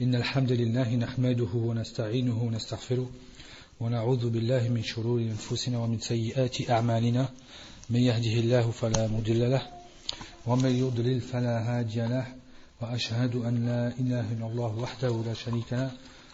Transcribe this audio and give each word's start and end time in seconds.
إن 0.00 0.14
الحمد 0.14 0.52
لله 0.52 0.96
نحمده 0.96 1.52
ونستعينه 1.54 2.42
ونستغفره 2.42 3.10
ونعوذ 3.80 4.30
بالله 4.30 4.68
من 4.68 4.82
شرور 4.82 5.20
أنفسنا 5.20 5.78
ومن 5.78 6.00
سيئات 6.00 6.70
أعمالنا. 6.70 7.28
من 7.90 8.00
يهده 8.00 8.40
الله 8.40 8.70
فلا 8.70 9.06
مضل 9.06 9.50
له 9.50 9.62
ومن 10.46 10.70
يضلل 10.70 11.20
فلا 11.20 11.56
هادي 11.68 12.00
له 12.00 12.26
وأشهد 12.80 13.36
أن 13.36 13.66
لا 13.66 13.92
إله 14.00 14.32
إلا 14.32 14.46
الله 14.46 14.78
وحده 14.78 15.22
لا 15.26 15.34
شريك 15.34 15.72
له 15.72 15.90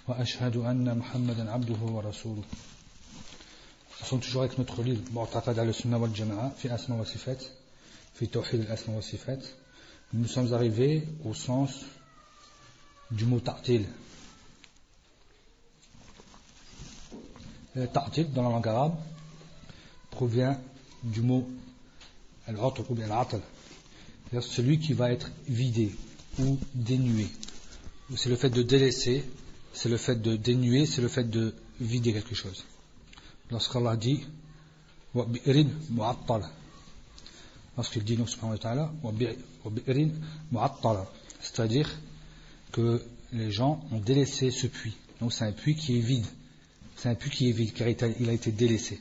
وأشهد 0.09 0.57
أن 0.57 0.99
محمدا 0.99 1.51
عبده 1.51 1.81
ورسوله. 1.83 2.45
Nous 4.01 4.07
sommes 4.07 4.21
toujours 4.21 4.43
avec 4.43 4.59
notre 4.59 4.83
livre 4.85 5.03
Mu'taqad 5.13 5.59
al-Sunnah 5.59 5.99
wal 5.99 6.15
Jama'a 6.15 6.51
fi 6.51 6.69
Asma 6.69 6.95
wa 6.95 7.05
Sifat 7.05 7.39
fi 8.15 8.29
Tawhid 8.29 8.67
al-Asma 8.67 8.95
wa 8.95 9.03
Sifat. 9.03 9.41
Nous 10.15 10.29
sommes 10.29 10.55
arrivés 10.55 11.03
au 11.25 11.35
sens 11.35 11.85
du 13.11 13.25
mot 13.25 13.41
ta'til. 13.41 13.87
Le 17.75 17.87
ta'til 17.87 18.33
dans 18.33 18.43
la 18.43 18.51
langue 18.51 18.69
arabe 18.69 18.97
provient 20.11 20.59
du 21.03 21.21
mot 21.21 21.49
al-atl 22.47 22.83
ou 22.89 23.03
al-atl. 23.03 23.41
C'est 24.33 24.43
celui 24.43 24.79
qui 24.79 24.93
va 24.93 25.13
être 25.13 25.31
vidé 25.47 25.95
ou 26.39 26.59
dénué. 26.75 27.29
C'est 28.17 28.29
le 28.29 28.37
fait 28.37 28.51
de 28.51 28.63
délaisser, 28.63 29.25
c'est 29.73 29.89
le 29.89 29.97
fait 29.97 30.17
de 30.17 30.37
dénuer, 30.37 30.87
c'est 30.87 31.03
le 31.03 31.09
fait 31.09 31.25
de 31.25 31.55
vider 31.81 32.13
quelque 32.13 32.35
chose. 32.35 32.65
Lorsqu'Allah 33.51 33.97
dit 33.97 34.25
Lorsqu'il 37.77 38.05
dit 38.05 38.17
nous 38.19 38.27
subhanahu 38.27 38.59
wa 40.53 40.69
ta'ala 40.81 41.07
c'est-à-dire 41.41 41.89
que 42.77 43.03
les 43.33 43.51
gens 43.51 43.83
ont 43.91 43.99
délaissé 43.99 44.51
ce 44.51 44.67
puits. 44.67 44.95
Donc 45.21 45.33
c'est 45.33 45.47
un 45.47 45.53
puits 45.53 45.75
qui 45.75 45.97
est 45.97 46.01
vide. 46.03 46.27
C'est 46.97 47.09
un 47.09 47.15
puits 47.15 47.31
qui 47.31 47.49
est 47.49 47.53
vide 47.53 47.73
car 47.73 47.89
il 47.89 48.29
a 48.29 48.33
été 48.35 48.53
délaissé. 48.53 49.01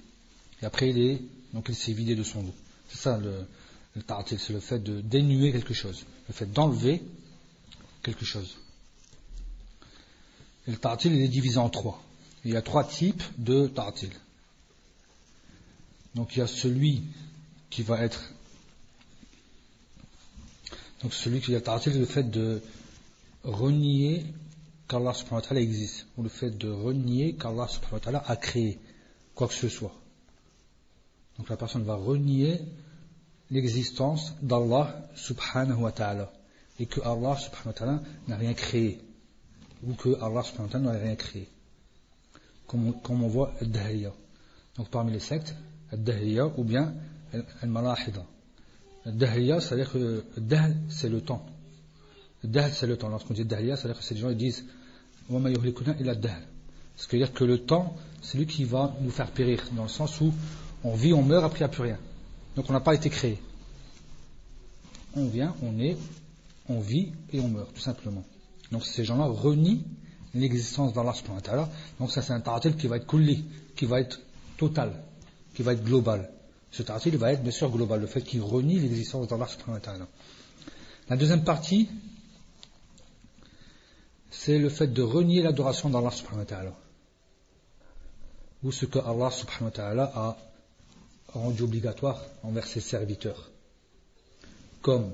Et 0.62 0.66
après 0.66 0.90
il 0.90 0.98
est 0.98 1.22
donc 1.54 1.66
il 1.68 1.76
s'est 1.76 1.92
vidé 1.92 2.16
de 2.16 2.24
son 2.24 2.40
eau. 2.40 2.54
C'est 2.88 3.00
ça 3.00 3.18
le, 3.18 3.46
le 3.96 4.04
c'est 4.38 4.54
le 4.54 4.62
fait 4.62 4.80
de 4.80 5.02
dénuer 5.02 5.52
quelque 5.52 5.74
chose, 5.74 6.06
le 6.30 6.34
fait 6.34 6.52
d'enlever 6.52 7.02
quelque 8.02 8.24
chose. 8.24 8.56
Et 10.68 10.72
le 10.72 10.78
ta'til 10.78 11.10
il 11.10 11.22
est 11.22 11.28
divisé 11.28 11.58
en 11.58 11.70
trois. 11.70 12.02
Il 12.46 12.52
y 12.52 12.56
a 12.56 12.62
trois 12.62 12.86
types 12.86 13.24
de 13.38 13.68
ta'til. 13.68 14.10
Donc 16.16 16.38
il 16.38 16.40
y 16.40 16.42
a 16.42 16.48
celui 16.48 17.04
qui 17.70 17.84
va 17.84 18.02
être 18.02 18.32
donc 21.04 21.14
celui 21.14 21.42
qui 21.42 21.54
a 21.54 21.80
c'est 21.80 21.94
le 21.94 22.06
fait 22.06 22.32
de 22.32 22.62
renier 23.46 24.26
qu'Allah 24.88 25.14
subhanahu 25.14 25.42
wa 25.42 25.48
ta'ala 25.48 25.62
existe 25.62 26.08
ou 26.18 26.24
le 26.24 26.30
fait 26.30 26.52
de 26.52 26.70
renier 26.70 27.36
qu'Allah 27.36 27.68
subhanahu 27.68 27.94
wa 27.94 28.00
ta'ala 28.00 28.24
a 28.28 28.36
créé 28.36 28.80
quoi 29.34 29.48
que 29.48 29.54
ce 29.54 29.70
soit. 29.70 29.94
Donc 31.38 31.50
la 31.50 31.58
personne 31.58 31.84
va 31.84 31.96
renier 31.96 32.62
l'existence 33.52 34.34
d'Allah 34.42 35.10
subhanahu 35.16 35.82
wa 35.82 35.92
ta'ala 35.92 36.32
et 36.80 36.86
que 36.86 37.02
Allah 37.02 37.38
subhanahu 37.38 37.68
wa 37.68 37.74
ta'ala 37.74 38.02
n'a 38.28 38.38
rien 38.38 38.54
créé 38.54 39.00
ou 39.84 39.94
que 39.94 40.10
Allah 40.22 40.44
subhanahu 40.44 40.68
wa 40.68 40.72
ta'ala 40.72 40.94
n'a 40.94 41.00
rien 41.00 41.16
créé. 41.16 41.48
Comme 42.68 42.88
on, 42.88 42.92
comme 42.94 43.24
on 43.24 43.28
voit 43.28 43.54
Dahiyya. 43.62 44.12
Donc 44.78 44.90
parmi 44.90 45.12
les 45.12 45.20
sectes, 45.20 45.56
Dahiyya 45.94 46.48
ou 46.58 46.64
bien 46.64 46.94
Al-Malahida. 47.62 48.26
Dahiyya, 49.06 49.62
c'est-à-dire 49.62 49.92
que 49.92 50.24
c'est 50.90 51.10
le 51.10 51.22
temps. 51.22 51.46
Dahl, 52.46 52.72
c'est 52.74 52.88
le 52.88 52.98
temps. 52.98 53.10
Lorsqu'on 53.10 53.34
dit 53.34 53.46
Dahiyya, 53.46 53.78
c'est-à-dire 53.78 54.00
que 54.00 54.04
ces 54.06 54.16
gens 54.16 54.30
ils 54.30 54.38
disent 54.38 54.66
il 55.30 56.10
a 56.10 56.16
Dahl. 56.16 56.42
C'est-à-dire 56.96 57.34
que 57.34 57.44
le 57.44 57.60
temps, 57.60 57.96
c'est 58.22 58.38
lui 58.38 58.46
qui 58.46 58.64
va 58.64 58.96
nous 59.02 59.10
faire 59.10 59.30
périr, 59.32 59.64
dans 59.74 59.84
le 59.84 59.90
sens 59.90 60.22
où 60.22 60.34
on 60.84 60.96
vit, 60.96 61.14
on 61.14 61.24
meurt, 61.24 61.44
après 61.44 61.60
il 61.60 61.64
n'y 61.64 61.66
a 61.66 61.70
plus 61.70 61.84
rien. 61.84 61.98
Donc 62.56 62.70
on 62.70 62.74
n'a 62.74 62.80
pas 62.80 62.96
été 62.96 63.10
créé. 63.10 63.38
On 65.16 65.28
vient, 65.28 65.56
on 65.62 65.80
est, 65.80 65.98
on 66.70 66.80
vit 66.80 67.12
et 67.34 67.40
on 67.40 67.48
meurt, 67.48 67.74
tout 67.74 67.82
simplement. 67.82 68.24
Donc 68.72 68.86
ces 68.86 69.04
gens-là 69.04 69.26
renient 69.26 69.84
l'existence 70.34 70.94
d'Allah 70.94 71.14
subhanahu 71.14 71.68
Donc 72.00 72.12
ça 72.12 72.22
c'est 72.22 72.34
un 72.34 72.42
ta'atil 72.42 72.76
qui 72.76 72.88
va 72.88 72.98
être 72.98 73.08
kulli, 73.08 73.46
qui 73.76 73.86
va 73.86 74.00
être 74.00 74.20
total, 74.58 75.04
qui 75.54 75.64
va 75.64 75.74
être 75.74 75.84
global. 75.84 76.30
Ce 76.72 76.84
ta'atil 76.84 77.18
va 77.18 77.32
être 77.34 77.42
bien 77.42 77.52
sûr 77.52 77.70
global, 77.70 78.02
le 78.02 78.08
fait 78.08 78.22
qu'il 78.22 78.42
renie 78.42 78.80
l'existence 78.80 79.28
d'Allah 79.28 79.48
subhanahu 79.48 79.82
La 81.10 81.18
deuxième 81.18 81.44
partie, 81.44 81.90
c'est 84.38 84.60
le 84.60 84.70
fait 84.70 84.88
de 84.88 85.02
renier 85.02 85.42
l'adoration 85.42 85.90
d'Allah 85.90 86.12
subhanahu 86.12 86.72
Ou 88.64 88.72
ce 88.72 88.86
que 88.86 89.00
Allah 89.00 89.32
subhanahu 89.32 89.72
a 90.00 90.38
rendu 91.30 91.64
obligatoire 91.64 92.22
envers 92.44 92.68
ses 92.68 92.82
serviteurs. 92.82 93.50
Comme 94.82 95.12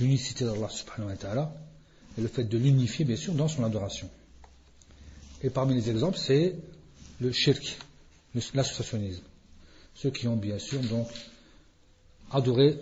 l'unicité 0.00 0.44
d'Allah 0.44 0.68
subhanahu 0.68 1.10
wa 1.10 1.16
ta'ala 1.16 1.52
et 2.16 2.20
le 2.20 2.28
fait 2.28 2.44
de 2.44 2.58
l'unifier 2.58 3.04
bien 3.04 3.16
sûr 3.16 3.32
dans 3.34 3.48
son 3.48 3.64
adoration. 3.64 4.10
Et 5.42 5.50
parmi 5.50 5.74
les 5.74 5.88
exemples, 5.88 6.18
c'est 6.18 6.56
le 7.20 7.32
shirk, 7.32 7.78
l'associationnisme. 8.54 9.22
Ceux 9.94 10.10
qui 10.10 10.26
ont 10.26 10.36
bien 10.36 10.58
sûr 10.58 10.80
donc 10.82 11.08
adoré 12.32 12.78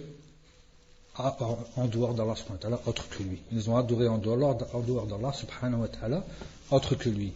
en 1.19 1.87
dehors 1.87 2.15
d'Allah 2.15 2.35
subhanahu 2.37 2.57
wa 2.57 2.63
ta'ala 2.63 2.81
autre 2.87 3.09
que 3.09 3.23
lui. 3.23 3.41
Ils 3.53 3.71
ont 3.71 3.77
adoré 3.77 4.09
en 4.09 4.19
dehors 4.19 4.57
d'Allah 4.57 5.33
subhanahu 5.33 5.81
wa 5.81 5.89
ta'ala 5.89 6.25
autre 6.71 6.95
que 6.95 7.09
lui. 7.09 7.33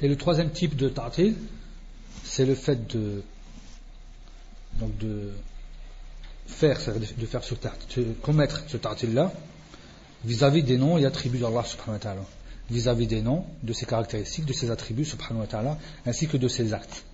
Et 0.00 0.08
le 0.08 0.16
troisième 0.16 0.50
type 0.50 0.76
de 0.76 0.88
ta'til, 0.88 1.36
c'est 2.24 2.46
le 2.46 2.54
fait 2.54 2.86
de, 2.86 3.22
donc 4.78 4.96
de 4.98 5.30
faire, 6.46 6.78
de 7.18 7.26
faire 7.26 7.44
ce 7.44 7.54
commettre 8.22 8.62
ce 8.66 8.76
ta'til-là 8.76 9.32
vis-à-vis 10.24 10.62
des 10.62 10.78
noms 10.78 10.98
et 10.98 11.04
attributs 11.04 11.38
d'Allah 11.38 11.64
subhanahu 11.64 11.94
wa 11.94 11.98
ta'ala. 11.98 12.22
Vis-à-vis 12.70 13.06
des 13.06 13.20
noms, 13.20 13.44
de 13.62 13.72
ses 13.72 13.84
caractéristiques, 13.84 14.46
de 14.46 14.52
ses 14.52 14.70
attributs 14.70 15.04
subhanahu 15.04 15.40
wa 15.40 15.46
ta'ala, 15.46 15.78
ainsi 16.06 16.28
que 16.28 16.36
de 16.36 16.48
ses 16.48 16.72
actes. 16.72 17.04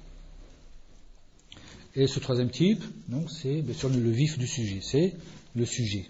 Et 1.97 2.07
ce 2.07 2.21
troisième 2.21 2.51
type, 2.51 2.85
c'est 3.29 3.63
le 3.63 4.11
vif 4.11 4.39
du 4.39 4.47
sujet, 4.47 4.81
c'est 4.83 5.15
le 5.55 5.65
sujet. 5.65 6.07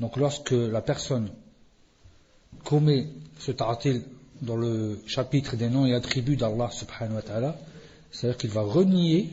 Donc 0.00 0.16
lorsque 0.16 0.50
la 0.50 0.82
personne 0.82 1.30
commet 2.64 3.06
ce 3.38 3.52
ta'atil 3.52 4.02
dans 4.40 4.56
le 4.56 5.00
chapitre 5.06 5.56
des 5.56 5.68
noms 5.68 5.86
et 5.86 5.94
attributs 5.94 6.36
d'Allah 6.36 6.68
subhanahu 6.72 7.14
wa 7.14 7.22
ta'ala, 7.22 7.58
c'est-à-dire 8.10 8.36
qu'il 8.36 8.50
va 8.50 8.62
renier 8.62 9.30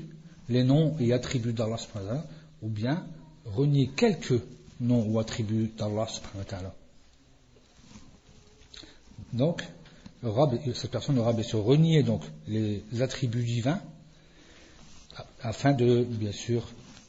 les 0.49 0.63
noms 0.63 0.95
et 0.99 1.13
attributs 1.13 1.53
d'Allah 1.53 1.77
subhanahu 1.77 2.07
wa 2.09 2.13
ta'ala, 2.13 2.27
ou 2.61 2.69
bien 2.69 3.07
renier 3.45 3.89
quelques 3.95 4.39
noms 4.79 5.03
ou 5.07 5.17
attributs 5.17 5.71
d'Allah 5.75 6.05
subhanahu 6.07 6.37
wa 6.37 6.45
ta'ala. 6.45 6.75
Donc, 9.33 9.67
cette 10.75 10.91
personne 10.91 11.17
aura 11.17 11.33
bien 11.33 11.43
sûr 11.43 11.63
renié 11.63 12.03
donc 12.03 12.21
les 12.47 12.83
attributs 12.99 13.43
divins, 13.43 13.81
afin 15.41 15.73
de, 15.73 16.03
bien 16.03 16.31
sûr, 16.31 16.67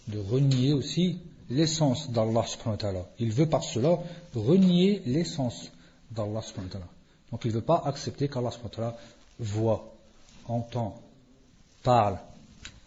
de 0.09 0.19
renier 0.19 0.73
aussi 0.73 1.19
l'essence 1.49 2.11
d'Allah 2.11 2.45
subhanahu 2.47 2.73
wa 2.73 2.77
ta'ala. 2.77 3.11
Il 3.19 3.33
veut 3.33 3.49
par 3.49 3.65
cela 3.65 3.99
renier 4.35 5.03
l'essence 5.07 5.71
d'Allah 6.11 6.43
subhanahu 6.43 6.69
wa 6.69 6.73
ta'ala. 6.73 6.89
Donc 7.33 7.45
il 7.45 7.49
ne 7.49 7.55
veut 7.55 7.63
pas 7.63 7.83
accepter 7.85 8.29
qu'Allah 8.29 8.51
subhanahu 8.51 8.77
ta'ala 8.77 8.97
voit, 9.39 9.95
entend, 10.47 11.01
parle, 11.83 12.19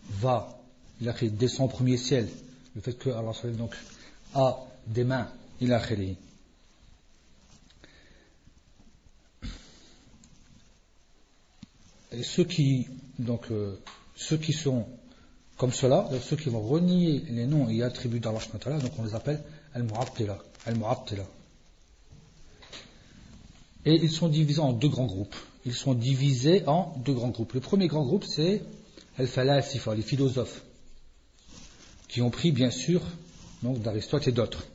va. 0.10 0.60
Il 1.02 1.10
a 1.10 1.14
créé 1.14 1.30
dès 1.30 1.48
son 1.48 1.68
premier 1.68 1.98
ciel. 1.98 2.30
Le 2.76 2.82
fait 2.82 2.94
que 2.94 3.10
Allah 3.10 3.32
donc 3.52 3.76
a 4.34 4.60
des 4.88 5.04
mains, 5.04 5.28
il 5.60 5.74
a 5.74 5.80
créé. 5.80 6.18
Et 12.12 12.24
ceux 12.24 12.44
qui, 12.44 12.88
donc, 13.18 13.52
euh, 13.52 13.80
ceux 14.16 14.38
qui 14.38 14.54
sont 14.54 14.86
comme 15.58 15.72
cela, 15.72 16.10
ceux 16.22 16.36
qui 16.36 16.50
vont 16.50 16.62
renier 16.62 17.24
les 17.30 17.46
noms 17.46 17.70
et 17.70 17.84
attributs 17.84 18.20
d'Allah, 18.20 18.40
donc 18.80 18.92
on 18.98 19.04
les 19.04 19.16
appelle 19.16 19.44
Al-Mu'attila. 19.74 21.28
Et 23.86 23.96
ils 23.96 24.12
sont 24.12 24.30
divisés 24.30 24.62
en 24.62 24.74
deux 24.74 24.88
grands 24.88 25.06
groupes. 25.06 25.36
Ils 25.66 25.74
sont 25.74 25.94
divisés 25.94 26.64
en 26.68 26.96
deux 27.06 27.14
grands 27.14 27.30
groupes. 27.30 27.54
Le 27.54 27.60
premier 27.60 27.88
grand 27.88 28.06
groupe, 28.06 28.26
c'est 28.26 28.62
Al-Falasifa, 29.18 29.94
les 29.96 30.02
philosophes, 30.02 30.64
qui 32.08 32.22
ont 32.22 32.30
pris, 32.30 32.52
bien 32.52 32.72
sûr, 32.72 33.02
donc 33.62 33.82
d'Aristote 33.82 34.28
et 34.28 34.32
d'autres. 34.32 34.66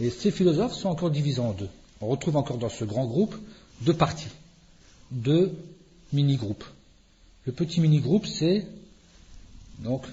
Et 0.00 0.10
ces 0.10 0.30
philosophes 0.30 0.74
sont 0.74 0.88
encore 0.88 1.10
divisés 1.10 1.40
en 1.40 1.52
deux. 1.52 1.68
On 2.00 2.08
retrouve 2.08 2.36
encore 2.36 2.58
dans 2.58 2.68
ce 2.68 2.84
grand 2.84 3.06
groupe 3.06 3.36
deux 3.82 3.94
parties, 3.94 4.28
deux 5.10 5.54
mini-groupes. 6.12 6.64
Le 7.44 7.52
petit 7.52 7.80
mini-groupe, 7.80 8.26
c'est 8.26 8.66
donc, 9.80 10.06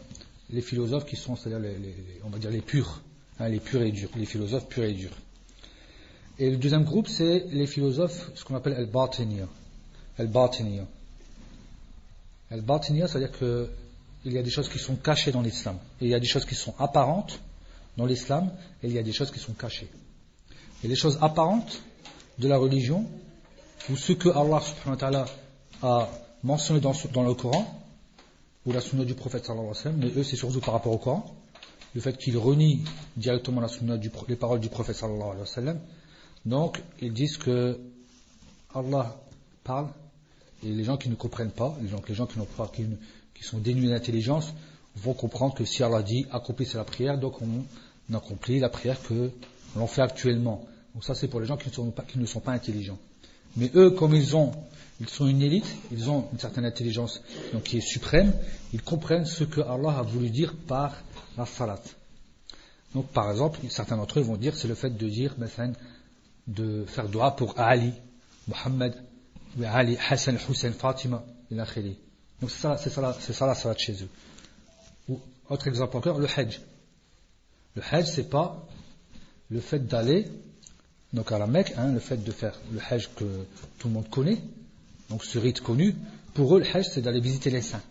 les 0.49 0.61
philosophes 0.61 1.05
qui 1.05 1.15
sont, 1.15 1.35
c'est-à-dire 1.35 1.59
les, 1.59 1.77
on 2.23 2.29
va 2.29 2.39
dire 2.39 2.51
les 2.51 2.61
purs, 2.61 3.01
hein, 3.39 3.49
les 3.49 3.59
purs 3.59 3.81
et 3.81 3.91
durs, 3.91 4.09
les 4.15 4.25
philosophes 4.25 4.67
purs 4.67 4.85
et 4.85 4.93
durs. 4.93 5.15
Et 6.39 6.49
le 6.49 6.57
deuxième 6.57 6.83
groupe, 6.83 7.07
c'est 7.07 7.45
les 7.51 7.67
philosophes, 7.67 8.31
ce 8.35 8.43
qu'on 8.43 8.55
appelle 8.55 8.73
al-Batiniya. 8.73 9.47
Al-Batiniya. 10.19 10.85
Al-Batiniya, 12.51 13.07
c'est-à-dire 13.07 13.31
qu'il 13.37 14.31
y 14.31 14.37
a 14.37 14.43
des 14.43 14.49
choses 14.49 14.69
qui 14.69 14.79
sont 14.79 14.95
cachées 14.95 15.31
dans 15.31 15.41
l'islam. 15.41 15.77
Il 15.99 16.07
y 16.07 16.13
a 16.13 16.19
des 16.19 16.27
choses 16.27 16.45
qui 16.45 16.55
sont 16.55 16.75
apparentes 16.79 17.39
dans 17.97 18.05
l'islam, 18.05 18.51
et 18.83 18.87
il 18.87 18.93
y 18.93 18.99
a 18.99 19.03
des 19.03 19.13
choses 19.13 19.31
qui 19.31 19.39
sont 19.39 19.53
cachées. 19.53 19.89
Et 20.83 20.87
les 20.87 20.95
choses 20.95 21.17
apparentes 21.21 21.81
de 22.37 22.47
la 22.47 22.57
religion, 22.57 23.05
ou 23.89 23.97
ce 23.97 24.13
que 24.13 24.29
Allah 24.29 24.61
subhanahu 24.61 24.91
wa 24.91 24.97
ta'ala 24.97 25.25
a 25.81 26.09
mentionné 26.43 26.79
dans, 26.79 27.23
le 27.23 27.33
Coran, 27.33 27.65
ou 28.67 28.73
la 28.73 28.81
sunna 28.81 29.05
du 29.05 29.15
prophète 29.15 29.45
sallallahu 29.45 29.95
mais 29.97 30.11
eux 30.17 30.23
c'est 30.23 30.35
surtout 30.35 30.59
par 30.59 30.73
rapport 30.73 30.91
au 30.91 30.97
Coran, 30.97 31.25
le 31.95 32.01
fait 32.01 32.17
qu'ils 32.17 32.37
renient 32.37 32.83
directement 33.15 33.61
la 33.61 33.69
sunna 33.69 33.97
du, 33.97 34.11
les 34.27 34.35
paroles 34.35 34.59
du 34.59 34.67
prophète 34.67 34.97
sallallahu 34.97 35.29
alayhi 35.29 35.39
wa 35.39 35.45
sallam, 35.45 35.79
donc 36.45 36.83
ils 37.01 37.13
disent 37.13 37.37
que 37.37 37.79
Allah 38.75 39.15
parle, 39.63 39.87
et 40.63 40.69
les 40.69 40.83
gens 40.83 40.97
qui 40.97 41.09
ne 41.09 41.15
comprennent 41.15 41.51
pas, 41.51 41.77
les 41.81 41.87
gens, 41.87 42.01
les 42.07 42.13
gens 42.13 42.27
qui, 42.27 43.43
sont 43.43 43.59
dénués 43.59 43.89
d'intelligence, 43.89 44.53
vont 44.95 45.13
comprendre 45.13 45.53
que 45.53 45.63
si 45.63 45.81
Allah 45.81 46.03
dit 46.03 46.25
accomplissez 46.31 46.77
la 46.77 46.83
prière, 46.83 47.17
donc 47.17 47.41
on 47.41 48.13
accomplit 48.13 48.59
la 48.59 48.69
prière 48.69 49.01
que 49.01 49.31
l'on 49.77 49.87
fait 49.87 50.01
actuellement. 50.01 50.65
Donc 50.93 51.05
ça 51.05 51.15
c'est 51.15 51.29
pour 51.29 51.39
les 51.39 51.45
gens 51.45 51.55
qui 51.55 51.69
sont 51.69 51.91
pas, 51.91 52.03
qui 52.03 52.19
ne 52.19 52.25
sont 52.25 52.41
pas 52.41 52.51
intelligents. 52.51 52.99
Mais 53.57 53.71
eux, 53.75 53.89
comme 53.91 54.13
ils 54.13 54.35
ont, 54.35 54.51
ils 54.99 55.09
sont 55.09 55.27
une 55.27 55.41
élite, 55.41 55.65
ils 55.91 56.09
ont 56.09 56.29
une 56.31 56.39
certaine 56.39 56.65
intelligence 56.65 57.21
donc 57.53 57.63
qui 57.63 57.77
est 57.77 57.81
suprême, 57.81 58.33
ils 58.71 58.81
comprennent 58.81 59.25
ce 59.25 59.43
que 59.43 59.61
Allah 59.61 59.97
a 59.99 60.01
voulu 60.03 60.29
dire 60.29 60.55
par 60.67 60.95
la 61.37 61.45
salat. 61.45 61.81
Donc 62.93 63.07
par 63.07 63.29
exemple, 63.31 63.59
certains 63.69 63.97
d'entre 63.97 64.19
eux 64.19 64.23
vont 64.23 64.37
dire 64.37 64.55
c'est 64.55 64.67
le 64.67 64.75
fait 64.75 64.91
de 64.91 65.07
dire 65.07 65.35
de 66.47 66.85
faire 66.85 67.09
dua 67.09 67.31
pour 67.31 67.59
Ali, 67.59 67.93
Muhammad, 68.47 68.95
Ali, 69.63 69.97
Hassan, 70.09 70.37
Hussein, 70.49 70.71
Fatima, 70.71 71.23
Donc 71.51 72.49
c'est 72.49 72.49
ça, 72.49 72.77
c'est 72.77 72.89
ça, 72.89 73.17
c'est 73.19 73.33
ça 73.33 73.47
la 73.47 73.55
salat 73.55 73.75
chez 73.77 74.03
eux. 74.03 74.09
Ou, 75.09 75.19
autre 75.49 75.67
exemple 75.67 75.97
encore, 75.97 76.19
le 76.19 76.27
Hajj. 76.27 76.61
Le 77.75 77.81
Hajj, 77.91 78.05
c'est 78.05 78.29
pas 78.29 78.67
le 79.49 79.59
fait 79.59 79.79
d'aller 79.79 80.27
donc 81.13 81.31
à 81.31 81.37
la 81.37 81.47
Mecque, 81.47 81.73
hein, 81.77 81.91
le 81.91 81.99
fait 81.99 82.23
de 82.23 82.31
faire 82.31 82.59
le 82.71 82.79
Hajj 82.89 83.09
que 83.15 83.25
tout 83.79 83.87
le 83.87 83.93
monde 83.93 84.09
connaît, 84.09 84.39
donc 85.09 85.23
ce 85.23 85.39
rite 85.39 85.61
connu, 85.61 85.95
pour 86.33 86.55
eux 86.55 86.59
le 86.59 86.65
Hajj 86.65 86.87
c'est 86.93 87.01
d'aller 87.01 87.21
visiter 87.21 87.49
les 87.49 87.61
saints. 87.61 87.81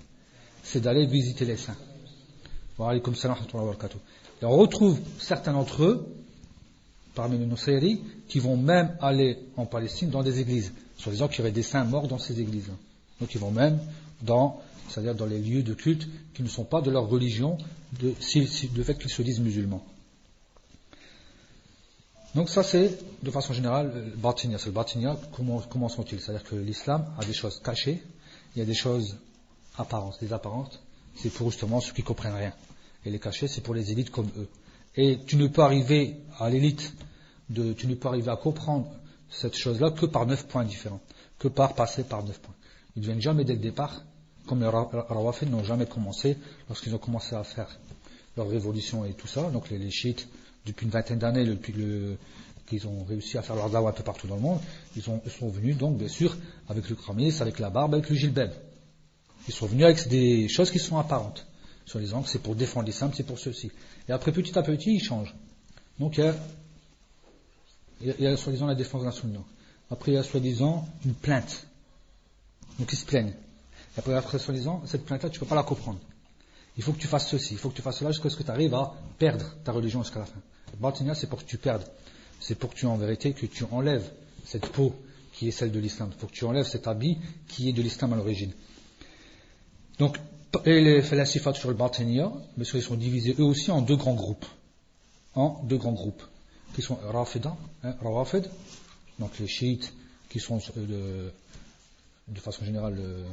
C'est 0.63 0.81
d'aller 0.81 1.07
visiter 1.07 1.45
les 1.45 1.57
saints. 1.57 1.77
Et 2.79 4.45
on 4.45 4.57
retrouve 4.57 5.01
certains 5.19 5.53
d'entre 5.53 5.85
eux, 5.85 6.15
parmi 7.15 7.39
nos 7.39 7.57
séries, 7.57 8.03
qui 8.29 8.39
vont 8.39 8.57
même 8.57 8.95
aller 9.01 9.39
en 9.57 9.65
Palestine 9.65 10.11
dans 10.11 10.23
des 10.23 10.41
églises, 10.41 10.73
sur 10.99 11.11
disant 11.11 11.29
qu'il 11.29 11.39
y 11.39 11.41
aurait 11.43 11.53
des 11.53 11.63
saints 11.63 11.85
morts 11.85 12.09
dans 12.09 12.19
ces 12.19 12.39
églises. 12.41 12.69
Donc 13.21 13.35
ils 13.35 13.41
vont 13.41 13.51
même 13.51 13.79
dans, 14.21 14.61
c'est-à-dire 14.89 15.15
dans 15.15 15.25
les 15.25 15.39
lieux 15.39 15.63
de 15.63 15.73
culte 15.73 16.07
qui 16.35 16.43
ne 16.43 16.49
sont 16.49 16.65
pas 16.65 16.83
de 16.83 16.91
leur 16.91 17.09
religion, 17.09 17.57
de 17.99 18.13
fait 18.83 18.99
qu'ils 18.99 19.11
se 19.11 19.23
disent 19.23 19.41
musulmans. 19.41 19.83
Donc 22.37 22.51
ça 22.51 22.63
c'est, 22.63 22.99
de 23.23 23.31
façon 23.31 23.55
générale, 23.55 23.91
le 23.95 24.17
batinia. 24.17 24.59
C'est 24.59 24.67
le 24.67 24.73
batinia, 24.73 25.19
comment, 25.35 25.63
comment 25.71 25.89
sont-ils? 25.89 26.21
C'est-à-dire 26.21 26.45
que 26.45 26.55
l'islam 26.55 27.07
a 27.19 27.25
des 27.25 27.33
choses 27.33 27.61
cachées, 27.65 28.03
il 28.55 28.59
y 28.59 28.63
a 28.63 28.67
des 28.67 28.75
choses 28.75 29.17
apparentes. 29.79 30.19
Les 30.21 30.35
apparentes, 30.35 30.83
c'est 31.15 31.31
pour 31.31 31.51
justement 31.51 31.81
ceux 31.81 31.95
qui 31.95 32.03
ne 32.03 32.07
comprennent 32.07 32.35
rien. 32.35 32.53
Et 33.07 33.11
les 33.11 33.19
cachées, 33.19 33.49
c'est 33.49 33.63
pour 33.63 33.75
les 33.75 33.91
élites 33.91 34.11
comme 34.11 34.29
eux. 34.37 34.49
Et 34.97 35.19
tu 35.27 35.37
ne 35.37 35.47
peux 35.47 35.63
arriver 35.63 36.17
à 36.39 36.51
l'élite, 36.51 36.93
de, 37.49 37.73
tu 37.73 37.87
ne 37.87 37.95
peux 37.95 38.09
arriver 38.09 38.31
à 38.31 38.37
comprendre 38.37 38.93
cette 39.31 39.57
chose-là 39.57 39.93
que 39.93 40.05
par 40.05 40.27
neuf 40.27 40.47
points 40.47 40.65
différents, 40.65 41.01
que 41.39 41.49
par 41.49 41.75
passer 41.75 42.05
par 42.05 42.23
neuf 42.23 42.39
points. 42.39 42.55
Ils 42.97 43.01
ne 43.01 43.07
viennent 43.07 43.23
jamais 43.23 43.45
dès 43.45 43.55
le 43.55 43.61
départ, 43.61 44.03
comme 44.47 44.61
les 44.61 44.69
Rawafid 44.69 45.51
n'ont 45.51 45.65
jamais 45.65 45.87
commencé 45.87 46.37
lorsqu'ils 46.69 46.95
ont 46.95 46.99
commencé 46.99 47.35
à 47.35 47.45
faire 47.45 47.79
leur 48.37 48.47
révolution 48.47 49.07
et 49.07 49.15
tout 49.15 49.27
ça. 49.27 49.49
Donc 49.51 49.71
les, 49.71 49.79
les 49.79 49.91
chiites, 49.91 50.29
depuis 50.67 50.85
une 50.85 50.91
vingtaine 50.91 51.19
d'années, 51.19 51.45
depuis 51.45 51.73
qu'ils 52.67 52.87
ont 52.87 53.05
réussi 53.05 53.39
à 53.39 53.43
faire 53.43 53.57
leur 53.57 53.71
dawa 53.71 53.91
un 53.91 53.93
peu 53.93 54.03
partout 54.03 54.27
dans 54.27 54.35
le 54.35 54.43
monde, 54.43 54.61
ils, 54.97 55.03
sont 55.03 55.49
venus 55.49 55.77
donc 55.77 55.97
bien 55.97 56.09
sûr 56.09 56.37
avec 56.69 56.89
le 56.91 56.97
kramis, 56.97 57.35
avec 57.41 57.59
la 57.59 57.71
barbe, 57.71 57.95
avec 57.95 58.11
le 58.11 58.17
gilbeb. 58.17 58.51
Ils 59.49 59.55
sont 59.55 59.67
venus 59.67 59.85
avec 59.85 60.09
des 60.09 60.49
choses 60.49 60.71
qui 60.71 60.81
sont 60.81 60.99
apparentes. 60.99 61.47
Sur 61.87 62.01
les 62.01 62.13
angles, 62.13 62.27
c'est 62.27 62.41
pour 62.41 62.57
défendre 62.57 62.87
l'islam, 62.87 63.13
c'est 63.15 63.23
pour 63.23 63.39
ceci. 63.39 63.71
Et 64.09 64.13
après, 64.13 64.33
petit 64.33 64.59
à 64.59 64.63
petit, 64.63 64.97
ils 64.97 65.03
changent. 65.03 65.35
Donc 66.01 66.19
il 66.19 68.15
y 68.19 68.27
a, 68.27 68.37
soi-disant 68.37 68.67
la 68.67 68.75
défense 68.75 69.03
de 69.03 69.07
la. 69.07 69.41
Après, 69.89 70.11
il 70.11 70.15
y 70.17 70.19
a 70.19 70.25
soi-disant 70.25 70.89
une 71.05 71.15
plainte. 71.15 71.69
Donc 72.81 72.93
ils 72.93 72.97
se 72.97 73.07
plaignent. 73.07 73.35
Et 73.97 73.99
après, 73.99 74.15
après 74.15 74.41
soi-disant, 74.41 74.83
cette 74.87 75.05
plainte-là, 75.05 75.31
tu 75.31 75.37
ne 75.37 75.41
peux 75.41 75.49
pas 75.49 75.55
la 75.55 75.63
comprendre. 75.63 76.01
Il 76.77 76.83
faut 76.83 76.93
que 76.93 76.99
tu 76.99 77.07
fasses 77.07 77.29
ceci, 77.29 77.55
il 77.55 77.59
faut 77.59 77.71
que 77.71 77.77
tu 77.77 77.83
fasses 77.83 77.99
cela 77.99 78.11
jusqu'à 78.11 78.29
ce 78.29 78.37
que 78.37 78.43
tu 78.43 78.51
arrives 78.51 78.75
à 78.75 78.93
perdre 79.19 79.55
ta 79.65 79.73
religion 79.73 80.03
jusqu'à 80.03 80.19
la 80.19 80.27
fin. 80.27 80.41
Batinia, 80.79 81.15
c'est 81.15 81.29
pour 81.29 81.41
que 81.41 81.49
tu 81.49 81.59
perdes. 81.59 81.85
C'est 82.41 82.55
pour 82.55 82.71
que 82.71 82.77
tu, 82.77 82.87
en 82.87 82.97
vérité, 82.97 83.33
que 83.33 83.47
tu 83.47 83.65
enlèves 83.71 84.11
cette 84.45 84.69
peau 84.69 84.95
qui 85.33 85.49
est 85.49 85.53
celle 85.53 85.73
de 85.73 85.79
l'islam. 85.79 86.11
Pour 86.19 86.31
que 86.31 86.35
tu 86.35 86.45
enlèves 86.45 86.67
cet 86.67 86.87
habit 86.87 87.19
qui 87.49 87.69
est 87.69 87.73
de 87.73 87.83
l'islam 87.83 88.13
à 88.13 88.17
l'origine. 88.17 88.53
Donc, 89.99 90.19
et 90.65 90.81
les 90.81 91.03
falsifat 91.03 91.55
sur 91.55 91.69
le 91.69 91.75
Batinia, 91.75 92.33
mais 92.57 92.65
ils 92.65 92.83
sont 92.83 92.95
divisés 92.95 93.35
eux 93.39 93.45
aussi 93.45 93.71
en 93.71 93.83
deux 93.83 93.97
grands 93.97 94.15
groupes. 94.15 94.47
En 95.35 95.63
deux 95.65 95.77
grands 95.77 95.93
groupes. 95.93 96.23
Qui 96.75 96.83
sont 96.83 96.97
Rafida, 96.97 97.57
hein, 97.83 97.95
donc 99.19 99.39
les 99.39 99.47
chiites 99.47 99.93
qui 100.29 100.41
sont 100.41 100.61
euh, 100.77 101.31
de, 102.29 102.41
façon 102.41 102.65
générale 102.65 102.97
euh, 102.99 103.25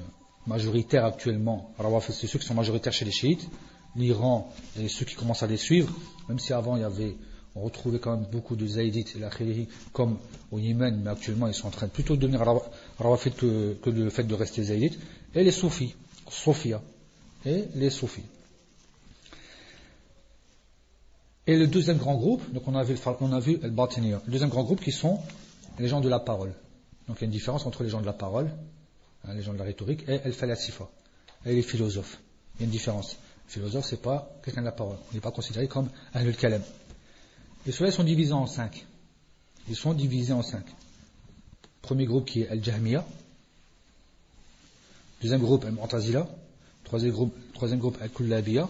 majoritaires 0.47 1.05
actuellement. 1.05 1.73
Rawafid, 1.77 2.13
c'est 2.13 2.27
ceux 2.27 2.39
qui 2.39 2.45
sont 2.45 2.53
majoritaires 2.53 2.93
chez 2.93 3.05
les 3.05 3.11
chiites 3.11 3.47
l'Iran 3.95 4.51
et 4.79 4.87
ceux 4.87 5.05
qui 5.05 5.15
commencent 5.15 5.43
à 5.43 5.47
les 5.47 5.57
suivre, 5.57 5.93
même 6.29 6.39
si 6.39 6.53
avant 6.53 6.75
il 6.75 6.81
y 6.81 6.85
avait, 6.85 7.15
on 7.55 7.61
retrouvait 7.61 7.99
quand 7.99 8.17
même 8.17 8.27
beaucoup 8.31 8.55
de 8.55 8.65
Zaïdites 8.65 9.15
et 9.15 9.19
la 9.19 9.29
comme 9.91 10.17
au 10.51 10.59
Yémen, 10.59 11.01
mais 11.03 11.11
actuellement 11.11 11.47
ils 11.47 11.53
sont 11.53 11.67
en 11.67 11.71
train 11.71 11.87
de 11.87 11.91
plutôt 11.91 12.15
devenir 12.15 12.43
Rawafid 12.97 13.35
que, 13.35 13.73
que 13.81 13.89
le 13.89 14.09
fait 14.09 14.23
de 14.23 14.33
rester 14.33 14.63
Zaïdites, 14.63 14.99
et 15.35 15.43
les 15.43 15.51
Soufis, 15.51 15.95
Sophia, 16.29 16.81
et 17.45 17.65
les 17.75 17.89
Soufis. 17.89 18.23
Et 21.45 21.57
le 21.57 21.67
deuxième 21.67 21.97
grand 21.97 22.15
groupe, 22.15 22.41
donc 22.53 22.67
on 22.67 22.75
a 22.75 22.83
vu, 22.83 22.95
on 23.19 23.33
a 23.33 23.39
vu 23.39 23.59
El 23.61 23.73
le 23.75 24.31
deuxième 24.31 24.49
grand 24.49 24.63
groupe 24.63 24.81
qui 24.81 24.93
sont 24.93 25.19
les 25.77 25.89
gens 25.89 25.99
de 25.99 26.07
la 26.07 26.19
parole. 26.19 26.53
Donc 27.07 27.17
il 27.17 27.21
y 27.21 27.23
a 27.23 27.25
une 27.25 27.31
différence 27.31 27.65
entre 27.65 27.83
les 27.83 27.89
gens 27.89 27.99
de 27.99 28.05
la 28.05 28.13
parole, 28.13 28.49
hein, 29.25 29.33
les 29.33 29.41
gens 29.41 29.51
de 29.51 29.57
la 29.57 29.65
rhétorique, 29.65 30.05
et 30.07 30.21
El 30.23 30.31
Falasifa, 30.31 30.89
et 31.45 31.53
les 31.53 31.61
philosophes. 31.61 32.19
Il 32.55 32.61
y 32.61 32.63
a 32.63 32.65
une 32.65 32.71
différence 32.71 33.17
philosophe, 33.47 33.85
c'est 33.85 34.01
pas 34.01 34.31
quelqu'un 34.43 34.61
de 34.61 34.65
la 34.65 34.71
parole. 34.71 34.97
Il 35.11 35.15
n'est 35.15 35.21
pas 35.21 35.31
considéré 35.31 35.67
comme 35.67 35.89
un 36.13 36.31
kalem. 36.31 36.63
Et 37.65 37.71
ceux-là 37.71 37.91
sont 37.91 38.03
divisés 38.03 38.33
en 38.33 38.47
cinq. 38.47 38.85
Ils 39.69 39.75
sont 39.75 39.93
divisés 39.93 40.33
en 40.33 40.43
cinq. 40.43 40.65
Premier 41.81 42.05
groupe 42.05 42.25
qui 42.25 42.41
est 42.41 42.49
Al-Jahmiya. 42.49 43.05
Deuxième 45.21 45.41
groupe 45.41 45.65
Al-Mu'tazila. 45.65 46.27
Troisième 46.83 47.11
groupe, 47.11 47.35
troisième 47.53 47.79
groupe 47.79 47.97
Al-Kullabiya. 48.01 48.69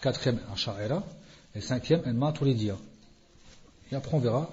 Quatrième 0.00 0.40
Al-Sha'ira. 0.50 1.04
Et 1.54 1.60
cinquième 1.60 2.02
Al-Maturidiya. 2.04 2.76
Et 3.90 3.96
après 3.96 4.14
on 4.14 4.20
verra 4.20 4.50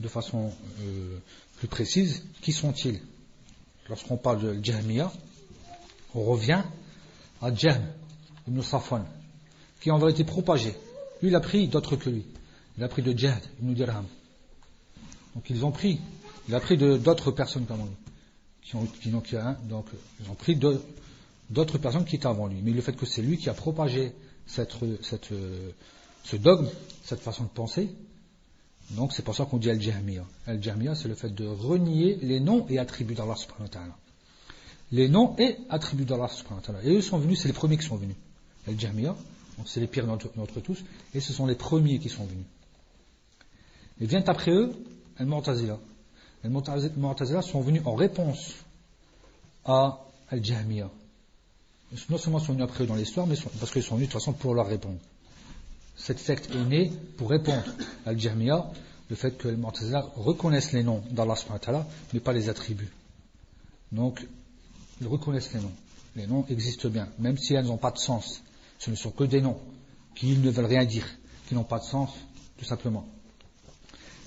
de 0.00 0.08
façon 0.08 0.52
euh, 0.80 1.18
plus 1.56 1.68
précise 1.68 2.24
qui 2.40 2.52
sont-ils. 2.52 3.00
Lorsqu'on 3.88 4.16
parle 4.16 4.40
de 4.40 4.64
Jahmiya, 4.64 5.12
on 6.14 6.22
revient 6.24 6.62
à 7.40 7.54
Jahm, 7.54 7.82
Ibn 8.48 8.62
Safwan, 8.62 9.04
qui 9.80 9.90
en 9.90 9.98
vérité 9.98 10.24
propagé. 10.24 10.74
Lui, 11.22 11.28
il 11.28 11.34
a 11.34 11.40
pris 11.40 11.68
d'autres 11.68 11.96
que 11.96 12.10
lui. 12.10 12.24
Il 12.78 12.84
a 12.84 12.88
pris 12.88 13.02
de 13.02 13.16
Jihad, 13.16 13.42
Ibn 13.60 13.72
Dirham. 13.72 14.04
Donc 15.34 15.48
ils 15.50 15.64
ont 15.64 15.70
pris, 15.70 16.00
il 16.48 16.54
a 16.54 16.60
pris 16.60 16.76
d'autres 16.76 17.30
personnes 17.30 17.66
comme 17.66 17.78
lui. 17.78 17.86
Qui 18.62 18.76
ont, 18.76 18.86
qui, 19.00 19.10
donc, 19.10 19.32
donc 19.68 19.86
ils 20.20 20.30
ont 20.30 20.34
pris 20.34 20.56
d'autres 20.56 21.78
personnes 21.78 22.04
qui 22.04 22.16
étaient 22.16 22.26
avant 22.26 22.48
lui. 22.48 22.58
Mais 22.62 22.72
le 22.72 22.80
fait 22.80 22.94
que 22.94 23.06
c'est 23.06 23.22
lui 23.22 23.38
qui 23.38 23.48
a 23.48 23.54
propagé 23.54 24.12
cette, 24.46 24.74
ce 25.02 26.36
dogme, 26.36 26.68
cette 27.04 27.20
façon 27.20 27.44
de 27.44 27.48
penser, 27.48 27.88
donc 28.90 29.12
c'est 29.12 29.22
pour 29.22 29.34
ça 29.34 29.44
qu'on 29.44 29.58
dit 29.58 29.70
Al-Jahmiya. 29.70 30.24
Al-Jahmiya, 30.46 30.94
c'est 30.94 31.08
le 31.08 31.14
fait 31.14 31.34
de 31.34 31.46
renier 31.46 32.18
les 32.22 32.40
noms 32.40 32.66
et 32.68 32.78
attributs 32.78 33.14
d'Allah 33.14 33.36
subhanahu 33.36 33.64
wa 33.64 33.68
ta'ala. 33.68 33.96
Les 34.92 35.08
noms 35.08 35.34
et 35.38 35.56
attributs 35.68 36.04
d'Allah 36.04 36.28
subhanahu 36.28 36.60
wa 36.60 36.66
ta'ala. 36.66 36.84
Et 36.84 36.96
eux 36.96 37.00
sont 37.02 37.18
venus, 37.18 37.40
c'est 37.40 37.48
les 37.48 37.54
premiers 37.54 37.76
qui 37.76 37.86
sont 37.86 37.96
venus. 37.96 38.16
Al-Jahmiya, 38.66 39.16
c'est 39.64 39.80
les 39.80 39.86
pires 39.86 40.06
d'entre 40.06 40.60
tous, 40.60 40.84
et 41.14 41.20
ce 41.20 41.32
sont 41.32 41.46
les 41.46 41.54
premiers 41.54 41.98
qui 41.98 42.08
sont 42.08 42.24
venus. 42.24 42.44
Et 44.00 44.06
vient 44.06 44.22
après 44.26 44.50
eux, 44.50 44.72
Al-Mu'tazila. 45.18 45.78
Al-Mu'tazila 46.44 47.42
sont 47.42 47.60
venus 47.60 47.82
en 47.84 47.94
réponse 47.94 48.54
à 49.64 50.00
Al-Jahmiya. 50.30 50.90
Non 52.10 52.18
seulement 52.18 52.38
sont 52.38 52.52
venus 52.52 52.64
après 52.64 52.84
eux 52.84 52.86
dans 52.86 52.96
l'histoire, 52.96 53.26
mais 53.26 53.36
parce 53.58 53.72
qu'ils 53.72 53.82
sont 53.82 53.94
venus 53.94 54.08
de 54.08 54.12
toute 54.12 54.20
façon 54.20 54.32
pour 54.32 54.54
leur 54.54 54.66
répondre. 54.66 54.98
Cette 55.96 56.18
secte 56.18 56.50
est 56.54 56.64
née 56.64 56.92
pour 57.16 57.30
répondre 57.30 57.64
à 58.04 58.10
Al-Jahmiya 58.10 58.70
le 59.08 59.16
fait 59.16 59.38
que 59.38 59.48
les 59.48 59.56
Mu'tazila 59.56 60.10
reconnaissent 60.16 60.72
les 60.72 60.82
noms 60.82 61.02
d'Allah 61.10 61.36
mais 62.12 62.20
pas 62.20 62.32
les 62.32 62.48
attributs. 62.48 62.92
Donc, 63.92 64.26
ils 65.00 65.06
reconnaissent 65.06 65.52
les 65.54 65.60
noms. 65.60 65.72
Les 66.16 66.26
noms 66.26 66.44
existent 66.48 66.88
bien, 66.88 67.08
même 67.18 67.38
si 67.38 67.54
elles 67.54 67.66
n'ont 67.66 67.76
pas 67.76 67.90
de 67.90 67.98
sens. 67.98 68.42
Ce 68.78 68.90
ne 68.90 68.96
sont 68.96 69.10
que 69.10 69.24
des 69.24 69.40
noms 69.40 69.58
qui 70.14 70.36
ne 70.36 70.50
veulent 70.50 70.66
rien 70.66 70.84
dire, 70.84 71.06
qui 71.48 71.54
n'ont 71.54 71.64
pas 71.64 71.78
de 71.78 71.84
sens, 71.84 72.10
tout 72.58 72.64
simplement. 72.64 73.06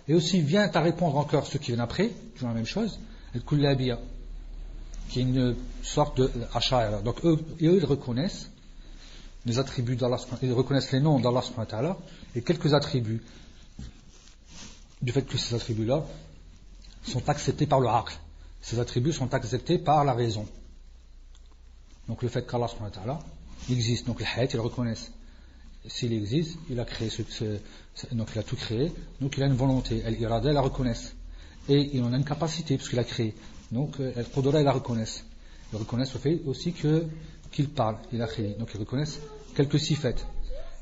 Et 0.08 0.14
aussi 0.14 0.42
vient 0.42 0.70
à 0.72 0.82
répondre 0.82 1.18
encore 1.18 1.46
ceux 1.46 1.60
qui 1.60 1.68
viennent 1.68 1.80
après, 1.80 2.10
toujours 2.34 2.50
la 2.50 2.56
même 2.56 2.66
chose, 2.66 3.00
le 3.34 3.42
kullabia, 3.42 4.00
qui 5.10 5.20
est 5.20 5.24
une 5.24 5.56
sorte 5.84 6.18
de 6.18 6.32
asha'ira. 6.54 7.02
Donc 7.02 7.24
eux, 7.26 7.40
ils 7.60 7.86
reconnaissent 7.86 8.50
les 9.46 9.60
attributs 9.60 9.96
d'Allah, 9.96 10.18
ils 10.42 10.54
reconnaissent 10.54 10.92
les 10.92 11.00
noms 11.00 11.20
d'Allah 11.20 11.42
et 12.36 12.42
quelques 12.42 12.74
attributs 12.74 13.24
du 15.02 15.12
fait 15.12 15.24
que 15.24 15.38
ces 15.38 15.56
attributs-là 15.56 16.06
sont 17.04 17.28
acceptés 17.30 17.66
par 17.66 17.80
le 17.80 17.88
haqq. 17.88 18.20
Ces 18.62 18.80
attributs 18.80 19.14
sont 19.14 19.34
acceptés 19.34 19.78
par 19.78 20.04
la 20.04 20.14
raison. 20.14 20.46
Donc 22.08 22.22
le 22.22 22.30
fait 22.30 22.46
qu'Allah 22.46 22.68
existe, 23.74 24.08
donc 24.08 24.20
les 24.20 24.26
hayat, 24.26 24.50
ils 24.52 24.56
le 24.56 24.62
reconnaissent. 24.62 25.12
S'il 25.88 26.14
existe, 26.14 26.58
il 26.70 26.80
a 26.80 26.86
créé 26.86 27.10
ce, 27.10 27.22
donc 28.12 28.30
il 28.36 28.40
a 28.40 28.44
tout 28.44 28.56
créé, 28.56 28.92
donc 29.22 29.38
il 29.38 29.44
a 29.44 29.46
une 29.46 29.56
volonté. 29.56 30.02
Elle 30.06 30.20
irada, 30.20 30.52
la 30.52 30.62
reconnaissent. 30.62 31.16
Et 31.68 31.92
il 31.94 32.04
en 32.04 32.14
a 32.14 32.18
une 32.18 32.26
capacité, 32.26 32.76
puisqu'il 32.78 33.00
a 33.00 33.04
créé. 33.04 33.34
Donc, 33.72 34.00
euh, 34.00 34.12
elle 34.16 34.28
qudra, 34.28 34.60
ils 34.60 34.66
la 34.66 34.72
reconnaissent. 34.72 35.24
Ils 35.72 35.78
reconnaissent 35.78 36.14
le 36.14 36.20
fait 36.20 36.42
aussi 36.46 36.74
que, 36.74 37.06
qu'il 37.52 37.70
parle, 37.70 37.98
il 38.12 38.22
a 38.22 38.28
créé. 38.28 38.56
Donc, 38.58 38.70
ils 38.74 38.80
reconnaissent 38.80 39.20
quelques 39.56 39.80
sifettes. 39.80 40.26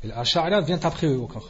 Et 0.04 0.08
l'Ash'ara 0.08 0.62
vient 0.62 0.80
après 0.82 1.08
eux 1.08 1.22
encore. 1.22 1.50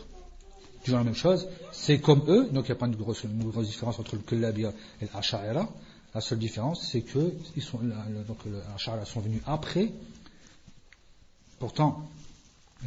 Toujours 0.84 1.00
la 1.00 1.04
même 1.04 1.16
chose. 1.16 1.48
C'est 1.72 2.00
comme 2.00 2.24
eux, 2.28 2.50
donc 2.52 2.66
il 2.66 2.72
n'y 2.72 2.78
a 2.78 2.80
pas 2.80 2.88
une 2.88 2.96
grosse 2.96 3.26
différence 3.66 4.00
entre 4.00 4.16
le 4.16 4.22
Kullabia 4.22 4.72
et 5.02 5.08
l'Ash'ara. 5.14 5.70
La 6.16 6.22
seule 6.22 6.40
différence, 6.40 6.88
c'est 6.90 7.02
que 7.02 7.34
ils 7.56 7.62
sont, 7.62 7.80
donc, 8.28 8.38
sont 9.06 9.20
venus 9.20 9.42
après. 9.46 9.92
Pourtant, 11.60 12.08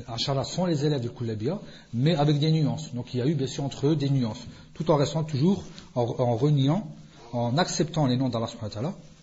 Achala 0.07 0.45
sont 0.45 0.67
les 0.67 0.85
élèves 0.85 1.01
du 1.01 1.11
Kullabia, 1.11 1.61
mais 1.93 2.15
avec 2.15 2.39
des 2.39 2.51
nuances. 2.51 2.95
Donc 2.95 3.13
il 3.15 3.19
y 3.19 3.23
a 3.23 3.27
eu 3.27 3.35
bien 3.35 3.47
sûr 3.47 3.65
entre 3.65 3.89
eux 3.89 3.97
des 3.97 4.11
nuances, 4.11 4.47
tout 4.75 4.91
en 4.91 4.97
restant 4.97 5.25
toujours, 5.25 5.65
en, 5.95 6.37
reniant, 6.37 6.87
en 7.33 7.59
acceptant 7.59 8.07
les 8.07 8.17
noms 8.17 8.29
d'Allah 8.29 8.49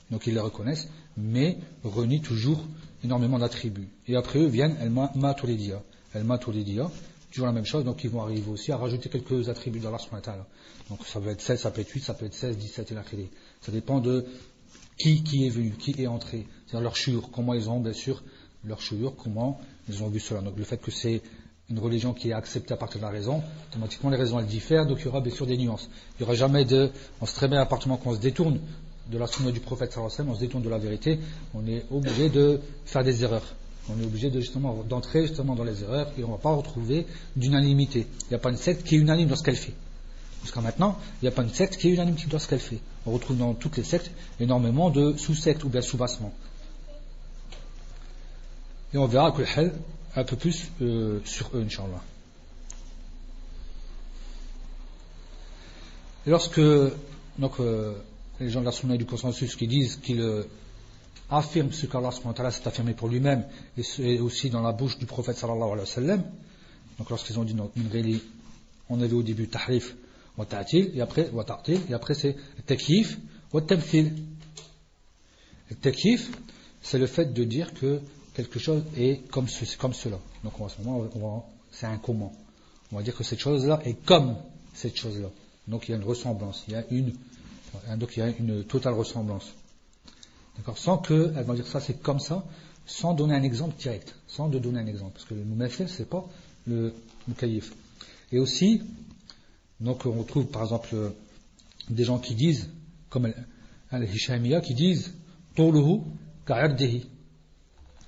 donc 0.10 0.26
ils 0.26 0.34
les 0.34 0.40
reconnaissent, 0.40 0.88
mais 1.18 1.58
renient 1.84 2.22
toujours 2.22 2.64
énormément 3.04 3.40
d'attributs. 3.40 3.90
Et 4.08 4.16
après 4.16 4.40
eux 4.40 4.48
viennent 4.48 4.78
El 4.80 4.92
Maturidia. 5.16 5.82
El 6.14 6.24
Maturidia, 6.24 6.90
toujours 7.32 7.48
la 7.48 7.54
même 7.54 7.66
chose, 7.66 7.84
donc 7.84 8.04
ils 8.04 8.10
vont 8.10 8.22
arriver 8.22 8.50
aussi 8.50 8.72
à 8.72 8.78
rajouter 8.78 9.10
quelques 9.10 9.50
attributs 9.50 9.80
d'Allah 9.80 9.98
Donc 10.90 11.06
ça 11.06 11.20
peut 11.20 11.30
être 11.30 11.42
16, 11.42 11.60
ça 11.60 11.72
peut 11.72 11.82
être 11.82 11.90
8, 11.90 12.02
ça 12.02 12.14
peut 12.14 12.26
être 12.26 12.34
16, 12.34 12.58
17 12.58 12.92
et 12.92 12.96
la 12.96 13.04
Ça 13.62 13.72
dépend 13.72 14.00
de 14.00 14.26
qui, 14.98 15.24
qui 15.24 15.46
est 15.46 15.50
venu, 15.50 15.72
qui 15.72 16.02
est 16.02 16.08
entré, 16.08 16.48
c'est-à-dire 16.66 16.84
leur 16.84 16.96
chur, 16.96 17.30
comment 17.32 17.54
ils 17.54 17.70
ont 17.70 17.80
bien 17.80 17.94
sûr 17.94 18.24
leur 18.64 18.82
chouïur, 18.82 19.16
comment 19.16 19.60
ils 19.90 20.04
ont 20.04 20.08
vu 20.08 20.20
cela. 20.20 20.42
Donc 20.42 20.58
le 20.58 20.64
fait 20.64 20.78
que 20.78 20.92
c'est 20.92 21.22
une 21.70 21.80
religion 21.80 22.14
qui 22.14 22.30
est 22.30 22.34
acceptée 22.34 22.74
à 22.74 22.78
partir 22.78 23.00
de 23.00 23.06
la 23.06 23.12
raison, 23.12 23.44
automatiquement 23.70 24.10
les 24.10 24.18
raisons 24.18 24.40
elles 24.40 24.46
diffèrent, 24.46 24.86
donc 24.86 25.00
il 25.00 25.06
y 25.06 25.08
aura 25.08 25.22
bien 25.22 25.34
sûr 25.34 25.46
des 25.46 25.58
nuances. 25.58 25.90
Il 26.12 26.24
n'y 26.24 26.24
aura 26.24 26.36
jamais 26.36 26.66
de, 26.66 26.92
on 27.22 27.26
se 27.26 27.36
très 27.36 27.48
bien 27.48 27.62
à 27.62 27.66
qu'on 27.66 28.14
se 28.14 28.20
détourne 28.20 28.60
de 29.12 29.18
la 29.18 29.28
sunna 29.28 29.52
du 29.52 29.60
prophète 29.60 29.92
sallallahu 29.94 30.30
on 30.30 30.36
se 30.36 30.40
détourne 30.40 30.64
de 30.64 30.70
la 30.70 30.78
vérité, 30.78 31.20
on 31.54 31.66
est 31.68 31.86
obligé 31.92 32.30
de 32.30 32.60
faire 32.86 33.04
des 33.04 33.24
erreurs. 33.24 33.56
On 33.90 34.02
est 34.02 34.06
obligé 34.06 34.30
de 34.30 34.40
justement 34.42 34.84
d'entrer 34.84 35.28
justement 35.28 35.56
dans 35.56 35.64
les 35.64 35.82
erreurs 35.82 36.12
et 36.18 36.24
on 36.24 36.28
ne 36.28 36.34
va 36.34 36.40
pas 36.40 36.54
retrouver 36.54 37.06
d'unanimité. 37.38 38.06
Il 38.24 38.30
n'y 38.30 38.36
a 38.36 38.40
pas 38.40 38.50
une 38.50 38.58
secte 38.58 38.84
qui 38.84 38.96
est 38.96 38.98
unanime 38.98 39.30
dans 39.30 39.38
ce 39.38 39.44
qu'elle 39.44 39.56
fait. 39.56 39.74
Jusqu'à 40.44 40.62
maintenant, 40.62 40.98
il 41.22 41.26
n'y 41.26 41.30
a 41.30 41.32
pas 41.32 41.44
une 41.44 41.54
secte 41.54 41.78
qui 41.78 41.88
est 41.88 41.92
unanime 41.92 42.16
dans 42.30 42.40
ce 42.40 42.48
qu'elle 42.48 42.60
fait. 42.60 42.80
On 43.06 43.12
retrouve 43.12 43.38
dans 43.38 43.54
toutes 43.54 43.78
les 43.78 43.84
sectes 43.84 44.12
énormément 44.40 44.90
de 44.90 45.16
sous-sectes 45.18 45.64
ou 45.64 45.70
bien 45.70 45.82
sous-bassements. 45.82 46.34
Et 48.94 48.98
on 48.98 49.06
verra 49.06 49.34
un 50.16 50.24
peu 50.24 50.36
plus 50.36 50.70
euh, 50.82 51.20
sur 51.26 51.50
eux, 51.54 51.62
Inch'Allah. 51.62 52.02
Et 56.26 56.30
lorsque 56.30 56.62
donc, 57.40 57.60
euh, 57.60 57.94
les 58.40 58.50
gens 58.50 58.62
de 58.62 58.66
la 58.66 58.72
Sunna 58.72 58.98
du 58.98 59.06
consensus 59.06 59.56
qui 59.56 59.68
disent 59.68 59.98
qu'ils 59.98 60.22
euh, 60.22 60.44
affirment 61.30 61.72
ce 61.72 61.86
qu'Allah 61.86 62.12
s'est 62.52 62.68
affirmé 62.68 62.94
pour 62.94 63.10
lui-même 63.10 63.46
et, 64.00 64.20
aussi 64.20 64.50
dans 64.50 64.62
la 64.62 64.72
bouche 64.72 64.98
du 64.98 65.06
prophète 65.06 65.38
sallallahu 65.38 65.72
alayhi 65.72 65.80
wa 65.80 65.86
sallam, 65.86 66.24
donc 66.98 67.10
lorsqu'ils 67.10 67.38
ont 67.40 67.44
dit 67.44 67.56
on 68.90 69.02
avait 69.02 69.14
au 69.14 69.24
début 69.24 69.48
tahrif 69.48 69.96
wa 70.38 70.46
ta'til 70.46 70.92
et 70.94 71.02
après 71.02 71.30
wa 71.32 71.46
et 71.68 71.94
après 71.94 72.14
c'est 72.14 72.36
takif 72.66 73.18
wa 73.54 73.62
tamthil. 73.62 74.14
C'est 76.82 76.98
le 76.98 77.08
fait 77.08 77.34
de 77.34 77.44
dire 77.44 77.74
que 77.74 78.02
quelque 78.38 78.60
chose 78.60 78.84
est 78.96 79.28
comme, 79.32 79.48
cela. 79.48 80.20
Donc 80.44 80.62
en 80.62 80.70
ce 80.70 80.80
moment, 80.82 81.50
c'est 81.72 81.88
un 81.88 81.98
comment. 81.98 82.32
On 82.92 82.98
va 82.98 83.02
dire 83.02 83.16
que 83.16 83.24
cette 83.24 83.40
chose-là 83.40 83.82
est 83.84 83.96
comme 84.06 84.36
cette 84.76 84.96
chose-là. 84.96 85.30
Donc 85.68 85.88
il 85.88 85.92
y 85.92 85.94
a 85.96 85.98
une 85.98 86.04
ressemblance, 86.04 86.64
il 86.68 86.76
y 86.76 86.78
a 86.78 86.86
une, 86.92 87.14
donc 87.98 88.16
il 88.16 88.20
y 88.20 88.22
a 88.22 88.30
une 88.30 88.64
totale 88.64 88.94
ressemblance. 88.94 89.52
D'accord? 90.56 90.78
Sans 90.78 91.00
que, 91.00 91.14
va 91.14 91.56
dire 91.56 91.66
ça 91.66 91.80
c'est 91.80 92.00
comme 92.00 92.20
ça, 92.20 92.46
sans 92.86 93.16
donner 93.16 93.34
un 93.34 93.42
exemple 93.42 93.76
direct, 93.78 94.16
sans 94.28 94.50
de 94.50 94.60
donner 94.60 94.80
un 94.80 94.88
exemple. 94.88 95.14
Parce 95.14 95.26
que 95.26 95.34
le 95.34 95.70
ce 95.70 95.88
c'est 95.88 96.08
pas 96.08 96.24
le, 96.68 96.94
le 97.28 97.62
Et 98.32 98.40
aussi, 98.40 98.84
donc 99.80 100.06
on 100.06 100.12
retrouve 100.12 100.46
par 100.46 100.62
exemple 100.62 100.96
des 101.90 102.04
gens 102.04 102.20
qui 102.20 102.36
disent, 102.36 102.70
comme 103.10 103.34
Al-Hishamiya, 103.90 104.62
qui 104.62 104.76
disent. 104.76 105.14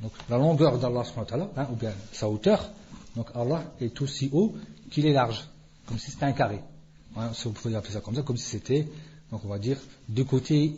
Donc 0.02 0.12
la 0.30 0.38
longueur 0.38 0.80
d'Allah, 0.80 1.04
hein, 1.58 1.68
ou 1.72 1.76
bien 1.76 1.94
sa 2.12 2.30
hauteur, 2.30 2.70
donc 3.16 3.28
Allah 3.36 3.64
est 3.82 4.02
aussi 4.02 4.30
haut 4.32 4.56
qu'il 4.90 5.06
est 5.06 5.14
large, 5.14 5.48
comme 5.86 6.00
si 6.00 6.12
c'était 6.12 6.26
un 6.26 6.32
carré. 6.32 6.62
Hein, 7.18 7.32
si 7.34 7.46
vous 7.46 7.52
pouvez 7.52 7.76
appeler 7.76 7.94
ça 7.94 8.02
comme 8.02 8.16
ça, 8.16 8.22
comme 8.22 8.38
si 8.38 8.46
c'était, 8.46 8.88
donc 9.32 9.44
on 9.44 9.50
va 9.50 9.60
dire, 9.60 9.78
deux 10.08 10.24
côtés 10.24 10.76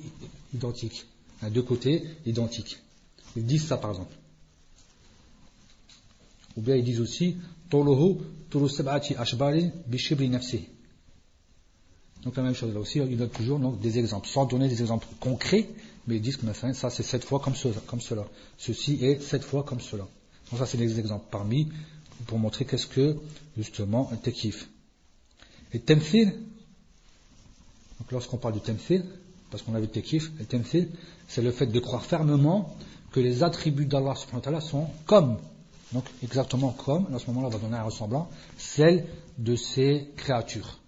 identiques. 0.54 1.06
Hein, 1.42 1.50
deux 1.50 1.62
côtés 1.62 2.04
identiques. 2.26 2.78
Ils 3.36 3.46
disent 3.46 3.68
ça 3.68 3.78
par 3.78 3.92
exemple. 3.92 4.16
Ou 6.58 6.62
bien 6.62 6.76
ils 6.76 6.84
disent 6.84 7.00
aussi, 7.00 7.38
Donc 7.72 8.06
la 12.36 12.44
même 12.44 12.54
chose 12.54 12.74
là 12.74 12.80
aussi, 12.80 13.00
ils 13.00 13.18
donnent 13.18 13.30
toujours 13.30 13.60
donc, 13.60 13.80
des 13.80 14.00
exemples, 14.00 14.28
sans 14.28 14.46
donner 14.46 14.68
des 14.68 14.82
exemples 14.82 15.08
concrets, 15.20 15.70
mais 16.08 16.16
ils 16.16 16.22
disent 16.22 16.38
que 16.38 16.74
ça 16.74 16.90
c'est 16.90 17.04
sept 17.04 17.24
fois 17.24 17.40
comme, 17.40 17.56
cela. 17.56 18.28
Ceci 18.58 19.04
est 19.04 19.22
sept 19.22 19.44
fois 19.44 19.64
comme 19.64 19.80
cela. 19.80 20.08
Donc 20.50 20.60
ça 20.60 20.66
c'est 20.66 20.78
des 20.78 21.00
exemples 21.00 21.26
parmi 21.32 21.70
pour 22.28 22.40
montrer 22.40 22.66
qu'est-ce 22.66 22.88
que 22.88 23.18
justement 23.58 24.10
un 24.12 24.18
tekif. 24.18 24.70
Et 25.74 25.80
temfil, 25.80 26.34
donc 28.00 28.12
lorsqu'on 28.12 28.38
parle 28.38 28.56
du 28.56 28.62
temfil, 28.62 29.06
parce 29.50 29.64
qu'on 29.64 29.76
a 29.76 29.80
vu 29.80 29.88
tekif, 29.88 30.32
le 30.40 30.46
temfil, 30.46 30.90
c'est 31.28 31.42
le 31.42 31.52
fait 31.52 31.68
de 31.68 31.80
croire 31.80 32.06
fermement 32.06 32.76
que 33.12 33.20
les 33.20 33.44
attributs 33.44 33.86
d'Allah 33.86 34.16
sont 34.62 34.88
comme, 35.06 35.38
donc 35.92 36.06
exactement 36.24 36.72
comme, 36.72 37.14
à 37.14 37.20
ce 37.20 37.28
moment-là 37.28 37.48
on 37.48 37.52
va 37.52 37.60
donner 37.60 37.78
un 37.78 37.84
ressemblant, 37.84 38.30
celle 38.58 39.06
de 39.38 39.56
ses 39.56 40.10
créatures. 40.18 40.80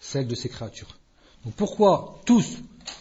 Celle 0.00 0.26
de 0.26 0.34
ses 0.34 0.48
créatures. 0.48 0.98
Pourquoi 1.56 2.18
tous 2.24 2.58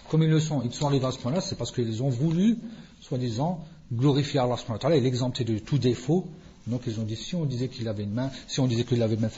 comme 0.09 0.23
ils 0.23 0.29
le 0.29 0.39
sont, 0.39 0.61
ils 0.63 0.73
sont 0.73 0.87
arrivés 0.87 1.05
à 1.05 1.11
ce 1.11 1.19
point-là, 1.19 1.41
c'est 1.41 1.57
parce 1.57 1.71
qu'ils 1.71 2.03
ont 2.03 2.09
voulu, 2.09 2.57
soi-disant, 3.01 3.63
glorifier 3.93 4.39
Allah 4.39 4.55
et 4.91 5.01
l'exempter 5.01 5.43
de 5.43 5.57
tout 5.59 5.77
défaut. 5.77 6.27
Donc 6.67 6.81
ils 6.87 6.99
ont 6.99 7.03
dit, 7.03 7.15
si 7.15 7.35
on 7.35 7.45
disait 7.45 7.67
qu'il 7.67 7.87
avait 7.87 8.03
une 8.03 8.13
main, 8.13 8.31
si 8.47 8.59
on 8.59 8.67
disait 8.67 8.83
qu'il 8.83 9.01
avait 9.03 9.15
une 9.15 9.21
main, 9.21 9.29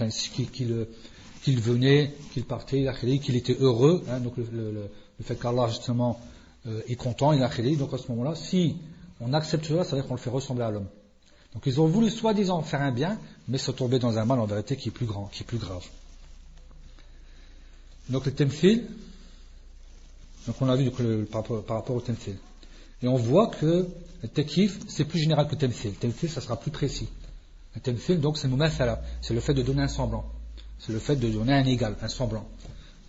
qu'il 1.43 1.59
venait, 1.59 2.13
qu'il 2.33 2.43
partait, 2.43 2.87
qu'il 3.21 3.35
était 3.35 3.57
heureux, 3.59 4.03
hein, 4.09 4.19
donc 4.19 4.33
le, 4.37 4.89
fait 5.21 5.35
qu'Allah 5.35 5.67
justement 5.67 6.19
euh, 6.67 6.81
est 6.87 6.95
content, 6.95 7.31
il 7.33 7.41
a 7.43 7.49
créé, 7.49 7.75
donc 7.75 7.93
à 7.93 7.97
ce 7.97 8.09
moment-là, 8.09 8.35
si 8.35 8.75
on 9.19 9.33
accepte 9.33 9.65
cela, 9.65 9.83
ça 9.83 9.91
veut 9.91 10.01
dire 10.01 10.07
qu'on 10.07 10.15
le 10.15 10.19
fait 10.19 10.29
ressembler 10.29 10.63
à 10.63 10.71
l'homme. 10.71 10.87
Donc 11.53 11.63
ils 11.65 11.81
ont 11.81 11.87
voulu 11.87 12.09
soi-disant 12.09 12.61
faire 12.61 12.81
un 12.81 12.91
bien, 12.91 13.17
mais 13.47 13.57
se 13.57 13.71
tomber 13.71 13.99
dans 13.99 14.17
un 14.17 14.25
mal 14.25 14.39
en 14.39 14.45
vérité 14.45 14.75
qui 14.75 14.89
est 14.89 14.91
plus 14.91 15.05
grand, 15.05 15.25
qui 15.31 15.43
est 15.43 15.45
plus 15.45 15.57
grave. 15.57 15.85
Donc 18.09 18.25
le 18.25 18.31
temfil, 18.33 18.85
donc 20.45 20.55
on 20.61 20.69
a 20.69 20.75
vu 20.75 20.89
par, 21.25 21.43
rapport 21.67 21.95
au 21.95 22.01
temthil. 22.01 22.37
Et 23.03 23.07
on 23.07 23.15
voit 23.15 23.47
que 23.47 23.87
le 24.23 24.27
tekif, 24.29 24.79
c'est 24.87 25.05
plus 25.05 25.19
général 25.19 25.47
que 25.47 25.53
le 25.53 25.57
temthil. 25.57 25.91
Le 25.91 26.09
temthil, 26.09 26.29
ça 26.29 26.41
sera 26.41 26.57
plus 26.57 26.71
précis. 26.71 27.09
Le 27.75 27.81
temthil, 27.81 28.19
donc, 28.19 28.37
c'est 28.37 28.47
le 28.47 28.57
C'est 29.21 29.33
le 29.33 29.39
fait 29.39 29.53
de 29.53 29.61
donner 29.61 29.83
un 29.83 29.87
semblant. 29.87 30.25
C'est 30.79 30.93
le 30.93 30.99
fait 30.99 31.15
de 31.15 31.27
donner 31.29 31.53
un 31.53 31.65
égal, 31.65 31.95
un 32.01 32.07
semblant. 32.07 32.47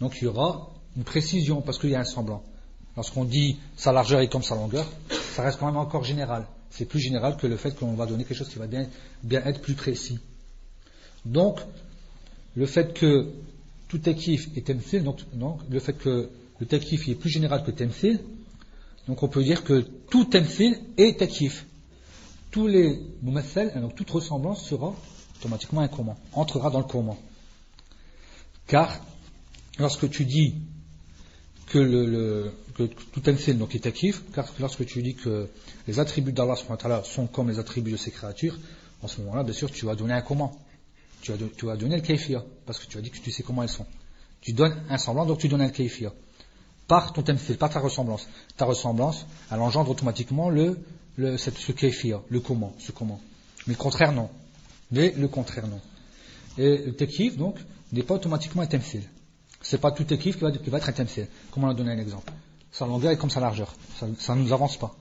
Donc 0.00 0.16
il 0.20 0.24
y 0.24 0.26
aura 0.26 0.70
une 0.96 1.04
précision 1.04 1.60
parce 1.60 1.78
qu'il 1.78 1.90
y 1.90 1.94
a 1.94 2.00
un 2.00 2.04
semblant. 2.04 2.42
Lorsqu'on 2.96 3.24
dit 3.24 3.58
sa 3.76 3.92
largeur 3.92 4.20
est 4.20 4.28
comme 4.28 4.42
sa 4.42 4.54
longueur, 4.54 4.86
ça 5.34 5.42
reste 5.42 5.58
quand 5.58 5.66
même 5.66 5.76
encore 5.76 6.04
général. 6.04 6.46
C'est 6.70 6.84
plus 6.84 7.00
général 7.00 7.36
que 7.36 7.46
le 7.46 7.56
fait 7.56 7.76
qu'on 7.76 7.94
va 7.94 8.06
donner 8.06 8.24
quelque 8.24 8.36
chose 8.36 8.48
qui 8.48 8.58
va 8.58 8.66
bien 8.66 8.86
être 9.46 9.60
plus 9.60 9.74
précis. 9.74 10.18
Donc, 11.24 11.60
le 12.56 12.66
fait 12.66 12.92
que 12.94 13.32
tout 13.88 13.98
takif 13.98 14.48
est 14.56 14.66
temsil, 14.66 15.02
donc, 15.02 15.60
le 15.68 15.80
fait 15.80 15.94
que 15.94 16.30
le 16.60 16.66
takif 16.66 17.08
est 17.08 17.14
plus 17.14 17.30
général 17.30 17.64
que 17.64 17.70
temsil, 17.70 18.20
donc 19.06 19.22
on 19.22 19.28
peut 19.28 19.42
dire 19.42 19.64
que 19.64 19.80
tout 20.10 20.26
temsil 20.26 20.78
est 20.96 21.18
takif. 21.18 21.66
Tous 22.50 22.66
les 22.66 23.00
mumassal, 23.22 23.72
donc 23.80 23.94
toute 23.94 24.10
ressemblance 24.10 24.64
sera 24.64 24.94
automatiquement 25.38 25.80
un 25.80 25.88
comment, 25.88 26.16
entrera 26.32 26.70
dans 26.70 26.78
le 26.78 26.84
comment. 26.84 27.18
Car 28.66 29.00
lorsque 29.78 30.10
tu 30.10 30.24
dis 30.24 30.54
que, 31.66 31.78
le, 31.78 32.52
que 32.74 32.82
tout 32.84 33.20
temsil 33.20 33.56
donc 33.56 33.74
est 33.74 33.80
takif, 33.80 34.22
car 34.34 34.46
lorsque 34.60 34.84
tu 34.84 35.02
dis 35.02 35.14
que 35.14 35.48
les 35.86 36.00
attributs 36.00 36.32
d'Allah 36.32 36.56
sont 37.04 37.26
comme 37.26 37.48
les 37.48 37.58
attributs 37.58 37.92
de 37.92 37.96
ses 37.96 38.10
créatures, 38.10 38.58
en 39.02 39.08
ce 39.08 39.20
moment-là, 39.20 39.44
bien 39.44 39.52
sûr, 39.52 39.70
tu 39.70 39.86
vas 39.86 39.94
donner 39.94 40.14
un 40.14 40.22
comment. 40.22 40.58
Tu 41.22 41.32
vas, 41.32 41.38
tu 41.56 41.66
vas 41.66 41.76
donner 41.76 41.96
le 41.96 42.02
kaifia, 42.02 42.44
parce 42.64 42.78
que 42.78 42.86
tu 42.86 42.98
as 42.98 43.00
dit 43.00 43.10
que 43.10 43.18
tu 43.18 43.30
sais 43.30 43.42
comment 43.42 43.62
elles 43.62 43.68
sont. 43.68 43.86
Tu 44.40 44.52
donnes 44.52 44.76
un 44.88 44.98
semblant, 44.98 45.26
donc 45.26 45.38
tu 45.38 45.48
donnes 45.48 45.62
un 45.62 45.70
kaifia. 45.70 46.12
Par 46.86 47.12
ton 47.12 47.22
temsil, 47.22 47.58
pas 47.58 47.68
ta 47.68 47.80
ressemblance. 47.80 48.28
Ta 48.56 48.64
ressemblance, 48.64 49.26
elle 49.50 49.60
engendre 49.60 49.90
automatiquement 49.90 50.50
ce 50.50 51.72
kaifia, 51.72 52.22
le 52.28 52.40
comment, 52.40 52.74
ce 52.78 52.92
comment. 52.92 53.20
Mais 53.66 53.74
le 53.74 53.78
contraire, 53.78 54.12
non. 54.12 54.30
Mais 54.90 55.12
le 55.16 55.28
contraire, 55.28 55.66
non. 55.66 55.80
Et 56.56 56.78
le 56.78 56.94
tekif, 56.94 57.36
donc, 57.36 57.56
n'est 57.92 58.02
pas 58.02 58.14
automatiquement 58.14 58.62
un 58.62 58.66
temsil. 58.66 59.02
C'est 59.60 59.80
pas 59.80 59.92
tout 59.92 60.04
tekif 60.04 60.36
qui 60.36 60.42
va, 60.42 60.52
qui 60.52 60.70
va 60.70 60.78
être 60.78 60.88
un 60.88 60.92
temsil. 60.92 61.28
Comme 61.50 61.64
on 61.64 61.68
a 61.68 61.74
donné 61.74 61.92
un 61.92 61.98
exemple. 61.98 62.32
Sa 62.72 62.86
longueur 62.86 63.12
est 63.12 63.16
comme 63.16 63.30
sa 63.30 63.40
largeur. 63.40 63.74
Ça 64.18 64.34
ne 64.34 64.40
nous 64.40 64.52
avance 64.52 64.76
pas. 64.76 64.94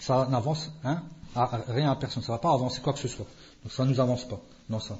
Ça 0.00 0.26
n'avance 0.30 0.70
hein, 0.84 1.02
rien 1.68 1.90
à 1.90 1.96
personne. 1.96 2.22
Ça 2.22 2.32
ne 2.32 2.36
va 2.36 2.40
pas 2.40 2.52
avancer 2.52 2.80
quoi 2.80 2.92
que 2.92 2.98
ce 2.98 3.08
soit. 3.08 3.26
Donc 3.62 3.72
ça 3.72 3.84
ne 3.84 3.90
nous 3.90 4.00
avance 4.00 4.26
pas 4.26 4.40
dans 4.68 4.80
ça. 4.80 4.98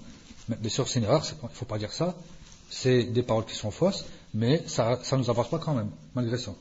Bien 0.61 0.71
sûr, 0.71 0.89
c'est 0.89 0.99
une 0.99 1.05
erreur, 1.05 1.25
il 1.25 1.45
ne 1.45 1.49
faut 1.53 1.65
pas 1.65 1.79
dire 1.79 1.93
ça. 1.93 2.15
C'est 2.71 3.05
des 3.05 3.23
paroles 3.23 3.45
qui 3.45 3.55
sont 3.55 3.71
fausses, 3.71 4.05
mais 4.35 4.63
ça 4.67 4.99
ne 5.13 5.17
nous 5.19 5.31
avance 5.31 5.51
pas 5.51 5.59
quand 5.59 5.75
même, 5.75 5.91
malgré 6.15 6.39
ça. 6.39 6.55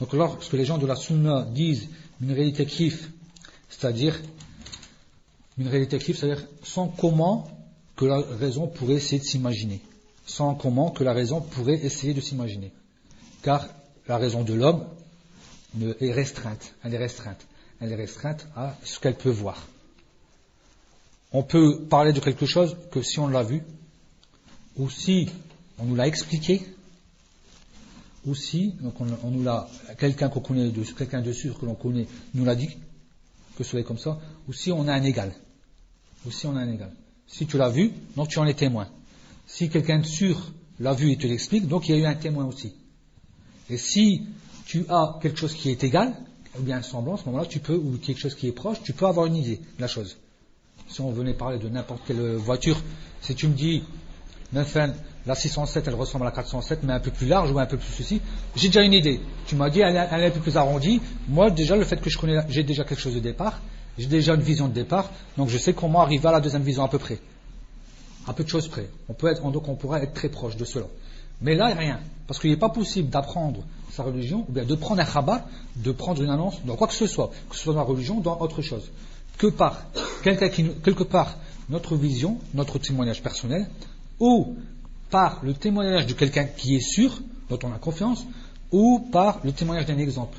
Donc 0.00 0.12
lorsque 0.12 0.52
les 0.52 0.64
gens 0.64 0.78
de 0.78 0.86
la 0.86 0.96
sunna 0.96 1.46
disent 1.50 1.88
une 2.20 2.32
réalité 2.32 2.66
kif, 2.66 3.10
c'est-à-dire 3.68 4.20
une 5.58 5.68
réalité 5.68 5.98
c'est-à-dire 6.00 6.46
sans 6.62 6.88
comment 6.88 7.48
que 7.96 8.04
la 8.04 8.20
raison 8.20 8.66
pourrait 8.66 8.94
essayer 8.94 9.18
de 9.18 9.24
s'imaginer. 9.24 9.80
Sans 10.26 10.54
comment 10.54 10.90
que 10.90 11.02
la 11.02 11.12
raison 11.12 11.40
pourrait 11.40 11.78
essayer 11.82 12.12
de 12.12 12.20
s'imaginer. 12.20 12.72
Car 13.42 13.66
la 14.06 14.18
raison 14.18 14.42
de 14.42 14.52
l'homme 14.52 14.86
est 16.00 16.12
restreinte. 16.12 16.74
Elle 16.84 16.94
est 16.94 16.98
restreinte. 16.98 17.46
Elle 17.80 17.92
est 17.92 17.96
restreinte 17.96 18.46
à 18.54 18.76
ce 18.84 18.98
qu'elle 19.00 19.16
peut 19.16 19.30
voir. 19.30 19.66
On 21.32 21.42
peut 21.42 21.84
parler 21.88 22.12
de 22.12 22.20
quelque 22.20 22.46
chose 22.46 22.76
que 22.90 23.02
si 23.02 23.18
on 23.18 23.28
l'a 23.28 23.42
vu, 23.42 23.62
ou 24.76 24.88
si 24.90 25.28
on 25.78 25.84
nous 25.84 25.94
l'a 25.94 26.06
expliqué, 26.06 26.62
ou 28.26 28.34
si 28.34 28.74
on, 28.82 29.30
nous 29.30 29.42
l'a 29.42 29.68
quelqu'un 29.98 30.28
qu'on 30.28 30.40
connaît, 30.40 30.70
de, 30.70 30.82
quelqu'un 30.82 31.22
de 31.22 31.32
sûr 31.32 31.58
que 31.58 31.66
l'on 31.66 31.74
connaît, 31.74 32.06
nous 32.34 32.44
l'a 32.44 32.54
dit 32.54 32.68
que 33.56 33.64
ce 33.64 33.70
soit 33.70 33.82
comme 33.84 33.98
ça, 33.98 34.18
ou 34.48 34.52
si 34.52 34.72
on 34.72 34.86
a 34.88 34.92
un 34.92 35.02
égal, 35.02 35.32
si 37.26 37.46
tu 37.46 37.58
l'as 37.58 37.70
vu, 37.70 37.92
donc 38.16 38.28
tu 38.28 38.38
en 38.38 38.46
es 38.46 38.54
témoin. 38.54 38.88
Si 39.46 39.68
quelqu'un 39.68 40.00
de 40.00 40.06
sûr 40.06 40.52
l'a 40.80 40.92
vu 40.92 41.12
et 41.12 41.16
te 41.16 41.26
l'explique, 41.26 41.68
donc 41.68 41.88
il 41.88 41.96
y 41.96 41.98
a 41.98 42.02
eu 42.02 42.06
un 42.06 42.14
témoin 42.14 42.44
aussi. 42.44 42.74
Et 43.70 43.78
si 43.78 44.26
tu 44.66 44.84
as 44.88 45.18
quelque 45.22 45.38
chose 45.38 45.54
qui 45.54 45.70
est 45.70 45.84
égal, 45.84 46.14
ou 46.58 46.62
bien 46.62 46.78
un 46.78 46.82
semblant, 46.82 47.14
à 47.14 47.18
ce 47.18 47.24
moment-là, 47.26 47.46
tu 47.46 47.60
peux, 47.60 47.76
ou 47.76 47.98
quelque 47.98 48.18
chose 48.18 48.34
qui 48.34 48.48
est 48.48 48.52
proche, 48.52 48.82
tu 48.82 48.92
peux 48.92 49.06
avoir 49.06 49.26
une 49.26 49.36
idée 49.36 49.56
de 49.56 49.80
la 49.80 49.88
chose. 49.88 50.16
Si 50.88 51.00
on 51.00 51.10
venait 51.10 51.34
parler 51.34 51.58
de 51.58 51.68
n'importe 51.68 52.02
quelle 52.06 52.36
voiture, 52.36 52.80
si 53.20 53.34
tu 53.34 53.48
me 53.48 53.54
dis, 53.54 53.82
la 54.52 55.34
607, 55.34 55.88
elle 55.88 55.94
ressemble 55.94 56.24
à 56.24 56.30
la 56.30 56.34
407, 56.34 56.84
mais 56.84 56.92
un 56.92 57.00
peu 57.00 57.10
plus 57.10 57.26
large 57.26 57.50
ou 57.50 57.58
un 57.58 57.66
peu 57.66 57.76
plus 57.76 57.92
ceci, 57.92 58.20
j'ai 58.54 58.68
déjà 58.68 58.82
une 58.82 58.92
idée. 58.92 59.20
Tu 59.46 59.56
m'as 59.56 59.70
dit, 59.70 59.80
elle, 59.80 59.96
est 59.96 60.26
un 60.26 60.30
peu 60.30 60.40
plus 60.40 60.56
arrondie. 60.56 61.00
Moi, 61.28 61.50
déjà, 61.50 61.76
le 61.76 61.84
fait 61.84 62.00
que 62.00 62.08
je 62.08 62.18
connais, 62.18 62.38
j'ai 62.48 62.62
déjà 62.62 62.84
quelque 62.84 63.00
chose 63.00 63.14
de 63.14 63.20
départ, 63.20 63.60
j'ai 63.98 64.06
déjà 64.06 64.34
une 64.34 64.42
vision 64.42 64.68
de 64.68 64.72
départ, 64.72 65.10
donc 65.36 65.48
je 65.48 65.58
sais 65.58 65.72
comment 65.72 66.00
arriver 66.02 66.28
à 66.28 66.32
la 66.32 66.40
deuxième 66.40 66.62
vision 66.62 66.84
à 66.84 66.88
peu 66.88 66.98
près. 66.98 67.18
À 68.26 68.32
peu 68.32 68.44
de 68.44 68.48
choses 68.48 68.68
près. 68.68 68.88
On 69.08 69.14
peut 69.14 69.28
être, 69.28 69.42
donc 69.50 69.68
on 69.68 69.74
pourrait 69.74 70.02
être 70.02 70.14
très 70.14 70.28
proche 70.28 70.56
de 70.56 70.64
cela. 70.64 70.86
Mais 71.40 71.54
là, 71.54 71.66
rien. 71.74 72.00
Parce 72.26 72.40
qu'il 72.40 72.50
n'est 72.50 72.56
pas 72.56 72.68
possible 72.68 73.08
d'apprendre 73.08 73.62
sa 73.90 74.02
religion, 74.02 74.44
ou 74.48 74.52
bien 74.52 74.64
de 74.64 74.74
prendre 74.74 75.00
un 75.00 75.04
khabar, 75.04 75.42
de 75.76 75.92
prendre 75.92 76.22
une 76.22 76.30
annonce 76.30 76.62
dans 76.64 76.76
quoi 76.76 76.86
que 76.86 76.94
ce 76.94 77.06
soit, 77.06 77.30
que 77.48 77.56
ce 77.56 77.62
soit 77.62 77.74
dans 77.74 77.80
la 77.80 77.86
religion 77.86 78.18
ou 78.18 78.20
dans 78.20 78.38
autre 78.40 78.62
chose. 78.62 78.90
Que 79.38 79.48
par 79.48 79.82
quelque 80.22 81.02
part 81.02 81.36
notre 81.68 81.96
vision, 81.96 82.38
notre 82.54 82.78
témoignage 82.78 83.22
personnel, 83.22 83.66
ou 84.20 84.56
par 85.10 85.40
le 85.42 85.54
témoignage 85.54 86.06
de 86.06 86.12
quelqu'un 86.12 86.44
qui 86.44 86.76
est 86.76 86.80
sûr, 86.80 87.20
dont 87.50 87.58
on 87.64 87.72
a 87.72 87.78
confiance, 87.78 88.24
ou 88.72 89.08
par 89.12 89.40
le 89.44 89.52
témoignage 89.52 89.86
d'un 89.86 89.98
exemple. 89.98 90.38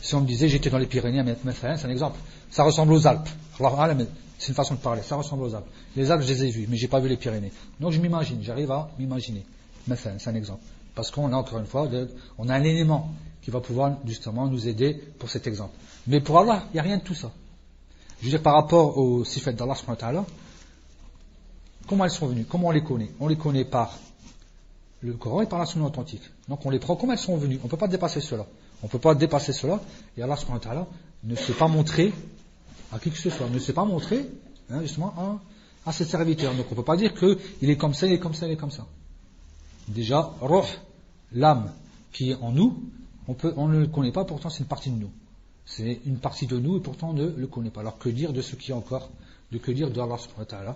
Si 0.00 0.14
on 0.14 0.20
me 0.20 0.26
disait 0.26 0.48
j'étais 0.48 0.70
dans 0.70 0.78
les 0.78 0.86
Pyrénées, 0.86 1.22
c'est 1.52 1.66
un 1.66 1.90
exemple. 1.90 2.18
Ça 2.50 2.64
ressemble 2.64 2.92
aux 2.92 3.06
Alpes. 3.06 3.28
C'est 4.38 4.48
une 4.48 4.54
façon 4.54 4.74
de 4.74 4.80
parler, 4.80 5.02
ça 5.02 5.14
ressemble 5.16 5.44
aux 5.44 5.54
Alpes. 5.54 5.68
Les 5.96 6.10
Alpes, 6.10 6.22
je 6.22 6.32
les 6.32 6.44
ai 6.44 6.50
vues, 6.50 6.66
mais 6.68 6.76
je 6.76 6.82
n'ai 6.82 6.88
pas 6.88 6.98
vu 6.98 7.08
les 7.08 7.16
Pyrénées. 7.16 7.52
Donc 7.78 7.92
je 7.92 8.00
m'imagine, 8.00 8.42
j'arrive 8.42 8.72
à 8.72 8.90
m'imaginer. 8.98 9.44
C'est 9.94 10.28
un 10.28 10.34
exemple. 10.34 10.62
Parce 10.94 11.10
qu'on 11.10 11.32
a 11.32 11.36
encore 11.36 11.58
une 11.58 11.66
fois, 11.66 11.88
on 12.38 12.48
a 12.48 12.54
un 12.54 12.64
élément 12.64 13.12
qui 13.42 13.50
va 13.50 13.60
pouvoir 13.60 13.96
justement 14.04 14.46
nous 14.46 14.68
aider 14.68 14.94
pour 15.18 15.30
cet 15.30 15.46
exemple. 15.46 15.74
Mais 16.06 16.20
pour 16.20 16.38
Allah, 16.38 16.64
il 16.70 16.74
n'y 16.74 16.80
a 16.80 16.82
rien 16.82 16.98
de 16.98 17.02
tout 17.02 17.14
ça. 17.14 17.32
Je 18.22 18.26
veux 18.28 18.30
dire, 18.30 18.42
par 18.42 18.54
rapport 18.54 18.96
aux 18.98 19.24
sifat 19.24 19.52
d'Allah, 19.52 19.74
comment 21.88 22.04
elles 22.04 22.10
sont 22.12 22.28
venues 22.28 22.44
Comment 22.48 22.68
on 22.68 22.70
les 22.70 22.84
connaît 22.84 23.10
On 23.18 23.26
les 23.26 23.36
connaît 23.36 23.64
par 23.64 23.98
le 25.00 25.14
Coran 25.14 25.42
et 25.42 25.46
par 25.46 25.58
la 25.58 25.66
Sunna 25.66 25.86
authentique. 25.86 26.22
Donc 26.48 26.64
on 26.64 26.70
les 26.70 26.78
prend 26.78 26.94
comme 26.94 27.10
elles 27.10 27.18
sont 27.18 27.36
venues. 27.36 27.58
On 27.62 27.64
ne 27.64 27.68
peut 27.68 27.76
pas 27.76 27.88
dépasser 27.88 28.20
cela. 28.20 28.46
On 28.80 28.86
ne 28.86 28.90
peut 28.92 29.00
pas 29.00 29.16
dépasser 29.16 29.52
cela. 29.52 29.80
Et 30.16 30.22
Allah 30.22 30.36
ne 31.24 31.34
s'est 31.34 31.52
pas 31.54 31.66
montré 31.66 32.12
à 32.92 33.00
qui 33.00 33.10
que 33.10 33.18
ce 33.18 33.28
soit, 33.28 33.48
ne 33.48 33.58
s'est 33.58 33.72
pas 33.72 33.84
montré 33.84 34.24
hein, 34.70 34.82
justement 34.82 35.40
à, 35.84 35.92
ses 35.92 36.04
serviteurs. 36.04 36.54
Donc 36.54 36.66
on 36.68 36.70
ne 36.70 36.76
peut 36.76 36.84
pas 36.84 36.96
dire 36.96 37.14
qu'il 37.14 37.70
est 37.70 37.76
comme 37.76 37.94
ça, 37.94 38.06
il 38.06 38.12
est 38.12 38.20
comme 38.20 38.34
ça, 38.34 38.46
il 38.46 38.52
est 38.52 38.56
comme 38.56 38.70
ça. 38.70 38.86
Déjà, 39.88 40.30
l'âme 41.32 41.72
qui 42.12 42.30
est 42.30 42.36
en 42.36 42.52
nous, 42.52 42.84
on, 43.26 43.34
peut, 43.34 43.52
on 43.56 43.66
ne 43.66 43.80
le 43.80 43.86
connaît 43.88 44.12
pas, 44.12 44.24
pourtant 44.24 44.48
c'est 44.48 44.60
une 44.60 44.66
partie 44.66 44.90
de 44.90 44.96
nous. 44.96 45.10
C'est 45.64 46.00
une 46.04 46.18
partie 46.18 46.46
de 46.46 46.58
nous 46.58 46.78
et 46.78 46.80
pourtant 46.80 47.10
on 47.10 47.14
ne 47.14 47.28
le 47.28 47.46
connaît 47.46 47.70
pas. 47.70 47.80
Alors 47.80 47.98
que 47.98 48.08
dire 48.08 48.32
de 48.32 48.42
ce 48.42 48.56
qui 48.56 48.72
est 48.72 48.74
encore 48.74 49.10
De 49.50 49.58
que 49.58 49.70
dire 49.70 49.90
de 49.90 50.00
Allah 50.00 50.18
subhanahu 50.18 50.74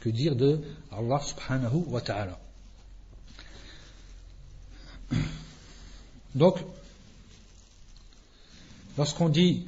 Que 0.00 0.08
dire 0.10 0.36
de 0.36 0.60
Allah 0.92 1.20
subhanahu 1.20 1.84
wa 1.88 2.00
ta'ala 2.00 2.38
Donc, 6.34 6.56
lorsqu'on 8.96 9.28
dit 9.28 9.66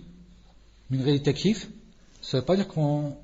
une 0.90 1.02
réalité 1.02 1.33
kif, 1.35 1.68
ça 2.20 2.37
ne 2.37 2.40
veut 2.40 2.46
pas 2.46 2.56
dire 2.56 2.68
qu'on 2.68 3.16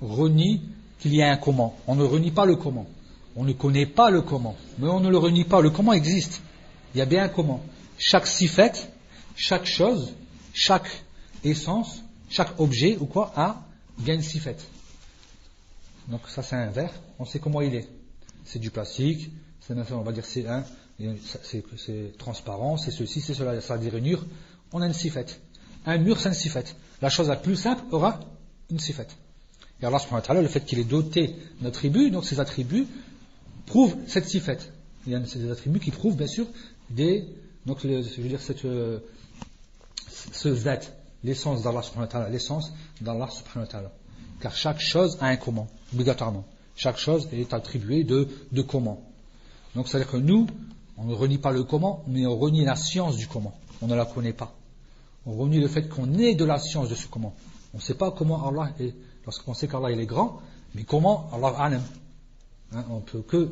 renie 0.00 0.62
qu'il 1.00 1.14
y 1.14 1.22
a 1.22 1.30
un 1.30 1.36
comment. 1.36 1.76
On 1.86 1.96
ne 1.96 2.04
renie 2.04 2.30
pas 2.30 2.46
le 2.46 2.56
comment. 2.56 2.86
On 3.36 3.44
ne 3.44 3.52
connaît 3.52 3.86
pas 3.86 4.10
le 4.10 4.22
comment, 4.22 4.56
mais 4.78 4.88
on 4.88 5.00
ne 5.00 5.10
le 5.10 5.18
renie 5.18 5.44
pas. 5.44 5.60
Le 5.60 5.70
comment 5.70 5.92
existe. 5.92 6.40
Il 6.94 6.98
y 6.98 7.00
a 7.00 7.06
bien 7.06 7.24
un 7.24 7.28
comment. 7.28 7.60
Chaque 7.98 8.26
sifet, 8.26 8.72
chaque 9.34 9.66
chose, 9.66 10.14
chaque 10.54 11.04
essence, 11.42 12.02
chaque 12.30 12.58
objet 12.58 12.96
ou 12.98 13.04
quoi 13.04 13.32
a 13.36 13.62
bien 13.98 14.14
une 14.14 14.22
sifet. 14.22 14.56
Donc 16.08 16.22
ça 16.28 16.42
c'est 16.42 16.56
un 16.56 16.70
verre, 16.70 16.92
on 17.18 17.26
sait 17.26 17.40
comment 17.40 17.60
il 17.60 17.74
est. 17.74 17.88
C'est 18.44 18.58
du 18.58 18.70
plastique, 18.70 19.30
c'est 19.60 19.74
on 19.92 20.02
va 20.02 20.12
dire 20.12 20.24
c'est 20.24 20.46
un, 20.46 20.64
c'est 21.42 22.16
transparent, 22.16 22.76
c'est 22.76 22.90
ceci, 22.90 23.20
c'est 23.20 23.34
cela, 23.34 23.60
ça 23.60 23.74
a 23.74 23.78
des 23.78 23.90
rainures. 23.90 24.24
On 24.72 24.80
a 24.80 24.86
une 24.86 24.94
sifet. 24.94 25.26
Un 25.86 25.98
mur 25.98 26.18
c'est 26.18 26.28
une 26.28 26.34
sifet. 26.34 26.64
La 27.02 27.10
chose 27.10 27.28
la 27.28 27.36
plus 27.36 27.56
simple 27.56 27.82
aura 27.90 28.20
une 28.70 28.78
sifet. 28.78 29.08
Et 29.82 29.86
Allah 29.86 29.98
subhanahu 29.98 30.42
le 30.42 30.48
fait 30.48 30.64
qu'il 30.64 30.78
ait 30.78 30.84
doté 30.84 31.34
d'attributs, 31.60 32.10
donc 32.10 32.24
ces 32.24 32.38
attributs 32.40 32.86
prouve 33.66 33.96
cette 34.06 34.28
sifet. 34.28 34.58
Il 35.06 35.12
y 35.12 35.16
a 35.16 35.18
des 35.18 35.50
attributs 35.50 35.80
qui 35.80 35.90
prouvent 35.90 36.16
bien 36.16 36.26
sûr 36.26 36.46
des, 36.90 37.26
donc 37.66 37.78
je 37.82 37.88
veux 37.88 38.28
dire 38.28 38.40
cette, 38.40 38.64
euh, 38.64 39.00
ce 40.32 40.54
zat, 40.54 40.80
l'essence 41.22 41.62
d'Allah 41.62 41.82
subhanahu 41.82 42.06
wa 42.06 42.12
ta'ala, 42.12 42.28
l'essence 42.28 42.72
d'Allah 43.00 43.28
subhanahu 43.30 43.66
wa 43.66 43.66
ta'ala. 43.66 43.92
Car 44.40 44.54
chaque 44.54 44.80
chose 44.80 45.18
a 45.20 45.26
un 45.26 45.36
comment, 45.36 45.66
obligatoirement. 45.92 46.44
Chaque 46.76 46.98
chose 46.98 47.28
est 47.32 47.54
attribuée 47.54 48.04
de, 48.04 48.28
de 48.52 48.62
comment. 48.62 49.00
Donc 49.74 49.88
c'est-à-dire 49.88 50.10
que 50.10 50.16
nous, 50.16 50.46
on 50.96 51.04
ne 51.04 51.14
renie 51.14 51.38
pas 51.38 51.52
le 51.52 51.64
comment, 51.64 52.02
mais 52.06 52.26
on 52.26 52.36
renie 52.36 52.64
la 52.64 52.76
science 52.76 53.16
du 53.16 53.26
comment. 53.26 53.54
On 53.82 53.86
ne 53.86 53.94
la 53.94 54.04
connaît 54.04 54.32
pas. 54.32 54.54
On 55.26 55.34
renie 55.34 55.60
le 55.60 55.68
fait 55.68 55.88
qu'on 55.88 56.14
est 56.18 56.34
de 56.34 56.44
la 56.44 56.58
science 56.58 56.88
de 56.88 56.94
ce 56.94 57.06
comment. 57.06 57.34
On 57.72 57.78
ne 57.78 57.82
sait 57.82 57.94
pas 57.94 58.10
comment 58.10 58.46
Allah 58.46 58.70
est. 58.78 58.94
Lorsqu'on 59.24 59.54
sait 59.54 59.68
qu'Allah 59.68 59.90
est 59.90 60.06
grand, 60.06 60.40
mais 60.74 60.84
comment 60.84 61.30
Allah 61.32 61.54
alam 61.58 61.82
Hein, 62.74 62.84
on 62.90 62.96
ne 62.96 63.00
peut 63.00 63.22
que 63.22 63.50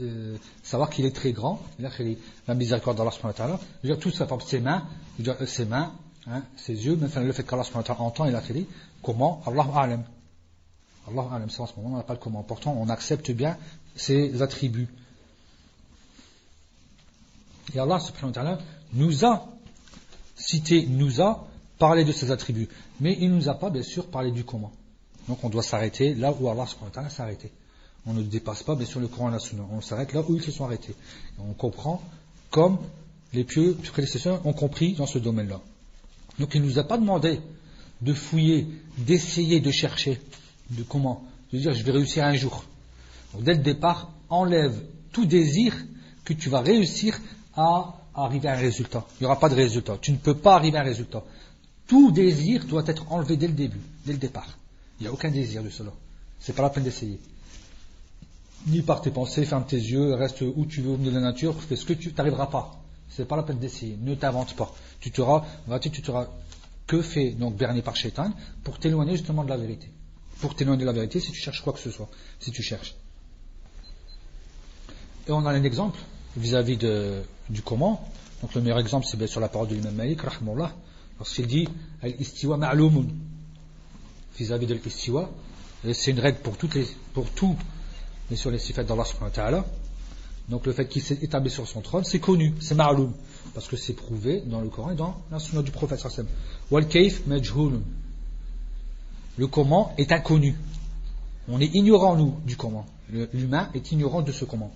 euh, 0.00 0.36
savoir 0.62 0.90
qu'il 0.90 1.04
est 1.04 1.14
très 1.14 1.32
grand, 1.32 1.60
la 1.78 2.54
miséricorde 2.54 2.96
d'Allah 2.96 3.12
subhanahu 3.12 3.52
wa 3.52 3.60
dire 3.84 3.98
tout 3.98 4.10
ça, 4.10 4.26
par 4.26 4.42
ses 4.42 4.60
mains, 4.60 4.84
euh, 5.24 5.46
ses 5.46 5.64
mains, 5.64 5.92
hein, 6.26 6.42
ses 6.56 6.86
yeux, 6.86 6.96
même 6.96 7.10
le 7.26 7.32
fait 7.32 7.44
qu'Allah 7.44 7.64
entend, 7.98 8.24
il 8.26 8.34
a 8.34 8.40
dit, 8.40 8.66
comment? 9.02 9.42
Allah 9.46 9.66
alam. 9.74 10.04
Allah, 11.08 11.22
en 11.22 11.48
ce 11.48 11.60
moment, 11.76 11.94
on 11.94 11.96
n'a 11.96 12.02
pas 12.02 12.14
le 12.14 12.18
comment. 12.18 12.42
Pourtant, 12.42 12.76
on 12.78 12.88
accepte 12.88 13.30
bien 13.30 13.58
ses 13.94 14.40
attributs. 14.40 14.88
Et 17.74 17.78
Allah 17.78 17.98
subhanahu 17.98 18.28
wa 18.28 18.32
ta'ala 18.32 18.58
nous 18.92 19.24
a 19.24 19.46
cité, 20.36 20.86
nous 20.86 21.20
a 21.20 21.46
parlé 21.78 22.04
de 22.04 22.12
ses 22.12 22.30
attributs. 22.30 22.68
Mais 23.00 23.16
il 23.20 23.30
ne 23.30 23.36
nous 23.36 23.48
a 23.48 23.54
pas, 23.54 23.70
bien 23.70 23.82
sûr, 23.82 24.06
parlé 24.06 24.30
du 24.30 24.44
comment. 24.44 24.72
Donc 25.28 25.42
on 25.42 25.48
doit 25.48 25.62
s'arrêter 25.62 26.14
là 26.14 26.32
où 26.32 26.48
Allah 26.48 26.66
subhanahu 26.66 26.90
wa 26.90 26.94
ta'ala 26.94 27.10
s'est 27.10 27.22
arrêté. 27.22 27.52
On 28.06 28.12
ne 28.12 28.22
dépasse 28.22 28.62
pas, 28.62 28.74
bien 28.74 28.86
sûr, 28.86 29.00
le 29.00 29.08
Coran 29.08 29.30
et 29.30 29.32
la 29.32 29.38
Sunna. 29.38 29.64
On 29.70 29.80
s'arrête 29.80 30.12
là 30.12 30.22
où 30.26 30.34
ils 30.36 30.42
se 30.42 30.50
sont 30.50 30.64
arrêtés. 30.64 30.94
On 31.38 31.54
comprend 31.54 32.02
comme 32.50 32.78
les 33.32 33.44
pieux 33.44 33.74
prédécesseurs 33.74 34.46
ont 34.46 34.52
compris 34.52 34.94
dans 34.94 35.06
ce 35.06 35.18
domaine-là. 35.18 35.60
Donc 36.38 36.54
il 36.54 36.62
ne 36.62 36.66
nous 36.66 36.78
a 36.78 36.84
pas 36.84 36.98
demandé 36.98 37.40
de 38.00 38.12
fouiller, 38.12 38.66
d'essayer 38.98 39.60
de 39.60 39.70
chercher, 39.70 40.20
de 40.70 40.82
comment, 40.82 41.24
de 41.52 41.58
dire 41.58 41.72
je 41.72 41.82
vais 41.82 41.92
réussir 41.92 42.24
un 42.24 42.34
jour. 42.34 42.64
Dès 43.40 43.54
le 43.54 43.62
départ, 43.62 44.10
enlève 44.28 44.80
tout 45.12 45.26
désir 45.26 45.74
que 46.24 46.32
tu 46.32 46.48
vas 46.48 46.60
réussir 46.60 47.20
à 47.56 47.94
arriver 48.14 48.48
à 48.48 48.54
un 48.54 48.58
résultat. 48.58 49.04
Il 49.14 49.24
n'y 49.24 49.26
aura 49.26 49.38
pas 49.38 49.48
de 49.48 49.54
résultat. 49.54 49.98
Tu 50.00 50.12
ne 50.12 50.16
peux 50.16 50.34
pas 50.34 50.56
arriver 50.56 50.78
à 50.78 50.80
un 50.80 50.84
résultat. 50.84 51.22
Tout 51.86 52.10
désir 52.10 52.64
doit 52.64 52.84
être 52.86 53.10
enlevé 53.12 53.36
dès 53.36 53.48
le 53.48 53.52
début, 53.52 53.80
dès 54.06 54.12
le 54.12 54.18
départ. 54.18 54.58
Il 54.98 55.04
n'y 55.04 55.08
a 55.08 55.12
aucun 55.12 55.30
désir 55.30 55.62
de 55.62 55.70
cela. 55.70 55.92
C'est 56.40 56.54
pas 56.54 56.62
la 56.62 56.70
peine 56.70 56.84
d'essayer. 56.84 57.20
Ni 58.66 58.80
par 58.80 59.02
tes 59.02 59.10
pensées, 59.10 59.44
ferme 59.44 59.66
tes 59.66 59.76
yeux, 59.76 60.14
reste 60.14 60.42
où 60.42 60.64
tu 60.66 60.80
veux 60.80 60.92
au 60.92 60.96
milieu 60.96 61.10
de 61.10 61.16
la 61.16 61.22
nature, 61.22 61.60
fais 61.60 61.76
ce 61.76 61.84
que 61.84 61.92
tu 61.92 62.12
n'arriveras 62.16 62.46
pas. 62.46 62.83
C'est 63.16 63.26
pas 63.26 63.36
la 63.36 63.44
peine 63.44 63.58
d'essayer. 63.58 63.96
Ne 64.00 64.14
t'invente 64.14 64.54
pas. 64.56 64.72
Tu 65.00 65.10
t'auras, 65.10 65.44
tu 65.80 66.02
t'auras 66.02 66.28
que 66.86 67.00
fait 67.00 67.30
donc 67.30 67.56
berné 67.56 67.80
par 67.82 67.96
Shaitan 67.96 68.32
pour 68.62 68.78
t'éloigner 68.78 69.12
justement 69.12 69.44
de 69.44 69.48
la 69.48 69.56
vérité. 69.56 69.88
Pour 70.40 70.54
t'éloigner 70.54 70.80
de 70.80 70.86
la 70.86 70.92
vérité 70.92 71.20
si 71.20 71.30
tu 71.30 71.38
cherches 71.38 71.62
quoi 71.62 71.72
que 71.72 71.78
ce 71.78 71.90
soit. 71.90 72.08
Si 72.40 72.50
tu 72.50 72.62
cherches. 72.62 72.94
Et 75.28 75.32
on 75.32 75.46
a 75.46 75.52
un 75.52 75.62
exemple 75.62 75.98
vis-à-vis 76.36 76.76
du 76.76 77.62
comment. 77.62 78.06
Donc 78.42 78.54
le 78.54 78.60
meilleur 78.60 78.80
exemple, 78.80 79.06
c'est 79.08 79.16
bien 79.16 79.26
sûr 79.26 79.40
la 79.40 79.48
parole 79.48 79.68
de 79.68 79.74
l'imam 79.74 79.94
Malik, 79.94 80.20
rahmullah, 80.20 80.74
lorsqu'il 81.18 81.46
dit 81.46 81.68
Al-istiwa 82.02 82.56
ma'lumun. 82.56 83.06
Vis-à-vis 84.36 84.66
de 84.66 84.74
l'istiwa, 84.74 85.30
c'est 85.92 86.10
une 86.10 86.18
règle 86.18 86.40
pour, 86.40 86.56
toutes 86.56 86.74
les, 86.74 86.86
pour 87.12 87.30
tout, 87.30 87.56
mais 88.28 88.36
sur 88.36 88.50
les 88.50 88.58
sifat 88.58 88.82
d'Allah 88.82 89.04
subhanahu 89.04 89.30
wa 89.30 89.34
ta'ala. 89.34 89.64
Donc 90.48 90.66
le 90.66 90.72
fait 90.72 90.86
qu'il 90.86 91.02
s'est 91.02 91.18
établi 91.22 91.50
sur 91.50 91.66
son 91.66 91.80
trône, 91.80 92.04
c'est 92.04 92.18
connu, 92.18 92.54
c'est 92.60 92.74
ma'loum, 92.74 93.12
parce 93.54 93.66
que 93.66 93.76
c'est 93.76 93.94
prouvé 93.94 94.42
dans 94.46 94.60
le 94.60 94.68
Coran 94.68 94.90
et 94.90 94.94
dans 94.94 95.16
la 95.30 95.62
du 95.62 95.70
prophète 95.70 96.00
sallam. 96.00 96.26
Wal 96.70 96.86
majhulun. 97.26 97.80
Le 99.38 99.46
comment 99.46 99.94
est 99.96 100.12
inconnu. 100.12 100.54
On 101.48 101.60
est 101.60 101.74
ignorant, 101.74 102.16
nous, 102.16 102.36
du 102.44 102.56
comment. 102.56 102.86
L'humain 103.10 103.70
est 103.74 103.92
ignorant 103.92 104.22
de 104.22 104.32
ce 104.32 104.44
comment. 104.44 104.72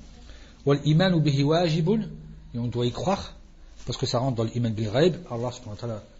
Wal 0.67 0.81
iman. 0.85 1.23
Et 2.55 2.59
on 2.59 2.67
doit 2.67 2.87
y 2.87 2.91
croire, 2.91 3.35
parce 3.87 3.99
que 3.99 4.07
ça 4.07 4.19
rentre 4.19 4.37
dans 4.37 4.45
l'iman 4.45 4.73
bil 4.73 4.91
ghaib. 4.91 5.17
Allah 5.31 5.51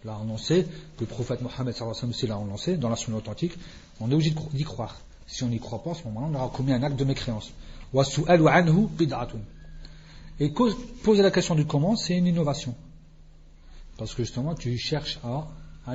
l'a 0.05 0.15
annoncé, 0.15 0.67
le 0.99 1.05
prophète 1.07 1.41
Mohammed 1.41 1.75
aussi 2.09 2.27
l'a 2.27 2.35
annoncé, 2.35 2.77
dans 2.77 2.89
la 2.89 2.95
authentique. 3.15 3.53
On 3.99 4.11
est 4.11 4.13
obligé 4.13 4.33
d'y 4.53 4.63
croire. 4.63 4.95
Si 5.25 5.43
on 5.43 5.47
n'y 5.47 5.59
croit 5.59 5.83
pas, 5.83 5.91
à 5.91 5.95
ce 5.95 6.03
moment-là, 6.05 6.27
on 6.31 6.35
aura 6.35 6.51
commis 6.55 6.71
un 6.73 6.81
acte 6.81 6.97
de 6.97 7.03
mécréance. 7.03 7.51
Et 10.39 10.53
poser 11.03 11.21
la 11.21 11.31
question 11.31 11.55
du 11.55 11.65
comment, 11.65 11.95
c'est 11.95 12.15
une 12.15 12.27
innovation. 12.27 12.75
Parce 13.97 14.13
que 14.13 14.23
justement, 14.23 14.55
tu 14.55 14.77
cherches 14.77 15.19
à, 15.23 15.47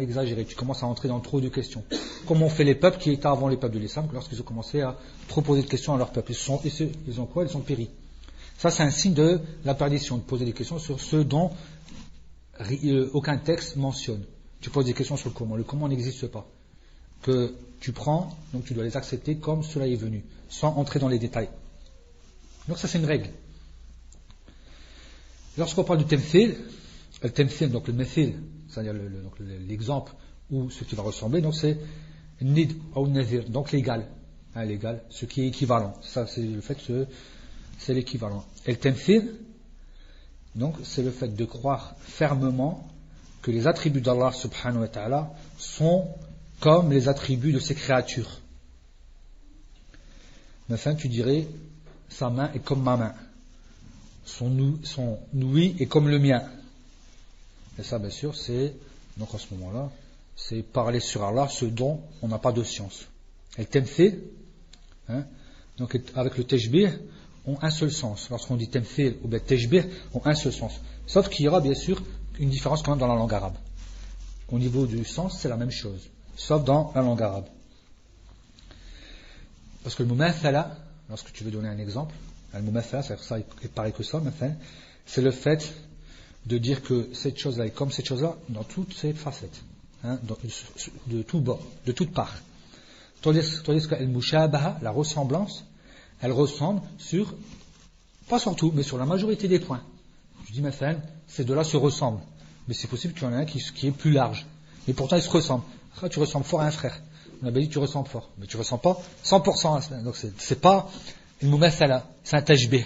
exagérer, 0.02 0.44
tu 0.44 0.56
commences 0.56 0.82
à 0.82 0.86
entrer 0.86 1.08
dans 1.08 1.20
trop 1.20 1.40
de 1.40 1.48
questions. 1.48 1.84
Comme 2.26 2.42
ont 2.42 2.48
fait 2.48 2.64
les 2.64 2.74
peuples 2.74 2.98
qui 2.98 3.12
étaient 3.12 3.26
avant 3.26 3.48
les 3.48 3.56
peuples 3.56 3.74
de 3.74 3.80
l'islam, 3.80 4.08
lorsqu'ils 4.12 4.40
ont 4.40 4.44
commencé 4.44 4.80
à 4.80 4.98
trop 5.28 5.40
poser 5.40 5.62
de 5.62 5.68
questions 5.68 5.94
à 5.94 5.98
leur 5.98 6.10
peuple. 6.10 6.32
Ils, 6.32 6.36
sont, 6.36 6.60
ils 7.06 7.20
ont 7.20 7.26
quoi? 7.26 7.44
Ils 7.44 7.56
ont 7.56 7.60
péri. 7.60 7.88
Ça, 8.58 8.70
c'est 8.70 8.82
un 8.82 8.90
signe 8.90 9.14
de 9.14 9.40
la 9.64 9.74
perdition, 9.74 10.16
de 10.16 10.22
poser 10.22 10.44
des 10.44 10.52
questions 10.52 10.78
sur 10.78 11.00
ce 11.00 11.16
dont 11.16 11.50
euh, 12.60 13.08
aucun 13.12 13.38
texte 13.38 13.76
mentionne. 13.76 14.24
Tu 14.60 14.70
poses 14.70 14.86
des 14.86 14.94
questions 14.94 15.16
sur 15.16 15.28
le 15.28 15.34
comment. 15.34 15.56
Le 15.56 15.64
comment 15.64 15.88
n'existe 15.88 16.26
pas. 16.26 16.46
Que 17.22 17.54
tu 17.80 17.92
prends, 17.92 18.36
donc 18.52 18.64
tu 18.64 18.74
dois 18.74 18.84
les 18.84 18.96
accepter 18.96 19.36
comme 19.36 19.62
cela 19.62 19.86
est 19.86 19.96
venu, 19.96 20.24
sans 20.48 20.68
entrer 20.76 20.98
dans 20.98 21.08
les 21.08 21.18
détails. 21.18 21.48
Donc 22.68 22.78
ça 22.78 22.88
c'est 22.88 22.98
une 22.98 23.04
règle. 23.04 23.30
Lorsqu'on 25.56 25.84
parle 25.84 25.98
du 25.98 26.06
temthil, 26.06 26.56
le 27.22 27.30
temthil, 27.30 27.70
donc 27.70 27.86
le 27.86 27.92
methil, 27.92 28.34
c'est-à-dire 28.68 28.94
l'exemple 29.68 30.12
ou 30.50 30.70
ce 30.70 30.84
qui 30.84 30.94
va 30.94 31.02
ressembler, 31.02 31.40
donc 31.40 31.54
c'est 31.54 31.78
nid 32.42 32.76
ou 32.94 33.06
nazir, 33.06 33.48
donc 33.48 33.72
l'égal, 33.72 34.06
hein, 34.54 34.64
l'égal, 34.64 35.02
ce 35.10 35.24
qui 35.26 35.42
est 35.42 35.48
équivalent. 35.48 35.94
Ça 36.02 36.26
c'est 36.26 36.42
le 36.42 36.60
fait 36.60 36.76
c'est 37.78 37.94
l'équivalent. 37.94 38.44
Et 38.66 38.72
le 38.72 39.22
donc 40.54 40.76
c'est 40.82 41.02
le 41.02 41.10
fait 41.10 41.34
de 41.34 41.44
croire 41.44 41.94
fermement 42.00 42.88
que 43.42 43.50
les 43.50 43.66
attributs 43.66 44.00
d'Allah 44.00 44.32
subhanahu 44.32 44.80
wa 44.80 44.88
ta'ala 44.88 45.34
sont 45.58 46.08
comme 46.60 46.90
les 46.90 47.08
attributs 47.08 47.52
de 47.52 47.58
ses 47.58 47.74
créatures. 47.74 48.40
Enfin, 50.72 50.94
tu 50.94 51.08
dirais, 51.08 51.46
sa 52.08 52.30
main 52.30 52.50
est 52.52 52.60
comme 52.60 52.82
ma 52.82 52.96
main. 52.96 53.14
Son, 54.24 54.78
son 54.82 55.18
ouïe 55.34 55.76
est 55.78 55.86
comme 55.86 56.08
le 56.08 56.18
mien. 56.18 56.42
Et 57.78 57.82
ça, 57.82 57.98
bien 57.98 58.10
sûr, 58.10 58.34
c'est, 58.34 58.74
donc 59.16 59.34
en 59.34 59.38
ce 59.38 59.52
moment-là, 59.54 59.90
c'est 60.36 60.62
parler 60.62 61.00
sur 61.00 61.24
Allah, 61.24 61.48
ce 61.48 61.64
dont 61.64 62.00
on 62.22 62.28
n'a 62.28 62.38
pas 62.38 62.52
de 62.52 62.62
science. 62.62 63.06
Et 63.58 63.66
temthil, 63.66 64.20
hein, 65.08 65.24
donc 65.78 66.00
avec 66.14 66.36
le 66.36 66.44
tejbih, 66.44 66.88
ont 67.46 67.58
un 67.62 67.70
seul 67.70 67.90
sens. 67.90 68.30
Lorsqu'on 68.30 68.56
dit 68.56 68.68
temthil 68.68 69.16
ou 69.22 69.28
tejbih, 69.38 69.82
ont 70.14 70.22
un 70.24 70.34
seul 70.34 70.52
sens. 70.52 70.80
Sauf 71.06 71.28
qu'il 71.28 71.44
y 71.44 71.48
aura 71.48 71.60
bien 71.60 71.74
sûr 71.74 72.02
une 72.38 72.48
différence 72.48 72.82
quand 72.82 72.92
même 72.92 73.00
dans 73.00 73.06
la 73.06 73.14
langue 73.14 73.34
arabe. 73.34 73.56
Au 74.50 74.58
niveau 74.58 74.86
du 74.86 75.04
sens, 75.04 75.38
c'est 75.38 75.48
la 75.48 75.56
même 75.56 75.70
chose, 75.70 76.08
sauf 76.36 76.64
dans 76.64 76.92
la 76.94 77.02
langue 77.02 77.22
arabe. 77.22 77.46
Parce 79.82 79.94
que 79.94 80.02
le 80.02 80.08
mot 80.08 80.16
lorsque 81.08 81.32
tu 81.32 81.44
veux 81.44 81.50
donner 81.50 81.68
un 81.68 81.78
exemple, 81.78 82.14
ça 82.52 83.38
est 83.38 83.68
pareil 83.74 83.92
que 83.92 84.02
ça, 84.02 84.22
c'est 85.06 85.22
le 85.22 85.30
fait 85.30 85.74
de 86.46 86.58
dire 86.58 86.82
que 86.82 87.08
cette 87.12 87.38
chose-là 87.38 87.66
est 87.66 87.70
comme 87.70 87.90
cette 87.90 88.06
chose-là 88.06 88.36
dans 88.48 88.64
toutes 88.64 88.94
ses 88.94 89.12
facettes, 89.12 89.62
hein, 90.04 90.18
euh, 90.30 90.48
de 91.06 91.22
tout 91.22 91.40
bord, 91.40 91.62
de 91.86 91.92
toutes 91.92 92.12
parts. 92.12 92.36
Tandis, 93.22 93.62
tandis 93.64 93.88
que 93.88 93.94
al-mushabaha, 93.94 94.78
la 94.82 94.90
ressemblance, 94.90 95.64
elle 96.20 96.32
ressemble 96.32 96.82
sur, 96.98 97.34
pas 98.28 98.38
sur 98.38 98.54
tout, 98.54 98.72
mais 98.74 98.82
sur 98.82 98.98
la 98.98 99.06
majorité 99.06 99.48
des 99.48 99.58
points. 99.58 99.82
Je 100.46 100.52
dis, 100.52 100.60
mathan, 100.60 100.96
ces 101.26 101.44
deux-là 101.44 101.64
se 101.64 101.76
ressemblent. 101.76 102.20
Mais 102.68 102.74
c'est 102.74 102.88
possible 102.88 103.14
qu'il 103.14 103.24
y 103.24 103.26
en 103.26 103.32
ait 103.32 103.42
un 103.42 103.44
qui, 103.46 103.86
est 103.86 103.90
plus 103.90 104.12
large. 104.12 104.46
Mais 104.86 104.94
pourtant, 104.94 105.16
ils 105.16 105.22
se 105.22 105.30
ressemblent. 105.30 105.64
Ah, 106.02 106.08
tu 106.08 106.18
ressembles 106.18 106.44
fort 106.44 106.60
à 106.60 106.66
un 106.66 106.70
frère. 106.70 107.00
On 107.42 107.46
avait 107.46 107.60
dit 107.60 107.68
tu 107.68 107.78
ressembles 107.78 108.08
fort. 108.08 108.30
Mais 108.38 108.46
tu 108.46 108.56
ressens 108.56 108.78
pas 108.78 109.00
100% 109.24 109.94
à. 109.94 110.02
Donc 110.02 110.16
c'est 110.16 110.60
pas 110.60 110.88
une 111.42 111.50
mumathala, 111.50 112.06
c'est 112.22 112.36
un 112.36 112.42
tajbih. 112.42 112.84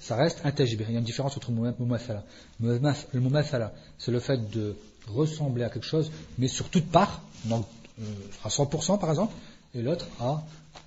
Ça 0.00 0.16
reste 0.16 0.40
un 0.44 0.50
tajbih. 0.50 0.84
Il 0.88 0.92
y 0.92 0.96
a 0.96 0.98
une 0.98 1.04
différence 1.04 1.36
entre 1.36 1.50
mumathala. 1.50 2.24
Le 2.60 3.20
mumathala, 3.20 3.72
c'est 3.98 4.10
le 4.10 4.20
fait 4.20 4.50
de 4.50 4.76
ressembler 5.08 5.64
à 5.64 5.70
quelque 5.70 5.86
chose, 5.86 6.10
mais 6.38 6.48
sur 6.48 6.68
toute 6.68 6.90
part, 6.90 7.22
donc 7.44 7.66
euh, 8.00 8.04
à 8.44 8.48
100% 8.48 8.98
par 8.98 9.10
exemple, 9.10 9.34
et 9.74 9.82
l'autre 9.82 10.06
à 10.20 10.42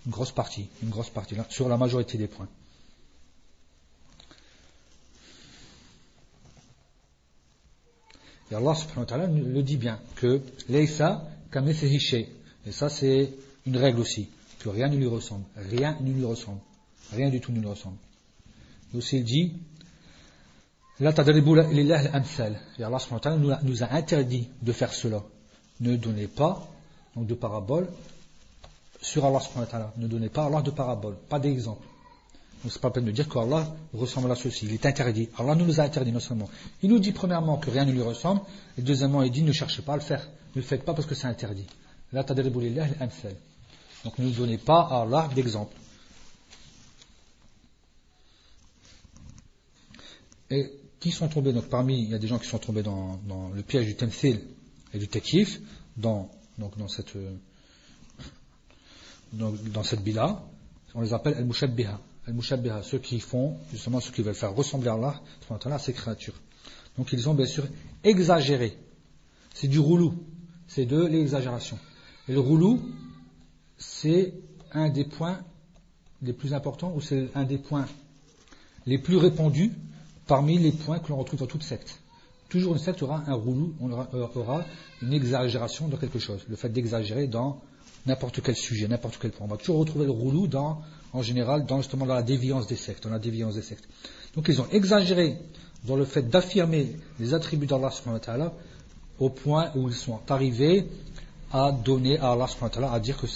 une 0.05 0.11
grosse 0.11 0.31
partie, 0.31 0.67
une 0.81 0.89
grosse 0.89 1.09
partie, 1.09 1.35
sur 1.49 1.69
la 1.69 1.77
majorité 1.77 2.17
des 2.17 2.27
points. 2.27 2.47
Et 8.51 8.55
Allah 8.55 8.75
subhanahu 8.75 8.99
wa 8.99 9.05
ta'ala 9.05 9.27
le 9.27 9.63
dit 9.63 9.77
bien, 9.77 9.99
que 10.15 10.41
Leïsa 10.69 11.27
kamethhi 11.51 12.27
et 12.65 12.71
ça, 12.71 12.89
c'est 12.89 13.33
une 13.65 13.77
règle 13.77 13.99
aussi, 13.99 14.29
que 14.59 14.69
rien 14.69 14.87
ne 14.87 14.97
lui 14.97 15.07
ressemble. 15.07 15.43
Rien 15.55 15.97
ne 16.01 16.11
lui 16.11 16.25
ressemble. 16.25 16.59
Rien 17.13 17.29
du 17.29 17.41
tout 17.41 17.51
ne 17.51 17.59
lui 17.59 17.67
ressemble. 17.67 17.97
Et 18.93 18.97
aussi, 18.97 19.17
il 19.17 19.23
dit, 19.23 19.53
Et 20.99 21.05
Allah 21.07 21.19
nous 23.63 23.83
a 23.83 23.91
interdit 23.91 24.47
de 24.61 24.71
faire 24.71 24.93
cela. 24.93 25.23
Ne 25.81 25.95
donnez 25.95 26.27
pas 26.27 26.67
donc 27.15 27.27
de 27.27 27.33
parabole 27.33 27.87
sur 29.01 29.25
Allah 29.25 29.41
Ne 29.97 30.07
donnez 30.07 30.29
pas 30.29 30.45
Allah 30.45 30.61
de 30.61 30.71
parabole, 30.71 31.15
pas 31.29 31.39
d'exemple. 31.39 31.85
Donc 32.63 32.71
c'est 32.71 32.79
pas 32.81 32.87
la 32.87 32.93
peine 32.93 33.05
de 33.05 33.11
dire 33.11 33.27
qu'Allah 33.27 33.67
ressemble 33.93 34.31
à 34.31 34.35
ceci. 34.35 34.65
Il 34.65 34.73
est 34.73 34.85
interdit. 34.85 35.27
Allah 35.37 35.55
nous 35.55 35.81
a 35.81 35.83
interdit 35.83 36.13
non 36.13 36.21
seulement. 36.21 36.49
Il 36.81 36.89
nous 36.89 36.99
dit 36.99 37.11
premièrement 37.11 37.57
que 37.57 37.69
rien 37.69 37.83
ne 37.83 37.91
lui 37.91 38.01
ressemble, 38.01 38.41
et 38.77 38.81
deuxièmement 38.81 39.21
il 39.23 39.31
dit 39.31 39.43
ne 39.43 39.51
cherchez 39.51 39.81
pas 39.81 39.93
à 39.93 39.97
le 39.97 40.01
faire. 40.01 40.29
Ne 40.55 40.61
le 40.61 40.65
faites 40.65 40.85
pas 40.85 40.93
parce 40.93 41.05
que 41.05 41.15
c'est 41.15 41.27
interdit. 41.27 41.65
Donc 44.03 44.19
ne 44.19 44.29
donnez 44.29 44.57
pas 44.57 44.81
à 44.81 45.01
Allah 45.01 45.29
d'exemple. 45.33 45.75
Et 50.49 50.71
qui 50.99 51.11
sont 51.11 51.27
tombés 51.27 51.51
Donc 51.53 51.69
parmi, 51.69 52.03
il 52.03 52.09
y 52.09 52.13
a 52.13 52.19
des 52.19 52.27
gens 52.27 52.37
qui 52.39 52.47
sont 52.47 52.59
tombés 52.59 52.83
dans, 52.83 53.19
le 53.53 53.61
piège 53.63 53.87
du 53.87 53.95
temthil 53.95 54.41
et 54.93 54.99
du 54.99 55.07
tekif, 55.07 55.59
dans, 55.97 56.29
donc 56.57 56.77
dans 56.77 56.87
cette, 56.87 57.17
dans 59.33 59.83
cette 59.83 60.03
bila, 60.03 60.43
on 60.93 61.01
les 61.01 61.13
appelle 61.13 61.33
al-mushabbiha. 61.35 61.99
Al-mushabbiha, 62.27 62.83
ceux 62.83 62.99
qui 62.99 63.19
font, 63.19 63.57
justement, 63.71 63.99
ceux 63.99 64.11
qui 64.11 64.21
veulent 64.21 64.35
faire 64.35 64.53
ressembler 64.53 64.89
à 64.89 64.93
Allah, 64.93 65.21
à 65.49 65.79
ces 65.79 65.93
créatures. 65.93 66.39
Donc 66.97 67.11
ils 67.11 67.27
ont 67.27 67.33
bien 67.33 67.47
sûr 67.47 67.65
exagéré. 68.03 68.77
C'est 69.53 69.67
du 69.67 69.79
roulou. 69.79 70.13
C'est 70.67 70.85
de 70.85 71.03
l'exagération. 71.05 71.79
Et 72.27 72.33
le 72.33 72.39
roulou, 72.39 72.81
c'est 73.77 74.33
un 74.71 74.89
des 74.89 75.05
points 75.05 75.39
les 76.21 76.33
plus 76.33 76.53
importants, 76.53 76.93
ou 76.95 77.01
c'est 77.01 77.29
un 77.35 77.43
des 77.43 77.57
points 77.57 77.85
les 78.85 78.97
plus 78.97 79.17
répandus 79.17 79.71
parmi 80.25 80.57
les 80.57 80.71
points 80.71 80.99
que 80.99 81.09
l'on 81.09 81.17
retrouve 81.17 81.39
dans 81.39 81.47
toute 81.47 81.63
secte. 81.63 81.99
Toujours 82.49 82.73
une 82.73 82.79
secte 82.79 83.01
aura 83.03 83.23
un 83.27 83.33
roulou, 83.33 83.73
on 83.81 83.91
aura, 83.91 84.09
aura 84.35 84.65
une 85.01 85.13
exagération 85.13 85.87
dans 85.87 85.97
quelque 85.97 86.19
chose. 86.19 86.41
Le 86.47 86.55
fait 86.55 86.69
d'exagérer 86.69 87.27
dans 87.27 87.61
n'importe 88.05 88.41
quel 88.41 88.55
sujet, 88.55 88.87
n'importe 88.87 89.17
quel 89.19 89.31
point. 89.31 89.45
On 89.45 89.49
va 89.49 89.57
toujours 89.57 89.79
retrouver 89.79 90.05
le 90.05 90.11
roulou 90.11 90.47
dans, 90.47 90.81
en 91.13 91.21
général, 91.21 91.65
dans 91.65 91.77
justement 91.77 92.05
dans 92.05 92.15
la 92.15 92.23
déviance 92.23 92.67
des 92.67 92.75
sectes, 92.75 93.03
dans 93.03 93.09
la 93.09 93.19
déviance 93.19 93.55
des 93.55 93.61
sectes. 93.61 93.87
Donc 94.35 94.47
ils 94.47 94.61
ont 94.61 94.67
exagéré 94.71 95.37
dans 95.85 95.95
le 95.95 96.05
fait 96.05 96.29
d'affirmer 96.29 96.95
les 97.19 97.33
attributs 97.33 97.67
d'Allah 97.67 97.91
au 99.19 99.29
point 99.29 99.71
où 99.75 99.89
ils 99.89 99.95
sont 99.95 100.19
arrivés 100.29 100.87
à 101.53 101.71
donner 101.71 102.19
à 102.19 102.31
Allah 102.31 102.47
à 102.91 102.99
dire 102.99 103.15
que 103.15 103.27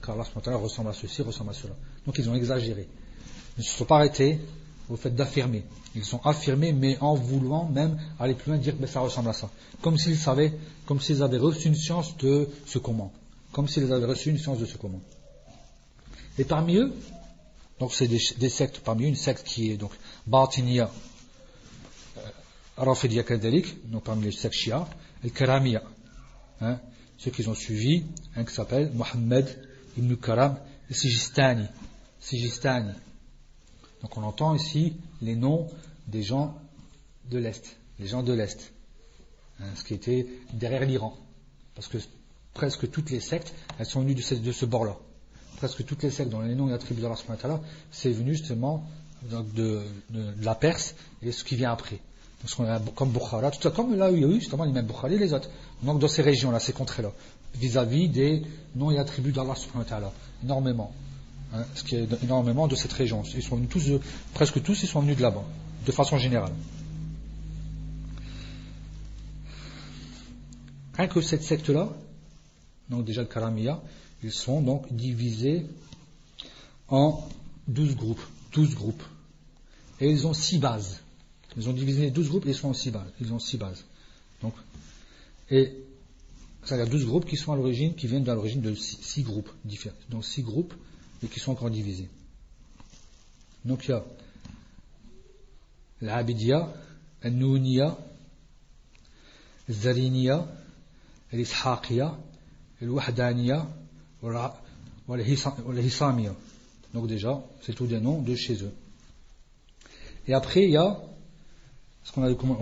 qu'Allah 0.00 0.56
ressemble 0.56 0.88
à 0.88 0.92
ceci, 0.92 1.22
ressemble 1.22 1.50
à 1.50 1.54
cela. 1.54 1.74
Donc 2.04 2.16
ils 2.18 2.28
ont 2.28 2.34
exagéré. 2.34 2.88
Ils 3.56 3.60
ne 3.60 3.64
se 3.64 3.70
sont 3.70 3.84
pas 3.84 3.96
arrêtés 3.96 4.40
au 4.88 4.96
fait 4.96 5.10
d'affirmer. 5.10 5.64
Ils 5.94 6.04
sont 6.04 6.20
affirmés, 6.24 6.72
mais 6.72 6.96
en 7.00 7.14
voulant 7.14 7.68
même 7.68 7.98
aller 8.18 8.34
plus 8.34 8.50
loin, 8.50 8.58
dire 8.58 8.74
que 8.74 8.80
ben, 8.80 8.88
ça 8.88 9.00
ressemble 9.00 9.28
à 9.28 9.32
ça. 9.32 9.50
Comme 9.82 9.98
s'ils 9.98 10.18
savaient, 10.18 10.52
comme 10.86 11.00
s'ils 11.00 11.22
avaient 11.22 11.38
reçu 11.38 11.68
une 11.68 11.76
science 11.76 12.16
de 12.16 12.48
ce 12.66 12.78
comment 12.78 13.12
comme 13.56 13.68
s'ils 13.68 13.90
avaient 13.90 14.04
reçu 14.04 14.28
une 14.28 14.36
science 14.36 14.58
de 14.58 14.66
ce 14.66 14.76
commun. 14.76 15.00
Et 16.36 16.44
parmi 16.44 16.76
eux, 16.76 16.92
donc 17.80 17.94
c'est 17.94 18.06
des, 18.06 18.50
sectes, 18.50 18.80
parmi 18.80 19.04
eux 19.04 19.08
une 19.08 19.16
secte 19.16 19.46
qui 19.46 19.70
est 19.70 19.78
donc 19.78 19.92
Batinia, 20.26 20.90
euh, 22.18 22.20
Rafidia 22.76 23.22
Kadalik, 23.22 23.90
donc 23.90 24.04
parmi 24.04 24.26
les 24.26 24.32
sectes 24.32 24.56
Shia, 24.56 24.86
et 25.24 25.30
Karamia, 25.30 25.82
hein, 26.60 26.78
ceux 27.18 27.30
qui 27.30 27.46
ont 27.48 27.54
suivi, 27.54 28.04
un 28.34 28.44
qui 28.44 28.54
s'appelle 28.54 28.90
Mohammed 28.94 29.46
ibn 29.96 30.14
Karam 30.16 30.58
Sijistani. 30.90 31.66
Sijistani. 32.20 32.92
Donc 34.02 34.16
on 34.16 34.22
entend 34.22 34.54
ici 34.54 34.94
les 35.22 35.36
noms 35.36 35.68
des 36.06 36.22
gens 36.22 36.54
de 37.30 37.38
l'Est, 37.38 37.76
les 37.98 38.06
gens 38.06 38.22
de 38.22 38.32
l'Est, 38.32 38.72
hein, 39.60 39.64
ce 39.74 39.84
qui 39.84 39.94
était 39.94 40.26
derrière 40.52 40.84
l'Iran. 40.84 41.16
Parce 41.74 41.88
que 41.88 41.98
presque 42.54 42.90
toutes 42.90 43.10
les 43.10 43.20
sectes, 43.20 43.52
elles 43.78 43.86
sont 43.86 44.00
venues 44.00 44.14
de 44.14 44.52
ce, 44.52 44.64
bord-là. 44.64 44.96
Presque 45.56 45.84
toutes 45.84 46.02
les 46.02 46.10
sectes 46.10 46.30
dont 46.30 46.40
les 46.40 46.54
noms 46.54 46.68
et 46.68 46.72
attributs 46.72 47.02
d'Allah 47.02 47.60
c'est 47.90 48.12
venu 48.12 48.34
justement 48.34 48.84
de, 49.22 49.82
la 50.40 50.54
Perse 50.54 50.94
et 51.22 51.32
ce 51.32 51.44
qui 51.44 51.56
vient 51.56 51.72
après. 51.72 51.98
comme 52.94 53.10
Bukhara, 53.10 53.50
tout 53.50 53.60
ça, 53.60 53.70
comme 53.70 53.94
là 53.96 54.10
où 54.10 54.14
il 54.14 54.22
y 54.22 54.24
a 54.24 54.28
eu 54.28 54.40
justement 54.40 54.64
les 54.64 54.72
mêmes 54.72 54.86
Bukhara 54.86 55.10
et 55.10 55.18
les 55.18 55.32
autres. 55.32 55.50
Donc 55.82 56.00
dans 56.00 56.08
ces 56.08 56.22
régions-là, 56.22 56.60
ces 56.60 56.72
contrées-là, 56.72 57.12
vis-à-vis 57.54 58.08
des 58.08 58.42
noms 58.74 58.90
et 58.90 58.98
attributs 58.98 59.32
d'Allah 59.32 59.54
énormément. 60.42 60.92
Hein, 61.54 61.64
ce 61.74 61.84
qui 61.84 61.96
est 61.96 62.08
énormément 62.24 62.66
de 62.66 62.74
cette 62.74 62.92
région. 62.92 63.22
Ils 63.34 63.42
sont 63.42 63.56
venus 63.56 63.68
tous, 63.68 64.00
presque 64.34 64.62
tous, 64.62 64.82
ils 64.82 64.88
sont 64.88 65.00
venus 65.00 65.16
de 65.16 65.22
là-bas, 65.22 65.44
de 65.86 65.92
façon 65.92 66.18
générale. 66.18 66.52
Rien 70.94 71.08
que 71.08 71.20
cette 71.20 71.42
secte-là, 71.42 71.90
donc 72.88 73.04
déjà 73.04 73.20
le 73.20 73.28
Karamiya, 73.28 73.80
ils 74.22 74.32
sont 74.32 74.60
donc 74.60 74.92
divisés 74.92 75.66
en 76.88 77.22
12 77.68 77.96
groupes. 77.96 78.22
12 78.52 78.74
groupes. 78.74 79.02
Et 80.00 80.10
ils 80.10 80.26
ont 80.26 80.34
6 80.34 80.58
bases. 80.58 81.00
Ils 81.56 81.68
ont 81.68 81.72
divisé 81.72 82.02
les 82.02 82.10
12 82.10 82.28
groupes 82.28 82.46
et 82.46 82.50
ils 82.50 82.54
sont 82.54 82.68
en 82.68 82.74
6 82.74 82.90
bases. 82.90 83.12
Ils 83.20 83.32
ont 83.32 83.38
6 83.38 83.56
bases. 83.56 83.84
Et 85.50 85.72
c'est-à-dire 86.64 86.88
12 86.88 87.06
groupes 87.06 87.26
qui 87.26 87.36
sont 87.36 87.52
à 87.52 87.56
l'origine, 87.56 87.94
qui 87.94 88.06
viennent 88.08 88.24
de 88.24 88.32
l'origine 88.32 88.60
de 88.60 88.74
6 88.74 89.22
groupes 89.22 89.50
différents. 89.64 89.94
Donc 90.10 90.24
6 90.24 90.42
groupes 90.42 90.74
et 91.22 91.28
qui 91.28 91.38
sont 91.38 91.52
encore 91.52 91.70
divisés. 91.70 92.08
Donc 93.64 93.86
il 93.86 93.90
y 93.90 93.94
a 93.94 94.04
l'Abidiyya, 96.00 96.72
Al-Nouniya, 97.22 97.96
Al-Zariniya, 99.68 100.46
Al-Ishaqiyya, 101.32 102.18
Donc 106.94 107.06
déjà, 107.06 107.44
c'est 107.62 107.74
tous 107.74 107.86
des 107.86 108.00
noms 108.00 108.20
de 108.20 108.34
chez 108.34 108.62
eux. 108.62 108.72
Et 110.28 110.34
après, 110.34 110.64
il 110.64 110.70
y 110.70 110.76
a 110.76 111.00
ce 112.06 112.12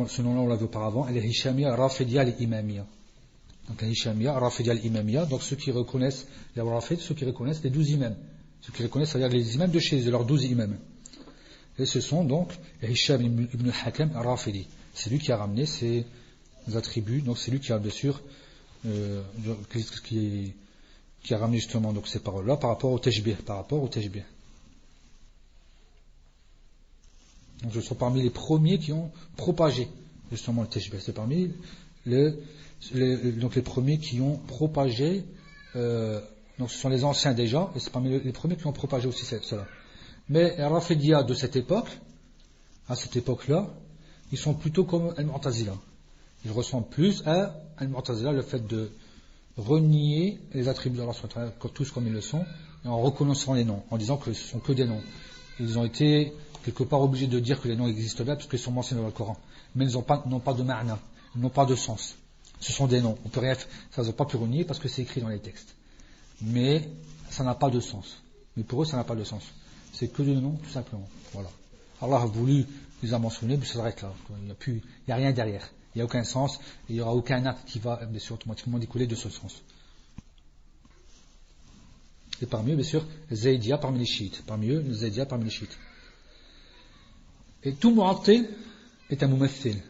ce 0.09 0.23
nom-là 0.23 0.41
on 0.41 0.47
l'a 0.49 0.57
vu 0.57 0.65
auparavant 0.65 1.07
el 1.07 1.25
Hishamia 1.25 1.77
Rafidia 1.77 2.27
et 2.27 2.35
Imamia 2.41 2.87
donc 3.69 3.83
el 3.83 3.91
Hishamia 3.91 4.33
Rafidia 4.33 4.75
et 4.75 4.87
Imamia 4.87 5.27
donc 5.27 5.43
ceux 5.43 5.57
qui 5.57 5.71
reconnaissent 5.71 6.27
les 6.57 6.63
Rafid 6.63 6.99
ceux 6.99 7.15
qui 7.15 7.25
reconnaissent 7.25 7.63
les 7.63 7.71
douze 7.71 7.91
imams. 7.91 8.17
Ceux 8.61 8.73
qui 8.73 8.83
reconnaissent 8.83 9.11
c'est-à-dire 9.11 9.37
les 9.37 9.55
imams 9.55 9.71
de 9.71 9.79
chez 9.79 10.01
eux 10.07 10.11
leurs 10.11 10.25
douze 10.25 10.45
imams. 10.45 10.79
Et 11.79 11.87
ce 11.87 12.01
sont 12.01 12.25
donc 12.25 12.53
Hisham 12.83 13.23
ibn 13.23 13.71
Hakam 13.85 14.13
Rafidi. 14.15 14.67
C'est 14.95 15.11
lui 15.11 15.19
qui 15.19 15.33
a 15.33 15.37
ramené 15.37 15.67
ces 15.67 16.07
attributs. 16.75 17.21
Donc 17.21 17.39
c'est 17.39 17.51
lui 17.51 17.61
qui 17.61 17.73
a 17.73 17.79
bien 17.79 17.91
sûr 17.91 18.23
euh, 18.87 19.23
qui, 20.13 21.35
a 21.35 21.39
ramené 21.39 21.59
justement 21.59 21.93
donc 21.93 22.07
ces 22.07 22.21
paroles-là 22.21 22.57
par 22.57 22.71
rapport 22.71 22.93
au 22.93 22.99
tashbih, 22.99 23.35
par 23.35 23.57
rapport 23.57 23.83
au. 23.83 23.89
Donc 27.63 27.73
ce 27.73 27.81
sont 27.81 27.95
parmi 27.95 28.23
les 28.23 28.31
premiers 28.31 28.79
qui 28.79 28.93
ont 28.93 29.11
propagé 29.37 29.89
justement 30.31 30.63
le 30.63 30.69
tashbih. 30.69 30.99
C'est 31.01 31.13
parmi 31.15 31.51
les, 32.07 32.33
premiers 33.63 33.99
qui 33.99 34.21
ont 34.21 34.37
propagé, 34.37 35.25
euh, 35.77 36.21
donc 36.59 36.71
ce 36.71 36.79
sont 36.79 36.89
les 36.89 37.05
anciens 37.05 37.35
déjà, 37.35 37.71
et 37.75 37.81
c'est 37.81 37.91
parmi 37.91 38.19
les, 38.19 38.33
premiers 38.33 38.57
qui 38.57 38.67
ont 38.67 38.73
propagé 38.73 39.09
aussi 39.09 39.25
cela. 39.25 39.67
Mais 40.29 40.57
les 40.57 40.65
Rafidia 40.65 41.23
de 41.23 41.35
cette 41.35 41.57
époque, 41.57 41.89
à 42.89 42.97
cette 42.97 43.17
époque-là, 43.17 43.69
ils 44.33 44.39
sont 44.39 44.55
plutôt 44.55 44.85
comme 44.85 45.15
Al-Mu'tazila. 45.17 45.75
Ils 46.45 46.51
ressemblent 46.51 46.89
plus 46.89 47.23
à 47.27 47.55
Al-Mu'tazila, 47.79 48.33
le 48.33 48.43
fait 48.43 48.67
de 48.67 48.91
renier 49.57 50.41
les 50.53 50.69
attributs 50.69 50.99
d'Allah 50.99 51.13
tous 51.73 51.91
comme 51.91 52.07
ils 52.07 52.13
le 52.13 52.21
sont, 52.21 52.45
en 52.85 53.01
reconnaissant 53.01 53.55
les 53.55 53.65
noms, 53.65 53.83
en 53.91 53.97
disant 53.97 54.17
que 54.17 54.33
ce 54.33 54.49
sont 54.49 54.59
que 54.59 54.73
des 54.73 54.85
noms. 54.85 55.01
Ils 55.61 55.79
ont 55.79 55.85
été 55.85 56.33
quelque 56.65 56.83
part 56.83 57.01
obligés 57.01 57.27
de 57.27 57.39
dire 57.41 57.61
que 57.61 57.69
les 57.69 57.77
noms 57.77 57.89
existent 57.89 58.25
bien 58.25 58.37
parce 58.37 58.49
qu'ils 58.49 58.59
sont 58.59 58.73
mentionnés 58.73 59.01
dans 59.01 59.07
le 59.07 59.13
Coran. 59.13 59.37
Mais 59.75 59.87
ils 59.87 59.93
n'ont 59.93 60.03
pas, 60.03 60.55
de 60.55 60.63
ma'na, 60.63 60.99
ils 61.35 61.41
n'ont 61.41 61.49
pas 61.51 61.67
de 61.67 61.75
sens. 61.75 62.17
Ce 62.61 62.73
sont 62.73 62.87
des 62.87 63.01
noms. 63.01 63.19
On 63.25 63.29
peut 63.29 63.41
rien, 63.41 63.55
ça 63.91 64.03
ne 64.03 64.11
pas 64.13 64.25
pu 64.25 64.37
renier 64.37 64.65
parce 64.65 64.79
que 64.79 64.89
c'est 64.89 65.03
écrit 65.03 65.21
dans 65.21 65.29
les 65.29 65.41
textes. 65.41 65.75
Mais 66.41 66.89
ça 67.31 67.45
n'a 67.45 67.55
pas 67.55 67.71
de 67.71 67.81
sens. 67.81 68.23
Mais 68.57 68.63
pour 68.63 68.83
eux, 68.83 68.85
ça 68.85 68.97
n'a 68.97 69.05
pas 69.05 69.15
de 69.15 69.25
sens. 69.25 69.43
C'est 69.93 70.09
que 70.09 70.23
des 70.23 70.35
noms, 70.35 70.59
tout 70.63 70.71
simplement. 70.71 71.09
Voilà. 71.33 71.51
Allah 72.01 72.23
a 72.23 72.27
voulu 72.27 72.67
les 73.03 73.13
a 73.15 73.19
mentionnés, 73.19 73.57
mais 73.57 73.67
ça 73.67 73.75
s'arrête 73.75 74.03
là. 74.03 74.13
Il 74.31 74.45
n'y 74.45 75.13
a, 75.13 75.15
a 75.15 75.17
rien 75.17 75.33
derrière. 75.33 75.69
Il 75.95 75.99
n'y 75.99 76.03
a 76.03 76.05
aucun 76.07 76.25
sens, 76.25 76.59
il 76.89 76.97
n'y 76.97 77.01
aura 77.01 77.15
aucun 77.15 77.45
acte 77.47 77.69
qui 77.69 77.79
va 77.79 78.05
bien 78.05 78.21
automatiquement 78.31 78.79
découler 78.79 79.07
de 79.07 79.15
ce 79.15 79.29
sens. 79.29 79.63
Et 82.43 82.47
parmi 82.47 82.73
eux, 82.73 82.77
bien 82.77 82.85
sûr, 82.85 83.05
Zaydia 83.33 83.79
parmi 83.79 83.99
les 83.99 84.07
chiites. 84.07 84.43
Parmi 84.47 84.69
eux, 84.69 84.85
Zaydia 84.93 85.27
parmi 85.27 85.45
les 85.45 85.51
chiites. 85.51 85.77
Et 87.63 87.73
tout 87.75 87.95
mu'attil 87.95 88.49
est 89.11 89.23
un 89.23 89.29
mu'athil. 89.29 89.81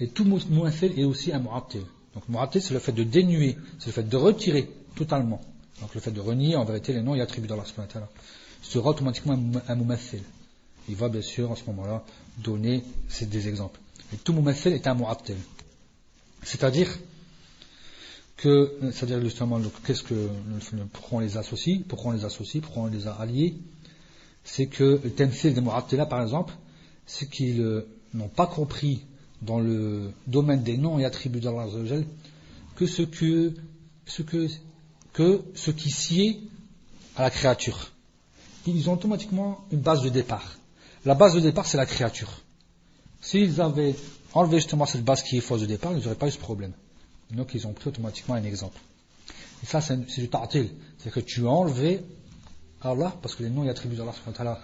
Et 0.00 0.08
tout 0.08 0.24
mu'athil 0.24 0.98
est 0.98 1.04
aussi 1.04 1.32
un 1.32 1.40
mu'attil. 1.40 1.82
Donc 2.14 2.28
mu'attil, 2.28 2.62
c'est 2.62 2.74
le 2.74 2.80
fait 2.80 2.92
de 2.92 3.04
dénuer, 3.04 3.56
c'est 3.78 3.86
le 3.86 3.92
fait 3.92 4.08
de 4.08 4.16
retirer 4.16 4.70
totalement. 4.94 5.40
Donc 5.80 5.94
le 5.94 6.00
fait 6.00 6.10
de 6.10 6.20
renier 6.20 6.56
en 6.56 6.64
vérité 6.64 6.92
les 6.92 7.02
noms 7.02 7.14
et 7.14 7.20
attributs 7.20 7.46
d'Allah 7.46 7.64
sera 8.62 8.90
automatiquement 8.90 9.38
un 9.68 9.74
mu'athil. 9.76 10.22
Il 10.88 10.96
va 10.96 11.08
bien 11.08 11.22
sûr 11.22 11.52
à 11.52 11.56
ce 11.56 11.64
moment-là 11.66 12.02
donner 12.38 12.82
des 13.20 13.48
exemples. 13.48 13.78
Et 14.12 14.16
tout 14.16 14.32
mumathil 14.32 14.72
est 14.72 14.86
un 14.86 14.94
mu'attil. 14.94 15.36
C'est-à-dire 16.42 16.88
que, 18.38 18.78
c'est-à-dire 18.92 19.20
justement, 19.20 19.60
qu'est-ce 19.84 20.04
que, 20.04 20.28
pourquoi 20.92 21.18
on 21.18 21.20
les 21.20 21.36
associe, 21.36 21.80
pourquoi 21.86 22.12
on 22.12 22.14
les 22.14 22.24
associe, 22.24 22.62
pourquoi 22.62 22.84
on 22.84 22.86
les 22.86 23.06
a 23.06 23.12
alliés, 23.12 23.56
c'est 24.44 24.66
que 24.66 25.00
le 25.02 25.10
temsil 25.10 25.52
des 25.52 25.60
mu'attila, 25.60 26.06
par 26.06 26.22
exemple, 26.22 26.54
c'est 27.04 27.28
qu'ils 27.28 27.60
euh, 27.60 27.86
n'ont 28.14 28.28
pas 28.28 28.46
compris 28.46 29.04
dans 29.42 29.58
le 29.58 30.12
domaine 30.26 30.62
des 30.62 30.78
noms 30.78 30.98
et 30.98 31.04
attributs 31.04 31.40
d'Allah 31.40 31.66
que 32.76 32.86
ce 32.86 33.02
que, 33.02 33.54
ce 34.06 34.22
que, 34.22 34.48
que 35.12 35.42
ce 35.54 35.70
qui 35.72 35.90
sied 35.90 36.40
à 37.16 37.22
la 37.22 37.30
créature. 37.30 37.90
Ils 38.66 38.88
ont 38.88 38.94
automatiquement 38.94 39.64
une 39.72 39.80
base 39.80 40.02
de 40.02 40.10
départ. 40.10 40.56
La 41.04 41.14
base 41.14 41.34
de 41.34 41.40
départ, 41.40 41.66
c'est 41.66 41.76
la 41.76 41.86
créature. 41.86 42.30
S'ils 43.20 43.60
avaient 43.60 43.96
enlevé 44.32 44.58
justement 44.58 44.86
cette 44.86 45.04
base 45.04 45.22
qui 45.22 45.38
est 45.38 45.40
fausse 45.40 45.62
de 45.62 45.66
départ, 45.66 45.92
ils 45.92 46.02
n'auraient 46.02 46.14
pas 46.14 46.28
eu 46.28 46.30
ce 46.30 46.38
problème. 46.38 46.72
Donc 47.32 47.54
ils 47.54 47.66
ont 47.66 47.72
pris 47.72 47.88
automatiquement 47.88 48.34
un 48.34 48.44
exemple. 48.44 48.78
Et 49.62 49.66
ça, 49.66 49.80
c'est 49.80 50.20
du 50.20 50.28
ta'til. 50.28 50.70
C'est 50.98 51.10
que 51.10 51.20
tu 51.20 51.46
as 51.46 51.50
enlevé 51.50 52.00
Allah, 52.82 53.14
parce 53.22 53.34
que 53.34 53.42
les 53.42 53.50
noms 53.50 53.64
et 53.64 53.70
attributs 53.70 53.96
d'Allah 53.96 54.60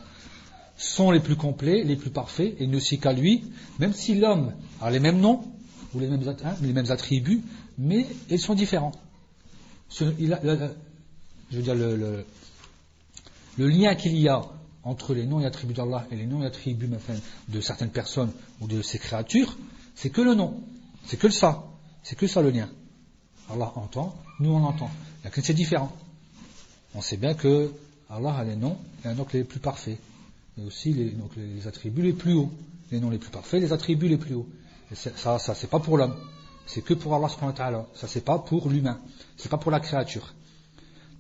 sont 0.76 1.10
les 1.10 1.20
plus 1.20 1.36
complets, 1.36 1.82
les 1.82 1.96
plus 1.96 2.10
parfaits, 2.10 2.54
et 2.58 2.66
ne 2.66 2.78
sait 2.78 2.98
qu'à 2.98 3.12
lui, 3.12 3.44
même 3.78 3.92
si 3.92 4.14
l'homme 4.14 4.54
a 4.80 4.90
les 4.90 5.00
mêmes 5.00 5.20
noms, 5.20 5.44
ou 5.94 6.00
les 6.00 6.08
mêmes, 6.08 6.22
hein, 6.44 6.54
les 6.62 6.72
mêmes 6.72 6.90
attributs, 6.90 7.42
mais 7.78 8.06
ils 8.30 8.40
sont 8.40 8.54
différents. 8.54 8.92
je 9.96 10.04
veux 10.04 10.12
dire, 11.62 11.74
le, 11.74 12.24
le, 13.56 13.68
lien 13.68 13.94
qu'il 13.94 14.18
y 14.18 14.28
a 14.28 14.42
entre 14.82 15.14
les 15.14 15.26
noms 15.26 15.40
et 15.40 15.46
attributs 15.46 15.74
d'Allah 15.74 16.06
et 16.10 16.16
les 16.16 16.26
noms 16.26 16.42
et 16.42 16.46
attributs 16.46 16.90
de 17.48 17.60
certaines 17.60 17.90
personnes 17.90 18.32
ou 18.60 18.66
de 18.66 18.82
ces 18.82 18.98
créatures, 18.98 19.56
c'est 19.94 20.10
que 20.10 20.20
le 20.20 20.34
nom, 20.34 20.60
c'est 21.04 21.18
que 21.18 21.30
ça, 21.30 21.64
c'est 22.04 22.16
que 22.16 22.26
ça 22.26 22.42
le 22.42 22.50
lien. 22.50 22.68
Allah 23.50 23.72
entend, 23.74 24.14
nous 24.38 24.50
on 24.50 24.62
entend. 24.62 24.90
C'est 25.42 25.54
différent. 25.54 25.90
On 26.94 27.00
sait 27.00 27.16
bien 27.16 27.34
que 27.34 27.72
Allah 28.08 28.34
a 28.34 28.44
les 28.44 28.56
noms 28.56 28.76
et 29.04 29.08
un 29.08 29.14
nom 29.14 29.26
les 29.32 29.42
plus 29.42 29.58
parfaits. 29.58 29.98
Et 30.58 30.62
aussi 30.62 30.92
les, 30.92 31.10
donc 31.10 31.30
les 31.36 31.66
attributs 31.66 32.02
les 32.02 32.12
plus 32.12 32.34
hauts. 32.34 32.52
Les 32.92 33.00
noms 33.00 33.10
les 33.10 33.18
plus 33.18 33.30
parfaits, 33.30 33.60
les 33.60 33.72
attributs 33.72 34.08
les 34.08 34.18
plus 34.18 34.34
hauts. 34.34 34.46
Et 34.92 34.94
ça, 34.94 35.38
ça 35.38 35.54
c'est 35.54 35.70
pas 35.70 35.80
pour 35.80 35.96
l'homme. 35.96 36.14
C'est 36.66 36.82
que 36.82 36.94
pour 36.94 37.14
Allah 37.14 37.28
subhanahu 37.28 37.52
wa 37.52 37.56
ta'ala. 37.56 37.86
Ça 37.94 38.06
c'est 38.06 38.24
pas 38.24 38.38
pour 38.38 38.68
l'humain. 38.68 39.00
C'est 39.36 39.48
pas 39.48 39.58
pour 39.58 39.70
la 39.70 39.80
créature. 39.80 40.34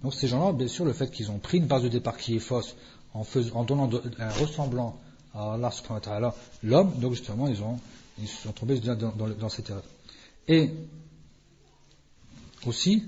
Donc 0.02 0.14
ces 0.14 0.28
gens-là, 0.28 0.52
bien 0.52 0.68
sûr, 0.68 0.84
le 0.84 0.92
fait 0.92 1.10
qu'ils 1.10 1.30
ont 1.30 1.38
pris 1.38 1.58
une 1.58 1.66
base 1.66 1.82
de 1.82 1.88
départ 1.88 2.18
qui 2.18 2.36
est 2.36 2.40
fausse, 2.40 2.76
en, 3.14 3.24
faisant, 3.24 3.56
en 3.56 3.64
donnant 3.64 3.90
un 4.18 4.30
ressemblant 4.32 5.00
à 5.34 5.54
Allah 5.54 5.70
subhanahu 5.70 5.94
wa 5.94 6.00
ta'ala, 6.00 6.34
l'homme, 6.62 6.92
donc 6.98 7.14
justement, 7.14 7.48
ils 7.48 7.62
ont, 7.62 7.78
ils 8.18 8.28
sont 8.28 8.52
tombés 8.52 8.78
dans, 8.80 8.94
dans, 8.94 9.28
dans 9.28 9.48
cette 9.48 9.70
erreur. 9.70 9.82
Et 10.48 10.70
aussi, 12.66 13.04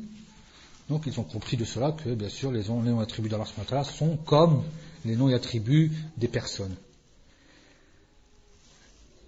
donc 0.89 1.03
ils 1.07 1.19
ont 1.21 1.25
compris 1.25 1.57
de 1.57 1.65
cela 1.65 1.93
que, 1.93 2.15
bien 2.15 2.29
sûr, 2.29 2.51
les 2.53 2.65
noms 2.65 3.01
et 3.01 3.03
attributs 3.03 3.29
d'Allah 3.29 3.85
sont 3.85 4.17
comme 4.17 4.63
les 5.05 5.17
noms 5.17 5.29
et 5.29 5.35
attributs 5.35 5.93
des 6.17 6.29
personnes. 6.29 6.77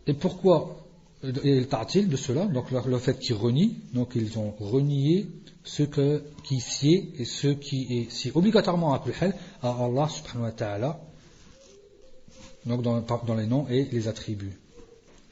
Et 0.07 0.15
pourquoi 0.15 0.89
et 1.23 1.67
il 1.95 2.09
de 2.09 2.17
cela, 2.17 2.47
donc 2.47 2.71
le, 2.71 2.99
fait 2.99 3.19
qu'ils 3.19 3.35
renient, 3.35 3.77
donc 3.93 4.13
ils 4.15 4.39
ont 4.39 4.55
renié 4.61 5.27
ce 5.65 5.83
que, 5.83 6.23
qui 6.45 6.61
sied 6.61 7.13
et 7.19 7.25
ce 7.25 7.49
qui 7.49 7.87
est 7.91 8.11
si 8.11 8.31
obligatoirement 8.35 8.95
appelé 8.95 9.15
à 9.63 9.71
Allah 9.71 10.09
subhanahu 10.09 10.45
wa 10.45 10.53
ta'ala, 10.53 11.01
donc 12.67 12.83
dans, 12.83 13.01
dans, 13.01 13.35
les 13.35 13.47
noms 13.47 13.67
et 13.69 13.89
les 13.91 14.07
attributs. 14.07 14.57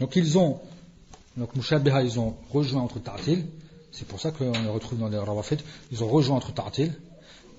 Donc 0.00 0.16
ils 0.16 0.36
ont, 0.38 0.58
donc 1.36 1.54
Mushabiha, 1.54 2.02
ils 2.02 2.18
ont 2.18 2.34
rejoint 2.50 2.82
entre 2.82 2.98
ta'til, 2.98 3.44
c'est 3.96 4.06
pour 4.06 4.20
ça 4.20 4.30
qu'on 4.30 4.52
les 4.52 4.68
retrouve 4.68 4.98
dans 4.98 5.08
les 5.08 5.16
rawafid. 5.16 5.60
Ils 5.90 6.04
ont 6.04 6.08
rejoint 6.08 6.36
entre 6.36 6.52
ta'til 6.52 6.92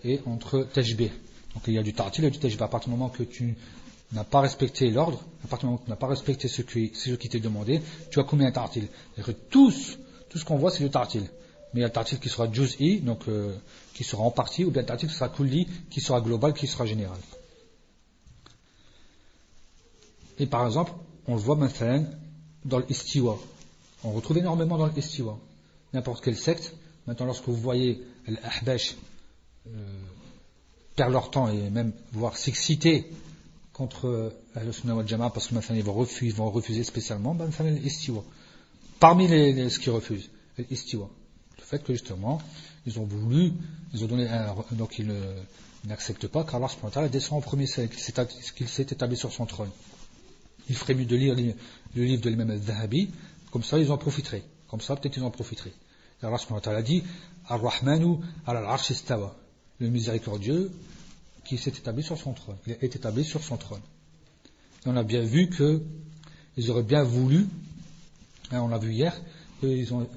et 0.03 0.21
entre 0.27 0.67
tajbih. 0.71 1.09
Donc 1.55 1.63
il 1.65 1.73
y 1.73 1.79
a 1.79 1.83
du 1.83 1.93
ta'til 1.93 2.23
et 2.25 2.29
du 2.29 2.37
tajbih. 2.37 2.63
À 2.63 2.67
partir 2.67 2.89
du 2.89 2.95
moment 2.95 3.09
que 3.09 3.23
tu 3.23 3.55
n'as 4.11 4.23
pas 4.23 4.41
respecté 4.41 4.91
l'ordre, 4.91 5.19
à 5.43 5.47
partir 5.47 5.67
du 5.67 5.71
moment 5.71 5.77
que 5.79 5.85
tu 5.85 5.89
n'as 5.89 5.95
pas 5.95 6.07
respecté 6.07 6.47
ce 6.47 6.61
qui, 6.61 6.91
ce 6.93 7.11
qui 7.11 7.27
t'est 7.27 7.39
demandé, 7.39 7.81
tu 8.11 8.19
as 8.19 8.23
commis 8.23 8.45
un 8.45 8.51
ta'til. 8.51 8.87
Que 9.23 9.31
tous, 9.31 9.97
tout 10.29 10.37
ce 10.37 10.45
qu'on 10.45 10.57
voit, 10.57 10.69
c'est 10.69 10.83
du 10.83 10.91
ta'til. 10.91 11.23
Mais 11.73 11.79
il 11.79 11.81
y 11.81 11.83
a 11.83 11.87
le 11.87 11.93
ta'til 11.93 12.19
qui 12.19 12.29
sera 12.29 12.51
juz'i, 12.51 12.99
donc 12.99 13.27
euh, 13.27 13.55
qui 13.95 14.03
sera 14.03 14.21
en 14.21 14.31
partie, 14.31 14.63
ou 14.63 14.69
bien 14.69 14.83
le 14.83 14.87
ta'til 14.87 15.07
qui 15.07 15.15
sera 15.15 15.29
kulli, 15.29 15.67
qui 15.89 16.01
sera 16.01 16.21
global, 16.21 16.53
qui 16.53 16.67
sera 16.67 16.85
général. 16.85 17.17
Et 20.37 20.45
par 20.45 20.67
exemple, 20.67 20.91
on 21.25 21.33
le 21.33 21.41
voit 21.41 21.55
maintenant 21.55 22.05
dans 22.63 22.77
l'istiwa. 22.77 23.39
On 24.03 24.11
retrouve 24.11 24.37
énormément 24.37 24.77
dans 24.77 24.87
l'istiwa 24.87 25.37
n'importe 25.93 26.23
quelle 26.23 26.37
secte. 26.37 26.73
Maintenant, 27.05 27.27
lorsque 27.27 27.47
vous 27.47 27.55
voyez 27.55 28.03
l'Ahbash 28.27 28.95
euh, 29.67 29.69
perdre 30.95 31.13
leur 31.13 31.31
temps 31.31 31.49
et 31.49 31.69
même 31.69 31.93
voir 32.11 32.37
s'exciter 32.37 33.09
contre 33.73 34.07
euh, 34.07 34.29
Al-Sunnah 34.55 34.95
wal 34.95 35.07
Jama'a 35.07 35.29
parce 35.29 35.47
que 35.47 35.55
maintenant 35.55 35.75
ils 35.75 35.83
vont 35.83 35.93
refuser, 35.93 36.31
vont 36.33 36.49
refuser 36.49 36.83
spécialement, 36.83 37.33
ben, 37.35 37.49
l'istiwa. 37.59 38.23
Parmi 38.99 39.27
les, 39.27 39.69
ce 39.69 39.79
qu'ils 39.79 39.91
refusent, 39.91 40.29
l'istiwa. 40.69 41.09
Le 41.57 41.63
fait 41.63 41.83
que 41.83 41.93
justement, 41.93 42.41
ils 42.85 42.99
ont 42.99 43.05
voulu, 43.05 43.53
ils 43.93 44.03
ont 44.03 44.07
donné 44.07 44.27
un, 44.27 44.55
donc 44.71 44.97
ils 44.99 45.13
n'acceptent 45.85 46.27
pas 46.27 46.43
qu'Allah 46.43 47.07
descend 47.09 47.37
en 47.37 47.41
premier 47.41 47.65
qu'il 47.67 48.67
s'est 48.67 48.83
établi 48.83 49.17
sur 49.17 49.31
son 49.31 49.45
trône. 49.45 49.69
Il 50.69 50.75
ferait 50.75 50.95
mieux 50.95 51.05
de 51.05 51.15
lire 51.15 51.35
le 51.35 52.03
livre 52.03 52.21
de 52.21 52.29
l'imam 52.29 52.49
al-Zahabi, 52.49 53.09
comme 53.51 53.63
ça 53.63 53.79
ils 53.79 53.91
en 53.91 53.97
profiteraient. 53.97 54.43
Comme 54.67 54.81
ça, 54.81 54.95
peut-être 54.95 55.17
ils 55.17 55.23
en 55.23 55.31
profiteraient. 55.31 55.73
Allah 56.21 56.37
subhanahu 56.37 56.83
dit 56.83 57.03
Ar-Rahmanu 57.47 58.17
al-Arsh 58.45 58.89
istawa. 58.89 59.35
Le 59.79 59.89
miséricordieux 59.89 60.71
qui 61.45 61.57
s'est 61.57 61.71
établi 61.71 62.03
sur 62.03 62.17
son 62.17 62.33
trône. 62.33 62.57
Il 62.65 62.73
est 62.73 62.95
établi 62.95 63.23
sur 63.23 63.43
son 63.43 63.57
trône. 63.57 63.81
Et 64.85 64.89
on 64.89 64.97
a 64.97 65.03
bien 65.03 65.21
vu 65.21 65.49
que 65.49 65.83
ils 66.57 66.71
auraient 66.71 66.83
bien 66.83 67.03
voulu, 67.03 67.47
hein, 68.51 68.61
on 68.61 68.67
l'a 68.67 68.79
vu 68.79 68.91
hier, 68.91 69.15
ils 69.61 69.93
ont, 69.93 70.07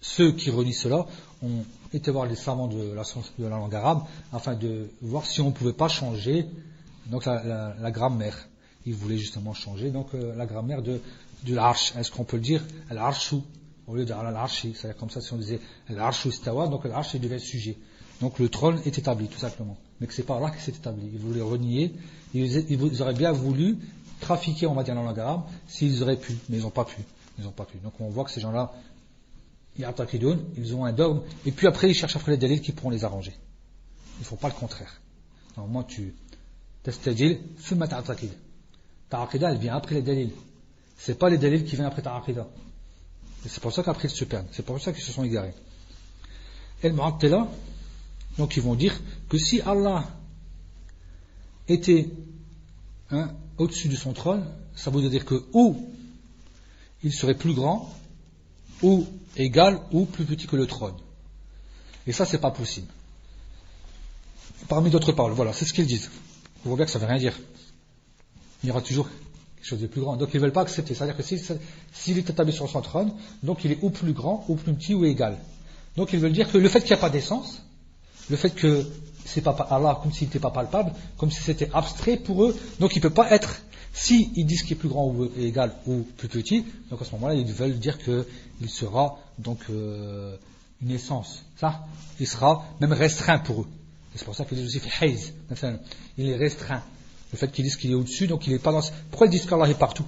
ceux 0.00 0.32
qui 0.32 0.50
renient 0.50 0.72
cela 0.72 1.06
ont 1.42 1.64
été 1.92 2.10
voir 2.10 2.26
les 2.26 2.34
savants 2.34 2.66
de 2.66 2.92
la, 2.92 3.02
de 3.38 3.44
la 3.44 3.56
langue 3.56 3.74
arabe 3.74 4.02
afin 4.32 4.54
de 4.54 4.90
voir 5.02 5.26
si 5.26 5.40
on 5.40 5.48
ne 5.48 5.52
pouvait 5.52 5.72
pas 5.72 5.88
changer 5.88 6.46
donc 7.06 7.24
la, 7.26 7.90
grammaire. 7.90 8.48
Ils 8.86 8.94
voulaient 8.94 9.18
justement 9.18 9.54
changer 9.54 9.90
donc 9.90 10.14
euh, 10.14 10.34
la 10.36 10.46
grammaire 10.46 10.82
de, 10.82 11.00
de 11.44 11.54
l'arche. 11.54 11.94
Est-ce 11.96 12.10
qu'on 12.10 12.24
peut 12.24 12.36
le 12.36 12.42
dire 12.42 12.64
Al-Arshu 12.90 13.36
au 13.88 13.96
lieu 13.96 14.04
de 14.04 14.12
l'archi, 14.12 14.74
c'est 14.76 14.96
comme 14.98 15.08
ça 15.08 15.22
si 15.22 15.32
on 15.32 15.38
disait 15.38 15.60
l'archi 15.88 16.28
istawa, 16.28 16.68
donc 16.68 16.84
l'archi 16.84 17.18
devient 17.18 17.40
sujet. 17.40 17.76
Donc 18.20 18.38
le 18.38 18.50
trône 18.50 18.80
est 18.84 18.98
établi, 18.98 19.28
tout 19.28 19.38
simplement. 19.38 19.78
Mais 20.00 20.06
que 20.06 20.12
c'est 20.12 20.24
pas 20.24 20.38
là 20.38 20.50
qu'il 20.50 20.60
s'est 20.60 20.72
établi. 20.72 21.08
Ils 21.10 21.18
voulaient 21.18 21.40
renier, 21.40 21.94
ils, 22.34 23.02
auraient 23.02 23.14
bien 23.14 23.32
voulu 23.32 23.78
trafiquer, 24.20 24.66
on 24.66 24.74
va 24.74 24.82
dire, 24.82 24.94
dans 24.94 25.10
la 25.10 25.22
arabe, 25.22 25.42
s'ils 25.66 26.02
auraient 26.02 26.18
pu, 26.18 26.36
mais 26.50 26.58
ils 26.58 26.62
n'ont 26.62 26.70
pas 26.70 26.84
pu. 26.84 27.00
Ils 27.38 27.44
n'ont 27.44 27.50
pas 27.50 27.64
pu. 27.64 27.78
Donc 27.78 27.94
on 27.98 28.10
voit 28.10 28.24
que 28.24 28.30
ces 28.30 28.42
gens-là, 28.42 28.74
ils 29.78 30.74
ont 30.74 30.84
un 30.84 30.92
dogme, 30.92 31.22
et 31.46 31.52
puis 31.52 31.66
après 31.66 31.88
ils 31.88 31.94
cherchent 31.94 32.16
après 32.16 32.32
les 32.32 32.38
délits 32.38 32.60
qui 32.60 32.72
pourront 32.72 32.90
les 32.90 33.04
arranger. 33.04 33.32
Ils 34.18 34.22
ne 34.22 34.26
font 34.26 34.36
pas 34.36 34.48
le 34.48 34.54
contraire. 34.54 35.00
Normalement, 35.56 35.84
tu 35.84 36.14
testadil, 36.82 37.38
fumma 37.56 37.88
ta'ataqid. 37.88 38.32
Ta 39.10 39.28
elle 39.32 39.58
vient 39.58 39.74
après 39.74 39.94
les 39.94 40.02
délits. 40.02 40.32
C'est 40.98 41.18
pas 41.18 41.30
les 41.30 41.38
délits 41.38 41.64
qui 41.64 41.76
viennent 41.76 41.86
après 41.86 42.02
ta 42.02 42.22
c'est 43.46 43.60
pour 43.60 43.72
ça 43.72 43.82
qu'après 43.82 44.08
ils 44.08 44.10
se 44.10 44.24
perdent. 44.24 44.48
C'est 44.52 44.64
pour 44.64 44.80
ça 44.80 44.92
qu'ils 44.92 45.02
se 45.02 45.12
sont 45.12 45.24
égarés. 45.24 45.54
Et 46.82 46.88
le 46.88 46.94
Mu'attila, 46.94 47.48
donc 48.36 48.56
ils 48.56 48.62
vont 48.62 48.74
dire 48.74 49.00
que 49.28 49.38
si 49.38 49.60
Allah 49.60 50.04
était 51.68 52.10
hein, 53.10 53.32
au-dessus 53.56 53.88
de 53.88 53.96
son 53.96 54.12
trône, 54.12 54.44
ça 54.74 54.90
voudrait 54.90 55.10
dire 55.10 55.24
que 55.24 55.44
ou 55.52 55.88
il 57.04 57.12
serait 57.12 57.34
plus 57.34 57.54
grand, 57.54 57.94
ou 58.82 59.06
égal, 59.36 59.80
ou 59.92 60.04
plus 60.04 60.24
petit 60.24 60.46
que 60.46 60.56
le 60.56 60.66
trône. 60.66 60.96
Et 62.06 62.12
ça, 62.12 62.26
c'est 62.26 62.40
pas 62.40 62.50
possible. 62.50 62.88
Parmi 64.66 64.90
d'autres 64.90 65.12
paroles, 65.12 65.32
voilà, 65.32 65.52
c'est 65.52 65.64
ce 65.64 65.72
qu'ils 65.72 65.86
disent. 65.86 66.10
Vous 66.64 66.70
voyez 66.70 66.78
bien 66.78 66.86
que 66.86 66.90
ça 66.90 66.98
ne 66.98 67.04
veut 67.04 67.10
rien 67.10 67.18
dire. 67.18 67.38
Il 68.62 68.68
y 68.68 68.70
aura 68.72 68.80
toujours 68.80 69.08
quelque 69.56 69.66
chose 69.66 69.80
de 69.80 69.86
plus 69.86 70.00
grand. 70.00 70.16
Donc 70.16 70.30
ils 70.32 70.36
ne 70.36 70.42
veulent 70.42 70.52
pas 70.52 70.62
accepter. 70.62 70.94
C'est-à-dire 70.94 71.16
que 71.16 71.22
s'il 71.22 72.18
est 72.18 72.30
établi 72.30 72.52
sur 72.52 72.68
son 72.68 72.80
trône, 72.80 73.12
donc 73.42 73.64
il 73.64 73.72
est 73.72 73.78
ou 73.82 73.90
plus 73.90 74.12
grand, 74.12 74.44
ou 74.48 74.56
plus 74.56 74.74
petit, 74.74 74.94
ou 74.94 75.04
égal. 75.04 75.36
Donc 75.96 76.12
ils 76.12 76.18
veulent 76.18 76.32
dire 76.32 76.50
que 76.50 76.58
le 76.58 76.68
fait 76.68 76.80
qu'il 76.80 76.90
n'y 76.90 76.98
a 76.98 77.00
pas 77.00 77.10
d'essence, 77.10 77.62
le 78.30 78.36
fait 78.36 78.50
que 78.50 78.86
c'est 79.24 79.42
pas 79.42 79.50
Allah 79.70 79.98
comme 80.02 80.12
s'il 80.12 80.28
n'était 80.28 80.38
pas 80.38 80.50
palpable, 80.50 80.92
comme 81.16 81.30
si 81.30 81.40
c'était 81.42 81.68
abstrait 81.72 82.16
pour 82.16 82.44
eux, 82.44 82.56
donc 82.80 82.96
il 82.96 82.98
ne 82.98 83.02
peut 83.02 83.14
pas 83.14 83.30
être, 83.30 83.60
si 83.92 84.28
disent 84.44 84.62
qu'il 84.62 84.72
est 84.72 84.80
plus 84.80 84.88
grand 84.88 85.06
ou 85.06 85.30
égal 85.38 85.74
ou 85.86 86.06
plus 86.16 86.28
petit, 86.28 86.64
donc 86.90 87.02
à 87.02 87.04
ce 87.04 87.12
moment-là 87.12 87.34
ils 87.34 87.52
veulent 87.52 87.78
dire 87.78 87.98
qu'il 87.98 88.70
sera 88.70 89.18
donc 89.38 89.58
euh, 89.70 90.36
une 90.82 90.90
essence. 90.90 91.42
Ça, 91.56 91.86
il 92.20 92.26
sera 92.26 92.64
même 92.80 92.92
restreint 92.92 93.38
pour 93.38 93.62
eux. 93.62 93.66
c'est 94.14 94.24
pour 94.24 94.34
ça 94.34 94.44
qu'ils 94.44 94.58
disent 94.58 94.68
aussi 94.68 94.80
fait 94.80 95.14
il 96.16 96.28
est 96.28 96.36
restreint. 96.36 96.82
Le 97.32 97.38
fait 97.38 97.50
qu'ils 97.50 97.64
disent 97.64 97.76
qu'il 97.76 97.90
est 97.90 97.94
au-dessus, 97.94 98.26
donc 98.26 98.46
il 98.46 98.52
n'est 98.52 98.58
pas 98.58 98.72
dans. 98.72 98.80
Pourquoi 99.10 99.26
ils 99.26 99.30
disent 99.30 99.46
qu'Allah 99.46 99.68
est 99.68 99.78
partout? 99.78 100.06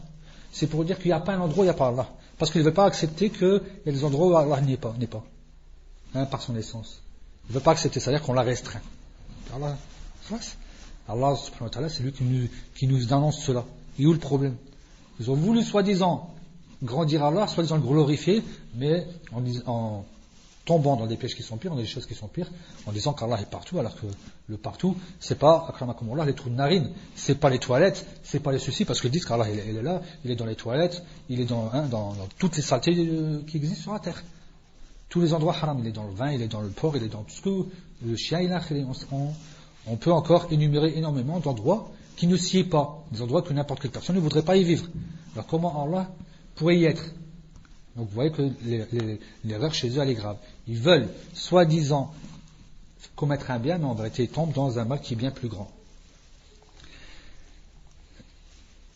C'est 0.52 0.66
pour 0.66 0.84
dire 0.84 0.96
qu'il 0.98 1.06
n'y 1.06 1.12
a 1.12 1.20
pas 1.20 1.34
un 1.34 1.40
endroit 1.40 1.62
où 1.62 1.64
il 1.64 1.66
n'y 1.66 1.70
a 1.70 1.74
pas 1.74 1.88
Allah. 1.88 2.08
Parce 2.38 2.50
qu'ils 2.50 2.60
ne 2.60 2.64
veulent 2.64 2.74
pas 2.74 2.86
accepter 2.86 3.30
qu'il 3.30 3.60
y 3.84 3.88
a 3.88 3.92
des 3.92 4.04
endroits 4.04 4.26
où 4.26 4.36
Allah 4.36 4.60
n'y 4.62 4.72
est 4.72 4.78
pas, 4.78 4.94
n'est 4.98 5.06
pas. 5.06 5.24
Hein, 6.14 6.24
par 6.24 6.40
son 6.42 6.56
essence. 6.56 7.02
Ils 7.44 7.50
ne 7.50 7.54
veulent 7.54 7.62
pas 7.62 7.72
accepter, 7.72 8.00
c'est-à-dire 8.00 8.22
qu'on 8.22 8.32
l'a 8.32 8.42
restreint. 8.42 8.80
Allah, 9.54 9.76
Allah 11.08 11.34
c'est 11.88 12.02
lui 12.02 12.12
qui 12.12 12.24
nous, 12.24 12.48
qui 12.74 12.86
nous 12.86 13.12
annonce 13.12 13.40
cela. 13.40 13.64
Et 13.98 14.06
où 14.06 14.12
le 14.12 14.18
problème? 14.18 14.56
Ils 15.18 15.30
ont 15.30 15.34
voulu 15.34 15.62
soi-disant 15.62 16.34
grandir 16.82 17.24
Allah, 17.24 17.46
soi-disant 17.46 17.76
le 17.76 17.82
glorifier, 17.82 18.42
mais 18.74 19.06
en, 19.32 19.42
en, 19.66 20.04
tombant 20.64 20.96
dans 20.96 21.06
des 21.06 21.16
pièges 21.16 21.34
qui 21.34 21.42
sont 21.42 21.56
pires, 21.56 21.70
dans 21.70 21.76
des 21.76 21.86
choses 21.86 22.06
qui 22.06 22.14
sont 22.14 22.28
pires, 22.28 22.50
en 22.86 22.92
disant 22.92 23.12
qu'Allah 23.12 23.40
est 23.40 23.50
partout, 23.50 23.78
alors 23.78 23.94
que 23.94 24.06
le 24.48 24.56
partout, 24.56 24.96
c'est 25.18 25.38
pas, 25.38 25.72
les 26.26 26.34
trous 26.34 26.50
de 26.50 26.54
narine, 26.54 26.90
c'est 27.14 27.38
pas 27.38 27.50
les 27.50 27.58
toilettes, 27.58 28.06
c'est 28.22 28.40
pas 28.40 28.52
les 28.52 28.58
soucis, 28.58 28.84
parce 28.84 29.00
qu'ils 29.00 29.10
disent 29.10 29.24
qu'Allah, 29.24 29.48
il, 29.50 29.76
est 29.76 29.82
là, 29.82 30.02
il 30.24 30.30
est 30.30 30.36
dans 30.36 30.46
les 30.46 30.56
toilettes, 30.56 31.02
il 31.28 31.40
est 31.40 31.44
dans, 31.44 31.70
hein, 31.72 31.88
toutes 32.38 32.56
les 32.56 32.62
saletés 32.62 32.94
euh, 32.96 33.42
qui 33.46 33.56
existent 33.56 33.82
sur 33.82 33.92
la 33.92 34.00
terre. 34.00 34.22
Tous 35.08 35.20
les 35.20 35.34
endroits 35.34 35.54
haram, 35.54 35.78
il 35.80 35.88
est 35.88 35.92
dans 35.92 36.06
le 36.06 36.14
vin, 36.14 36.30
il 36.30 36.42
est 36.42 36.48
dans 36.48 36.60
le 36.60 36.68
porc, 36.68 36.96
il 36.96 37.02
est 37.02 37.08
dans 37.08 37.22
tout 37.22 37.34
ce 37.34 37.42
que 37.42 37.66
le 38.06 38.16
chien, 38.16 38.40
il 38.40 38.52
a 38.52 38.60
on, 39.10 39.32
on 39.86 39.96
peut 39.96 40.12
encore 40.12 40.46
énumérer 40.52 40.96
énormément 40.96 41.40
d'endroits 41.40 41.90
qui 42.16 42.26
ne 42.26 42.36
s'y 42.36 42.58
est 42.58 42.64
pas, 42.64 43.02
des 43.10 43.22
endroits 43.22 43.42
que 43.42 43.52
n'importe 43.52 43.80
quelle 43.80 43.90
personne 43.90 44.14
ne 44.14 44.20
voudrait 44.20 44.42
pas 44.42 44.56
y 44.56 44.62
vivre. 44.62 44.86
Alors 45.34 45.46
comment 45.46 45.82
Allah 45.82 46.10
pourrait 46.54 46.76
y 46.76 46.84
être 46.84 47.02
Donc 47.96 48.08
vous 48.08 48.14
voyez 48.14 48.30
que 48.30 48.50
l'erreur 49.44 49.74
chez 49.74 49.88
eux, 49.90 50.00
elle 50.00 50.10
est 50.10 50.14
grave. 50.14 50.36
Ils 50.68 50.78
veulent, 50.78 51.08
soi-disant, 51.34 52.12
commettre 53.16 53.50
un 53.50 53.58
bien, 53.58 53.78
mais 53.78 53.86
en 53.86 53.94
vérité, 53.94 54.24
ils 54.24 54.28
tombent 54.28 54.52
dans 54.52 54.78
un 54.78 54.84
mal 54.84 55.00
qui 55.00 55.14
est 55.14 55.16
bien 55.16 55.30
plus 55.30 55.48
grand. 55.48 55.70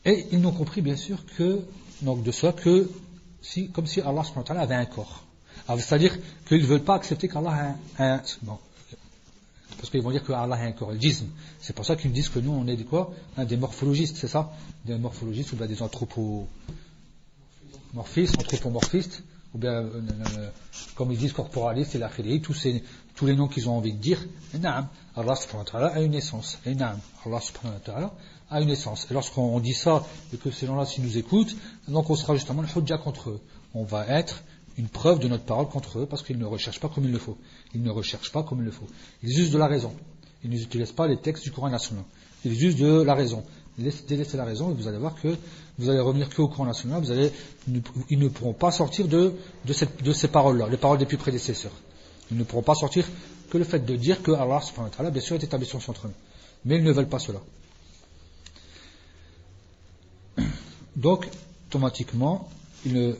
Et 0.04 0.26
ils 0.32 0.40
n'ont 0.40 0.52
compris, 0.52 0.80
bien 0.80 0.96
sûr, 0.96 1.18
que, 1.36 1.62
de 2.02 2.30
soi, 2.30 2.52
que 2.52 2.90
si, 3.42 3.70
comme 3.70 3.86
si 3.86 4.00
Allah 4.00 4.22
avait 4.48 4.74
un 4.74 4.86
corps. 4.86 5.24
C'est-à-dire 5.68 6.18
qu'ils 6.46 6.62
ne 6.62 6.66
veulent 6.66 6.84
pas 6.84 6.94
accepter 6.94 7.28
qu'Allah 7.28 7.76
a 7.98 8.04
un, 8.04 8.22
parce 9.76 9.90
qu'ils 9.90 10.02
vont 10.02 10.10
dire 10.10 10.24
qu'Allah 10.24 10.56
a 10.56 10.62
un 10.62 10.72
corps, 10.72 10.92
ils 10.92 10.98
disent. 10.98 11.24
C'est 11.60 11.74
pour 11.74 11.84
ça 11.84 11.96
qu'ils 11.96 12.12
disent 12.12 12.28
que 12.28 12.38
nous, 12.38 12.52
on 12.52 12.66
est 12.66 12.76
des 12.76 12.84
quoi? 12.84 13.12
Des 13.38 13.56
morphologistes, 13.56 14.16
c'est 14.16 14.28
ça? 14.28 14.52
Des 14.84 14.96
morphologistes 14.96 15.52
ou 15.52 15.56
des 15.56 15.82
anthropomorphistes, 17.96 18.38
anthropomorphistes, 18.38 19.22
ou 19.54 19.58
bien, 19.58 19.72
euh, 19.72 20.00
euh, 20.38 20.48
comme 20.96 21.12
ils 21.12 21.18
disent, 21.18 21.32
corporalistes 21.32 21.94
et 21.94 21.98
la 21.98 22.10
tous, 22.42 22.54
ces, 22.54 22.82
tous 23.14 23.26
les 23.26 23.36
noms 23.36 23.48
qu'ils 23.48 23.68
ont 23.68 23.76
envie 23.76 23.92
de 23.92 23.98
dire. 23.98 24.24
Allah 25.16 25.36
subhanahu 25.36 25.64
wa 25.66 25.70
ta'ala 25.70 25.86
a 25.88 26.00
une 26.00 26.14
essence. 26.14 26.58
Et 26.66 26.72
Allah 26.72 27.40
subhanahu 27.40 27.80
wa 27.86 28.14
a 28.50 28.60
une 28.60 28.70
essence. 28.70 29.06
Et 29.10 29.14
lorsqu'on 29.14 29.58
dit 29.60 29.72
ça, 29.72 30.04
et 30.32 30.36
que 30.36 30.50
ces 30.50 30.66
gens-là, 30.66 30.86
s'ils 30.86 31.04
nous 31.04 31.18
écoutent, 31.18 31.56
donc 31.88 32.10
on 32.10 32.16
sera 32.16 32.34
justement 32.34 32.62
le 32.62 32.68
hujja 32.68 32.98
contre 32.98 33.30
eux. 33.30 33.40
On 33.74 33.84
va 33.84 34.06
être 34.08 34.42
une 34.76 34.88
preuve 34.88 35.20
de 35.20 35.28
notre 35.28 35.44
parole 35.44 35.68
contre 35.68 36.00
eux 36.00 36.06
parce 36.06 36.22
qu'ils 36.22 36.38
ne 36.38 36.44
recherchent 36.44 36.80
pas 36.80 36.88
comme 36.88 37.04
il 37.04 37.12
le 37.12 37.18
faut. 37.18 37.38
Ils 37.74 37.82
ne 37.82 37.90
recherchent 37.90 38.32
pas 38.32 38.42
comme 38.42 38.58
il 38.58 38.64
le 38.64 38.70
faut. 38.72 38.88
Ils 39.22 39.38
usent 39.38 39.52
de 39.52 39.58
la 39.58 39.66
raison. 39.66 39.94
Ils 40.42 40.50
n'utilisent 40.50 40.92
pas 40.92 41.06
les 41.06 41.16
textes 41.16 41.44
du 41.44 41.52
Coran 41.52 41.70
national. 41.70 42.04
Ils 42.44 42.64
usent 42.64 42.76
de 42.76 43.02
la 43.02 43.14
raison. 43.14 43.44
Délaissez 43.76 44.36
la 44.36 44.44
raison 44.44 44.70
vous 44.70 44.86
allez 44.86 44.98
voir 44.98 45.20
que 45.20 45.36
vous 45.78 45.88
allez 45.88 45.98
revenir 45.98 46.28
que 46.28 46.40
au 46.40 46.48
Coran 46.48 46.66
national. 46.66 47.02
Vous 47.02 47.12
ils 48.08 48.18
ne 48.18 48.28
pourront 48.28 48.52
pas 48.52 48.70
sortir 48.70 49.08
de, 49.08 49.34
ces 50.12 50.28
paroles-là, 50.28 50.68
les 50.68 50.76
paroles 50.76 50.98
des 50.98 51.06
plus 51.06 51.16
prédécesseurs. 51.16 51.72
Ils 52.30 52.36
ne 52.36 52.44
pourront 52.44 52.62
pas 52.62 52.76
sortir 52.76 53.04
que 53.50 53.58
le 53.58 53.64
fait 53.64 53.80
de 53.84 53.96
dire 53.96 54.22
que 54.22 54.30
Allah, 54.32 54.60
bien 55.10 55.20
sûr, 55.20 55.36
est 55.36 55.44
établi 55.44 55.66
sur 55.66 55.82
son 55.82 55.92
trône. 55.92 56.12
Mais 56.64 56.76
ils 56.76 56.84
ne 56.84 56.92
veulent 56.92 57.08
pas 57.08 57.18
cela. 57.18 57.40
Donc, 60.96 61.28
automatiquement, 61.68 62.48
euh, 62.86 63.14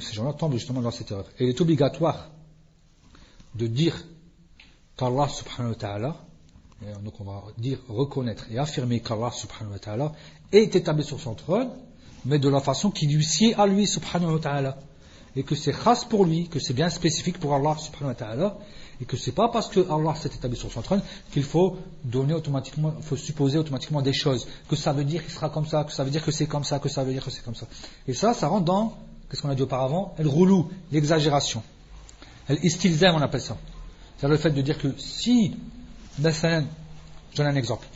ces 0.00 0.14
gens-là 0.14 0.32
tombent 0.32 0.54
justement 0.54 0.80
dans 0.80 0.90
cette 0.90 1.10
erreur. 1.10 1.26
Il 1.38 1.48
est 1.48 1.60
obligatoire 1.60 2.30
de 3.54 3.66
dire 3.68 4.04
qu'Allah 4.96 5.28
subhanahu 5.28 5.72
wa 5.72 5.78
ta'ala, 5.78 6.16
donc 7.02 7.20
on 7.20 7.24
va 7.24 7.42
dire 7.58 7.78
reconnaître 7.88 8.46
et 8.50 8.58
affirmer 8.58 9.00
qu'Allah 9.00 9.30
subhanahu 9.30 9.72
wa 9.72 9.78
ta'ala 9.78 10.12
est 10.52 10.74
établi 10.76 11.04
sur 11.04 11.20
son 11.20 11.34
trône, 11.34 11.70
mais 12.24 12.38
de 12.38 12.48
la 12.48 12.60
façon 12.60 12.90
qui 12.90 13.06
lui 13.06 13.24
sied 13.24 13.54
à 13.54 13.66
lui 13.66 13.86
subhanahu 13.86 14.34
wa 14.34 14.38
ta'ala. 14.38 14.78
Et 15.36 15.42
que 15.42 15.54
c'est 15.54 15.72
khas 15.72 16.06
pour 16.08 16.24
lui, 16.24 16.48
que 16.48 16.60
c'est 16.60 16.74
bien 16.74 16.88
spécifique 16.88 17.38
pour 17.38 17.54
Allah 17.54 17.76
subhanahu 17.78 18.08
wa 18.08 18.14
ta'ala, 18.14 18.58
et 19.00 19.04
que 19.04 19.16
c'est 19.16 19.32
pas 19.32 19.48
parce 19.48 19.68
que 19.68 19.80
Allah 19.90 20.14
s'est 20.14 20.28
établi 20.28 20.56
sur 20.56 20.70
son 20.70 20.82
trône 20.82 21.02
qu'il 21.32 21.42
faut 21.42 21.76
donner 22.04 22.34
automatiquement, 22.34 22.94
faut 23.00 23.16
supposer 23.16 23.58
automatiquement 23.58 24.02
des 24.02 24.12
choses, 24.12 24.46
que 24.68 24.76
ça 24.76 24.92
veut 24.92 25.04
dire 25.04 25.22
qu'il 25.22 25.32
sera 25.32 25.48
comme 25.48 25.66
ça, 25.66 25.84
que 25.84 25.92
ça 25.92 26.04
veut 26.04 26.10
dire 26.10 26.24
que 26.24 26.30
c'est 26.30 26.46
comme 26.46 26.64
ça, 26.64 26.78
que 26.78 26.88
ça 26.88 27.02
veut 27.02 27.12
dire 27.12 27.24
que 27.24 27.30
c'est 27.30 27.44
comme 27.44 27.56
ça. 27.56 27.66
Et 28.06 28.14
ça, 28.14 28.34
ça 28.34 28.46
rentre 28.46 28.64
dans 28.64 28.96
qu'est-ce 29.28 29.42
qu'on 29.42 29.50
a 29.50 29.54
dit 29.54 29.62
auparavant 29.62 30.14
El 30.18 30.28
roulou, 30.28 30.70
l'exagération. 30.92 31.62
El 32.48 32.64
istilzam, 32.64 33.16
on 33.16 33.20
appelle 33.22 33.40
ça. 33.40 33.56
C'est 34.18 34.28
le 34.28 34.36
fait 34.36 34.50
de 34.50 34.62
dire 34.62 34.78
que 34.78 34.94
si, 34.96 35.56
je 36.18 37.36
donne 37.36 37.46
un 37.46 37.56
exemple, 37.56 37.86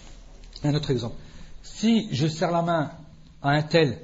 un 0.65 0.75
autre 0.75 0.91
exemple. 0.91 1.17
Si 1.63 2.09
je 2.13 2.27
serre 2.27 2.51
la 2.51 2.63
main 2.63 2.91
à 3.43 3.51
un 3.51 3.63
tel, 3.63 3.99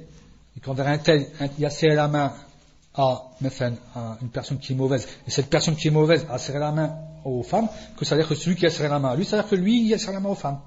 et 0.55 0.59
quand 0.61 0.79
un 0.79 0.97
tel, 0.97 1.27
il 1.57 1.65
a 1.65 1.69
serré 1.69 1.95
la 1.95 2.07
main 2.07 2.33
à, 2.93 3.31
à 3.95 4.17
une 4.21 4.29
personne 4.29 4.59
qui 4.59 4.73
est 4.73 4.75
mauvaise, 4.75 5.07
et 5.27 5.31
cette 5.31 5.49
personne 5.49 5.75
qui 5.75 5.89
est 5.89 5.91
mauvaise 5.91 6.25
a 6.29 6.37
serré 6.37 6.59
la 6.59 6.71
main 6.71 6.95
aux 7.25 7.43
femmes, 7.43 7.67
que 7.97 8.05
ça 8.05 8.15
veut 8.15 8.21
dire 8.21 8.29
que 8.29 8.35
celui 8.35 8.55
qui 8.55 8.65
a 8.65 8.69
serré 8.69 8.89
la 8.89 8.99
main 8.99 9.09
à 9.09 9.15
lui, 9.15 9.25
ça 9.25 9.37
veut 9.37 9.43
dire 9.43 9.49
que 9.49 9.55
lui, 9.55 9.85
il 9.85 9.93
a 9.93 9.97
serré 9.97 10.13
la 10.13 10.19
main 10.19 10.29
aux 10.29 10.35
femmes. 10.35 10.59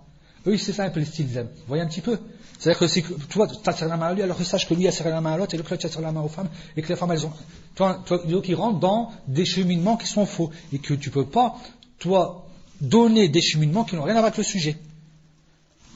Eux, 0.46 0.56
c'est 0.56 0.72
ça 0.72 0.84
un 0.84 0.90
peu 0.90 1.00
le 1.00 1.06
style 1.06 1.26
Vous 1.26 1.48
voyez 1.66 1.82
un 1.82 1.86
petit 1.86 2.00
peu? 2.00 2.18
C'est-à-dire 2.58 2.80
que 2.80 2.86
si 2.86 3.02
toi, 3.02 3.46
tu 3.46 3.56
as 3.66 3.72
serré 3.72 3.90
la 3.90 3.96
main 3.96 4.08
à 4.08 4.14
lui, 4.14 4.22
alors 4.22 4.36
que 4.36 4.44
sache 4.44 4.68
que 4.68 4.74
lui 4.74 4.86
a 4.88 4.92
serré 4.92 5.10
la 5.10 5.20
main 5.20 5.32
à 5.32 5.36
l'autre, 5.36 5.54
et 5.54 5.56
l'autre 5.56 5.72
a 5.72 5.78
serré 5.78 6.02
la 6.02 6.12
main 6.12 6.20
aux 6.20 6.28
femmes, 6.28 6.48
et 6.76 6.82
que 6.82 6.88
les 6.88 6.96
femmes, 6.96 7.12
elles 7.12 7.24
ont. 7.24 7.32
Toi, 7.74 8.02
toi 8.04 8.18
donc 8.26 8.48
ils 8.48 8.54
rentrent 8.54 8.80
dans 8.80 9.12
des 9.26 9.44
cheminements 9.44 9.96
qui 9.96 10.06
sont 10.06 10.26
faux, 10.26 10.50
et 10.72 10.78
que 10.78 10.94
tu 10.94 11.10
peux 11.10 11.26
pas, 11.26 11.56
toi, 11.98 12.47
donner 12.80 13.28
des 13.28 13.40
cheminements 13.40 13.84
qui 13.84 13.96
n'ont 13.96 14.02
rien 14.02 14.14
à 14.14 14.20
voir 14.20 14.26
avec 14.26 14.38
le 14.38 14.44
sujet. 14.44 14.76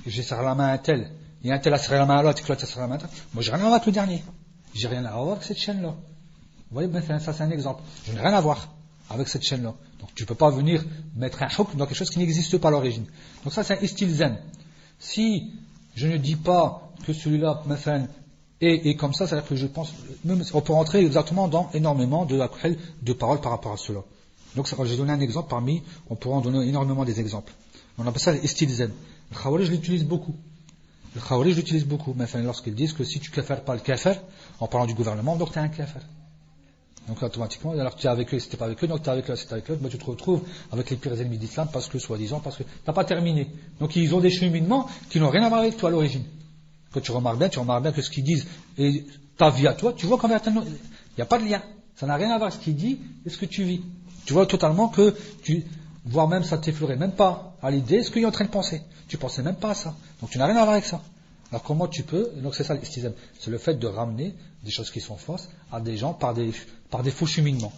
J'ai 0.07 0.23
serré 0.23 0.45
la 0.45 0.55
main 0.55 0.69
à 0.69 0.73
un 0.73 0.79
tel, 0.79 1.11
et 1.45 1.53
un 1.53 1.59
tel 1.59 1.73
a 1.75 1.79
serré 1.79 1.99
la 1.99 2.07
main 2.07 2.19
à 2.19 2.23
l'autre, 2.23 2.43
l'autre 2.49 2.65
a 2.65 2.67
serré 2.67 2.81
la 2.81 2.87
main 2.89 2.97
à 2.97 2.99
l'autre. 2.99 3.13
Moi, 3.35 3.43
j'ai 3.43 3.51
rien 3.51 3.61
à 3.61 3.65
voir 3.65 3.75
avec 3.75 3.87
le 3.87 3.93
dernier. 3.93 4.23
J'ai 4.75 4.89
rien 4.89 5.05
à 5.05 5.13
voir 5.13 5.33
avec 5.33 5.45
cette 5.45 5.59
chaîne-là. 5.59 5.95
Vous 6.73 6.75
voyez, 6.75 6.89
ben, 6.89 7.03
ça 7.03 7.33
c'est 7.33 7.43
un 7.43 7.51
exemple. 7.51 7.83
Je 8.07 8.13
n'ai 8.13 8.21
rien 8.21 8.33
à 8.33 8.41
voir 8.41 8.69
avec 9.11 9.29
cette 9.29 9.43
chaîne-là. 9.43 9.75
Donc 10.01 10.15
tu 10.15 10.23
ne 10.23 10.27
peux 10.27 10.35
pas 10.35 10.51
venir 10.51 10.83
mettre 11.17 11.43
un 11.43 11.49
hukm 11.49 11.77
dans 11.77 11.87
quelque 11.87 11.97
chose 11.97 12.11
qui 12.11 12.19
n'existe 12.19 12.57
pas 12.59 12.69
à 12.69 12.71
l'origine. 12.71 13.05
Donc 13.45 13.53
ça 13.53 13.63
c'est 13.63 13.83
un 13.83 13.87
style 13.87 14.11
zen. 14.11 14.39
Si 14.99 15.53
je 15.95 16.07
ne 16.07 16.17
dis 16.17 16.37
pas 16.37 16.91
que 17.07 17.13
celui-là, 17.13 17.63
est, 18.63 18.87
est 18.87 18.95
comme 18.95 19.13
ça, 19.13 19.27
c'est-à-dire 19.27 19.47
que 19.47 19.57
je 19.57 19.67
pense, 19.67 19.93
on 20.55 20.61
peut 20.61 20.73
rentrer 20.73 21.05
exactement 21.05 21.49
dans 21.49 21.69
énormément 21.75 22.25
de, 22.25 22.41
de 23.03 23.13
paroles 23.13 23.41
par 23.41 23.53
rapport 23.53 23.73
à 23.73 23.77
cela. 23.77 24.01
Donc 24.57 24.67
je 24.69 24.75
vais 24.75 24.97
donner 24.97 25.13
un 25.13 25.21
exemple 25.21 25.49
parmi, 25.49 25.83
on 26.11 26.17
pourra 26.17 26.37
en 26.37 26.41
donner 26.41 26.67
énormément 26.69 27.05
des 27.05 27.21
exemples. 27.21 27.53
On 27.99 28.07
appelle 28.07 28.21
ça 28.21 28.33
le 28.33 28.47
style 28.47 28.71
zen. 28.71 28.91
Le 29.31 29.37
khawarij 29.37 29.71
l'utilise 29.71 30.05
beaucoup. 30.05 30.35
Le 31.15 31.21
khawarij 31.21 31.55
l'utilise 31.55 31.87
beaucoup, 31.87 32.15
lorsqu'ils 32.45 32.75
disent 32.75 32.93
que 32.93 33.05
si 33.05 33.21
tu 33.21 33.31
ne 33.35 33.43
pas 33.43 33.75
le 33.75 33.81
kafir, 33.81 34.21
en 34.61 34.67
parlant 34.67 34.87
du 34.87 34.95
gouvernement, 34.95 35.37
donc 35.37 35.53
tu 35.53 35.59
es 35.59 35.63
un 35.63 35.69
kafir. 35.69 36.03
Donc 37.09 37.23
automatiquement, 37.23 37.73
alors 37.73 37.97
tu 37.97 38.07
es 38.07 38.11
avec 38.11 38.33
eux, 38.33 38.39
c'était 38.39 38.57
pas 38.57 38.67
avec 38.67 38.83
eux, 38.83 38.87
donc 38.87 39.03
tu 39.03 39.09
es 39.09 39.13
avec 39.13 39.29
eux, 39.29 39.35
c'était 39.35 39.55
avec 39.55 39.71
eux, 39.71 39.79
mais 39.81 39.89
tu 39.89 39.99
te 39.99 40.05
retrouves 40.05 40.43
avec 40.71 40.89
les 40.91 40.97
pires 40.97 41.21
ennemis 41.21 41.39
d'islam 41.39 41.69
parce 41.73 41.89
que, 41.89 41.99
soi-disant, 41.99 42.41
parce 42.41 42.57
que 42.57 42.63
tu 42.63 42.69
n'as 42.87 42.93
pas 42.93 43.05
terminé. 43.05 43.49
Donc 43.81 43.97
ils 43.97 44.15
ont 44.15 44.21
des 44.21 44.31
cheminements 44.31 44.89
qui 45.11 45.19
n'ont 45.19 45.31
rien 45.31 45.43
à 45.43 45.49
voir 45.49 45.61
avec 45.61 45.77
toi 45.77 45.89
à 45.89 45.93
l'origine. 45.93 46.23
Quand 46.93 47.01
tu 47.01 47.11
remarques 47.11 47.39
bien, 47.39 47.49
tu 47.49 47.59
remarques 47.59 47.83
bien 47.83 47.93
que 47.93 48.03
ce 48.03 48.11
qu'ils 48.11 48.25
disent 48.25 48.47
et 48.79 49.05
ta 49.37 49.51
vie 49.51 49.67
à 49.67 49.73
toi, 49.73 49.93
tu 49.95 50.07
vois 50.07 50.19
qu'en 50.19 50.29
fait, 50.29 50.43
il 50.47 50.63
n'y 51.17 51.23
a 51.23 51.27
pas 51.27 51.39
de 51.39 51.45
lien. 51.45 51.63
Ça 51.97 52.07
n'a 52.07 52.17
rien 52.17 52.31
à 52.31 52.39
voir 52.39 52.51
avec 52.51 52.61
ce 52.61 52.65
qu'il 52.65 52.77
dit 52.77 53.01
et 53.27 53.31
ce 53.31 53.37
que 53.37 53.47
tu 53.47 53.65
vis. 53.65 53.83
Tu 54.25 54.33
vois 54.33 54.47
totalement 54.47 54.89
que 54.89 55.15
tu, 55.43 55.65
voire 56.05 56.29
même 56.29 56.45
ça 56.45 56.59
t'effleurait 56.59 56.97
même 56.97 57.13
pas 57.13 57.57
à 57.63 57.71
l'idée 57.71 58.03
ce 58.03 58.11
qu'il 58.11 58.23
est 58.23 58.27
en 58.27 58.31
train 58.31 58.45
de 58.45 58.51
penser. 58.51 58.83
Tu 59.09 59.19
pensais 59.19 59.43
même 59.43 59.57
pas 59.57 59.71
à 59.71 59.75
ça. 59.75 59.95
Donc 60.21 60.31
tu 60.31 60.39
n'as 60.39 60.47
rien 60.47 60.57
à 60.57 60.63
voir 60.63 60.75
avec 60.75 60.85
ça. 60.85 61.03
Alors 61.51 61.63
comment 61.63 61.87
tu 61.87 62.03
peux, 62.03 62.31
donc 62.37 62.55
c'est 62.55 62.65
ça 62.65 62.75
l'istisme, 62.75 63.13
c'est 63.39 63.51
le 63.51 63.59
fait 63.59 63.75
de 63.75 63.87
ramener 63.87 64.35
des 64.65 64.71
choses 64.71 64.91
qui 64.91 65.03
sont 65.03 65.19
fausses 65.19 65.51
à 65.71 65.81
des 65.81 65.99
gens 65.99 66.15
par 66.15 66.33
des, 66.33 66.51
par 66.89 67.03
des 67.03 67.11
faux 67.11 67.27
cheminements, 67.27 67.75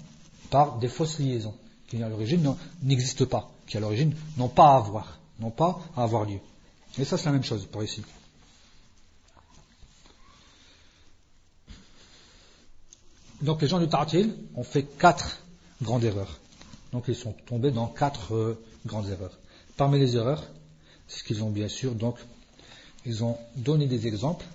par 0.49 0.79
des 0.79 0.87
fausses 0.87 1.19
liaisons, 1.19 1.55
qui 1.89 2.01
à 2.01 2.09
l'origine 2.09 2.55
n'existent 2.85 3.27
pas, 3.27 3.51
qui 3.67 3.77
à 3.77 3.81
l'origine 3.81 4.15
n'ont 4.37 4.49
pas 4.49 4.75
à 4.75 4.77
avoir, 4.77 5.19
n'ont 5.41 5.51
pas 5.51 5.81
à 5.97 6.05
avoir 6.05 6.25
lieu. 6.25 6.39
Et 6.99 7.05
ça 7.05 7.19
c'est 7.19 7.27
la 7.27 7.33
même 7.33 7.43
chose 7.43 7.67
pour 7.67 7.83
ici. 7.83 8.03
Donc 13.43 13.61
les 13.61 13.67
gens 13.67 13.81
du 13.81 13.89
Tartil 13.89 14.37
ont 14.55 14.63
fait 14.63 14.85
quatre 14.85 15.41
grandes 15.83 16.05
erreurs. 16.05 16.39
Donc 16.93 17.05
ils 17.09 17.17
sont 17.17 17.35
tombés 17.47 17.71
dans 17.71 17.87
quatre 17.87 18.35
euh, 18.35 18.63
grandes 18.87 19.09
erreurs. 19.09 19.39
Parmi 19.77 19.99
les 19.99 20.17
erreurs, 20.17 20.45
c'est 21.09 21.21
ce 21.21 21.25
qu'ils 21.25 21.43
ont 21.43 21.51
bien 21.51 21.69
sûr 21.69 21.95
donc 21.95 22.17
ils 23.07 23.23
ont 23.25 23.37
donné 23.57 23.87
des 23.87 24.07
exemples 24.07 24.47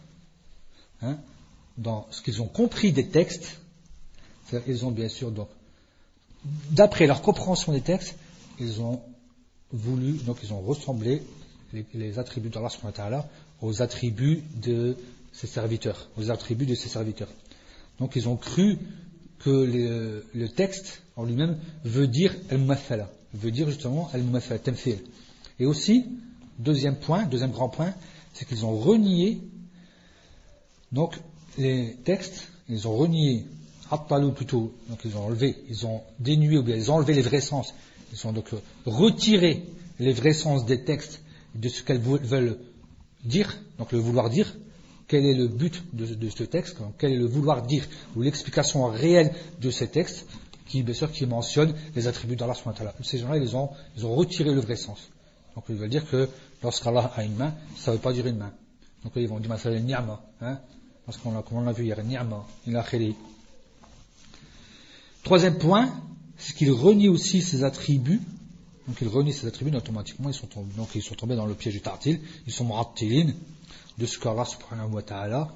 hein, 1.01 1.17
dans 1.77 2.07
ce 2.11 2.21
qu'ils 2.21 2.41
ont 2.41 2.47
compris 2.47 2.91
des 2.91 3.07
textes. 3.07 3.59
Ils 4.67 4.85
ont 4.85 4.91
bien 4.91 5.09
sûr, 5.09 5.31
donc, 5.31 5.47
d'après 6.71 7.05
leur 7.05 7.21
compréhension 7.21 7.71
des 7.71 7.81
textes, 7.81 8.15
ils 8.59 8.81
ont 8.81 9.01
voulu, 9.71 10.13
donc 10.13 10.37
ils 10.41 10.53
ont 10.53 10.61
ressemblé 10.61 11.21
les, 11.93 12.17
attributs 12.17 12.49
d'Allah 12.49 13.29
aux 13.61 13.81
attributs 13.81 14.43
de 14.55 14.97
ses 15.31 15.45
serviteurs, 15.45 16.09
aux 16.17 16.31
attributs 16.31 16.65
de 16.65 16.73
ses 16.73 16.89
serviteurs. 16.89 17.29
Donc 17.99 18.15
ils 18.15 18.27
ont 18.27 18.37
cru 18.37 18.79
que 19.39 20.23
le, 20.33 20.49
texte 20.49 21.03
en 21.19 21.25
lui-même 21.25 21.57
veut 21.83 22.07
dire 22.07 22.33
al-mumathala, 22.49 23.09
veut 23.33 23.51
dire 23.51 23.67
justement 23.67 24.09
al-mumathala, 24.13 24.61
Et 25.59 25.65
aussi, 25.65 26.05
deuxième 26.57 26.95
point, 26.95 27.25
deuxième 27.25 27.51
grand 27.51 27.67
point, 27.67 27.93
c'est 28.33 28.47
qu'ils 28.47 28.65
ont 28.65 28.77
renié 28.77 29.41
donc 30.93 31.19
les 31.57 31.97
textes, 32.05 32.47
ils 32.69 32.87
ont 32.87 32.95
renié 32.95 33.45
Attalou 33.91 34.31
plutôt, 34.31 34.73
donc 34.87 34.99
ils 35.03 35.17
ont 35.17 35.25
enlevé, 35.25 35.57
ils 35.67 35.85
ont 35.85 36.01
dénué 36.19 36.57
ou 36.57 36.63
bien 36.63 36.75
ils 36.75 36.89
ont 36.89 36.95
enlevé 36.95 37.13
les 37.13 37.21
vrais 37.21 37.41
sens, 37.41 37.73
ils 38.13 38.27
ont 38.27 38.31
donc 38.31 38.51
retiré 38.85 39.63
les 39.99 40.13
vrais 40.13 40.33
sens 40.33 40.65
des 40.65 40.83
textes 40.85 41.21
de 41.53 41.67
ce 41.67 41.83
qu'elles 41.83 41.99
veulent 41.99 42.59
dire, 43.25 43.57
donc 43.77 43.91
le 43.91 43.99
vouloir 43.99 44.29
dire, 44.29 44.55
quel 45.07 45.25
est 45.25 45.33
le 45.33 45.47
but 45.47 45.83
de, 45.91 46.29
ce 46.29 46.43
texte, 46.43 46.77
quel 46.97 47.11
est 47.11 47.17
le 47.17 47.25
vouloir 47.25 47.63
dire, 47.63 47.83
ou 48.15 48.21
l'explication 48.21 48.85
réelle 48.85 49.33
de 49.59 49.71
ces 49.71 49.87
textes, 49.87 50.27
qui, 50.69 50.83
bien 50.83 50.93
sûr, 50.93 51.11
qui 51.11 51.25
mentionnent 51.25 51.73
les 51.95 52.07
attributs 52.07 52.35
d'Allah. 52.35 52.53
Ces 53.01 53.17
gens-là, 53.17 53.37
ils 53.37 53.55
ont, 53.55 53.69
ils 53.97 54.05
ont 54.05 54.15
retiré 54.15 54.53
le 54.53 54.61
vrai 54.61 54.75
sens. 54.75 55.09
Donc, 55.55 55.65
ils 55.67 55.75
veulent 55.75 55.89
dire 55.89 56.09
que 56.09 56.29
lorsqu'Allah 56.63 57.11
a 57.15 57.23
une 57.23 57.35
main, 57.35 57.53
ça 57.75 57.91
ne 57.91 57.97
veut 57.97 58.01
pas 58.01 58.13
dire 58.13 58.27
une 58.27 58.37
main. 58.37 58.53
Donc, 59.03 59.13
ils 59.15 59.27
vont 59.27 59.39
dire, 59.39 59.53
c'est 59.59 59.71
le 59.71 59.79
ni'ma, 59.79 60.21
hein, 60.41 60.59
parce 61.05 61.17
qu'on 61.17 61.31
l'a, 61.31 61.43
l'a 61.65 61.71
vu 61.71 61.85
hier, 61.85 62.01
ni'ma, 62.03 62.45
il 62.67 62.77
a 62.77 62.85
Troisième 65.23 65.57
point, 65.57 65.91
c'est 66.37 66.55
qu'ils 66.55 66.71
renient 66.71 67.09
aussi 67.09 67.41
ses 67.41 67.63
attributs. 67.63 68.21
Donc, 68.87 68.97
ils 69.01 69.07
renient 69.07 69.33
ses 69.33 69.47
attributs, 69.47 69.75
automatiquement, 69.75 70.29
ils 70.29 70.35
sont 70.35 70.47
tombés, 70.47 70.73
donc, 70.77 70.89
ils 70.93 71.01
sont 71.01 71.15
tombés 71.15 71.35
dans 71.35 71.45
le 71.47 71.55
piège 71.55 71.73
du 71.73 71.81
tartil. 71.81 72.21
Ils 72.45 72.53
sont 72.53 72.65
mu'attilin 72.65 73.33
de 73.97 74.05
ce 74.05 74.19
qu'Allah 74.19 74.45
subhanahu 74.45 74.91
wa 74.91 75.01
ta'ala 75.01 75.49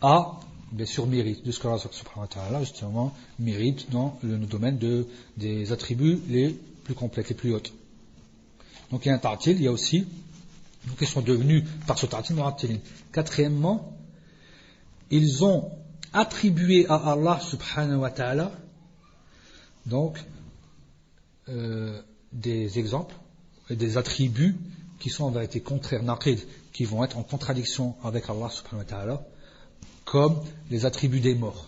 a 0.00 0.40
bien 0.74 0.86
sûr 0.86 1.06
mérite, 1.06 1.44
de 1.46 1.52
ce 1.52 1.60
qu'Allah 1.60 1.78
subhanahu 1.78 2.20
wa 2.22 2.26
ta'ala 2.26 2.60
justement 2.60 3.14
mérite 3.38 3.90
dans 3.90 4.18
le, 4.22 4.36
domaine 4.38 4.76
de, 4.76 5.06
des 5.36 5.70
attributs 5.72 6.20
les 6.28 6.50
plus 6.84 6.94
complètes, 6.94 7.28
les 7.28 7.34
plus 7.34 7.54
hautes. 7.54 7.72
Donc 8.90 9.06
il 9.06 9.08
y 9.08 9.12
a 9.12 9.14
un 9.14 9.18
tartil, 9.18 9.56
il 9.56 9.62
y 9.62 9.68
a 9.68 9.72
aussi, 9.72 10.00
donc 10.86 10.96
ils 11.00 11.06
sont 11.06 11.22
devenus 11.22 11.64
par 11.86 11.96
ce 11.96 12.06
tartil 12.06 12.34
mu'attilin. 12.34 12.78
Quatrièmement, 13.12 13.96
ils 15.10 15.44
ont 15.44 15.70
attribué 16.12 16.86
à 16.88 17.12
Allah 17.12 17.40
subhanahu 17.40 17.98
wa 17.98 18.10
ta'ala 18.10 18.52
donc 19.86 20.18
euh, 21.48 22.02
des 22.32 22.78
exemples 22.78 23.14
et 23.70 23.76
des 23.76 23.96
attributs 23.96 24.56
qui 24.98 25.10
sont 25.10 25.24
en 25.24 25.30
vérité 25.30 25.60
contraires, 25.60 26.02
naqid, 26.02 26.40
qui 26.72 26.84
vont 26.84 27.04
être 27.04 27.16
en 27.16 27.22
contradiction 27.22 27.94
avec 28.02 28.28
Allah 28.28 28.48
subhanahu 28.50 28.78
wa 28.78 28.84
ta'ala, 28.84 29.26
comme 30.14 30.40
les 30.70 30.86
attributs 30.86 31.18
des 31.18 31.34
morts, 31.34 31.66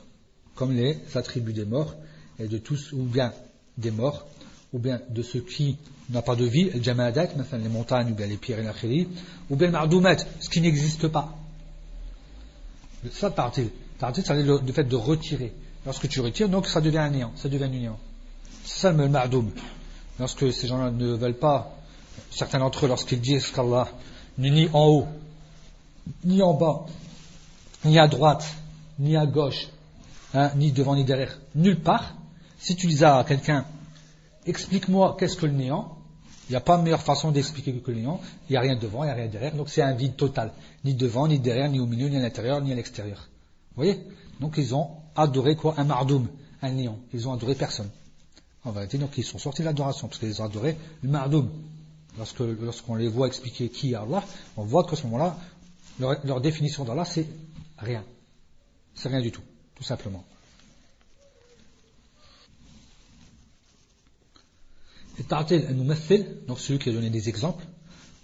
comme 0.55 0.72
les 0.72 1.01
attributs 1.16 1.53
des 1.53 1.64
morts, 1.64 1.97
et 2.38 2.47
de 2.47 2.59
tous, 2.59 2.92
ou 2.92 3.03
bien 3.03 3.32
des 3.76 3.90
morts, 3.90 4.24
ou 4.72 4.78
bien 4.78 5.01
de 5.11 5.20
ceux 5.20 5.40
qui 5.40 5.76
n'ont 6.11 6.22
pas 6.22 6.36
de 6.36 6.44
vie, 6.44 6.70
les 6.72 7.68
montagnes, 7.68 8.12
ou 8.12 8.14
bien 8.14 8.28
les 8.28 8.36
pierres 8.36 8.61
et 8.61 9.09
ou 9.51 9.57
bien 9.57 9.72
le 9.72 10.16
ce 10.38 10.49
qui 10.49 10.61
n'existe 10.61 11.09
pas. 11.09 11.36
Ça, 13.11 13.32
tartil. 13.32 13.68
Tartil, 13.99 14.22
c'est 14.24 14.40
le, 14.40 14.61
fait 14.72 14.84
de 14.84 14.94
retirer. 14.94 15.53
Lorsque 15.84 16.09
tu 16.09 16.20
retires, 16.20 16.49
donc 16.49 16.68
ça 16.68 16.80
devient 16.80 16.99
un 16.99 17.11
néant, 17.11 17.32
ça 17.34 17.49
devient 17.49 17.64
un 17.64 17.68
néant. 17.68 17.99
C'est 18.64 18.82
ça 18.82 18.92
le 18.92 19.09
ma'doum. 19.09 19.51
Lorsque 20.20 20.53
ces 20.53 20.68
gens-là 20.68 20.92
ne 20.92 21.14
veulent 21.14 21.34
pas, 21.34 21.76
certains 22.30 22.61
d'entre 22.61 22.84
eux, 22.84 22.88
lorsqu'ils 22.88 23.20
disent 23.20 23.49
qu'Allah 23.49 23.88
ni 24.38 24.68
en 24.72 24.86
haut, 24.86 25.07
ni 26.24 26.40
en 26.42 26.55
bas, 26.55 26.86
ni 27.87 27.99
à 27.99 28.09
droite, 28.09 28.45
ni 28.99 29.16
à 29.16 29.26
gauche, 29.26 29.68
hein, 30.34 30.51
ni 30.57 30.72
devant, 30.72 30.95
ni 30.95 31.05
derrière, 31.05 31.39
nulle 31.55 31.80
part, 31.80 32.14
si 32.59 32.76
tu 32.76 32.87
dis 32.87 33.05
à 33.05 33.24
quelqu'un, 33.26 33.64
explique-moi 34.47 35.16
qu'est-ce 35.18 35.37
que 35.37 35.47
le 35.47 35.53
néant, 35.53 35.97
il 36.49 36.53
n'y 36.53 36.57
a 36.57 36.61
pas 36.61 36.78
meilleure 36.78 37.03
façon 37.03 37.32
d'expliquer 37.32 37.72
que 37.74 37.91
le 37.91 37.99
néant, 37.99 38.20
il 38.49 38.53
n'y 38.53 38.57
a 38.57 38.61
rien 38.61 38.76
devant, 38.76 39.03
il 39.03 39.07
n'y 39.07 39.12
a 39.12 39.14
rien 39.14 39.28
derrière, 39.28 39.55
donc 39.55 39.68
c'est 39.68 39.82
un 39.82 39.95
vide 39.95 40.16
total, 40.16 40.53
ni 40.84 40.95
devant, 40.95 41.26
ni 41.26 41.39
derrière, 41.39 41.68
ni 41.70 41.80
au 41.80 41.87
milieu, 41.87 42.09
ni 42.09 42.16
à 42.16 42.20
l'intérieur, 42.20 42.61
ni 42.61 42.72
à 42.72 42.74
l'extérieur. 42.74 43.28
Vous 43.74 43.82
voyez? 43.82 44.01
Donc 44.41 44.55
ils 44.57 44.74
ont 44.74 44.91
adoré 45.14 45.57
quoi? 45.57 45.74
Un 45.76 45.84
mardoum, 45.84 46.28
un 46.62 46.70
néant. 46.70 46.99
Ils 47.12 47.28
ont 47.28 47.32
adoré 47.32 47.55
personne. 47.55 47.91
En 48.64 48.70
vérité, 48.70 48.99
donc 48.99 49.16
ils 49.16 49.24
sont 49.24 49.39
sortis 49.39 49.62
de 49.62 49.66
l'adoration, 49.66 50.09
parce 50.09 50.18
qu'ils 50.18 50.41
ont 50.41 50.45
adoré 50.45 50.76
le 51.03 51.09
mardoum. 51.09 51.51
Lorsque, 52.18 52.41
lorsqu'on 52.41 52.95
les 52.95 53.09
voit 53.09 53.26
expliquer 53.26 53.68
qui 53.68 53.93
est 53.93 53.95
Allah, 53.95 54.24
on 54.57 54.64
voit 54.64 54.84
qu'à 54.84 54.97
ce 54.97 55.05
moment-là, 55.05 55.37
leur, 56.01 56.41
définition 56.41 56.84
d'Allah, 56.84 57.05
c'est 57.05 57.26
rien. 57.79 58.05
C'est 58.95 59.09
rien 59.09 59.20
du 59.20 59.31
tout, 59.31 59.43
tout 59.74 59.85
simplement. 59.85 60.24
Ta'atil 65.29 65.66
nous 65.70 65.85
donc 66.47 66.61
celui 66.61 66.79
qui 66.79 66.91
a 66.91 66.93
donné 66.93 67.09
des 67.11 67.29
exemples. 67.29 67.64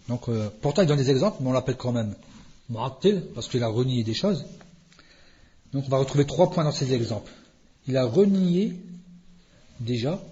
Donc, 0.09 0.28
euh, 0.28 0.50
pourtant 0.61 0.82
il 0.82 0.88
donne 0.88 0.98
des 0.98 1.11
exemples, 1.11 1.38
mais 1.40 1.48
on 1.48 1.53
l'appelle 1.53 1.76
quand 1.76 1.92
même 1.92 2.14
Mu'attil, 2.68 3.22
parce 3.34 3.48
qu'il 3.48 3.62
a 3.62 3.68
renié 3.68 4.05
des 4.05 4.14
choses. 4.14 4.44
Donc 5.72 5.84
on 5.86 5.88
va 5.88 5.98
retrouver 5.98 6.26
trois 6.26 6.50
points 6.50 6.64
dans 6.64 6.72
ces 6.72 6.92
exemples. 6.92 7.32
Il 7.88 7.96
a 7.96 8.05
renié 8.05 8.76
déjà 9.80 10.22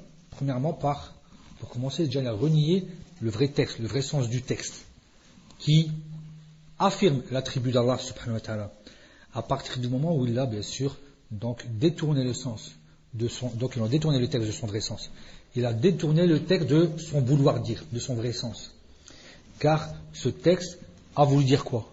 Premièrement, 0.40 0.72
par, 0.72 1.12
pour 1.58 1.68
commencer, 1.68 2.06
déjà, 2.06 2.20
il 2.20 2.26
a 2.26 2.32
renié 2.32 2.86
le 3.20 3.30
vrai 3.30 3.48
texte, 3.48 3.78
le 3.78 3.86
vrai 3.86 4.00
sens 4.00 4.30
du 4.30 4.40
texte, 4.40 4.86
qui 5.58 5.90
affirme 6.78 7.22
l'attribut 7.30 7.72
d'Allah 7.72 7.98
subhanahu 7.98 8.34
wa 8.36 8.40
ta'ala, 8.40 8.72
à 9.34 9.42
partir 9.42 9.78
du 9.78 9.88
moment 9.88 10.16
où 10.16 10.26
il 10.26 10.38
a, 10.38 10.46
bien 10.46 10.62
sûr, 10.62 10.96
donc 11.30 11.64
détourné 11.78 12.24
le 12.24 12.34
sens 12.34 12.72
de 13.14 13.28
son, 13.28 13.48
donc 13.54 13.74
il 13.76 13.82
a 13.82 13.88
détourné 13.88 14.18
le 14.18 14.28
texte 14.28 14.46
de 14.46 14.52
son 14.52 14.66
vrai 14.66 14.80
sens. 14.80 15.10
Il 15.56 15.66
a 15.66 15.72
détourné 15.72 16.26
le 16.26 16.44
texte 16.44 16.68
de 16.68 16.90
son 16.98 17.20
vouloir 17.20 17.60
dire, 17.60 17.84
de 17.92 17.98
son 17.98 18.14
vrai 18.14 18.32
sens. 18.32 18.72
Car 19.58 19.88
ce 20.12 20.28
texte 20.28 20.78
a 21.16 21.24
voulu 21.24 21.44
dire 21.44 21.64
quoi? 21.64 21.92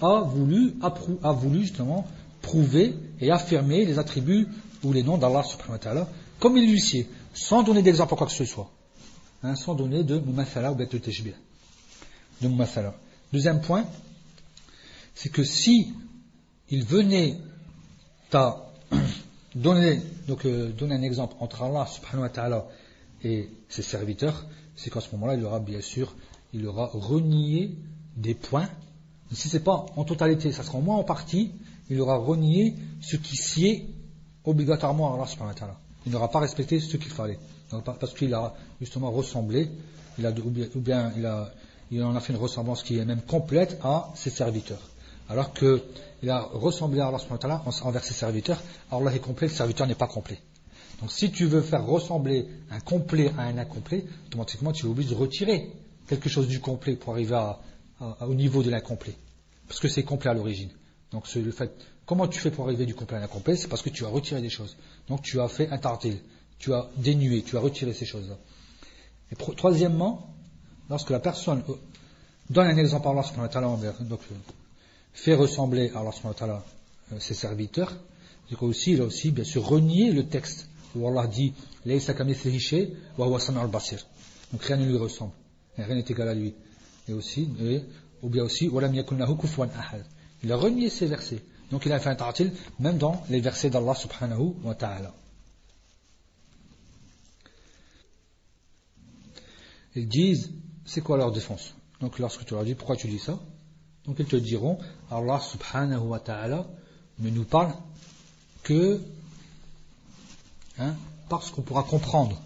A 0.00 0.20
voulu, 0.20 0.74
a, 0.82 1.32
voulu 1.32 1.62
justement 1.62 2.06
prouver 2.40 2.94
et 3.20 3.30
affirmer 3.30 3.84
les 3.84 3.98
attributs 3.98 4.48
ou 4.82 4.92
les 4.92 5.02
noms 5.02 5.18
d'Allah 5.18 5.42
subhanahu 5.44 5.72
wa 5.72 5.78
ta'ala, 5.78 6.08
comme 6.38 6.56
il 6.56 6.68
lui 6.68 7.06
sans 7.34 7.62
donner 7.62 7.82
d'exemple 7.82 8.14
à 8.14 8.16
quoi 8.16 8.26
que 8.26 8.32
ce 8.32 8.44
soit. 8.44 8.70
Hein, 9.42 9.56
sans 9.56 9.74
donner 9.74 10.04
de 10.04 10.18
mumathala 10.18 10.72
ou 10.72 10.74
de 10.74 10.84
teshbih. 10.84 11.34
De 12.40 12.48
mumathala. 12.48 12.94
Deuxième 13.32 13.60
point, 13.60 13.84
c'est 15.14 15.30
que 15.30 15.44
si 15.44 15.92
il 16.72 16.84
venait 16.84 17.36
à 18.32 18.56
euh, 18.96 19.98
donner 20.72 20.94
un 20.94 21.02
exemple 21.02 21.36
entre 21.38 21.62
Allah 21.62 21.86
subhanahu 21.86 22.22
wa 22.22 22.28
ta'ala 22.30 22.66
et 23.22 23.50
ses 23.68 23.82
serviteurs, 23.82 24.46
c'est 24.74 24.90
qu'à 24.90 25.00
ce 25.00 25.12
moment-là, 25.12 25.34
il 25.34 25.44
aura 25.44 25.60
bien 25.60 25.82
sûr, 25.82 26.14
il 26.54 26.66
aura 26.66 26.90
renié 26.94 27.76
des 28.16 28.34
points. 28.34 28.68
si 29.32 29.50
ce 29.50 29.58
n'est 29.58 29.62
pas 29.62 29.84
en 29.96 30.04
totalité, 30.04 30.50
ça 30.50 30.62
sera 30.62 30.78
au 30.78 30.80
moins 30.80 30.96
en 30.96 31.04
partie, 31.04 31.52
il 31.90 32.00
aura 32.00 32.16
renié 32.16 32.74
ce 33.02 33.16
qui 33.16 33.36
sied 33.36 33.86
obligatoirement 34.44 35.12
à 35.12 35.16
Allah 35.16 35.26
subhanahu 35.26 35.54
wa 35.60 35.78
il 36.06 36.12
n'aura 36.12 36.30
pas 36.30 36.40
respecté 36.40 36.80
ce 36.80 36.96
qu'il 36.96 37.12
fallait. 37.12 37.38
parce 37.84 38.14
qu'il 38.14 38.32
a 38.32 38.54
justement 38.80 39.10
ressemblé, 39.10 39.68
il 40.18 40.26
a, 40.26 40.30
ou 40.30 40.80
bien, 40.80 41.12
il 41.90 42.02
en 42.02 42.16
a 42.16 42.20
fait 42.20 42.32
une 42.32 42.38
ressemblance 42.38 42.82
qui 42.82 42.96
est 42.96 43.04
même 43.04 43.20
complète 43.20 43.78
à 43.84 44.10
ses 44.14 44.30
serviteurs. 44.30 44.91
Alors 45.32 45.54
qu'il 45.54 46.28
a 46.28 46.42
ressemblé 46.42 47.00
à 47.00 47.08
Allah 47.08 47.62
envers 47.84 48.04
ses 48.04 48.12
serviteurs, 48.12 48.60
Allah 48.90 49.14
est 49.14 49.18
complet, 49.18 49.48
le 49.48 49.54
serviteur 49.54 49.86
n'est 49.86 49.94
pas 49.94 50.06
complet. 50.06 50.38
Donc 51.00 51.10
si 51.10 51.32
tu 51.32 51.46
veux 51.46 51.62
faire 51.62 51.86
ressembler 51.86 52.46
un 52.70 52.80
complet 52.80 53.32
à 53.38 53.44
un 53.44 53.56
incomplet, 53.56 54.04
automatiquement 54.26 54.72
tu 54.72 54.84
es 54.84 54.88
obligé 54.90 55.14
de 55.14 55.14
retirer 55.14 55.72
quelque 56.06 56.28
chose 56.28 56.48
du 56.48 56.60
complet 56.60 56.96
pour 56.96 57.14
arriver 57.14 57.40
au 58.20 58.34
niveau 58.34 58.62
de 58.62 58.68
l'incomplet. 58.68 59.14
Parce 59.66 59.80
que 59.80 59.88
c'est 59.88 60.02
complet 60.02 60.28
à 60.28 60.34
l'origine. 60.34 60.68
Donc 61.12 61.26
c'est 61.26 61.40
le 61.40 61.50
fait 61.50 61.72
Comment 62.04 62.28
tu 62.28 62.38
fais 62.40 62.50
pour 62.50 62.66
arriver 62.66 62.84
du 62.84 62.94
complet 62.94 63.16
à 63.16 63.20
l'incomplet? 63.20 63.56
C'est 63.56 63.68
parce 63.68 63.80
que 63.80 63.88
tu 63.88 64.04
as 64.04 64.08
retiré 64.08 64.42
des 64.42 64.50
choses. 64.50 64.76
Donc 65.08 65.22
tu 65.22 65.40
as 65.40 65.48
fait 65.48 65.70
un 65.70 65.78
tartil, 65.78 66.18
tu 66.58 66.74
as 66.74 66.90
dénué, 66.98 67.40
tu 67.40 67.56
as 67.56 67.60
retiré 67.60 67.94
ces 67.94 68.04
choses-là. 68.04 68.36
Et 69.30 69.36
troisièmement, 69.56 70.34
lorsque 70.90 71.08
la 71.08 71.20
personne 71.20 71.62
euh, 71.70 71.74
donne 72.50 72.66
un 72.66 72.76
exemple 72.76 73.08
à 73.08 73.12
Allah 73.12 73.94
donc 74.00 74.20
euh, 74.30 74.34
fait 75.12 75.34
ressembler 75.34 75.90
à 75.94 76.00
Allah 76.00 76.64
euh, 77.12 77.18
ses 77.18 77.34
serviteurs, 77.34 77.96
donc 78.50 78.62
aussi, 78.64 78.92
il 78.92 79.00
a 79.00 79.04
aussi 79.04 79.30
bien 79.30 79.44
sûr 79.44 79.64
renié 79.64 80.12
le 80.12 80.26
texte 80.26 80.68
où 80.94 81.08
Allah 81.08 81.26
dit 81.26 81.54
donc 84.52 84.62
rien 84.62 84.76
ne 84.76 84.86
lui 84.86 84.96
ressemble, 84.96 85.32
rien 85.76 85.94
n'est 85.94 86.04
égal 86.06 86.28
à 86.28 86.34
lui. 86.34 86.54
Et 87.08 87.12
aussi, 87.12 87.48
ou 88.22 88.28
bien 88.28 88.44
aussi, 88.44 88.70
il 90.42 90.52
a 90.52 90.56
renié 90.56 90.90
ces 90.90 91.06
versets. 91.06 91.42
Donc 91.70 91.86
il 91.86 91.92
a 91.92 91.98
fait 91.98 92.10
un 92.10 92.14
ta'atil 92.14 92.52
même 92.78 92.98
dans 92.98 93.24
les 93.30 93.40
versets 93.40 93.70
d'Allah 93.70 93.94
subhanahu 93.94 94.54
wa 94.62 94.74
ta'ala. 94.74 95.12
Ils 99.96 100.08
disent, 100.08 100.52
c'est 100.84 101.00
quoi 101.00 101.16
leur 101.16 101.32
défense? 101.32 101.74
Donc 102.00 102.18
lorsque 102.18 102.44
tu 102.44 102.54
leur 102.54 102.64
dis, 102.64 102.74
pourquoi 102.74 102.96
tu 102.96 103.08
dis 103.08 103.18
ça? 103.18 103.40
Donc 104.06 104.16
ils 104.18 104.26
te 104.26 104.36
diront, 104.36 104.78
Allah 105.10 105.40
subhanahu 105.40 106.08
wa 106.08 106.18
ta'ala 106.18 106.66
ne 107.20 107.30
nous 107.30 107.44
parle 107.44 107.72
que 108.62 109.00
hein, 110.78 110.94
parce 111.28 111.50
qu'on 111.50 111.62
pourra 111.62 111.84
comprendre. 111.84 112.40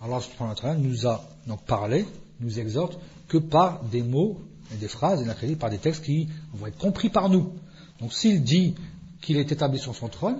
Allah 0.00 0.20
subhanahu 0.20 0.54
wa 0.54 0.60
ta'ala 0.60 0.76
nous 0.76 1.06
a 1.06 1.24
donc 1.46 1.62
parlé, 1.64 2.06
nous 2.40 2.58
exhorte 2.58 2.98
que 3.28 3.38
par 3.38 3.84
des 3.84 4.02
mots 4.02 4.40
et 4.72 4.76
des 4.76 4.88
phrases, 4.88 5.26
et 5.42 5.56
par 5.56 5.70
des 5.70 5.78
textes 5.78 6.04
qui 6.04 6.28
vont 6.54 6.66
être 6.66 6.78
compris 6.78 7.10
par 7.10 7.28
nous. 7.28 7.52
Donc 8.00 8.12
s'il 8.12 8.42
dit 8.42 8.74
qu'il 9.20 9.36
est 9.36 9.52
établi 9.52 9.78
sur 9.78 9.94
son 9.94 10.08
trône, 10.08 10.38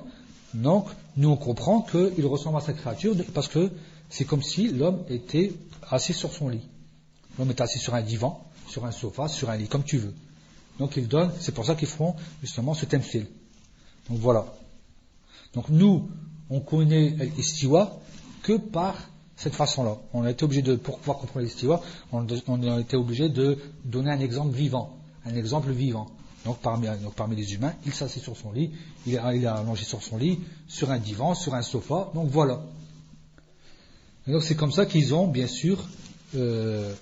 donc 0.55 0.87
nous 1.17 1.31
on 1.31 1.37
comprend 1.37 1.83
qu'il 1.83 2.27
ressemble 2.27 2.57
à 2.57 2.61
sa 2.61 2.73
créature 2.73 3.15
parce 3.35 3.49
que 3.49 3.71
c'est 4.09 4.25
comme 4.25 4.43
si 4.43 4.69
l'homme 4.69 5.05
était 5.09 5.53
assis 5.91 6.13
sur 6.13 6.33
son 6.33 6.49
lit. 6.49 6.69
L'homme 7.39 7.51
est 7.51 7.61
assis 7.61 7.79
sur 7.79 7.95
un 7.95 8.03
divan, 8.03 8.45
sur 8.75 8.85
un 8.85 8.91
sofa, 8.91 9.29
sur 9.29 9.51
un 9.51 9.57
lit, 9.57 9.69
comme 9.69 9.85
tu 9.85 9.99
veux. 9.99 10.13
Donc 10.81 10.97
il 10.97 11.07
donne, 11.07 11.31
c'est 11.39 11.55
pour 11.55 11.65
ça 11.65 11.77
qu'ils 11.77 11.87
font 11.87 12.17
justement 12.43 12.75
ce 12.75 12.87
thème 12.87 13.03
Donc 14.11 14.19
voilà. 14.19 14.45
Donc 15.55 15.69
nous, 15.69 16.11
on 16.51 16.59
connaît 16.59 17.11
l'istiwa 17.37 18.01
que 18.43 18.55
par 18.55 18.97
cette 19.37 19.55
façon-là. 19.55 19.97
On 20.13 20.25
a 20.25 20.31
été 20.33 20.45
obligé 20.45 20.63
de, 20.63 20.75
pour 20.75 20.99
pouvoir 20.99 21.19
comprendre 21.19 21.45
l'istiwa, 21.45 21.81
on, 22.11 22.27
a 22.27 22.81
été 22.81 22.97
obligé 22.97 23.29
de 23.29 23.59
donner 23.85 24.11
un 24.11 24.19
exemple 24.19 24.53
vivant, 24.53 24.99
un 25.25 25.37
exemple 25.37 25.71
vivant. 25.71 26.09
Donc 26.45 26.59
parmi, 26.59 27.37
les 27.37 27.55
humains, 27.55 27.75
il 27.87 27.95
s'assied 27.95 28.21
sur 28.21 28.37
son 28.37 28.51
lit, 28.51 28.73
il 29.07 29.17
a 29.17 29.55
allongé 29.55 29.85
sur 29.85 30.03
son 30.03 30.17
lit, 30.17 30.41
sur 30.67 30.91
un 30.91 30.99
divan, 30.99 31.35
sur 31.35 31.55
un 31.55 31.63
sofa, 31.63 32.11
donc 32.13 32.29
voilà. 32.29 32.61
Et 34.27 34.33
donc 34.33 34.43
c'est 34.43 34.57
comme 34.57 34.73
ça 34.73 34.85
qu'ils 34.85 35.15
ont, 35.15 35.29
bien 35.29 35.47
sûr, 35.47 35.79
euh, 36.35 36.93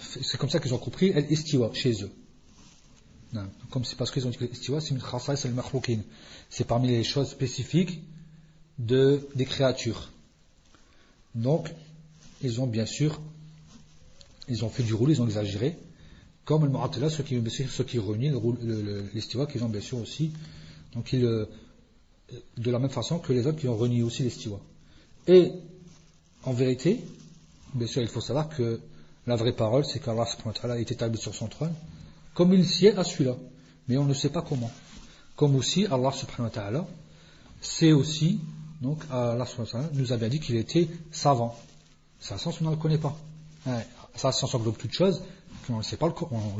c'est 0.00 0.38
comme 0.38 0.50
ça 0.50 0.58
qu'ils 0.60 0.74
ont 0.74 0.78
compris 0.78 1.12
l'istiwa 1.12 1.70
chez 1.74 2.04
eux. 2.04 2.10
Comme 3.70 3.84
c'est 3.84 3.96
parce 3.96 4.10
qu'ils 4.10 4.26
ont 4.26 4.30
dit 4.30 4.38
que 4.38 4.44
l'istiwa, 4.44 4.80
c'est 4.80 4.94
C'est 6.48 6.66
parmi 6.66 6.88
les 6.88 7.04
choses 7.04 7.30
spécifiques 7.30 8.02
de, 8.78 9.28
des 9.34 9.44
créatures. 9.44 10.10
Donc, 11.34 11.72
ils 12.42 12.60
ont 12.60 12.66
bien 12.66 12.86
sûr, 12.86 13.20
ils 14.48 14.64
ont 14.64 14.70
fait 14.70 14.82
du 14.82 14.94
roule, 14.94 15.10
ils 15.10 15.22
ont 15.22 15.26
exagéré. 15.26 15.76
Comme 16.44 16.64
le 16.64 16.70
Mu'atala, 16.70 17.10
ceux 17.10 17.22
qui, 17.22 17.40
ceux 17.50 17.84
qui 17.84 17.98
renient 17.98 18.32
l'istiwa, 19.14 19.46
qu'ils 19.46 19.62
ont 19.62 19.68
bien 19.68 19.80
sûr 19.80 19.98
aussi. 19.98 20.32
Donc, 20.94 21.12
ils, 21.12 21.24
euh, 21.24 21.46
de 22.56 22.70
la 22.70 22.78
même 22.78 22.90
façon 22.90 23.18
que 23.18 23.32
les 23.32 23.46
autres 23.46 23.58
qui 23.58 23.68
ont 23.68 23.76
renié 23.76 24.02
aussi 24.02 24.24
l'istiwa. 24.24 24.60
Et, 25.28 25.52
en 26.42 26.52
vérité, 26.52 27.00
bien 27.74 27.86
sûr, 27.86 28.02
il 28.02 28.08
faut 28.08 28.20
savoir 28.20 28.48
que 28.48 28.80
la 29.26 29.36
vraie 29.36 29.52
parole, 29.52 29.84
c'est 29.84 30.00
qu'Allah 30.00 30.26
est 30.78 30.90
établi 30.90 31.18
sur 31.18 31.34
son 31.34 31.48
trône, 31.48 31.74
comme 32.34 32.52
il 32.52 32.60
est 32.60 32.98
à 32.98 33.04
celui-là. 33.04 33.36
Mais 33.88 33.96
on 33.96 34.04
ne 34.04 34.14
sait 34.14 34.30
pas 34.30 34.42
comment. 34.42 34.70
Comme 35.36 35.56
aussi, 35.56 35.86
Allah 35.86 36.12
subhanahu 36.12 36.44
wa 36.44 36.50
ta'ala, 36.50 36.86
c'est 37.60 37.92
aussi 37.92 38.40
donc 38.80 39.02
Allah 39.10 39.46
nous 39.92 40.12
avait 40.12 40.28
dit 40.30 40.40
qu'il 40.40 40.56
était 40.56 40.88
savant. 41.10 41.54
Sa 42.18 42.38
science, 42.38 42.60
on 42.60 42.64
ne 42.64 42.70
le 42.70 42.76
connaît 42.76 42.98
pas. 42.98 43.16
Sa 44.14 44.32
science 44.32 44.54
englobe 44.54 44.76
toute 44.76 44.92
chose, 44.92 45.22
on 45.68 45.78
ne 45.78 45.82
sait 45.82 45.96
pas 45.96 46.06
le, 46.06 46.12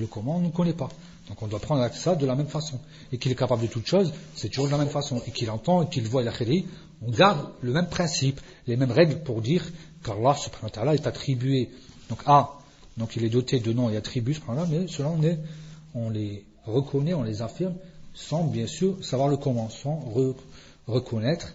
comment, 0.07 0.37
on 0.37 0.41
ne 0.41 0.51
connaît 0.51 0.75
pas. 0.75 0.89
Donc 1.29 1.43
on 1.43 1.47
doit 1.47 1.61
prendre 1.61 1.89
ça 1.95 2.15
de 2.17 2.27
la 2.27 2.35
même 2.35 2.49
façon. 2.49 2.79
Et 3.13 3.19
qu'il 3.19 3.33
est 3.33 3.37
capable 3.37 3.63
de 3.63 3.69
toute 3.69 3.87
chose, 3.87 4.13
c'est 4.35 4.49
toujours 4.49 4.67
de 4.67 4.73
la 4.73 4.79
même 4.79 4.89
façon. 4.89 5.23
Et 5.27 5.31
qu'il 5.31 5.51
entend 5.51 5.83
et 5.83 5.89
qu'il 5.89 6.07
voit 6.07 6.23
la 6.23 6.33
on 7.03 7.11
garde 7.11 7.49
le 7.63 7.73
même 7.73 7.89
principe, 7.89 8.41
les 8.67 8.77
mêmes 8.77 8.91
règles 8.91 9.23
pour 9.23 9.41
dire 9.41 9.65
qu'Allah 10.05 10.35
subhanahu 10.35 10.65
wa 10.65 10.71
ta'ala 10.71 10.95
est 10.95 11.07
attribué. 11.07 11.71
Donc 12.11 12.23
A, 12.27 12.59
donc 12.99 13.17
il 13.17 13.25
est 13.25 13.31
doté 13.31 13.61
de 13.61 13.73
noms 13.73 13.89
et 13.89 13.97
attributs, 13.97 14.37
mais 14.69 14.89
cela 14.89 15.09
on, 15.09 15.21
on 15.95 16.11
les 16.11 16.45
reconnaît, 16.67 17.15
on 17.15 17.23
les 17.23 17.41
affirme, 17.41 17.75
sans 18.13 18.45
bien 18.45 18.67
sûr 18.67 19.03
savoir 19.03 19.29
le 19.29 19.37
comment, 19.37 19.71
sans 19.71 20.05
reconnaître 20.87 21.55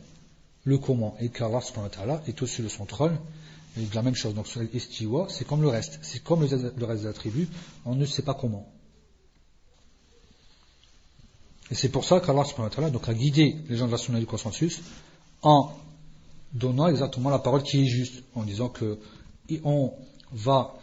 le 0.63 0.77
comment, 0.77 1.15
et 1.19 1.29
qu'Allah 1.29 1.59
est 2.27 2.41
au-dessus 2.41 2.63
de 2.63 2.69
son 2.69 2.85
trône, 2.85 3.17
et 3.77 3.85
de 3.85 3.93
la 3.93 4.01
même 4.01 4.15
chose. 4.15 4.33
Donc, 4.33 4.47
istiwa, 4.73 5.27
c'est 5.29 5.45
comme 5.45 5.61
le 5.61 5.67
reste. 5.67 5.99
C'est 6.01 6.23
comme 6.23 6.41
le, 6.41 6.85
reste 6.85 7.01
des 7.01 7.07
attributs, 7.07 7.49
on 7.85 7.95
ne 7.95 8.05
sait 8.05 8.21
pas 8.21 8.33
comment. 8.33 8.65
Et 11.69 11.75
c'est 11.75 11.89
pour 11.89 12.05
ça 12.05 12.21
qu'Allah 12.21 12.89
donc, 12.89 13.09
a 13.09 13.13
guidé 13.13 13.57
les 13.67 13.75
gens 13.75 13.87
de 13.87 13.91
la 13.91 13.97
Sunna 13.97 14.19
du 14.19 14.25
consensus 14.25 14.79
en 15.41 15.71
donnant 16.53 16.87
exactement 16.87 17.29
la 17.29 17.39
parole 17.39 17.63
qui 17.63 17.81
est 17.81 17.87
juste, 17.87 18.23
en 18.35 18.43
disant 18.43 18.69
que 18.69 18.97
on 19.63 19.93
va 20.31 20.75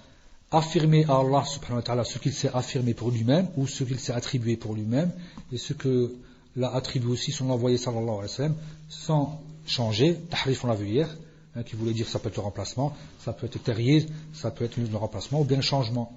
affirmer 0.51 1.05
à 1.09 1.18
Allah 1.18 2.05
ce 2.05 2.18
qu'il 2.18 2.32
s'est 2.32 2.51
affirmé 2.53 2.95
pour 2.95 3.11
lui-même 3.11 3.49
ou 3.57 3.66
ce 3.66 3.84
qu'il 3.84 3.99
s'est 3.99 4.12
attribué 4.12 4.57
pour 4.57 4.74
lui-même 4.74 5.11
et 5.51 5.57
ce 5.57 5.72
que 5.72 6.14
l'a 6.57 6.74
attribué 6.74 7.11
aussi 7.11 7.32
son 7.32 7.49
envoyé 7.51 7.78
sallallahu 7.78 8.05
alayhi 8.05 8.22
wa 8.22 8.28
sallam 8.28 8.55
sans 8.88 9.40
changer, 9.66 10.16
tahrif 10.30 10.64
on 10.64 10.68
l'a 10.68 10.74
vu 10.74 10.88
hier, 10.88 11.09
hein, 11.57 11.62
qui 11.62 11.76
voulait 11.76 11.95
dire 11.95 12.07
ça 12.09 12.18
peut 12.18 12.28
être 12.28 12.36
le 12.36 12.43
remplacement, 12.43 12.95
ça 13.20 13.32
peut 13.32 13.47
être 13.47 13.62
terrier, 13.62 14.07
ça 14.34 14.51
peut 14.51 14.64
être 14.64 14.76
le 14.76 14.97
remplacement, 14.97 15.40
ou 15.40 15.45
bien 15.45 15.57
le 15.57 15.62
changement. 15.62 16.12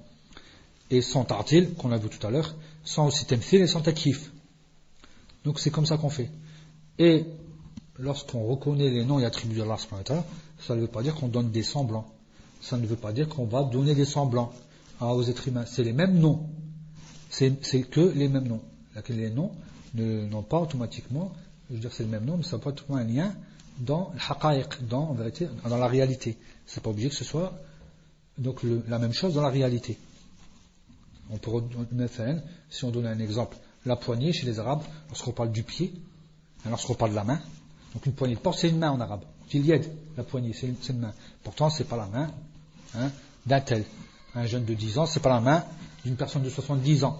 Et 0.91 1.01
sans 1.01 1.23
tartil, 1.23 1.73
qu'on 1.75 1.91
a 1.91 1.97
vu 1.97 2.09
tout 2.09 2.25
à 2.25 2.29
l'heure, 2.29 2.55
sans 2.83 3.07
aussi 3.07 3.25
temthil 3.25 3.61
et 3.61 3.67
sans 3.67 3.81
takif. 3.81 4.31
Donc 5.43 5.59
c'est 5.59 5.71
comme 5.71 5.85
ça 5.85 5.97
qu'on 5.97 6.09
fait. 6.09 6.29
Et 6.99 7.25
lorsqu'on 7.97 8.43
reconnaît 8.43 8.89
les 8.89 9.05
noms 9.05 9.19
et 9.19 9.25
attributs 9.25 9.57
d'Allah, 9.57 9.77
ça 10.59 10.75
ne 10.75 10.81
veut 10.81 10.87
pas 10.87 11.01
dire 11.01 11.15
qu'on 11.15 11.27
donne 11.27 11.51
des 11.51 11.63
semblants. 11.63 12.07
Ça 12.65 12.77
ne 12.77 12.87
veut 12.87 12.95
pas 12.95 13.13
dire 13.13 13.29
qu'on 13.29 13.45
va 13.45 13.63
donner 13.63 13.93
des 13.93 14.05
semblants 14.05 14.51
aux 14.99 15.23
êtres 15.23 15.47
humains. 15.47 15.65
C'est 15.67 15.83
les 15.83 15.93
mêmes 15.93 16.17
noms. 16.17 16.49
C'est 17.29 17.51
que 17.89 18.01
les 18.01 18.27
mêmes 18.27 18.47
noms. 18.47 18.61
Les 19.09 19.29
noms 19.29 19.51
n'ont 19.93 20.43
pas 20.43 20.59
automatiquement 20.59 21.31
je 21.69 21.75
veux 21.75 21.79
dire 21.79 21.91
c'est 21.93 22.03
le 22.03 22.09
même 22.09 22.25
nom, 22.25 22.37
mais 22.37 22.43
ça 22.43 22.57
n'a 22.57 22.63
pas 22.63 22.71
tout 22.71 22.93
un 22.93 23.03
lien 23.03 23.33
dans 23.79 24.11
le 24.13 24.85
dans, 24.87 25.09
en 25.09 25.13
vérité, 25.13 25.47
dans 25.67 25.77
la 25.77 25.87
réalité. 25.87 26.37
C'est 26.65 26.81
pas 26.81 26.89
obligé 26.89 27.09
que 27.09 27.15
ce 27.15 27.23
soit 27.23 27.53
donc 28.37 28.61
la 28.87 28.99
même 28.99 29.13
chose 29.13 29.33
dans 29.33 29.41
la 29.41 29.49
réalité. 29.49 29.97
On 31.31 31.37
peut 31.37 31.51
si 32.69 32.85
on 32.85 32.91
donne 32.91 33.07
un 33.07 33.19
exemple, 33.19 33.57
la 33.85 33.95
poignée 33.95 34.31
chez 34.31 34.45
les 34.45 34.59
Arabes, 34.59 34.83
lorsqu'on 35.07 35.31
parle 35.31 35.51
du 35.51 35.63
pied, 35.63 35.93
hein, 36.65 36.69
lorsqu'on 36.69 36.93
parle 36.93 37.11
de 37.11 37.15
la 37.15 37.23
main, 37.23 37.41
donc 37.93 38.05
une 38.05 38.13
poignée 38.13 38.35
de 38.35 38.39
porte, 38.39 38.59
c'est 38.59 38.69
une 38.69 38.77
main 38.77 38.91
en 38.91 38.99
arabe. 38.99 39.23
Il 39.53 39.65
y 39.65 39.71
aide, 39.71 39.89
la 40.17 40.23
poignée, 40.23 40.53
c'est 40.53 40.67
une, 40.67 40.99
main. 40.99 41.13
Pourtant, 41.43 41.69
c'est 41.69 41.85
pas 41.85 41.97
la 41.97 42.07
main 42.07 42.29
hein, 42.95 43.11
d'un 43.45 43.61
tel. 43.61 43.83
Un 44.33 44.45
jeune 44.45 44.65
de 44.65 44.73
10 44.73 44.97
ans, 44.99 45.05
c'est 45.05 45.21
pas 45.21 45.29
la 45.29 45.39
main 45.39 45.63
d'une 46.03 46.15
personne 46.15 46.43
de 46.43 46.49
70 46.49 47.03
ans. 47.03 47.17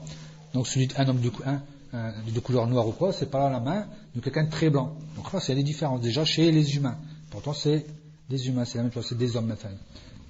Donc 0.53 0.67
celui 0.67 0.87
d'un 0.87 1.07
homme 1.07 1.21
de, 1.21 2.39
couleur 2.39 2.67
noire 2.67 2.87
ou 2.87 2.91
quoi, 2.91 3.13
c'est 3.13 3.29
pas 3.29 3.49
la 3.49 3.59
main 3.59 3.87
de 4.15 4.21
quelqu'un 4.21 4.43
de 4.43 4.49
très 4.49 4.69
blanc. 4.69 4.95
Donc 5.15 5.31
là, 5.33 5.39
c'est 5.39 5.55
des 5.55 5.63
différences 5.63 6.01
déjà 6.01 6.25
chez 6.25 6.51
les 6.51 6.75
humains. 6.75 6.97
Pourtant, 7.29 7.53
c'est 7.53 7.85
des 8.29 8.47
humains, 8.47 8.65
c'est 8.65 8.77
la 8.77 8.83
même 8.83 8.93
chose, 8.93 9.05
c'est 9.07 9.17
des 9.17 9.35
hommes 9.35 9.47
maintenant. 9.47 9.71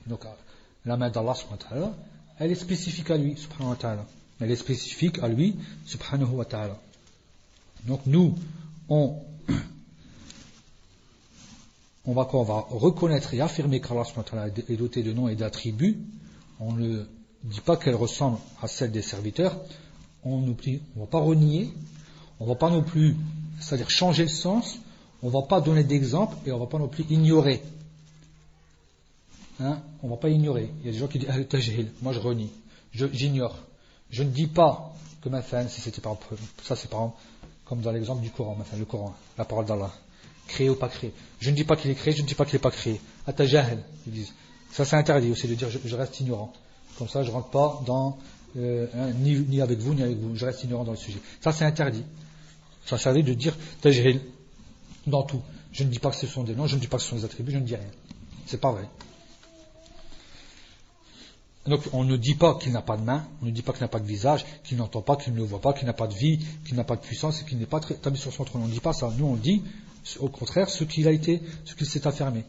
Donc, 0.08 0.26
euh, 0.26 0.30
la 0.86 0.98
main 0.98 1.10
d'Allah, 1.10 1.34
elle 2.40 2.52
est 2.52 2.56
spécifique 2.56 3.10
à 3.12 3.18
lui, 3.18 3.38
subhanahu. 3.38 4.00
Elle 4.40 4.52
est 4.52 4.56
spécifique 4.56 5.20
à 5.20 5.28
lui, 5.28 5.56
subhanahu. 5.86 6.28
Donc, 7.86 8.02
nous, 8.06 8.36
on, 8.90 9.22
on 12.08 12.14
va 12.14 12.24
reconnaître 12.70 13.34
et 13.34 13.42
affirmer 13.42 13.82
qu'Allah 13.82 14.04
est 14.70 14.78
doté 14.78 15.04
de 15.04 15.12
noms 15.12 15.28
et 15.28 15.36
d'attributs. 15.36 16.00
On 16.60 16.74
ne 16.74 17.04
dit 17.44 17.62
pas 17.62 17.78
qu'elle 17.78 17.96
ressemble 17.96 18.38
à 18.62 18.68
celle 18.68 18.92
des 18.92 19.02
serviteurs, 19.02 19.58
on 20.24 20.42
ne 20.42 20.54
va 20.96 21.06
pas 21.06 21.20
renier, 21.20 21.72
on 22.40 22.46
ne 22.46 22.50
va 22.50 22.56
pas 22.56 22.70
non 22.70 22.84
plus, 22.84 23.16
c'est-à-dire 23.60 23.90
changer 23.90 24.24
le 24.24 24.30
sens, 24.30 24.80
on 25.22 25.28
ne 25.28 25.32
va 25.32 25.44
pas 25.44 25.62
donner 25.62 25.84
d'exemple 25.84 26.36
et 26.46 26.52
on 26.52 26.56
ne 26.56 26.62
va 26.62 26.68
pas 26.68 26.80
non 26.80 26.88
plus 26.88 27.06
ignorer. 27.10 27.62
Hein? 29.60 29.80
On 30.04 30.08
ne 30.08 30.12
va 30.12 30.18
pas 30.18 30.30
ignorer. 30.30 30.70
Il 30.82 30.86
y 30.88 30.90
a 30.90 30.92
des 30.92 30.98
gens 30.98 31.08
qui 31.08 31.20
disent 31.20 31.30
ah, 31.32 31.82
moi 32.02 32.14
je 32.14 32.20
renie, 32.20 32.52
j'ignore. 32.94 33.56
Je, 34.10 34.24
ne 34.24 34.30
dis 34.30 34.48
pas 34.48 34.94
que 35.22 35.30
ma 35.30 35.42
femme, 35.42 35.70
si 35.70 35.82
c'était 35.82 36.02
par 36.02 36.18
ça 36.64 36.76
c'est 36.76 36.90
par 36.90 37.12
comme 37.66 37.82
dans 37.82 37.92
l'exemple 37.92 38.22
du 38.22 38.30
Coran, 38.30 38.56
ma 38.56 38.78
le 38.78 38.86
Coran, 38.86 39.16
la 39.38 39.46
parole 39.46 39.66
d'Allah, 39.66 39.92
créé 40.48 40.70
ou 40.70 40.76
pas 40.76 40.90
créé. 40.90 41.14
Je 41.40 41.50
ne 41.50 41.56
dis 41.56 41.64
pas 41.64 41.76
qu'il 41.76 41.92
est 41.92 41.96
créé, 41.96 42.14
je 42.14 42.22
ne 42.22 42.28
dis 42.28 42.36
pas 42.36 42.46
qu'il 42.46 42.56
n'est 42.56 42.62
pas 42.62 42.72
créé. 42.72 43.00
Atajahel, 43.28 43.84
ils 44.08 44.14
disent. 44.14 44.34
Ça 44.72 44.84
c'est 44.86 44.96
interdit 44.96 45.32
aussi 45.32 45.48
de 45.48 45.56
dire 45.56 45.70
je, 45.70 45.96
reste 45.96 46.20
ignorant. 46.20 46.52
Comme 46.98 47.08
ça 47.08 47.24
je 47.24 47.32
rentre 47.32 47.50
pas 47.50 47.82
dans 47.86 48.18
euh, 48.58 48.88
hein, 48.96 49.12
ni, 49.20 49.62
avec 49.62 49.80
vous, 49.80 49.94
ni 49.94 50.04
avec 50.04 50.18
vous. 50.18 50.36
Je 50.36 50.46
reste 50.46 50.64
ignorant 50.64 50.84
dans 50.84 50.92
le 50.92 50.98
sujet. 50.98 51.20
Ça, 51.42 51.52
c'est 51.52 51.66
interdit. 51.66 52.04
Ça 52.86 52.98
s'interdit 52.98 53.24
de 53.24 53.34
dire 53.34 53.56
tajhil 53.82 54.22
dans 55.08 55.24
tout. 55.24 55.42
Je 55.72 55.84
ne 55.84 55.90
dis 55.90 56.00
pas 56.00 56.10
que 56.12 56.16
ce 56.16 56.28
sont 56.28 56.44
des 56.44 56.56
noms, 56.56 56.68
je 56.68 56.76
ne 56.76 56.82
dis 56.82 56.88
pas 56.88 56.98
que 56.98 57.04
ce 57.04 57.10
sont 57.10 57.18
des 57.18 57.26
attributs, 57.26 57.52
je 57.52 57.58
ne 57.58 57.66
dis 57.66 57.76
rien. 57.76 57.90
C'est 58.46 58.62
pas 58.62 58.72
vrai. 58.72 58.88
Donc 61.66 61.82
on 61.94 62.04
ne 62.04 62.16
dit 62.16 62.36
pas 62.36 62.56
qu'il 62.56 62.72
n'a 62.72 62.84
pas 62.84 62.96
de 62.96 63.02
main, 63.02 63.28
on 63.42 63.46
ne 63.48 63.52
dit 63.52 63.64
pas 63.64 63.74
qu'il 63.74 63.82
n'a 63.82 63.88
pas 63.88 64.00
de 64.00 64.06
visage, 64.06 64.46
qu'il 64.64 64.78
n'entend 64.78 65.02
pas, 65.02 65.16
qu'il 65.18 65.34
ne 65.34 65.40
le 65.40 65.44
voit 65.44 65.60
pas, 65.60 65.74
qu'il 65.74 65.88
n'a 65.88 65.94
pas 65.94 66.08
de 66.08 66.14
vie, 66.14 66.46
qu'il 66.64 66.76
n'a 66.76 66.84
pas 66.84 66.96
de 66.96 67.02
puissance 67.02 67.42
et 67.42 67.46
qu'il 67.46 67.58
n'est 67.58 67.66
pas 67.66 67.82
établi 67.90 68.20
sur 68.20 68.32
son 68.32 68.44
trône. 68.46 68.62
On 68.64 68.68
ne 68.68 68.72
dit 68.72 68.80
pas 68.80 68.94
ça. 68.94 69.12
Nous 69.18 69.26
on 69.26 69.36
dit 69.36 69.64
au 70.20 70.30
contraire 70.30 70.70
ce 70.70 70.84
qu'il 70.84 71.08
a 71.08 71.12
été, 71.12 71.42
ce 71.66 71.76
qu'il 71.76 71.88
s'est 71.88 72.08
affirmé. 72.08 72.44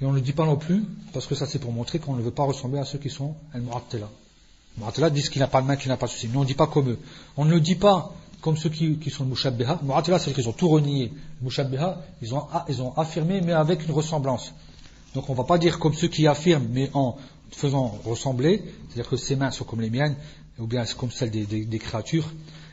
Et 0.00 0.04
on 0.04 0.10
ne 0.10 0.16
le 0.16 0.20
dit 0.20 0.32
pas 0.32 0.44
non 0.44 0.56
plus, 0.56 0.84
parce 1.12 1.26
que 1.26 1.34
ça 1.34 1.46
c'est 1.46 1.58
pour 1.58 1.72
montrer 1.72 1.98
qu'on 1.98 2.14
ne 2.14 2.22
veut 2.22 2.30
pas 2.30 2.44
ressembler 2.44 2.78
à 2.78 2.84
ceux 2.84 2.98
qui 2.98 3.10
sont 3.10 3.34
al-mu'attila. 3.54 4.08
Mu'attila 4.78 5.08
disent 5.10 5.30
qu'il 5.30 5.40
n'a 5.40 5.46
pas 5.46 5.62
de 5.62 5.66
main, 5.66 5.76
qu'il 5.76 5.88
n'a 5.88 5.96
pas 5.96 6.06
de 6.06 6.10
souci. 6.12 6.28
Nous 6.28 6.38
on 6.38 6.42
ne 6.42 6.46
dit 6.46 6.54
pas 6.54 6.66
comme 6.66 6.90
eux. 6.90 6.98
On 7.36 7.44
ne 7.44 7.52
le 7.52 7.60
dit 7.60 7.76
pas 7.76 8.14
comme 8.42 8.56
ceux 8.56 8.68
qui, 8.68 8.98
qui 8.98 9.10
sont 9.10 9.24
mushabbiha. 9.24 9.80
Mu'attila 9.82 10.18
c'est 10.18 10.32
qu'ils 10.32 10.48
ont 10.48 10.52
tout 10.52 10.68
renié. 10.68 11.12
Mushabbiha, 11.40 12.02
ils 12.20 12.34
ont, 12.34 12.46
ils 12.68 12.82
ont 12.82 12.92
affirmé 12.96 13.40
mais 13.40 13.52
avec 13.52 13.86
une 13.86 13.92
ressemblance. 13.92 14.52
Donc 15.14 15.30
on 15.30 15.32
ne 15.32 15.38
va 15.38 15.44
pas 15.44 15.56
dire 15.56 15.78
comme 15.78 15.94
ceux 15.94 16.08
qui 16.08 16.26
affirment 16.26 16.68
mais 16.70 16.90
en 16.92 17.16
faisant 17.50 17.98
ressembler, 18.04 18.62
c'est-à-dire 18.88 19.08
que 19.08 19.16
ses 19.16 19.36
mains 19.36 19.50
sont 19.50 19.64
comme 19.64 19.80
les 19.80 19.90
miennes, 19.90 20.16
ou 20.58 20.66
bien 20.66 20.84
comme 20.96 21.10
celles 21.10 21.30
des, 21.30 21.78
créatures, 21.78 22.32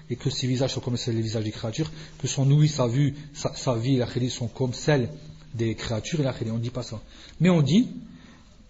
et 0.10 0.16
que 0.16 0.30
ses 0.30 0.48
visages 0.48 0.74
sont 0.74 0.82
comme 0.82 0.98
celles 0.98 1.16
des 1.16 1.22
visages 1.22 1.44
des 1.44 1.52
créatures, 1.52 1.92
que 2.20 2.28
son 2.28 2.50
ouïe, 2.52 2.68
sa 2.68 2.88
vue, 2.88 3.16
sa, 3.34 3.76
vie 3.76 3.98
la 3.98 4.08
sont 4.30 4.48
comme 4.48 4.74
celles 4.74 5.10
des 5.54 5.76
créatures 5.76 6.20
et 6.20 6.24
la 6.24 6.34
On 6.48 6.54
ne 6.54 6.60
dit 6.60 6.70
pas 6.70 6.84
ça. 6.84 7.00
Mais 7.40 7.50
on 7.50 7.62
dit, 7.62 7.88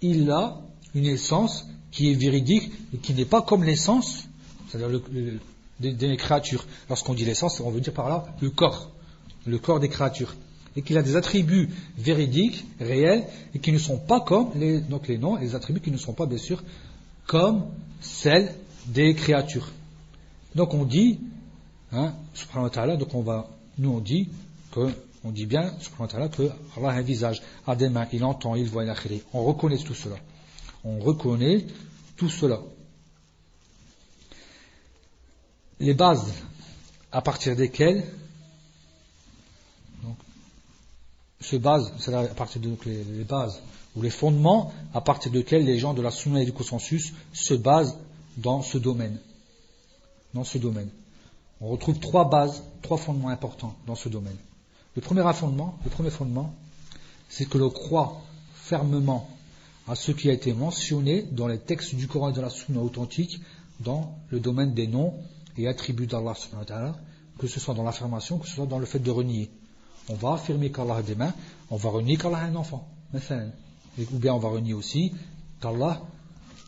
il 0.01 0.29
a 0.31 0.61
une 0.93 1.05
essence 1.05 1.65
qui 1.91 2.11
est 2.11 2.15
véridique 2.15 2.71
et 2.93 2.97
qui 2.97 3.13
n'est 3.13 3.25
pas 3.25 3.41
comme 3.41 3.63
l'essence, 3.63 4.27
c'est-à-dire 4.69 5.01
des, 5.79 6.17
créatures. 6.17 6.65
Lorsqu'on 6.89 7.13
dit 7.13 7.25
l'essence, 7.25 7.59
on 7.59 7.71
veut 7.71 7.81
dire 7.81 7.93
par 7.93 8.09
là 8.09 8.25
le 8.41 8.49
corps. 8.49 8.91
le 9.45 9.57
corps 9.59 9.79
des 9.79 9.89
créatures, 9.89 10.35
et 10.75 10.81
qu'il 10.81 10.97
a 10.97 11.03
des 11.03 11.15
attributs 11.15 11.69
véridiques, 11.97 12.65
réels, 12.79 13.25
et 13.53 13.59
qui 13.59 13.71
ne 13.71 13.77
sont 13.77 13.97
pas 13.97 14.21
comme 14.21 14.49
les, 14.55 14.79
donc 14.79 15.07
les 15.07 15.17
noms 15.17 15.37
et 15.37 15.41
les 15.41 15.55
attributs 15.55 15.81
qui 15.81 15.91
ne 15.91 15.97
sont 15.97 16.13
pas 16.13 16.25
bien 16.25 16.37
sûr 16.37 16.63
comme 17.27 17.65
celles 18.01 18.53
des 18.87 19.13
créatures. 19.13 19.71
Donc 20.55 20.73
on 20.73 20.85
dit, 20.85 21.19
hein, 21.91 22.13
donc 22.97 23.13
on 23.13 23.21
va, 23.21 23.49
nous 23.77 23.91
on 23.91 23.99
dit 23.99 24.29
que, 24.71 24.89
on 25.23 25.31
dit 25.31 25.45
bien, 25.45 25.73
subhanahu 25.79 26.01
wa 26.01 26.07
ta'ala, 26.07 26.27
que 26.27 26.43
Allah 26.77 26.89
a 26.89 26.93
un 26.93 27.01
visage, 27.01 27.41
a 27.65 27.75
des 27.75 27.89
mains, 27.89 28.07
il 28.11 28.23
entend, 28.23 28.55
il 28.55 28.69
voit, 28.69 28.83
il 28.83 28.89
a 28.89 28.95
On 29.33 29.43
reconnaît 29.43 29.77
tout 29.77 29.95
cela. 29.95 30.17
On 30.83 30.99
reconnaît 30.99 31.65
tout 32.17 32.29
cela. 32.29 32.59
Les 35.79 35.93
bases 35.93 36.33
à 37.11 37.21
partir 37.21 37.55
desquelles 37.55 38.03
donc, 40.03 40.17
se 41.39 41.55
basent, 41.55 41.93
c'est 41.99 42.13
à 42.13 42.27
partir 42.27 42.61
de 42.61 42.75
les, 42.85 43.03
les, 43.03 43.23
bases 43.23 43.61
ou 43.95 44.01
les 44.01 44.09
fondements 44.09 44.73
à 44.93 45.01
partir 45.01 45.31
desquels 45.31 45.65
les 45.65 45.79
gens 45.79 45.93
de 45.93 46.01
la 46.01 46.11
sunna 46.11 46.41
et 46.41 46.45
du 46.45 46.53
consensus 46.53 47.13
se 47.33 47.53
basent 47.53 47.97
dans 48.37 48.61
ce 48.61 48.77
domaine. 48.77 49.19
Dans 50.33 50.43
ce 50.43 50.57
domaine. 50.57 50.89
On 51.61 51.69
retrouve 51.69 51.99
trois 51.99 52.29
bases, 52.29 52.63
trois 52.81 52.97
fondements 52.97 53.29
importants 53.29 53.75
dans 53.85 53.95
ce 53.95 54.09
domaine. 54.09 54.35
Le 54.95 55.01
premier 55.01 55.23
fondement, 55.33 55.77
le 55.83 55.89
premier 55.89 56.09
fondement, 56.09 56.53
c'est 57.29 57.45
que 57.45 57.57
l'on 57.57 57.69
croit 57.69 58.21
fermement 58.53 59.29
à 59.87 59.95
ce 59.95 60.11
qui 60.11 60.29
a 60.29 60.33
été 60.33 60.53
mentionné 60.53 61.23
dans 61.31 61.47
les 61.47 61.59
textes 61.59 61.95
du 61.95 62.07
Coran 62.07 62.29
et 62.29 62.33
de 62.33 62.41
la 62.41 62.49
Sunna 62.49 62.79
authentique 62.79 63.39
dans 63.79 64.17
le 64.29 64.39
domaine 64.39 64.73
des 64.73 64.87
noms 64.87 65.13
et 65.57 65.67
attributs 65.67 66.07
d'Allah, 66.07 66.33
que 67.37 67.47
ce 67.47 67.59
soit 67.59 67.73
dans 67.73 67.83
l'affirmation, 67.83 68.37
que 68.37 68.47
ce 68.47 68.55
soit 68.55 68.65
dans 68.65 68.79
le 68.79 68.85
fait 68.85 68.99
de 68.99 69.11
renier. 69.11 69.49
On 70.09 70.15
va 70.15 70.33
affirmer 70.33 70.71
qu'Allah 70.71 70.97
a 70.97 71.01
des 71.01 71.15
mains, 71.15 71.33
on 71.69 71.75
va 71.75 71.89
renier 71.89 72.17
qu'Allah 72.17 72.39
a 72.39 72.45
un 72.45 72.55
enfant, 72.55 72.87
ou 73.13 74.17
bien 74.17 74.33
on 74.33 74.39
va 74.39 74.49
renier 74.49 74.73
aussi 74.73 75.13
qu'Allah, 75.61 76.01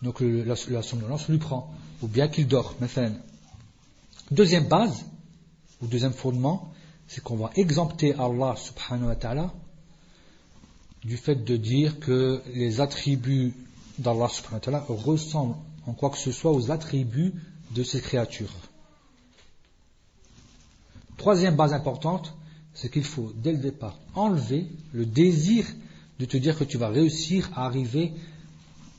donc 0.02 0.22
la, 0.22 0.56
la 0.70 0.82
somnolence 0.82 1.28
lui 1.30 1.38
prend, 1.38 1.74
ou 2.02 2.08
bien 2.08 2.28
qu'il 2.28 2.48
dort, 2.48 2.76
Deuxième 4.32 4.68
base, 4.68 5.06
ou 5.82 5.88
deuxième 5.88 6.14
fondement, 6.14 6.74
c'est 7.08 7.24
qu'on 7.24 7.36
va 7.36 7.52
exempter 7.56 8.14
Allah 8.14 8.56
subhanahu 8.56 9.08
wa 9.08 9.16
ta'ala 9.16 9.54
du 11.04 11.18
fait 11.18 11.36
de 11.36 11.56
dire 11.56 12.00
que 12.00 12.42
les 12.54 12.82
attributs 12.82 13.54
d'Allah 14.00 14.28
subhanahu 14.28 14.56
wa 14.56 14.60
ta'ala 14.60 14.86
ressemblent 14.90 15.56
en 15.86 15.94
quoi 15.94 16.10
que 16.10 16.18
ce 16.18 16.32
soit 16.32 16.52
aux 16.52 16.72
attributs 16.72 17.34
de 17.72 17.84
ces 17.84 18.02
créatures. 18.02 18.54
Troisième 21.18 21.56
base 21.56 21.74
importante, 21.74 22.34
c'est 22.74 22.92
qu'il 22.92 23.04
faut 23.04 23.32
dès 23.36 23.52
le 23.52 23.60
départ 23.60 24.00
enlever 24.16 24.68
le 24.94 25.06
désir 25.06 25.66
de 26.20 26.26
te 26.26 26.38
dire 26.38 26.58
que 26.58 26.64
tu 26.64 26.78
vas 26.78 26.90
réussir 26.90 27.50
à 27.56 27.66
arriver 27.66 28.14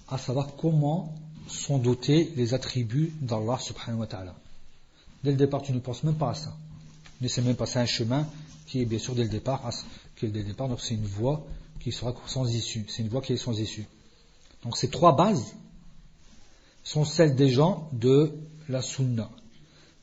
à 0.08 0.18
savoir 0.18 0.54
comment 0.56 1.12
sont 1.48 1.78
dotés 1.78 2.32
les 2.36 2.54
attributs 2.54 3.12
d'Allah 3.20 3.58
subhanahu 3.58 4.00
wa 4.00 4.06
ta'ala. 4.06 4.34
Dès 5.26 5.32
le 5.32 5.38
départ, 5.38 5.60
tu 5.60 5.72
ne 5.72 5.80
penses 5.80 6.04
même 6.04 6.14
pas 6.14 6.30
à 6.30 6.34
ça. 6.34 6.56
Mais 7.20 7.26
c'est 7.26 7.42
même 7.42 7.56
pas 7.56 7.66
un 7.76 7.84
chemin 7.84 8.28
qui 8.64 8.80
est 8.80 8.84
bien 8.84 9.00
sûr 9.00 9.12
dès 9.16 9.24
le 9.24 9.28
départ, 9.28 9.68
qui 10.14 10.28
le 10.28 10.30
départ, 10.30 10.68
donc 10.68 10.80
c'est 10.80 10.94
une 10.94 11.04
voie 11.04 11.44
qui 11.80 11.90
sera 11.90 12.14
sans 12.28 12.48
issue. 12.48 12.86
C'est 12.88 13.02
une 13.02 13.08
voie 13.08 13.22
qui 13.22 13.32
est 13.32 13.36
sans 13.36 13.58
issue. 13.58 13.86
Donc 14.62 14.76
ces 14.76 14.88
trois 14.88 15.16
bases 15.16 15.56
sont 16.84 17.04
celles 17.04 17.34
des 17.34 17.48
gens 17.48 17.88
de 17.90 18.34
la 18.68 18.82
sunna. 18.82 19.28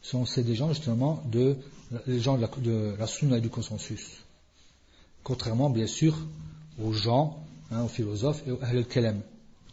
Sont 0.01 0.25
celles 0.25 0.43
des 0.43 0.55
gens 0.55 0.67
justement 0.67 1.23
de 1.31 1.55
les 2.05 2.19
gens 2.19 2.35
de 2.35 2.41
la, 2.41 2.49
de 2.57 3.05
sunna 3.07 3.37
et 3.37 3.41
du 3.41 3.49
consensus. 3.49 4.17
Contrairement 5.23 5.69
bien 5.69 5.87
sûr 5.87 6.17
aux 6.83 6.91
gens, 6.91 7.41
hein, 7.71 7.83
aux 7.83 7.87
philosophes 7.87 8.43
et 8.45 8.51
aux 8.51 8.61
ahl 8.61 8.85
al 8.93 9.21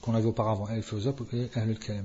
qu'on 0.00 0.14
avait 0.14 0.28
auparavant, 0.28 0.68
les 0.72 0.80
philosophes 0.80 1.22
et 1.32 1.50
ahl 1.58 1.76
al 1.88 2.04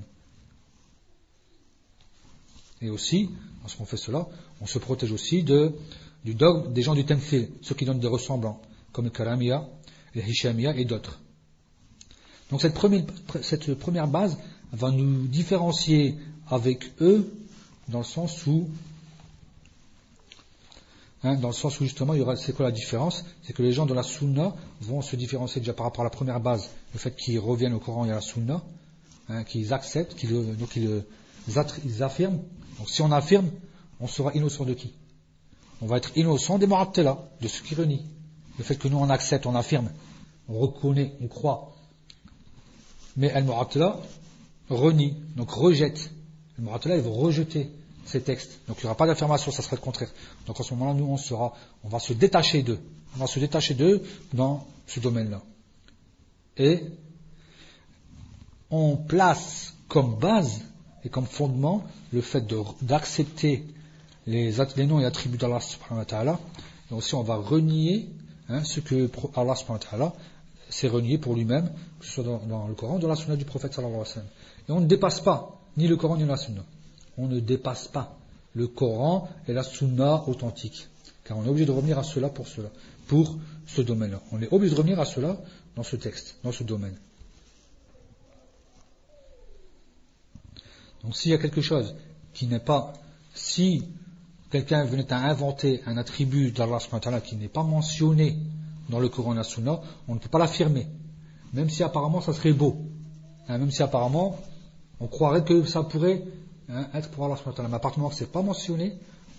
Et 2.81 2.89
aussi, 2.89 3.29
lorsqu'on 3.61 3.85
fait 3.85 3.97
cela, 3.97 4.27
on 4.61 4.65
se 4.65 4.79
protège 4.79 5.11
aussi 5.11 5.43
du 5.43 6.33
dogme 6.33 6.73
des 6.73 6.81
gens 6.81 6.95
du 6.95 7.05
Temfil, 7.05 7.49
ceux 7.61 7.75
qui 7.75 7.85
donnent 7.85 7.99
des 7.99 8.07
ressemblants, 8.07 8.61
comme 8.91 9.05
le 9.05 9.11
Karamia, 9.11 9.67
les 10.13 10.29
Hishamia 10.29 10.75
et 10.75 10.85
d'autres. 10.85 11.19
Donc 12.51 12.61
cette 12.61 12.73
première, 12.73 13.03
cette 13.41 13.73
première 13.75 14.07
base 14.07 14.37
va 14.71 14.91
nous 14.91 15.27
différencier 15.27 16.15
avec 16.47 16.91
eux 17.01 17.31
dans 17.87 17.99
le 17.99 18.03
sens 18.05 18.45
où 18.45 18.67
hein, 21.23 21.35
dans 21.35 21.47
le 21.49 21.53
sens 21.53 21.79
où 21.79 21.83
justement 21.83 22.13
il 22.13 22.19
y 22.19 22.21
aura 22.21 22.35
c'est 22.35 22.53
quoi 22.53 22.65
la 22.65 22.71
différence? 22.71 23.25
C'est 23.43 23.53
que 23.53 23.63
les 23.63 23.71
gens 23.71 23.85
de 23.85 23.93
la 23.93 24.03
Sunna 24.03 24.55
vont 24.81 25.01
se 25.01 25.15
différencier 25.15 25.61
déjà 25.61 25.73
par 25.73 25.85
rapport 25.85 26.01
à 26.01 26.05
la 26.05 26.11
première 26.11 26.39
base, 26.39 26.69
le 26.93 26.99
fait 26.99 27.15
qu'ils 27.15 27.39
reviennent 27.39 27.73
au 27.73 27.79
Coran 27.79 28.05
et 28.05 28.11
à 28.11 28.15
la 28.15 28.21
Sunna, 28.21 28.61
hein, 29.29 29.43
qu'ils 29.43 29.73
acceptent, 29.73 30.15
qu'ils 30.15 30.55
donc 30.55 30.75
ils, 30.75 31.03
affirment. 32.01 32.39
Donc 32.77 32.89
si 32.89 33.01
on 33.01 33.11
affirme, 33.11 33.49
on 33.99 34.07
sera 34.07 34.33
innocent 34.33 34.65
de 34.65 34.73
qui? 34.73 34.93
On 35.81 35.87
va 35.87 35.97
être 35.97 36.11
innocent 36.15 36.57
des 36.57 36.67
Mu'attila, 36.67 37.29
de 37.41 37.47
ceux 37.47 37.63
qui 37.63 37.75
renient. 37.75 38.05
Le 38.57 38.63
fait 38.63 38.75
que 38.75 38.87
nous 38.87 38.97
on 38.97 39.09
accepte, 39.09 39.45
on 39.45 39.55
affirme, 39.55 39.89
on 40.47 40.59
reconnaît, 40.59 41.13
on 41.21 41.27
croit. 41.27 41.75
Mais 43.17 43.31
Al-Mu'attila 43.31 43.99
renie, 44.69 45.15
donc 45.35 45.51
rejette. 45.51 46.11
Al-Mu'attila, 46.57 46.97
ils 46.97 47.07
rejeter 47.07 47.71
ces 48.05 48.21
textes. 48.21 48.59
Donc 48.67 48.77
il 48.79 48.81
n'y 48.81 48.85
aura 48.85 48.95
pas 48.95 49.07
d'affirmation, 49.07 49.51
ça 49.51 49.61
serait 49.61 49.75
le 49.75 49.81
contraire. 49.81 50.09
Donc 50.47 50.59
à 50.59 50.63
ce 50.63 50.73
moment-là, 50.73 50.93
nous, 50.93 51.05
on 51.05 51.17
sera, 51.17 51.53
on 51.83 51.89
va 51.89 51.99
se 51.99 52.13
détacher 52.13 52.63
d'eux. 52.63 52.79
On 53.15 53.19
va 53.19 53.27
se 53.27 53.39
détacher 53.39 53.73
d'eux 53.73 54.03
dans 54.33 54.65
ce 54.87 54.99
domaine-là. 54.99 55.41
Et 56.57 56.83
on 58.69 58.95
place 58.95 59.73
comme 59.87 60.15
base 60.15 60.61
et 61.05 61.09
comme 61.09 61.25
fondement 61.25 61.83
le 62.11 62.21
fait 62.21 62.45
d'accepter 62.81 63.63
les, 64.27 64.51
noms 64.87 64.99
et 64.99 65.05
attributs 65.05 65.37
d'Allah 65.37 65.59
subhanahu 65.59 65.99
wa 65.99 66.05
ta'ala. 66.05 66.39
Et 66.91 66.93
aussi 66.93 67.13
on 67.15 67.21
va 67.21 67.35
renier 67.35 68.09
hein, 68.49 68.63
ce 68.63 68.79
que 68.79 69.09
Allah 69.35 69.55
subhanahu 69.55 69.83
wa 69.83 69.89
ta'ala 69.91 70.13
s'est 70.69 70.87
renié 70.87 71.17
pour 71.17 71.35
lui-même, 71.35 71.69
que 71.99 72.05
ce 72.05 72.13
soit 72.13 72.23
dans, 72.23 72.67
le 72.67 72.73
Coran, 72.73 72.97
dans 72.97 73.07
la 73.07 73.15
sunna 73.15 73.35
du 73.35 73.45
prophète 73.45 73.73
sallallahu 73.73 74.01
alayhi 74.01 74.09
wa 74.09 74.13
sallam. 74.13 74.29
Et 74.67 74.71
on 74.71 74.81
ne 74.81 74.87
dépasse 74.87 75.21
pas 75.21 75.61
ni 75.77 75.87
le 75.87 75.95
Coran 75.95 76.17
ni 76.17 76.25
la 76.25 76.37
sunna. 76.37 76.61
On 77.17 77.27
ne 77.27 77.39
dépasse 77.39 77.87
pas 77.87 78.17
le 78.55 78.67
Coran 78.67 79.29
et 79.47 79.53
la 79.53 79.63
sunna 79.63 80.23
authentique. 80.27 80.87
Car 81.23 81.37
on 81.37 81.45
est 81.45 81.49
obligé 81.49 81.65
de 81.65 81.71
revenir 81.71 81.99
à 81.99 82.03
cela 82.03 82.29
pour 82.29 82.47
cela, 82.47 82.69
pour 83.07 83.37
ce 83.67 83.81
domaine-là. 83.81 84.21
On 84.31 84.41
est 84.41 84.51
obligé 84.51 84.73
de 84.73 84.77
revenir 84.77 84.99
à 84.99 85.05
cela 85.05 85.37
dans 85.75 85.83
ce 85.83 85.95
texte, 85.95 86.37
dans 86.43 86.51
ce 86.51 86.63
domaine. 86.63 86.95
Donc 91.05 91.15
s'il 91.15 91.31
y 91.31 91.35
a 91.35 91.37
quelque 91.37 91.61
chose 91.61 91.95
qui 92.33 92.47
n'est 92.47 92.59
pas, 92.59 92.93
si 93.35 93.83
quelqu'un 94.49 94.85
venait 94.85 95.11
à 95.13 95.17
inventer 95.17 95.81
un 95.85 95.97
attribut 95.97 96.51
d'Allah 96.51 96.79
qui 97.23 97.35
n'est 97.35 97.47
pas 97.47 97.63
mentionné 97.63 98.37
dans 98.89 98.99
le 98.99 99.07
Coran 99.07 99.35
et 99.35 99.41
on 100.07 100.15
ne 100.15 100.19
peut 100.19 100.29
pas 100.29 100.39
l'affirmer. 100.39 100.87
Même 101.53 101.69
si 101.69 101.83
apparemment 101.83 102.21
ça 102.21 102.33
serait 102.33 102.53
beau. 102.53 102.77
Hein, 103.47 103.59
même 103.59 103.69
si 103.69 103.83
apparemment 103.83 104.39
on 104.99 105.07
croirait 105.07 105.43
que 105.43 105.63
ça 105.65 105.83
pourrait 105.83 106.23
hein, 106.69 106.87
être 106.95 107.11
pour 107.11 107.25
Allah 107.25 107.35
Mais 107.45 107.75
à 107.75 107.79
partir 107.79 107.91
du 107.91 107.99
moment 107.99 108.09
que 108.09 108.15
ce 108.15 108.23
n'est 108.23 108.29
pas 108.29 108.41
mentionné, 108.41 108.97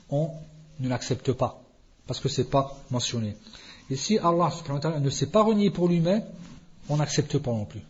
on 0.09 0.31
ne 0.79 0.89
l'accepte 0.89 1.33
pas. 1.33 1.61
Parce 2.07 2.21
que 2.21 2.29
ce 2.29 2.43
n'est 2.43 2.49
pas 2.49 2.77
mentionné. 2.91 3.37
Et 3.91 3.97
si 3.97 4.19
Allah 4.19 4.53
ne 5.01 5.11
s'est 5.11 5.27
pas 5.27 5.43
renié 5.43 5.71
pour 5.71 5.89
lui-même, 5.89 6.23
on 6.89 6.99
n'accepte 6.99 7.39
pas 7.39 7.51
non 7.51 7.65
plus. 7.65 7.83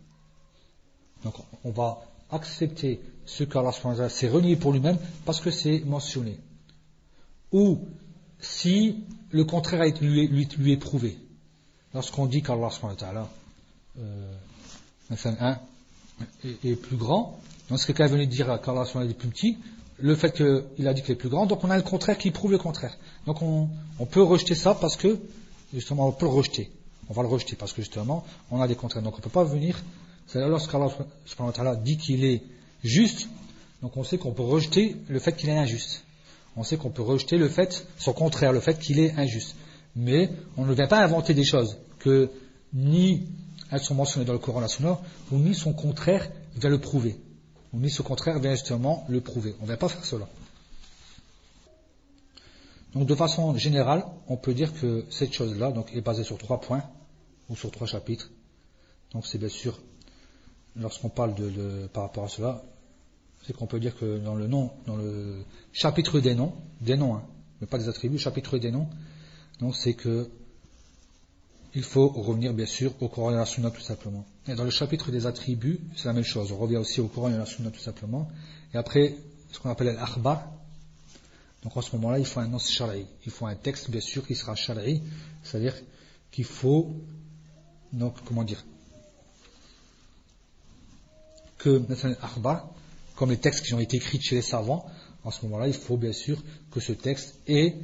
Donc 1.25 1.35
on 1.65 1.71
va 1.71 1.99
accepter 2.31 3.01
ce 3.27 3.45
qu'Allah 3.45 3.73
s'est 4.09 4.29
renié 4.29 4.57
pour 4.57 4.73
lui-même 4.73 4.99
parce 5.25 5.41
que 5.41 5.51
c'est 5.51 5.81
mentionné. 5.81 6.39
Ou 7.53 7.81
si 8.41 9.05
le 9.31 9.45
contraire 9.45 9.85
lui, 10.01 10.29
lui, 10.29 10.49
lui 10.59 10.73
est 10.73 10.77
prouvé 10.77 11.19
lorsqu'on 11.93 12.27
dit 12.27 12.43
qu'Allah 12.43 12.71
euh, 13.99 14.33
est, 16.65 16.77
plus 16.77 16.97
grand, 16.97 17.41
lorsque 17.71 17.89
quelqu'un 17.89 18.07
venait 18.07 18.27
dire 18.27 18.61
qu'Allah 18.63 18.85
est 18.85 19.15
plus 19.15 19.29
petit, 19.29 19.59
le 19.99 20.15
fait 20.15 20.33
qu'il 20.33 20.87
a 20.87 20.95
dit 20.95 21.03
qu'il 21.03 21.13
est 21.13 21.17
plus 21.17 21.29
grand, 21.29 21.47
donc 21.47 21.65
on 21.65 21.71
a 21.71 21.77
le 21.77 21.83
contraire 21.83 22.19
qui 22.19 22.31
prouve 22.31 22.53
le 22.53 22.59
contraire. 22.59 22.97
Donc 23.27 23.43
on, 23.43 23.69
peut 24.07 24.23
rejeter 24.23 24.55
ça 24.55 24.75
parce 24.75 24.97
que, 24.97 25.19
justement, 25.73 26.09
on 26.09 26.13
peut 26.13 26.27
le 26.27 26.33
rejeter. 26.33 26.71
On 27.09 27.15
va 27.15 27.23
le 27.23 27.29
rejeter 27.29 27.57
parce 27.57 27.73
que 27.73 27.83
justement, 27.83 28.25
on 28.51 28.61
a 28.61 28.69
des 28.69 28.75
contraires. 28.75 29.03
Donc 29.03 29.15
on 29.15 29.19
ne 29.19 29.23
peut 29.23 29.31
pas 29.31 29.45
venir, 29.45 29.83
c'est 30.27 30.39
là 30.39 30.49
lorsqu'Allah 30.49 31.77
dit 31.77 31.97
qu'il 31.97 32.25
est 32.25 32.43
juste, 32.85 33.29
donc 33.83 33.97
on 33.97 34.05
sait 34.05 34.19
qu'on 34.19 34.33
peut 34.33 34.43
rejeter 34.43 34.97
le 35.09 35.19
fait 35.19 35.33
qu'il 35.33 35.49
est 35.49 35.59
injuste. 35.59 36.05
On 36.57 36.63
sait 36.63 36.77
qu'on 36.77 36.91
peut 36.91 37.03
rejeter 37.03 37.37
le 37.37 37.49
fait, 37.49 37.87
son 37.99 38.13
contraire, 38.13 38.53
le 38.53 38.61
fait 38.61 38.79
qu'il 38.79 38.99
est 38.99 39.13
injuste. 39.13 39.55
Mais 39.95 40.31
on 40.57 40.65
ne 40.65 40.75
vient 40.75 40.87
pas 40.87 41.03
inventer 41.03 41.35
des 41.35 41.45
choses 41.45 41.77
que 41.99 42.31
ni 42.73 43.27
elles 43.71 43.81
sont 43.81 43.95
mentionnées 43.95 44.27
dans 44.27 44.33
le 44.33 44.39
Coran 44.39 44.61
la 44.61 45.01
ou 45.33 45.39
ni 45.39 45.55
son 45.55 45.73
contraire 45.73 46.31
vient 46.55 46.71
le 46.71 46.81
prouver. 46.81 47.17
Ou 47.73 47.79
ni 47.79 47.91
son 47.91 48.03
contraire 48.03 48.39
vient 48.39 48.53
justement 48.53 49.05
le 49.09 49.21
prouver. 49.21 49.55
On 49.61 49.65
ne 49.65 49.69
va 49.69 49.77
pas 49.77 49.89
faire 49.89 50.05
cela. 50.05 50.29
Donc 52.95 53.07
de 53.07 53.15
façon 53.15 53.57
générale, 53.57 54.07
on 54.29 54.37
peut 54.37 54.55
dire 54.55 54.73
que 54.73 55.05
cette 55.11 55.33
chose-là 55.33 55.73
donc, 55.73 55.95
est 55.95 56.01
basée 56.01 56.25
sur 56.25 56.39
trois 56.39 56.61
points, 56.61 56.83
ou 57.49 57.57
sur 57.57 57.71
trois 57.71 57.87
chapitres. 57.87 58.31
Donc 59.13 59.27
c'est 59.27 59.39
bien 59.39 59.49
sûr, 59.49 59.79
lorsqu'on 60.79 61.09
parle 61.09 61.35
de, 61.35 61.87
par 61.93 62.05
rapport 62.05 62.25
à 62.25 62.29
cela, 62.29 62.63
c'est 63.47 63.55
qu'on 63.57 63.67
peut 63.67 63.81
dire 63.81 63.97
que 63.97 64.19
dans 64.19 64.35
le 64.35 64.47
nom, 64.47 64.71
dans 64.87 64.97
le 64.97 65.45
chapitre 65.73 66.21
des 66.21 66.35
noms, 66.35 66.53
des 66.81 66.97
noms, 66.97 67.17
hein, 67.17 67.23
mais 67.61 67.67
pas 67.67 67.79
des 67.79 67.89
attributs, 67.89 68.19
chapitre 68.19 68.59
des 68.59 68.71
noms, 68.71 68.89
donc 69.61 69.77
c'est 69.77 69.95
que 69.95 70.29
il 71.75 71.83
faut 71.83 72.09
revenir 72.09 72.55
bien 72.55 72.67
sûr 72.67 72.95
au 73.01 73.09
Coran 73.09 73.33
et 73.33 73.35
à 73.35 73.41
la 73.41 73.47
Sunna 73.47 73.71
tout 73.71 73.83
simplement. 73.83 74.25
Et 74.49 74.55
dans 74.55 74.65
le 74.65 74.71
chapitre 74.71 75.11
des 75.11 75.27
attributs, 75.27 75.81
c'est 75.95 76.07
la 76.07 76.15
même 76.15 76.25
chose. 76.25 76.51
On 76.51 76.57
revient 76.57 76.79
aussi 76.79 77.03
au 77.03 77.09
Coran 77.09 77.31
et 77.31 77.35
à 77.35 77.39
la 77.39 77.45
Sunna 77.45 77.71
tout 77.71 77.81
simplement. 77.81 78.29
Et 78.73 78.79
après, 78.79 79.15
ce 79.53 79.59
qu'on 79.59 79.69
appelle 79.69 79.95
l'akhbar. 79.95 80.51
Donc 81.63 81.77
en 81.77 81.83
ce 81.83 81.95
moment-là, 81.97 82.19
il 82.19 82.25
faut 82.25 82.41
un 82.41 82.49
nos 82.49 82.59
shara'i. 82.59 83.07
Il 83.27 83.31
faut 83.31 83.47
un 83.47 83.57
texte 83.57 83.91
bien 83.91 84.01
sûr 84.01 84.27
qui 84.27 84.35
sera 84.35 84.55
shara'i. 84.55 85.03
C'est-à-dire 85.43 85.75
qu'il 86.31 86.45
faut, 86.45 86.95
donc 87.93 88.15
comment 88.25 88.45
dire, 88.45 88.65
que 91.67 91.83
l'akhbar, 92.23 92.69
comme 93.17 93.31
les 93.31 93.39
textes 93.39 93.65
qui 93.67 93.75
ont 93.75 93.81
été 93.81 93.97
écrits 93.97 94.21
chez 94.21 94.37
les 94.37 94.43
savants, 94.43 94.87
en 95.25 95.33
ce 95.33 95.45
moment-là, 95.47 95.67
il 95.67 95.75
faut 95.75 95.97
bien 95.97 96.13
sûr 96.13 96.39
que 96.71 96.79
ce 96.79 96.93
texte 96.93 97.41
ait, 97.49 97.75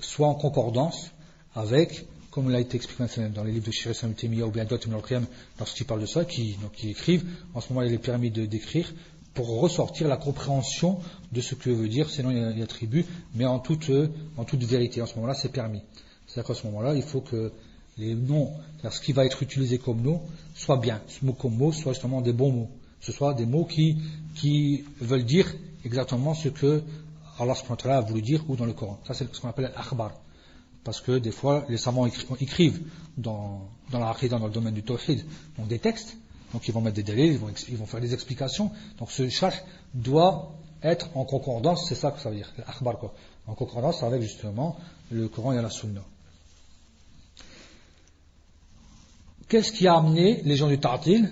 soit 0.00 0.28
en 0.28 0.34
concordance 0.34 1.10
avec 1.54 2.06
comme 2.30 2.48
il 2.48 2.54
a 2.54 2.60
été 2.60 2.76
expliqué 2.76 3.04
dans 3.34 3.44
les 3.44 3.52
livres 3.52 3.66
de 3.66 3.70
Shir 3.70 3.92
Temiya 4.16 4.46
ou 4.46 4.50
bien 4.50 4.64
d'autres 4.64 4.88
lorsqu'ils 5.58 5.84
parlent 5.84 6.00
de 6.00 6.06
ça, 6.06 6.24
qui, 6.24 6.56
écrivent, 6.84 7.26
en 7.52 7.60
ce 7.60 7.70
moment 7.70 7.86
il 7.86 7.92
est 7.92 7.98
permis 7.98 8.30
d'écrire 8.30 8.92
pour 9.34 9.60
ressortir 9.60 10.08
la 10.08 10.16
compréhension 10.16 10.98
de 11.30 11.40
ce 11.42 11.54
que 11.54 11.68
veut 11.68 11.88
dire, 11.88 12.08
sinon 12.08 12.30
il 12.30 12.58
y 12.58 12.62
a, 12.62 12.66
tribu, 12.66 13.04
mais 13.34 13.44
en 13.44 13.58
toute, 13.58 13.90
en 14.38 14.44
toute 14.44 14.64
vérité. 14.64 15.02
En 15.02 15.06
ce 15.06 15.14
moment-là, 15.16 15.34
c'est 15.34 15.52
permis. 15.52 15.82
C'est-à-dire 16.26 16.48
qu'à 16.48 16.60
ce 16.60 16.66
moment-là, 16.68 16.94
il 16.94 17.02
faut 17.02 17.20
que 17.20 17.52
les 17.98 18.14
noms, 18.14 18.50
ce 18.90 19.00
qui 19.00 19.12
va 19.12 19.26
être 19.26 19.42
utilisé 19.42 19.78
comme 19.78 20.00
nom, 20.00 20.22
soit 20.54 20.78
bien, 20.78 21.02
ce 21.08 21.24
mot 21.24 21.34
comme 21.34 21.54
mot, 21.54 21.70
soit 21.70 21.92
justement 21.92 22.22
des 22.22 22.32
bons 22.32 22.52
mots. 22.52 22.70
Ce 23.02 23.12
soit 23.12 23.34
des 23.34 23.46
mots 23.46 23.64
qui, 23.64 23.98
qui 24.36 24.84
veulent 25.00 25.24
dire 25.24 25.52
exactement 25.84 26.34
ce 26.34 26.48
que 26.48 26.82
Allah 27.38 27.54
a 27.84 28.00
voulu 28.00 28.22
dire 28.22 28.44
ou 28.48 28.56
dans 28.56 28.64
le 28.64 28.72
Coran. 28.72 29.00
Ça, 29.06 29.14
c'est 29.14 29.32
ce 29.34 29.40
qu'on 29.40 29.48
appelle 29.48 29.72
l'akhbar. 29.76 30.12
Parce 30.84 31.00
que 31.00 31.18
des 31.18 31.32
fois, 31.32 31.64
les 31.68 31.76
savants 31.78 32.06
écrivent 32.06 32.80
dans, 33.16 33.68
dans 33.90 33.98
la 33.98 34.14
dans 34.28 34.46
le 34.46 34.50
domaine 34.50 34.74
du 34.74 34.82
tawhid, 34.82 35.24
donc 35.58 35.68
des 35.68 35.78
textes, 35.78 36.16
donc 36.52 36.66
ils 36.66 36.72
vont 36.72 36.80
mettre 36.80 36.96
des 36.96 37.02
délais, 37.02 37.28
ils 37.28 37.38
vont, 37.38 37.50
ils 37.68 37.76
vont 37.76 37.86
faire 37.86 38.00
des 38.00 38.14
explications. 38.14 38.70
Donc 38.98 39.10
ce 39.10 39.28
charge 39.28 39.62
doit 39.94 40.52
être 40.82 41.08
en 41.16 41.24
concordance, 41.24 41.88
c'est 41.88 41.94
ça 41.94 42.10
que 42.10 42.20
ça 42.20 42.30
veut 42.30 42.36
dire, 42.36 42.52
l'akhbar 42.58 42.98
quoi. 42.98 43.14
En 43.46 43.54
concordance 43.54 44.02
avec 44.02 44.22
justement 44.22 44.76
le 45.10 45.28
Coran 45.28 45.52
et 45.52 45.62
la 45.62 45.70
Sunna. 45.70 46.02
Qu'est-ce 49.48 49.72
qui 49.72 49.86
a 49.86 49.96
amené 49.96 50.42
les 50.44 50.56
gens 50.56 50.68
du 50.68 50.78
Ta'til? 50.78 51.28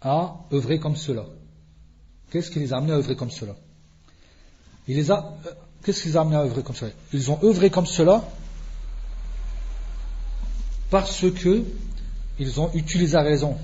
À 0.00 0.36
œuvrer 0.52 0.78
comme 0.78 0.96
cela 0.96 1.24
Qu'est-ce 2.30 2.50
qui 2.50 2.58
les 2.58 2.72
a 2.72 2.78
amenés 2.78 2.92
à 2.92 2.96
œuvrer 2.96 3.16
comme 3.16 3.30
cela? 3.30 3.54
Les 4.88 5.10
a, 5.10 5.32
euh, 5.46 5.50
Qu'est-ce 5.82 6.16
œuvrer 6.16 6.62
comme 6.62 6.74
cela? 6.74 6.90
Ils 7.12 7.30
ont 7.30 7.38
œuvré 7.44 7.70
comme 7.70 7.86
cela 7.86 8.24
parce 10.90 11.30
que 11.30 11.64
ils 12.38 12.60
ont 12.60 12.72
utilisé 12.74 13.14
la 13.16 13.22
raison 13.22 13.56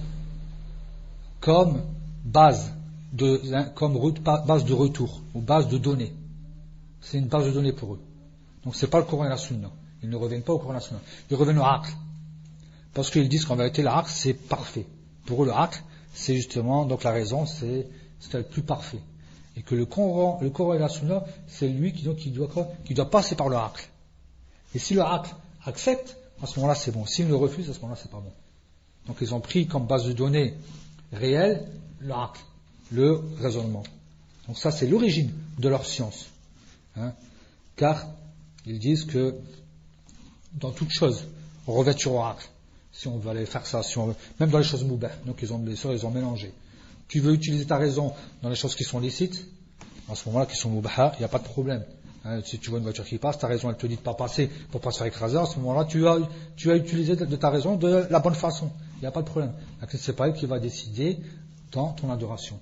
comme 1.40 1.82
base 2.24 2.72
de, 3.12 3.40
comme 3.74 3.98
base 4.46 4.64
de 4.64 4.72
retour 4.72 5.20
ou 5.34 5.40
base 5.40 5.68
de 5.68 5.78
données. 5.78 6.14
C'est 7.00 7.18
une 7.18 7.26
base 7.26 7.46
de 7.46 7.50
données 7.50 7.72
pour 7.72 7.94
eux. 7.94 8.00
Donc 8.64 8.76
c'est 8.76 8.86
pas 8.86 8.98
le 8.98 9.04
Coran 9.04 9.26
et 9.26 9.28
la 9.28 9.36
Sunna. 9.36 9.70
Ils 10.02 10.08
ne 10.08 10.16
reviennent 10.16 10.42
pas 10.42 10.52
au 10.52 10.58
Coran 10.58 10.72
et 10.72 10.76
la 10.76 10.80
Sunna. 10.80 11.00
Ils 11.30 11.36
reviennent 11.36 11.58
au 11.58 11.64
Aql. 11.64 11.90
Parce 12.94 13.10
qu'ils 13.10 13.28
disent 13.28 13.44
qu'en 13.44 13.56
vérité, 13.56 13.82
l'Aql 13.82 14.08
c'est 14.08 14.34
parfait. 14.34 14.86
Pour 15.26 15.42
eux, 15.42 15.46
le 15.46 15.52
Aql, 15.52 15.82
c'est 16.14 16.34
justement, 16.34 16.84
donc 16.84 17.04
la 17.04 17.10
raison, 17.10 17.46
c'est, 17.46 17.86
le 18.32 18.42
plus 18.42 18.62
parfait. 18.62 19.00
Et 19.56 19.62
que 19.62 19.74
le 19.74 19.84
Coran, 19.84 20.40
le 20.40 20.50
c'est 21.46 21.68
lui 21.68 21.92
qui, 21.92 22.04
donc, 22.04 22.16
qui, 22.16 22.30
doit, 22.30 22.48
qui 22.84 22.94
doit 22.94 23.10
passer 23.10 23.34
par 23.34 23.48
le 23.48 23.56
Aql. 23.56 23.82
Et 24.74 24.78
si 24.78 24.94
le 24.94 25.02
Aql 25.02 25.34
accepte, 25.64 26.16
à 26.42 26.46
ce 26.46 26.56
moment-là 26.56 26.74
c'est 26.74 26.90
bon. 26.90 27.06
S'ils 27.06 27.28
le 27.28 27.36
refusent, 27.36 27.70
à 27.70 27.74
ce 27.74 27.80
moment-là 27.80 27.98
c'est 28.00 28.10
pas 28.10 28.20
bon. 28.20 28.32
Donc 29.06 29.16
ils 29.20 29.34
ont 29.34 29.40
pris 29.40 29.66
comme 29.66 29.86
base 29.86 30.06
de 30.06 30.12
données 30.12 30.54
réelle 31.12 31.68
l'acte, 32.00 32.44
le 32.90 33.20
raisonnement. 33.40 33.84
Donc 34.46 34.58
ça 34.58 34.70
c'est 34.70 34.86
l'origine 34.86 35.32
de 35.58 35.68
leur 35.68 35.84
science. 35.86 36.26
Hein. 36.96 37.12
Car 37.76 38.06
ils 38.66 38.78
disent 38.78 39.04
que 39.04 39.36
dans 40.54 40.70
toute 40.70 40.90
chose, 40.90 41.26
revêture 41.66 42.14
au 42.14 42.22
acte, 42.22 42.50
si 42.93 43.09
on 43.09 43.18
veut 43.18 43.30
aller 43.30 43.47
faire 43.47 43.66
ça, 43.66 43.80
même 44.38 44.51
dans 44.51 44.59
les 44.59 44.64
choses 44.64 44.84
moubah, 44.84 45.11
donc 45.26 45.38
ils 45.43 45.53
ont, 45.53 45.62
ils 45.66 46.07
ont 46.07 46.11
mélangé. 46.11 46.53
Tu 47.09 47.20
veux 47.20 47.32
utiliser 47.32 47.66
ta 47.66 47.78
raison 47.78 48.12
dans 48.43 48.49
les 48.49 48.55
choses 48.55 48.74
qui 48.74 48.84
sont 48.84 49.01
licites, 49.01 49.47
à 50.11 50.14
ce 50.14 50.28
moment-là, 50.28 50.47
qui 50.47 50.57
sont 50.57 50.70
moubah, 50.70 51.12
il 51.16 51.20
n'y 51.20 51.24
a 51.24 51.28
pas 51.28 51.38
de 51.38 51.45
problème. 51.45 51.84
Hein, 52.24 52.40
si 52.45 52.59
tu 52.59 52.70
vois 52.70 52.78
une 52.78 52.84
voiture 52.84 53.05
qui 53.05 53.18
passe, 53.18 53.38
ta 53.38 53.49
raison, 53.49 53.68
elle 53.68 53.76
te 53.76 53.86
dit 53.86 53.97
de 53.97 54.01
ne 54.01 54.05
pas 54.05 54.14
passer 54.14 54.49
pour 54.70 54.80
pas 54.80 54.93
se 54.93 54.99
faire 54.99 55.09
écraser, 55.09 55.38
à 55.38 55.47
ce 55.47 55.59
moment-là, 55.59 55.84
tu 55.84 56.07
as, 56.07 56.18
tu 56.57 56.72
utilisé 56.74 57.16
de, 57.16 57.36
ta 57.36 57.51
raison 57.51 57.76
de 57.76 58.07
la 58.09 58.20
bonne 58.20 58.34
façon. 58.34 58.70
Il 58.97 59.01
n'y 59.01 59.07
a 59.07 59.11
pas 59.11 59.22
de 59.22 59.26
problème. 59.26 59.53
C'est 59.88 60.14
pas 60.14 60.28
elle 60.28 60.34
qui 60.34 60.47
va 60.47 60.61
décider 60.61 61.18
dans 61.72 61.88
ton 61.93 62.12
adoration. 62.12 62.61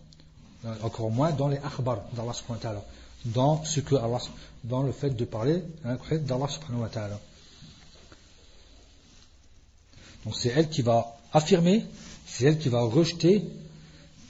Euh, 0.64 0.74
encore 0.82 1.10
moins 1.10 1.32
dans 1.32 1.48
les 1.48 1.58
akhbar 1.58 2.02
d'Allah 2.14 2.32
subhanahu. 2.32 2.80
Dans 3.26 3.62
ce 3.64 3.80
que 3.80 3.96
dans 4.64 4.82
le 4.82 4.92
fait 4.92 5.10
de 5.10 5.24
parler 5.24 5.62
hein, 5.84 5.96
d'Allah 6.22 6.48
subhanahu. 6.48 6.88
Donc 10.24 10.36
c'est 10.36 10.50
elle 10.50 10.68
qui 10.68 10.82
va 10.82 11.16
affirmer, 11.32 11.84
c'est 12.26 12.44
elle 12.44 12.58
qui 12.58 12.68
va 12.68 12.80
rejeter, 12.82 13.42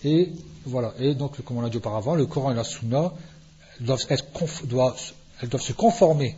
et 0.04 0.32
voilà. 0.64 0.94
Et 0.98 1.14
donc, 1.14 1.40
comme 1.42 1.58
on 1.58 1.60
l'a 1.60 1.68
dit 1.68 1.78
auparavant, 1.78 2.14
le 2.14 2.26
Coran 2.26 2.52
et 2.52 2.54
la 2.54 2.64
Sunna 2.64 3.12
doivent, 3.80 4.06
être, 4.08 4.66
doivent 4.66 5.12
elles 5.40 5.48
doivent 5.48 5.62
se 5.62 5.72
conformer 5.72 6.36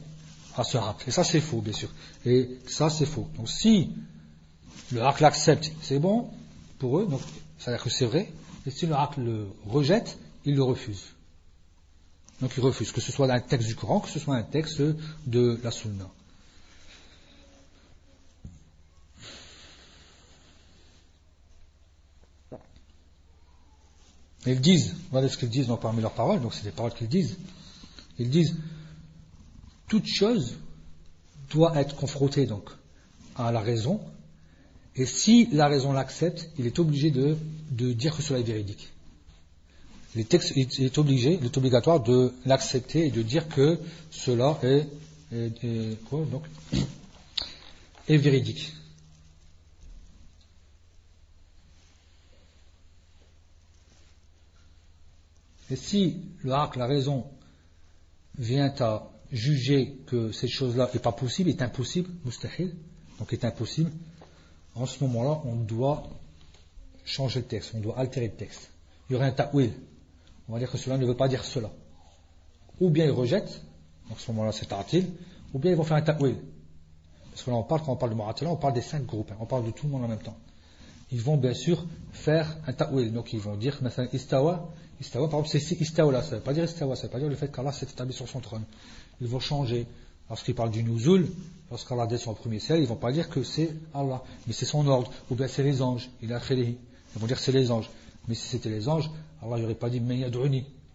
à 0.57 0.65
ce 0.65 0.79
haq. 0.79 1.05
Et 1.07 1.11
ça, 1.11 1.25
c'est 1.25 1.41
faux, 1.41 1.61
bien 1.61 1.73
sûr. 1.73 1.89
Et 2.25 2.59
ça, 2.67 2.91
c'est 2.91 3.07
faux. 3.07 3.29
Donc, 3.37 3.49
si 3.49 3.91
le 4.93 5.03
haq 5.03 5.21
l'accepte, 5.21 5.73
c'est 5.83 5.99
bon 5.99 6.29
pour 6.79 6.99
eux, 6.99 7.07
donc 7.07 7.21
ça 7.59 7.71
veut 7.71 7.77
dire 7.77 7.85
que 7.85 7.91
c'est 7.91 8.07
vrai. 8.07 8.31
Et 8.67 8.71
si 8.71 8.87
le 8.87 8.95
haq 8.95 9.17
le 9.17 9.49
rejette, 9.67 10.19
ils 10.45 10.55
le 10.55 10.63
refusent. 10.63 11.15
Donc, 12.41 12.53
ils 12.57 12.63
refusent, 12.63 12.93
que 12.93 13.01
ce 13.01 13.13
soit 13.13 13.33
un 13.33 13.41
texte 13.41 13.69
du 13.69 13.77
Coran, 13.77 14.01
que 14.01 14.09
ce 14.09 14.19
soit 14.19 14.35
un 14.35 14.43
texte 14.43 14.83
de 15.27 15.61
la 15.63 15.71
Sunna. 15.71 16.09
Ils 24.47 24.61
disent, 24.61 24.97
voilà 25.11 25.29
ce 25.29 25.37
qu'ils 25.37 25.49
disent 25.49 25.69
parmi 25.81 26.03
leurs 26.03 26.15
paroles, 26.15 26.41
donc 26.41 26.55
c'est 26.55 26.65
des 26.65 26.71
paroles 26.71 26.95
qu'ils 26.95 27.09
disent. 27.09 27.37
Ils 28.19 28.31
disent 28.31 28.57
toute 29.89 30.07
chose 30.07 30.57
doit 31.51 31.79
être 31.79 31.97
confrontée 31.97 32.47
donc 32.47 32.71
à 33.37 33.53
la 33.53 33.61
raison. 33.61 34.01
Et 34.97 35.07
si 35.07 35.49
la 35.53 35.69
raison 35.69 35.93
l'accepte, 35.93 36.51
il 36.59 36.67
est 36.67 36.79
obligé 36.79 37.11
de, 37.11 37.37
dire 37.71 38.17
que 38.17 38.23
cela 38.23 38.41
est 38.41 38.45
véridique. 38.45 38.89
Il 40.15 40.21
est 40.21 40.99
obligé, 40.99 41.39
il 41.41 41.47
est 41.47 41.57
obligatoire 41.57 42.01
de 42.01 42.35
l'accepter 42.45 43.07
et 43.07 43.11
de 43.11 43.23
dire 43.23 43.49
que 43.49 43.79
cela 44.11 44.59
est, 44.63 44.87
donc, 46.13 46.45
est 48.09 48.17
véridique. 48.19 48.75
Et 55.71 55.77
si 55.77 56.23
le 56.43 56.51
la 56.51 56.87
raison, 56.87 57.25
vient 58.39 58.73
à 58.81 59.11
juger 59.31 59.99
que 60.07 60.33
cette 60.33 60.51
chose-là 60.51 60.91
n'est 60.93 61.01
pas 61.01 61.13
possible, 61.13 61.51
est 61.51 61.63
impossible, 61.63 62.11
mustahil, 62.25 62.75
donc 63.19 63.33
est 63.33 63.45
impossible, 63.45 63.91
en 64.75 64.87
ce 64.87 65.03
moment-là, 65.05 65.41
on 65.45 65.55
doit 65.57 66.09
changer 67.05 67.41
le 67.41 67.47
texte, 67.47 67.73
on 67.75 67.81
doit 67.81 67.99
altérer 67.99 68.29
le 68.29 68.35
texte. 68.35 68.71
Il 69.09 69.15
y 69.15 69.17
aurait 69.17 69.27
un 69.27 69.33
ta'wil. 69.33 69.73
On 70.49 70.55
va 70.55 70.59
dire 70.59 70.71
que 70.71 70.79
cela 70.79 70.97
ne 70.99 71.07
veut 71.07 71.17
pas 71.17 71.29
dire 71.29 71.45
cela. 71.45 71.71
Ou 72.81 72.91
bien 72.91 73.05
ils 73.05 73.11
rejettent, 73.11 73.61
en 74.11 74.17
ce 74.17 74.31
moment-là 74.33 74.53
c'est 74.53 74.67
ta'til, 74.67 75.07
ou 75.53 75.59
bien 75.59 75.73
ils 75.73 75.77
vont 75.77 75.85
faire 75.85 75.97
un 75.97 76.03
ta'wil. 76.03 76.37
Parce 77.31 77.43
que 77.45 77.51
là 77.51 77.57
on 77.57 77.63
parle, 77.63 77.83
quand 77.85 77.93
on 77.93 77.97
parle 77.97 78.13
de 78.13 78.17
Mu'atila, 78.17 78.51
on 78.51 78.57
parle 78.57 78.75
des 78.75 78.83
cinq 78.83 79.05
groupes, 79.05 79.31
hein. 79.33 79.37
on 79.41 79.47
parle 79.47 79.67
de 79.67 79.71
tout 79.71 79.87
le 79.87 79.93
monde 79.93 80.05
en 80.05 80.09
même 80.09 80.23
temps. 80.23 80.37
Ils 81.11 81.21
vont 81.21 81.37
bien 81.37 81.55
sûr 81.55 81.85
faire 82.13 82.57
un 82.67 82.73
ta'wil, 82.73 83.13
donc 83.13 83.33
ils 83.33 83.41
vont 83.41 83.57
dire, 83.57 83.79
istawa, 84.13 84.71
par 85.11 85.25
exemple 85.25 85.49
c'est 85.49 85.81
istawa 85.81 86.23
ça 86.23 86.31
ne 86.31 86.37
veut 86.37 86.43
pas 86.43 86.53
dire 86.53 86.65
istawa, 86.65 86.97
ça 86.97 87.05
veut 87.05 87.09
pas 87.13 87.19
dire 87.19 87.29
le 87.29 87.35
fait 87.37 87.51
qu'Allah 87.51 87.73
s'est 87.73 87.87
établi 87.87 88.13
sur 88.13 88.29
son 88.29 88.41
trône 88.41 88.65
ils 89.23 89.29
vont 89.29 89.41
changer. 89.41 89.87
Lorsqu'ils 90.29 90.55
parlent 90.55 90.71
du 90.71 90.83
nuzul, 90.83 91.31
lorsqu'Allah 91.71 92.07
descend 92.07 92.35
au 92.35 92.37
premier 92.37 92.59
ciel, 92.59 92.79
ils 92.79 92.83
ne 92.83 92.87
vont 92.87 92.97
pas 92.97 93.13
dire 93.13 93.29
que 93.29 93.43
c'est 93.43 93.71
Allah, 93.95 94.23
mais 94.47 94.53
c'est 94.53 94.67
son 94.67 94.87
ordre, 94.87 95.11
ou 95.31 95.35
bien 95.35 95.47
c'est 95.47 95.63
les 95.63 95.83
anges. 95.83 96.11
Il 96.23 96.33
a 96.33 96.41
Ils 96.51 96.77
vont 97.17 97.27
dire 97.27 97.39
c'est 97.39 97.53
les 97.53 97.71
anges. 97.71 97.91
Mais 98.29 98.35
si 98.35 98.47
c'était 98.49 98.71
les 98.71 98.89
anges, 98.89 99.11
Allah 99.43 99.59
n'aurait 99.59 99.75
pas 99.75 99.91
dit 99.91 100.01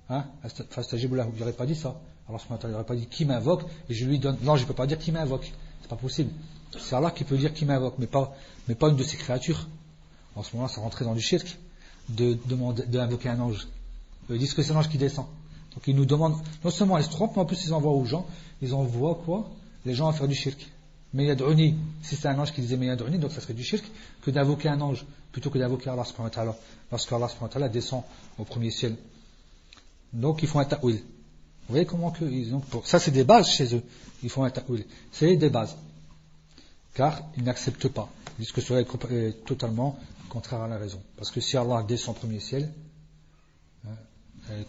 Hein 0.10 0.26
Il 0.42 1.10
n'aurait 1.40 1.54
pas 1.54 1.66
dit 1.66 1.76
ça. 1.76 2.00
Allah 2.28 2.40
n'aurait 2.70 2.84
pas 2.84 2.96
dit 2.96 3.06
qui 3.08 3.26
m'invoque 3.26 3.64
et 3.90 3.94
je 3.94 4.06
lui 4.06 4.20
donne. 4.20 4.38
Non, 4.42 4.56
je 4.56 4.64
ne 4.64 4.68
peux 4.68 4.74
pas 4.74 4.88
dire 4.88 4.98
qui 4.98 5.12
m'invoque. 5.12 5.52
C'est 5.82 5.90
pas 5.90 5.96
possible. 5.96 6.32
C'est 6.78 6.96
Allah 6.96 7.12
qui 7.12 7.24
peut 7.24 7.38
dire 7.38 7.54
qui 7.54 7.66
m'invoque, 7.66 7.96
mais 8.00 8.08
pas, 8.08 8.36
mais 8.68 8.76
pas 8.76 8.90
une 8.90 8.96
de 8.96 9.04
ses 9.04 9.18
créatures. 9.18 9.68
En 10.36 10.44
ce 10.44 10.56
moment-là, 10.56 10.74
ça 10.74 10.82
rentrait 10.82 11.06
dans 11.06 11.16
du 11.16 11.22
shirk 11.22 11.58
de 12.10 12.38
demander, 12.46 12.84
d'invoquer 12.84 13.30
un 13.30 13.40
ange. 13.40 13.68
Ils 14.30 14.40
disent 14.40 14.54
que 14.54 14.62
c'est 14.62 14.74
l'ange 14.74 14.90
qui 14.90 14.98
descend. 14.98 15.26
Donc 15.74 15.88
ils 15.88 15.96
nous 15.96 16.06
demandent, 16.06 16.36
non 16.64 16.72
seulement 16.72 16.98
ils 16.98 17.04
se 17.04 17.10
trompent, 17.10 17.36
mais 17.36 17.42
en 17.42 17.46
plus 17.46 17.64
ils 17.66 17.74
envoient 17.74 17.94
aux 17.94 18.06
gens, 18.06 18.26
ils 18.62 18.74
envoient 18.74 19.22
quoi? 19.24 19.50
Les 19.86 19.94
gens 19.94 20.08
à 20.08 20.14
faire 20.14 20.28
du 20.28 20.36
shirk. 20.36 20.68
Mais 21.14 21.24
il 21.24 21.28
y 21.28 21.32
a 21.32 21.36
de 21.36 21.46
si 22.02 22.16
c'est 22.16 22.28
un 22.28 22.38
ange 22.38 22.52
qui 22.52 22.62
disait 22.62 22.76
mais 22.78 22.88
il 22.88 22.90
y 22.90 22.92
a 22.92 22.96
de 22.96 23.18
donc 23.18 23.32
ça 23.32 23.42
serait 23.42 23.54
du 23.54 23.64
shirk, 23.64 23.86
que 24.22 24.32
d'invoquer 24.32 24.70
un 24.70 24.82
ange, 24.82 25.06
plutôt 25.32 25.50
que 25.50 25.58
d'invoquer 25.58 25.90
Allah 25.90 26.04
subhanahu 26.04 26.26
wa 26.26 26.36
ta'ala. 26.36 26.56
Parce 26.90 27.06
qu'Allah 27.06 27.70
descend 27.70 28.04
au 28.38 28.44
premier 28.44 28.72
ciel. 28.72 28.96
Donc 30.14 30.42
ils 30.42 30.48
font 30.48 30.60
un 30.60 30.66
ta'wil. 30.66 30.96
Vous 30.96 31.74
voyez 31.74 31.86
comment 31.86 32.12
que 32.12 32.26
ont, 32.54 32.62
ça 32.84 33.00
c'est 33.00 33.12
des 33.12 33.24
bases 33.24 33.50
chez 33.50 33.76
eux. 33.76 33.84
Ils 34.24 34.30
font 34.30 34.44
un 34.44 34.50
ta'wil. 34.50 34.86
C'est 35.12 35.36
des 35.36 35.50
bases. 35.50 35.78
Car 36.94 37.22
ils 37.38 37.44
n'acceptent 37.44 37.90
pas. 37.90 38.10
Ils 38.38 38.42
disent 38.42 38.52
que 38.52 38.62
cela 38.62 38.82
est 38.82 39.46
totalement 39.46 40.00
contraire 40.30 40.62
à 40.62 40.68
la 40.68 40.78
raison. 40.78 41.02
Parce 41.16 41.32
que 41.32 41.40
si 41.40 41.56
Allah 41.56 41.84
descend 41.88 42.16
au 42.16 42.20
premier 42.20 42.40
ciel, 42.40 42.72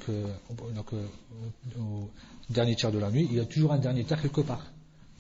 que, 0.01 0.13
donc, 0.75 0.93
euh, 0.93 1.07
au 1.79 2.09
dernier 2.51 2.77
tiers 2.77 2.93
de 2.93 2.99
la 2.99 3.11
nuit, 3.11 3.29
il 3.31 3.37
y 3.37 3.41
a 3.41 3.45
toujours 3.45 3.73
un 3.73 3.79
dernier 3.79 4.05
tiers 4.05 4.21
quelque 4.21 4.41
part. 4.41 4.65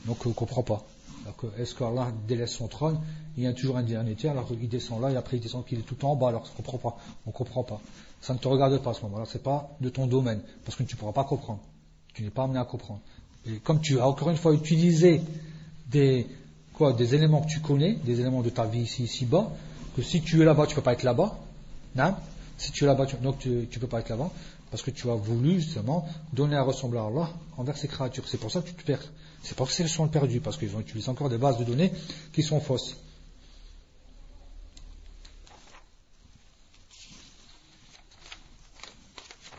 Donc 0.06 0.24
on 0.26 0.30
ne 0.30 0.34
comprend 0.34 0.62
pas. 0.62 0.84
Est-ce 1.58 1.74
qu'Allah 1.74 2.12
délaisse 2.26 2.52
son 2.52 2.68
trône? 2.68 2.98
Il 3.36 3.44
y 3.44 3.46
a 3.46 3.52
toujours 3.52 3.76
un 3.76 3.82
dernier 3.82 4.14
tiers, 4.14 4.32
alors 4.32 4.48
il 4.50 4.68
descend 4.68 5.02
là 5.02 5.10
et 5.10 5.16
après 5.16 5.36
il 5.36 5.40
descend 5.40 5.64
qu'il 5.64 5.78
est 5.78 5.82
tout 5.82 6.02
en 6.04 6.16
bas, 6.16 6.28
alors 6.28 6.42
on 6.42 6.50
ne 6.50 6.56
comprend 6.56 6.78
pas. 6.78 6.96
On 7.26 7.30
comprend 7.30 7.64
pas. 7.64 7.80
Ça 8.20 8.32
ne 8.32 8.38
te 8.38 8.48
regarde 8.48 8.82
pas 8.82 8.90
à 8.90 8.94
ce 8.94 9.02
moment-là, 9.02 9.26
ce 9.26 9.36
n'est 9.36 9.44
pas 9.44 9.70
de 9.80 9.88
ton 9.88 10.06
domaine, 10.06 10.40
parce 10.64 10.76
que 10.76 10.82
tu 10.82 10.94
ne 10.94 10.98
pourras 10.98 11.12
pas 11.12 11.24
comprendre. 11.24 11.60
Tu 12.14 12.22
n'es 12.22 12.30
pas 12.30 12.44
amené 12.44 12.58
à 12.58 12.64
comprendre. 12.64 13.00
Et 13.46 13.58
comme 13.58 13.80
tu 13.80 14.00
as 14.00 14.08
encore 14.08 14.30
une 14.30 14.36
fois 14.36 14.54
utilisé 14.54 15.20
des, 15.90 16.26
quoi, 16.72 16.92
des 16.92 17.14
éléments 17.14 17.42
que 17.42 17.48
tu 17.48 17.60
connais, 17.60 17.94
des 18.04 18.20
éléments 18.20 18.42
de 18.42 18.50
ta 18.50 18.64
vie 18.64 18.80
ici, 18.80 19.04
ici 19.04 19.24
bas, 19.24 19.52
que 19.94 20.02
si 20.02 20.22
tu 20.22 20.40
es 20.42 20.44
là-bas, 20.44 20.66
tu 20.66 20.72
ne 20.72 20.76
peux 20.76 20.82
pas 20.82 20.94
être 20.94 21.02
là-bas. 21.02 21.38
Si 22.58 22.72
tu 22.72 22.84
es 22.84 22.86
là-bas, 22.86 23.06
donc 23.22 23.38
tu 23.38 23.48
ne 23.48 23.64
peux 23.66 23.86
pas 23.86 24.00
être 24.00 24.08
là-bas, 24.08 24.30
parce 24.70 24.82
que 24.82 24.90
tu 24.90 25.08
as 25.10 25.14
voulu 25.14 25.60
justement 25.60 26.06
donner 26.32 26.56
à 26.56 26.62
ressembler 26.62 26.98
à 26.98 27.06
Allah 27.06 27.30
envers 27.56 27.78
ces 27.78 27.88
créatures. 27.88 28.28
C'est 28.28 28.38
pour 28.38 28.50
ça 28.50 28.60
que 28.60 28.68
tu 28.68 28.74
te 28.74 28.82
perds. 28.82 29.10
C'est 29.42 29.56
pour 29.56 29.70
ça 29.70 29.76
qu'ils 29.76 29.88
sont 29.88 30.08
perdus, 30.08 30.40
parce 30.40 30.58
qu'ils 30.58 30.74
ont 30.76 30.80
utilisé 30.80 31.08
encore 31.08 31.30
des 31.30 31.38
bases 31.38 31.58
de 31.58 31.64
données 31.64 31.92
qui 32.32 32.42
sont 32.42 32.60
fausses. 32.60 32.96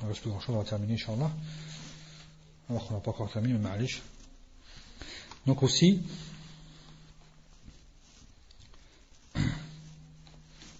Il 0.01 0.05
ne 0.05 0.09
reste 0.09 0.21
plus 0.21 0.29
grand 0.29 0.39
chose, 0.39 0.55
on 0.55 0.59
va 0.59 0.65
terminer, 0.65 0.93
Inch'Allah. 0.93 1.31
Alors 2.69 2.87
qu'on 2.87 2.93
n'a 2.93 2.99
pas 2.99 3.11
encore 3.11 3.31
terminé, 3.31 3.53
mais 3.53 3.59
Ma'alish. 3.59 4.01
Donc 5.45 5.63
aussi, 5.63 6.01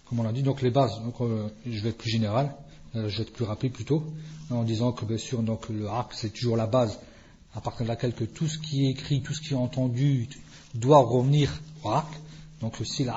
comme 0.10 0.22
on 0.22 0.24
l'a 0.24 0.32
dit, 0.32 0.42
donc 0.42 0.64
les 0.64 0.72
bases, 0.72 1.00
donc, 1.04 1.22
euh, 1.22 1.48
je 1.66 1.80
vais 1.82 1.90
être 1.90 1.98
plus 1.98 2.10
général, 2.10 2.56
euh, 2.96 3.08
je 3.08 3.18
vais 3.18 3.24
être 3.24 3.34
plus 3.34 3.46
rapide 3.46 3.72
plutôt, 3.72 4.04
en 4.50 4.64
disant 4.64 4.92
que 4.92 5.06
bien 5.06 5.18
sûr 5.18 5.44
donc 5.44 5.70
le 5.70 5.88
haq 5.88 6.08
c'est 6.14 6.32
toujours 6.32 6.58
la 6.58 6.66
base 6.66 7.00
à 7.54 7.62
partir 7.62 7.86
de 7.86 7.90
laquelle 7.90 8.14
que 8.14 8.24
tout 8.24 8.48
ce 8.48 8.58
qui 8.58 8.88
est 8.88 8.90
écrit, 8.90 9.22
tout 9.22 9.34
ce 9.34 9.42
qui 9.42 9.54
est 9.54 9.58
entendu 9.58 10.28
doit 10.74 11.02
revenir 11.02 11.62
au 11.84 11.90
haq. 11.90 12.08
Donc 12.62 12.76
si 12.84 13.04
le 13.04 13.12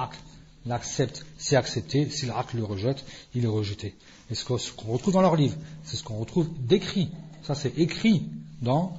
l'accepte, 0.67 1.27
c'est 1.39 1.57
accepté, 1.57 2.09
si 2.11 2.27
le 2.27 2.33
le 2.55 2.65
rejette, 2.65 3.05
il 3.35 3.45
est 3.45 3.49
rejeté. 3.49 3.95
Et 4.31 4.35
ce 4.35 4.45
qu'on 4.45 4.93
retrouve 4.93 5.15
dans 5.15 5.23
leur 5.23 5.37
livre, 5.37 5.57
c'est 5.85 5.97
ce 5.97 6.05
qu'on 6.05 6.19
retrouve 6.19 6.49
décrit. 6.61 7.11
Ça, 7.43 7.55
c'est 7.55 7.77
écrit 7.79 8.29
dans, 8.61 8.97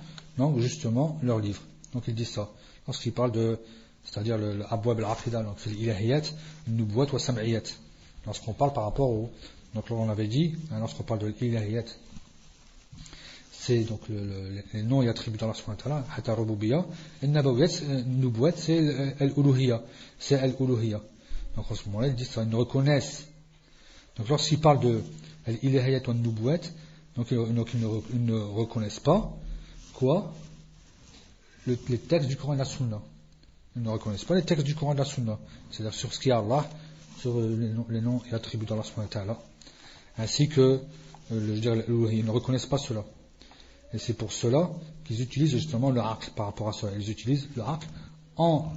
justement 0.57 1.17
leur 1.23 1.39
livre. 1.39 1.61
Donc 1.93 2.03
ils 2.07 2.15
disent 2.15 2.31
ça. 2.31 2.49
Lorsqu'ils 2.87 3.13
parlent 3.13 3.31
de, 3.31 3.57
c'est-à-dire 4.03 4.37
le, 4.37 4.57
le 4.57 4.73
abwab 4.73 4.99
al-aqida, 4.99 5.41
donc 5.41 5.63
l'ilahiyat, 5.65 6.23
nubuwat 6.67 7.13
wa 7.13 7.19
sam'iyat. 7.19 7.63
Lorsqu'on 8.25 8.53
parle 8.53 8.73
par 8.73 8.83
rapport 8.85 9.09
au, 9.09 9.31
donc 9.73 9.89
là 9.89 9.95
on 9.95 10.09
avait 10.09 10.27
dit, 10.27 10.55
hein, 10.71 10.79
lorsqu'on 10.79 11.03
parle 11.03 11.19
de 11.19 11.33
l'ilahiyat, 11.39 11.83
c'est 13.51 13.83
donc 13.83 14.01
le, 14.09 14.63
les 14.73 14.83
noms 14.83 15.01
et 15.01 15.09
attributs 15.09 15.37
d'Allah 15.37 15.53
subhanahu 15.53 16.03
wa 16.41 16.85
et 17.21 17.27
nubuwat, 18.05 18.51
c'est 18.55 19.15
al-uluhiyya, 19.19 19.81
c'est 20.19 20.35
al-uluhiyya. 20.35 21.01
Donc 21.55 21.71
en 21.71 21.75
ce 21.75 21.85
moment-là, 21.87 22.07
ils 22.07 22.15
disent 22.15 22.29
ça, 22.29 22.43
ils 22.43 22.49
ne 22.49 22.55
reconnaissent 22.55 23.27
donc 24.17 24.29
lorsqu'ils 24.29 24.59
parlent 24.59 24.79
de 24.79 25.01
l'ilahiyat 25.47 26.01
wa 26.07 26.13
nubuwat, 26.13 26.59
donc, 27.15 27.31
euh, 27.31 27.45
ils, 28.13 28.25
ne, 28.25 28.35
reconnaissent 28.35 28.99
pas 28.99 29.31
quoi? 29.93 30.33
Le, 31.67 31.77
Les 31.89 31.99
textes 31.99 32.27
du 32.27 32.35
Coran 32.35 32.53
et 32.53 32.55
de 32.55 32.59
la 32.59 32.65
Sunna. 32.65 33.01
Ils 33.75 33.83
ne 33.83 33.89
reconnaissent 33.89 34.25
pas 34.25 34.35
les 34.35 34.43
textes 34.43 34.65
du 34.65 34.75
Coran 34.75 34.93
et 34.93 34.95
de 34.95 34.99
la 34.99 35.05
Sunna. 35.05 35.37
C'est-à-dire 35.69 35.93
sur 35.93 36.13
ce 36.13 36.19
qui 36.19 36.29
est 36.29 36.33
Allah, 36.33 36.67
sur 37.23 37.39
euh, 37.39 37.73
les 37.89 38.01
noms, 38.01 38.21
et 38.29 38.33
attributs 38.33 38.65
d'Allah 38.65 38.83
ainsi 40.17 40.49
que 40.49 40.61
euh, 40.61 40.79
je 41.29 41.53
dire, 41.53 41.75
ils 42.11 42.25
ne 42.25 42.31
reconnaissent 42.31 42.65
pas 42.65 42.77
cela. 42.77 43.05
Et 43.93 43.97
c'est 43.97 44.13
pour 44.13 44.33
cela 44.33 44.69
qu'ils 45.05 45.21
utilisent 45.21 45.51
justement 45.51 45.89
le 45.89 46.01
haqq 46.01 46.31
par 46.35 46.47
rapport 46.47 46.67
à 46.67 46.73
cela. 46.73 46.91
Ils 46.97 47.09
utilisent 47.09 47.47
le 47.55 47.63
haqq 47.63 47.83
en, 48.35 48.73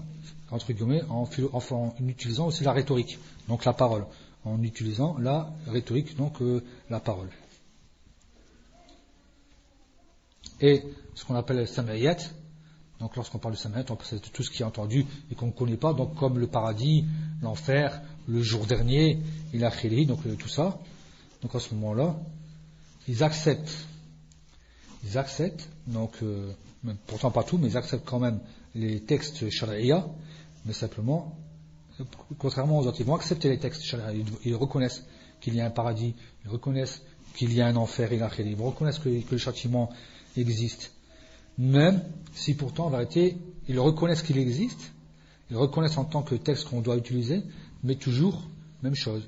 entre 0.53 0.73
guillemets, 0.73 1.03
en, 1.09 1.29
en, 1.53 1.95
utilisant 2.07 2.47
aussi 2.47 2.63
la 2.63 2.73
rhétorique, 2.73 3.19
donc 3.49 3.65
la 3.65 3.73
parole 3.73 4.05
en 4.45 4.63
utilisant 4.63 5.17
la 5.19 5.53
rhétorique, 5.67 6.17
donc 6.17 6.41
euh, 6.41 6.63
la 6.89 7.01
parole. 7.01 7.31
Et 10.61 10.85
ce 11.17 11.25
qu'on 11.25 11.35
appelle 11.35 11.57
le 11.57 11.67
samayat, 11.67 12.19
donc 13.01 13.17
lorsqu'on 13.17 13.39
parle 13.39 13.55
de 13.55 13.59
samayat, 13.59 13.87
on 13.91 13.97
parle 13.97 14.21
de 14.21 14.29
tout 14.33 14.45
ce 14.45 14.51
qui 14.51 14.63
est 14.63 14.65
entendu 14.65 15.05
et 15.33 15.35
qu'on 15.35 15.47
ne 15.47 15.53
connaît 15.53 15.77
pas, 15.77 15.93
donc 15.95 16.15
comme 16.15 16.39
le 16.39 16.47
paradis, 16.47 17.05
l'enfer, 17.43 18.01
le 18.29 18.43
jour 18.43 18.67
dernier, 18.67 19.19
et 19.53 19.59
la 19.59 19.71
donc 19.71 20.27
euh, 20.27 20.35
tout 20.37 20.49
ça. 20.49 20.79
Donc 21.43 21.55
à 21.55 21.61
ce 21.61 21.75
moment-là, 21.75 22.17
ils 23.09 23.23
acceptent, 23.23 23.87
ils 25.05 25.17
acceptent, 25.19 25.69
donc 25.87 26.13
euh, 26.23 26.53
pourtant 27.07 27.31
pas 27.31 27.45
tout, 27.45 27.59
mais 27.59 27.69
ils 27.69 27.77
acceptent 27.77 28.07
quand 28.07 28.19
même 28.19 28.41
les 28.75 29.01
textes 29.01 29.49
sharia, 29.51 30.07
mais 30.65 30.73
simplement 30.73 31.37
contrairement 32.39 32.79
aux 32.79 32.87
autres, 32.87 33.01
ils 33.01 33.07
vont 33.07 33.15
accepter 33.15 33.49
les 33.49 33.59
textes, 33.59 33.83
ils, 34.45 34.55
reconnaissent 34.55 35.05
qu'il 35.41 35.55
y 35.55 35.61
a 35.61 35.67
un 35.67 35.71
paradis, 35.71 36.15
ils 36.45 36.51
reconnaissent 36.51 37.03
qu'il 37.35 37.53
y 37.53 37.61
a 37.61 37.67
un 37.67 37.77
enfer 37.77 38.13
et 38.13 38.19
l'akhir, 38.19 38.47
ils 38.47 38.57
reconnaissent 38.57 38.99
que, 38.99 39.09
que, 39.09 39.33
le 39.33 39.39
châtiment 39.39 39.91
existe. 40.37 40.93
Même 41.59 42.03
si 42.35 42.55
pourtant, 42.55 42.87
en 42.87 42.91
vérité, 42.91 43.37
ils 43.69 43.79
reconnaissent 43.79 44.23
qu'il 44.23 44.39
existe, 44.39 44.93
ils 45.51 45.57
reconnaissent 45.57 45.99
en 45.99 46.05
tant 46.05 46.23
que 46.23 46.35
texte 46.35 46.69
qu'on 46.69 46.81
doit 46.81 46.97
utiliser, 46.97 47.43
mais 47.83 47.97
toujours, 47.97 48.43
même 48.83 48.95
chose. 48.95 49.23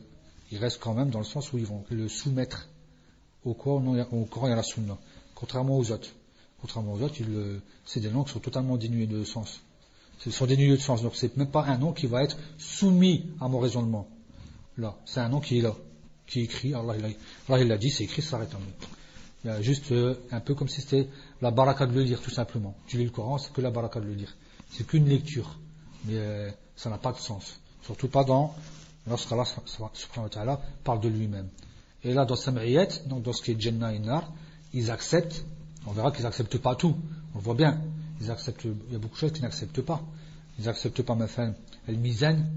Ils 0.51 0.59
restent 0.59 0.81
quand 0.81 0.95
même 0.95 1.11
dans 1.11 1.19
le 1.19 1.25
sens 1.25 1.53
où 1.53 1.59
ils 1.59 1.67
vont 1.67 1.85
le 1.91 2.09
soumettre 2.09 2.69
au 3.45 3.55
Coran, 3.55 3.95
et 3.97 4.53
à 4.53 4.57
la 4.57 4.63
Sunna. 4.63 4.99
Contrairement 5.35 5.77
aux 5.77 5.91
autres. 5.91 6.11
Contrairement 6.61 6.95
aux 6.95 7.03
autres, 7.03 7.17
c'est 7.85 8.01
des 8.01 8.11
langues 8.11 8.27
qui 8.27 8.33
sont 8.33 8.41
totalement 8.41 8.77
dénuées 8.77 9.07
de 9.07 9.25
sens. 9.25 9.61
Ce 10.19 10.31
sont 10.31 10.47
des 10.47 10.57
de 10.57 10.77
sens. 10.77 11.03
Donc 11.03 11.15
c'est 11.15 11.37
même 11.37 11.51
pas 11.51 11.65
un 11.65 11.79
nom 11.79 11.93
qui 11.93 12.07
va 12.07 12.25
être 12.25 12.37
soumis 12.59 13.27
à 13.41 13.49
mon 13.49 13.61
raisonnement. 13.61 14.09
Là, 14.77 14.97
c'est 15.05 15.21
un 15.21 15.29
nom 15.29 15.41
qui 15.41 15.59
est 15.59 15.63
là, 15.63 15.75
qui 16.27 16.41
est 16.41 16.45
écrit. 16.45 16.75
Allah 16.75 16.95
il 17.61 17.73
a, 17.73 17.79
dit, 17.79 17.91
c'est 17.91 18.05
écrit, 18.05 18.23
ça 18.23 18.31
s'arrête 18.31 18.55
en 18.55 19.49
a 19.49 19.63
juste 19.63 19.93
euh, 19.93 20.15
un 20.31 20.41
peu 20.41 20.55
comme 20.55 20.69
si 20.69 20.81
c'était 20.81 21.09
la 21.41 21.51
baraka 21.51 21.87
de 21.87 21.95
le 21.95 22.03
lire, 22.03 22.21
tout 22.21 22.31
simplement. 22.31 22.75
Tu 22.87 22.99
lis 22.99 23.05
le 23.05 23.11
Coran, 23.11 23.39
c'est 23.39 23.53
que 23.53 23.61
la 23.61 23.71
baraka 23.71 24.01
de 24.01 24.07
le 24.07 24.15
lire. 24.15 24.37
C'est 24.71 24.87
qu'une 24.87 25.09
lecture. 25.09 25.59
Mais 26.05 26.17
euh, 26.17 26.51
ça 26.77 26.91
n'a 26.91 26.99
pas 26.99 27.13
de 27.13 27.19
sens. 27.19 27.61
Surtout 27.83 28.09
pas 28.09 28.25
dans 28.25 28.55
lorsqu'Allah 29.09 30.61
parle 30.85 31.01
de 31.01 31.09
lui-même. 31.09 31.49
Et 32.05 32.13
là, 32.13 32.25
dans 32.25 32.37
Sam'iyat, 32.37 32.89
donc 33.07 33.23
dans 33.23 33.33
ce 33.33 33.43
qui 33.43 33.53
est 33.53 33.61
Jannah 33.61 33.93
et 33.93 33.99
Nar, 33.99 34.31
ils 34.73 34.91
acceptent, 34.91 35.45
on 35.87 35.93
verra 35.93 36.13
qu'ils 36.13 36.25
n'acceptent 36.25 36.59
pas 36.59 36.75
tout, 36.75 36.97
on 37.35 37.39
le 37.39 37.45
voit 37.45 37.55
bien, 37.55 37.81
ils 38.21 38.31
acceptent, 38.31 38.65
il 38.65 38.93
y 38.93 38.97
a 38.97 38.99
beaucoup 38.99 39.15
de 39.15 39.21
choses 39.21 39.33
qu'ils 39.33 39.43
n'acceptent 39.43 39.83
pas. 39.83 40.03
Ils 40.59 40.67
n'acceptent 40.67 41.03
pas, 41.03 41.15
ma 41.15 41.29
femme, 41.29 41.55
elle 41.87 41.99
misaine. 41.99 42.49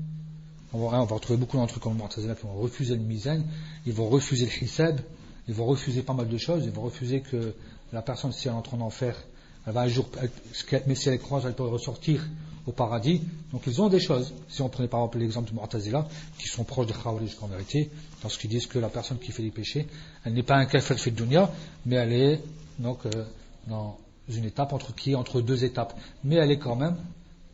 On 0.74 0.88
va, 0.88 1.02
on 1.02 1.06
va 1.06 1.16
retrouver 1.16 1.38
beaucoup 1.38 1.58
d'entre 1.58 1.78
eux 1.78 1.80
comme 1.80 1.98
Mu'tazila 1.98 2.36
qui 2.36 2.44
vont 2.44 2.54
refuser 2.54 2.96
le 2.96 3.02
misaine, 3.02 3.46
ils 3.86 3.94
vont 3.94 4.08
refuser 4.08 4.46
le 4.46 4.64
hisab, 4.64 5.02
ils 5.48 5.54
vont 5.54 5.66
refuser 5.66 6.02
pas 6.02 6.14
mal 6.14 6.28
de 6.28 6.38
choses, 6.38 6.64
ils 6.66 6.72
vont 6.72 6.84
refuser 6.84 7.22
que 7.22 7.54
la 7.92 8.02
personne, 8.02 8.32
si 8.32 8.48
elle 8.48 8.54
entre 8.54 8.74
en 8.74 8.82
enfer, 8.82 9.16
elle 9.68 9.74
va 9.74 9.82
un 9.82 9.88
jour, 9.88 10.08
mais 10.88 10.96
si 10.96 11.10
elle 11.10 11.20
croise, 11.20 11.46
elle 11.46 11.54
peut 11.54 11.64
ressortir 11.64 12.26
au 12.68 12.72
paradis. 12.72 13.22
Donc 13.52 13.64
ils 13.68 13.82
ont 13.82 13.90
des 13.90 14.00
choses. 14.00 14.34
Si 14.50 14.62
on 14.62 14.70
prenait 14.70 14.88
par 14.88 15.02
exemple 15.02 15.20
l'exemple 15.20 15.52
de 15.52 15.60
Mu'tazila, 15.60 16.08
qui 16.38 16.48
sont 16.48 16.64
proches 16.64 16.88
de 16.88 16.94
Khawarij 16.94 17.36
en 17.42 17.48
vérité, 17.48 17.90
lorsqu'ils 18.22 18.50
disent 18.50 18.68
que 18.68 18.80
la 18.80 18.90
personne 18.90 19.18
qui 19.18 19.32
fait 19.32 19.44
des 19.44 19.52
péchés, 19.52 19.88
elle 20.26 20.34
n'est 20.34 20.44
pas 20.44 20.56
un 20.56 20.66
kafir 20.66 21.00
fait 21.00 21.12
dunya, 21.12 21.50
mais 21.86 21.96
elle 21.96 22.14
est 22.14 22.44
donc 22.80 23.06
euh, 23.06 23.26
dans 23.68 23.98
une 24.30 24.46
étape 24.46 24.74
entre 24.74 24.94
qui? 24.94 25.16
Entre 25.16 25.42
deux 25.42 25.64
étapes. 25.64 25.98
Mais 26.24 26.36
elle 26.36 26.52
est 26.52 26.60
quand 26.60 26.76
même 26.76 26.96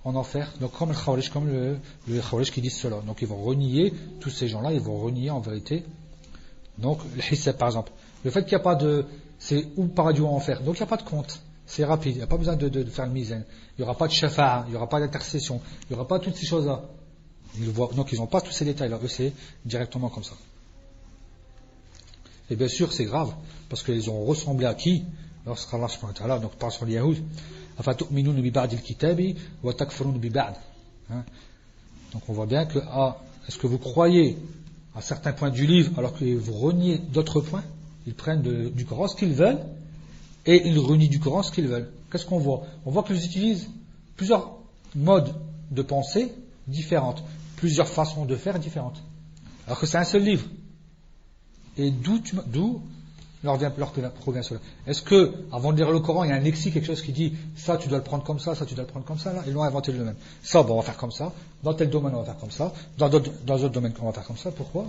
en 0.04 0.16
enfer. 0.16 0.52
Donc 0.60 0.72
comme 0.74 0.90
le 0.90 0.96
Khawarij, 0.96 1.30
comme 1.30 1.48
le, 1.48 1.78
le 2.08 2.44
qui 2.44 2.62
disent 2.62 2.78
cela. 2.78 3.02
Donc 3.06 3.22
ils 3.22 3.28
vont 3.28 3.42
renier, 3.42 3.94
tous 4.20 4.30
ces 4.30 4.48
gens-là, 4.48 4.74
ils 4.74 4.82
vont 4.82 5.00
renier 5.00 5.30
en 5.30 5.40
vérité. 5.40 5.84
Donc 6.78 7.00
le 7.16 7.34
Hissab 7.34 7.58
par 7.58 7.70
exemple. 7.70 7.92
Le 8.24 8.32
fait 8.32 8.44
qu'il 8.44 8.56
n'y 8.56 8.62
a 8.62 8.64
pas 8.64 8.76
de. 8.76 9.06
C'est 9.40 9.68
ou 9.78 9.88
paradis 9.88 10.22
ou 10.22 10.28
enfer. 10.28 10.62
Donc 10.64 10.76
il 10.76 10.80
n'y 10.80 10.84
a 10.84 10.88
pas 10.88 10.98
de 10.98 11.04
compte. 11.04 11.42
C'est 11.68 11.84
rapide, 11.84 12.14
il 12.16 12.18
n'y 12.18 12.24
a 12.24 12.28
pas 12.28 12.38
besoin 12.38 12.56
de, 12.56 12.84
faire 12.86 13.06
une 13.06 13.12
mise. 13.12 13.30
Il 13.78 13.82
n'y 13.82 13.84
aura 13.84 13.96
pas 13.96 14.08
de 14.08 14.14
shafa'a, 14.14 14.64
il 14.68 14.72
n'y 14.72 14.76
aura 14.78 14.88
pas 14.88 15.02
d'intercession, 15.02 15.62
il 15.84 15.94
n'y 15.94 15.96
aura 15.96 16.08
pas 16.08 16.18
toutes 16.18 16.36
ces 16.36 16.46
choses-là. 16.46 16.82
donc 17.94 18.12
ils 18.14 18.18
n'ont 18.18 18.26
pas 18.26 18.40
tous 18.40 18.54
ces 18.54 18.64
détails-là, 18.66 18.98
c'est 19.08 19.34
directement 19.66 20.10
comme 20.10 20.24
ça. 20.24 20.36
Et 22.50 22.56
bien 22.56 22.70
sûr 22.70 22.94
c'est 22.94 23.04
grave, 23.04 23.34
parce 23.70 23.84
qu'ils 23.84 24.10
ont 24.10 24.24
ressemblé 24.24 24.66
à 24.66 24.74
qui 24.74 25.04
Lorsqu'Allah 25.46 25.88
subhanahu 25.88 26.42
donc 26.42 26.56
parle 26.56 26.74
sur 26.74 26.86
les 26.86 26.96
Yahoud, 26.96 27.18
hein? 31.10 31.24
Donc 32.14 32.22
on 32.28 32.34
voit 32.34 32.46
bien 32.46 32.66
que, 32.66 32.80
ah, 32.90 33.18
est-ce 33.48 33.58
que 33.58 33.68
vous 33.68 33.78
croyez 33.78 34.38
à 34.94 35.02
certains 35.02 35.32
points 35.32 35.50
du 35.50 35.66
livre 35.66 35.98
alors 35.98 36.14
que 36.14 36.26
vous 36.36 36.54
reniez 36.54 36.98
d'autres 36.98 37.40
points? 37.40 37.64
Ils 38.06 38.14
prennent 38.14 38.42
du 38.42 38.86
Coran 38.86 39.08
ce 39.08 39.16
qu'ils 39.16 39.34
veulent 39.34 39.60
et 40.48 40.68
ils 40.68 40.80
renient 40.80 41.10
du 41.10 41.20
Coran 41.20 41.44
ce 41.44 41.52
qu'ils 41.52 41.68
veulent. 41.68 41.92
Qu'est-ce 42.12 42.26
qu'on 42.26 42.40
voit? 42.40 42.64
On 42.86 42.92
voit 42.92 43.04
qu'ils 43.04 43.24
utilisent 43.24 43.68
plusieurs 44.16 44.58
modes 44.96 45.36
de 45.70 45.82
pensée 45.82 46.34
différentes, 46.68 47.24
plusieurs 47.58 47.88
façons 47.88 48.26
de 48.26 48.36
faire 48.36 48.58
différentes. 48.58 49.04
Alors 49.68 49.80
que 49.80 49.86
c'est 49.86 49.98
un 49.98 50.06
seul 50.06 50.24
livre. 50.24 50.46
Et 51.78 51.92
d'où 51.92 52.22
leur, 53.44 53.60
leur 53.78 53.94
cela? 53.94 54.60
Est-ce 54.88 55.02
que, 55.04 55.36
avant 55.52 55.72
de 55.72 55.78
lire 55.78 55.92
le 55.92 56.00
Coran, 56.00 56.24
il 56.24 56.30
y 56.30 56.34
a 56.34 56.36
un 56.36 56.40
lexique, 56.40 56.74
quelque 56.74 56.88
chose 56.88 57.02
qui 57.02 57.12
dit 57.12 57.34
ça 57.56 57.78
tu 57.78 57.88
dois 57.88 58.00
le 58.00 58.04
prendre 58.04 58.24
comme 58.24 58.40
ça, 58.40 58.56
ça 58.56 58.66
tu 58.66 58.74
dois 58.74 58.86
le 58.86 58.90
prendre 58.90 59.06
comme 59.06 59.20
ça 59.20 59.34
là? 59.34 59.44
Ils 59.46 59.54
l'ont 59.54 59.64
inventé 59.64 59.92
le 59.92 60.04
même. 60.04 60.16
Ça, 60.42 60.64
bon, 60.64 60.74
on 60.74 60.78
va 60.78 60.84
faire 60.84 60.98
comme 60.98 61.12
ça. 61.12 61.34
Dans 61.62 61.74
tel 61.74 61.90
domaine, 61.90 62.16
on 62.16 62.20
va 62.20 62.26
faire 62.26 62.38
comme 62.38 62.52
ça. 62.52 62.74
Dans 62.98 63.10
d'autres, 63.10 63.70
domaines, 63.70 63.94
on 64.02 64.06
va 64.06 64.14
faire 64.14 64.26
comme 64.26 64.38
ça. 64.38 64.52
Pourquoi? 64.52 64.86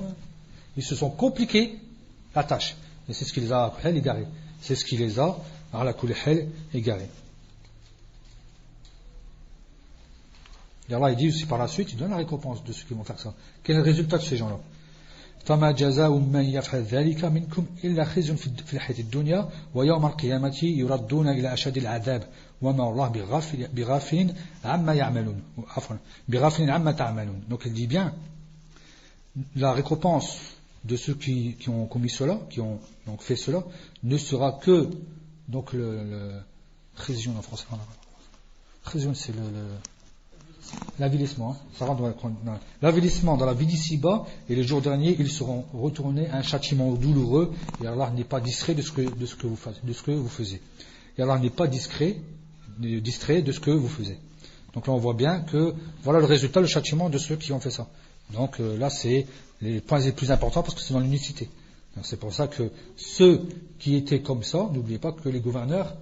Ils 0.76 0.82
se 0.84 0.94
sont 0.94 1.10
compliqués 1.10 1.78
la 2.34 2.44
tâche. 2.44 2.76
Et 3.08 3.12
c'est 3.12 3.24
ce 3.24 3.32
qui 3.32 3.40
les 3.40 3.52
a 3.52 3.64
après 3.64 3.94
égarés. 3.94 4.26
C'est 4.61 4.75
ce 4.75 4.85
qui 4.85 4.97
les 4.97 5.19
a, 5.19 5.37
à 5.73 5.83
la 5.83 5.93
hel 6.25 6.49
égarés. 6.73 7.09
Et 10.89 10.93
Allah 10.93 11.11
il 11.11 11.15
dit 11.15 11.29
aussi 11.29 11.45
par 11.45 11.57
la 11.57 11.67
suite, 11.67 11.91
il 11.93 11.97
donne 11.97 12.11
la 12.11 12.17
récompense 12.17 12.63
de 12.63 12.73
ceux 12.73 12.85
qui 12.85 12.93
vont 12.93 13.03
faire 13.03 13.19
ça. 13.19 13.33
Quel 13.63 13.75
est 13.75 13.79
le 13.79 13.85
résultat 13.85 14.17
de 14.17 14.23
ces 14.23 14.37
gens-là 14.37 14.59
فما 15.45 15.71
جزاء 15.71 16.09
من 16.09 16.43
يفعل 16.43 16.83
ذلك 16.83 17.25
منكم 17.25 17.65
إلا 17.83 18.03
خزي 18.05 18.35
في 18.35 18.73
الحياة 18.73 18.99
الدنيا 18.99 19.49
ويوم 19.75 20.05
القيامة 20.05 20.59
يردون 20.63 21.29
إلى 21.29 21.53
أشد 21.53 21.77
العذاب 21.77 22.23
وما 22.61 22.89
الله 22.89 23.07
بغافل, 23.07 23.67
بغافل 23.67 24.33
عما 24.65 24.93
يعملون 24.93 25.41
عفوا 25.67 25.95
بغافل 26.27 26.69
عما 26.69 26.91
تعملون 26.91 27.43
donc 27.49 27.65
il 27.65 27.73
dit 27.73 27.87
bien 27.87 28.13
la 29.55 29.73
récompense 29.73 30.37
de 30.84 30.96
ceux 30.96 31.14
qui, 31.14 31.54
qui 31.54 31.68
ont 31.68 31.86
commis 31.86 32.10
cela 32.10 32.40
qui 32.50 32.60
ont 32.60 32.78
donc 33.06 33.22
fait 33.22 33.36
cela 33.36 33.64
ne 34.02 34.16
sera 34.16 34.52
que 34.52 34.88
donc 35.48 35.72
le, 35.72 36.04
le 36.04 36.32
en 37.36 37.42
français 37.42 37.66
c'est 39.14 39.32
le, 39.32 39.42
L'avilissement, 40.98 41.56
dans 41.80 42.58
l'avilissement 42.82 43.36
dans 43.36 43.46
la 43.46 43.54
vie 43.54 43.66
d'ici-bas, 43.66 44.26
et 44.48 44.54
les 44.54 44.64
jours 44.64 44.82
derniers, 44.82 45.16
ils 45.18 45.30
seront 45.30 45.64
retournés 45.72 46.28
à 46.28 46.36
un 46.36 46.42
châtiment 46.42 46.92
douloureux, 46.92 47.52
et 47.82 47.86
Allah 47.86 48.10
n'est 48.10 48.24
pas 48.24 48.40
distrait 48.40 48.74
de 48.74 48.82
ce 48.82 48.90
que, 48.90 49.02
de 49.02 49.26
ce 49.26 49.36
que, 49.36 49.46
vous, 49.46 49.56
de 49.84 49.92
ce 49.92 50.02
que 50.02 50.10
vous 50.10 50.28
faisiez. 50.28 50.60
Et 51.16 51.22
Allah 51.22 51.38
n'est 51.38 51.50
pas 51.50 51.68
discret, 51.68 52.16
distrait 52.78 53.42
de 53.42 53.52
ce 53.52 53.60
que 53.60 53.70
vous 53.70 53.88
faisiez. 53.88 54.18
Donc 54.74 54.88
là, 54.88 54.92
on 54.92 54.98
voit 54.98 55.14
bien 55.14 55.40
que 55.40 55.74
voilà 56.02 56.18
le 56.18 56.26
résultat, 56.26 56.60
le 56.60 56.66
châtiment 56.66 57.08
de 57.08 57.18
ceux 57.18 57.36
qui 57.36 57.52
ont 57.52 57.60
fait 57.60 57.70
ça. 57.70 57.88
Donc 58.32 58.60
euh, 58.60 58.76
là, 58.76 58.90
c'est 58.90 59.26
les 59.60 59.80
points 59.80 60.00
les 60.00 60.12
plus 60.12 60.30
importants 60.30 60.62
parce 60.62 60.74
que 60.74 60.80
c'est 60.80 60.94
dans 60.94 61.00
l'unicité. 61.00 61.48
C'est 62.02 62.18
pour 62.18 62.32
ça 62.32 62.46
que 62.46 62.70
ceux 62.96 63.48
qui 63.78 63.96
étaient 63.96 64.20
comme 64.20 64.42
ça, 64.42 64.68
n'oubliez 64.72 64.98
pas 64.98 65.12
que 65.12 65.28
les 65.28 65.40
gouverneurs 65.40 65.94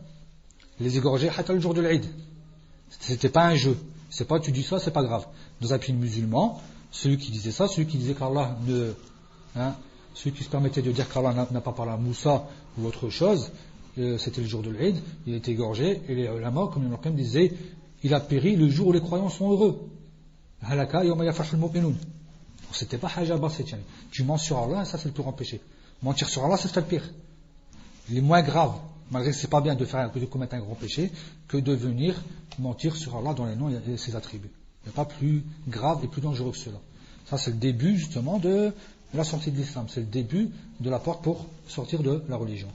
les 0.79 0.99
égorgeaient 0.99 1.31
à 1.31 1.53
le 1.53 1.61
jour 1.61 1.73
de 1.73 1.81
l'Aïd. 1.81 2.05
C'était 3.01 3.31
pas 3.31 3.47
un 3.47 3.55
jeu. 3.55 3.77
C'est 4.11 4.27
pas 4.27 4.39
tu 4.41 4.53
dis 4.53 4.63
ça, 4.63 4.79
c'est 4.79 4.91
pas 4.91 5.03
grave. 5.03 5.27
Dans 5.61 5.73
un 5.73 5.79
pays 5.79 5.95
musulman, 5.95 6.61
celui 6.91 7.17
qui 7.17 7.31
disait 7.31 7.51
ça, 7.51 7.67
celui 7.67 7.87
qui 7.87 7.97
disait 7.99 8.15
qu'Allah 8.15 8.57
ne. 8.67 8.93
Hein, 9.57 9.75
celui 10.15 10.33
qui 10.33 10.45
se 10.45 10.49
permettait 10.49 10.83
de 10.83 10.93
dire 10.93 11.09
qu'Allah 11.09 11.47
n'a 11.51 11.61
pas 11.61 11.73
parlé 11.73 11.93
à 11.93 11.97
Moussa 11.97 12.47
ou 12.79 12.87
autre 12.87 13.09
chose, 13.11 13.51
euh, 13.99 14.19
c'était 14.19 14.43
le 14.43 14.47
jour 14.47 14.63
de 14.63 14.71
l'Aïd, 14.71 14.97
il 15.27 15.35
été 15.35 15.53
égorgé, 15.53 16.03
et 16.09 16.15
les 16.15 16.25
ulama, 16.25 16.69
comme 16.73 16.91
le 16.91 17.11
disait, 17.13 17.53
il 18.03 18.15
a 18.15 18.21
péri 18.21 18.57
le 18.57 18.69
jour 18.69 18.89
où 18.89 18.93
les 18.93 19.01
croyants 19.01 19.31
sont 19.31 19.51
heureux. 19.51 19.89
Halaka 20.63 21.05
C'était 22.77 22.99
pas 22.99 23.11
haja 23.17 23.39
Tu 24.11 24.23
mens 24.25 24.39
sur 24.39 24.59
Allah, 24.59 24.85
ça 24.85 24.99
c'est 24.99 25.07
le 25.07 25.13
plus 25.13 25.23
grand 25.23 25.33
péché. 25.33 25.61
Mentir 26.03 26.29
sur 26.29 26.45
Allah, 26.45 26.57
c'est 26.57 26.75
le 26.77 26.83
pire. 26.83 27.09
Il 28.11 28.19
est 28.19 28.23
moins 28.23 28.43
grave 28.43 28.75
malgré 29.11 29.31
que 29.31 29.37
ce 29.37 29.43
n'est 29.43 29.51
pas 29.51 29.61
bien 29.61 29.75
de, 29.75 29.85
faire, 29.85 30.11
de 30.11 30.25
commettre 30.27 30.55
un 30.55 30.61
grand 30.61 30.75
péché, 30.75 31.11
que 31.49 31.57
de 31.57 31.73
venir 31.73 32.21
mentir 32.59 32.97
sur 32.97 33.17
Allah 33.17 33.35
dans 33.35 33.47
les 33.47 33.57
noms 33.57 33.71
et 33.71 33.97
ses 33.97 34.17
attributs. 34.17 34.51
Il 34.83 34.89
n'y 34.89 34.95
a 34.95 34.97
pas 34.97 35.05
plus 35.05 35.45
grave 35.69 36.01
et 36.05 36.09
plus 36.09 36.21
dangereux 36.21 36.53
que 36.53 36.59
cela. 36.59 36.79
Ça, 37.27 37.39
c'est 37.39 37.51
le 37.51 37.57
début 37.57 37.97
justement 37.97 38.39
de 38.39 38.73
la 39.15 39.25
sortie 39.25 39.51
de 39.51 39.57
l'islam. 39.57 39.87
C'est 39.89 40.01
le 40.01 40.07
début 40.07 40.51
de 40.81 40.91
la 40.91 40.99
porte 40.99 41.23
pour 41.23 41.47
sortir 41.69 42.03
de 42.03 42.23
la 42.29 42.37
religion. 42.37 42.69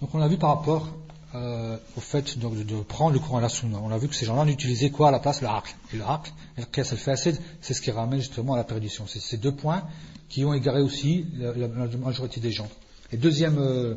Donc 0.00 0.14
on 0.14 0.20
a 0.20 0.28
vu 0.28 0.38
par 0.38 0.56
rapport 0.56 0.88
euh, 1.34 1.76
au 1.96 2.00
fait 2.00 2.38
de, 2.38 2.82
prendre 2.82 3.12
le 3.12 3.20
Coran 3.20 3.38
à 3.38 3.40
la 3.40 3.48
Sunna. 3.48 3.78
On 3.82 3.90
a 3.90 3.98
vu 3.98 4.08
que 4.08 4.14
ces 4.14 4.26
gens-là 4.26 4.44
n'utilisaient 4.44 4.90
quoi 4.90 5.08
à 5.08 5.10
la 5.10 5.20
place? 5.20 5.40
Le 5.40 5.48
haql. 5.48 5.74
Et 5.94 5.96
le 5.96 6.04
haql, 6.04 6.32
et 6.58 6.62
le 6.62 7.36
c'est 7.60 7.74
ce 7.74 7.80
qui 7.80 7.90
ramène 7.90 8.18
justement 8.18 8.54
à 8.54 8.56
la 8.56 8.64
perdition. 8.64 9.06
C'est 9.06 9.20
ces 9.20 9.36
deux 9.36 9.52
points 9.52 9.84
qui 10.28 10.44
ont 10.44 10.54
égaré 10.54 10.80
aussi 10.80 11.26
la 11.38 11.68
majorité 11.68 12.40
des 12.40 12.50
gens. 12.50 12.68
Et 13.12 13.16
deuxième, 13.16 13.58
euh, 13.58 13.94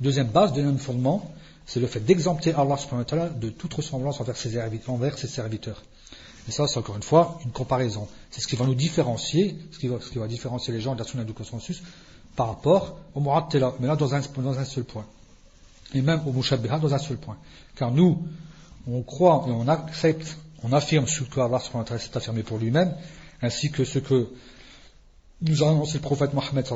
deuxième 0.00 0.28
base, 0.28 0.52
deuxième 0.52 0.78
fondement, 0.78 1.32
c'est 1.66 1.80
le 1.80 1.86
fait 1.86 2.00
d'exempter 2.00 2.52
Allah 2.54 2.76
de 3.36 3.48
toute 3.48 3.74
ressemblance 3.74 4.20
envers 4.20 4.36
ses, 4.36 4.58
envers 4.88 5.18
ses 5.18 5.28
serviteurs. 5.28 5.82
Et 6.48 6.52
ça, 6.52 6.66
c'est 6.66 6.78
encore 6.78 6.96
une 6.96 7.02
fois 7.02 7.38
une 7.44 7.52
comparaison. 7.52 8.08
C'est 8.30 8.40
ce 8.40 8.46
qui 8.48 8.56
va 8.56 8.64
nous 8.64 8.74
différencier, 8.74 9.56
ce 9.70 9.78
qui 9.78 9.88
va, 9.88 10.00
ce 10.00 10.10
qui 10.10 10.18
va 10.18 10.26
différencier 10.26 10.72
les 10.72 10.80
gens 10.80 10.94
de 10.94 11.00
la 11.00 11.04
sunna 11.04 11.24
du 11.24 11.32
consensus 11.32 11.82
par 12.34 12.48
rapport 12.48 12.96
au 13.14 13.20
mu'attila, 13.20 13.74
mais 13.80 13.86
là 13.86 13.96
dans 13.96 14.14
un, 14.14 14.20
dans 14.38 14.58
un 14.58 14.64
seul 14.64 14.84
point. 14.84 15.04
Et 15.94 16.02
même 16.02 16.20
au 16.26 16.32
mushabbiha 16.32 16.78
dans 16.78 16.94
un 16.94 16.98
seul 16.98 17.16
point. 17.16 17.36
Car 17.76 17.90
nous, 17.90 18.22
on 18.86 19.02
croit 19.02 19.44
et 19.48 19.50
on 19.50 19.68
accepte, 19.68 20.36
on 20.62 20.72
affirme 20.72 21.06
ce 21.06 21.24
que 21.24 21.40
Allah 21.40 21.58
s'est 21.60 22.16
affirmé 22.16 22.42
pour 22.42 22.58
lui-même, 22.58 22.94
ainsi 23.42 23.70
que 23.70 23.84
ce 23.84 23.98
que 23.98 24.28
nous 25.42 25.62
a 25.62 25.70
annoncé 25.70 25.94
le 25.94 26.02
prophète 26.02 26.34
Mohammed. 26.34 26.66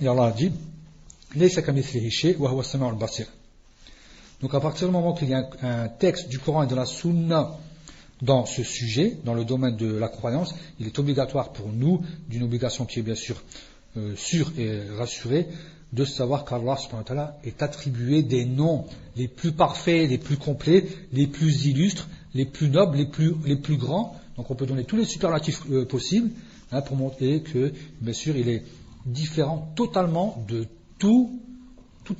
Et 0.00 0.08
Allah 0.08 0.24
a 0.24 0.32
dit, 0.32 0.52
donc 4.40 4.54
à 4.54 4.60
partir 4.60 4.86
du 4.86 4.92
moment 4.92 5.14
qu'il 5.14 5.30
y 5.30 5.34
a 5.34 5.48
un, 5.62 5.88
texte 5.88 6.28
du 6.28 6.38
Coran 6.38 6.62
et 6.62 6.66
de 6.66 6.74
la 6.76 6.86
Sunna 6.86 7.58
dans 8.22 8.46
ce 8.46 8.62
sujet, 8.62 9.18
dans 9.24 9.34
le 9.34 9.44
domaine 9.44 9.76
de 9.76 9.96
la 9.96 10.08
croyance, 10.08 10.54
il 10.78 10.86
est 10.86 10.98
obligatoire 10.98 11.52
pour 11.52 11.72
nous, 11.72 12.02
d'une 12.28 12.44
obligation 12.44 12.86
qui 12.86 13.00
est 13.00 13.02
bien 13.02 13.16
sûr 13.16 13.42
euh, 13.96 14.14
sûre 14.16 14.52
et 14.56 14.80
rassurée, 14.96 15.48
de 15.94 16.04
savoir 16.04 16.44
qu'Allah 16.44 17.38
est 17.44 17.62
attribué 17.62 18.22
des 18.22 18.44
noms 18.44 18.84
les 19.16 19.28
plus 19.28 19.52
parfaits, 19.52 20.08
les 20.08 20.18
plus 20.18 20.36
complets, 20.36 20.86
les 21.12 21.28
plus 21.28 21.66
illustres, 21.66 22.08
les 22.34 22.44
plus 22.44 22.68
nobles, 22.68 22.96
les 22.96 23.06
plus, 23.06 23.34
les 23.44 23.56
plus 23.56 23.76
grands. 23.76 24.16
Donc 24.36 24.50
on 24.50 24.54
peut 24.56 24.66
donner 24.66 24.84
tous 24.84 24.96
les 24.96 25.04
superlatifs 25.04 25.62
euh, 25.70 25.84
possibles 25.84 26.30
hein, 26.72 26.80
pour 26.80 26.96
montrer 26.96 27.42
que, 27.42 27.72
bien 28.00 28.12
sûr, 28.12 28.36
il 28.36 28.48
est 28.48 28.64
différent 29.06 29.72
totalement 29.76 30.44
de 30.48 30.66
tout, 30.98 31.38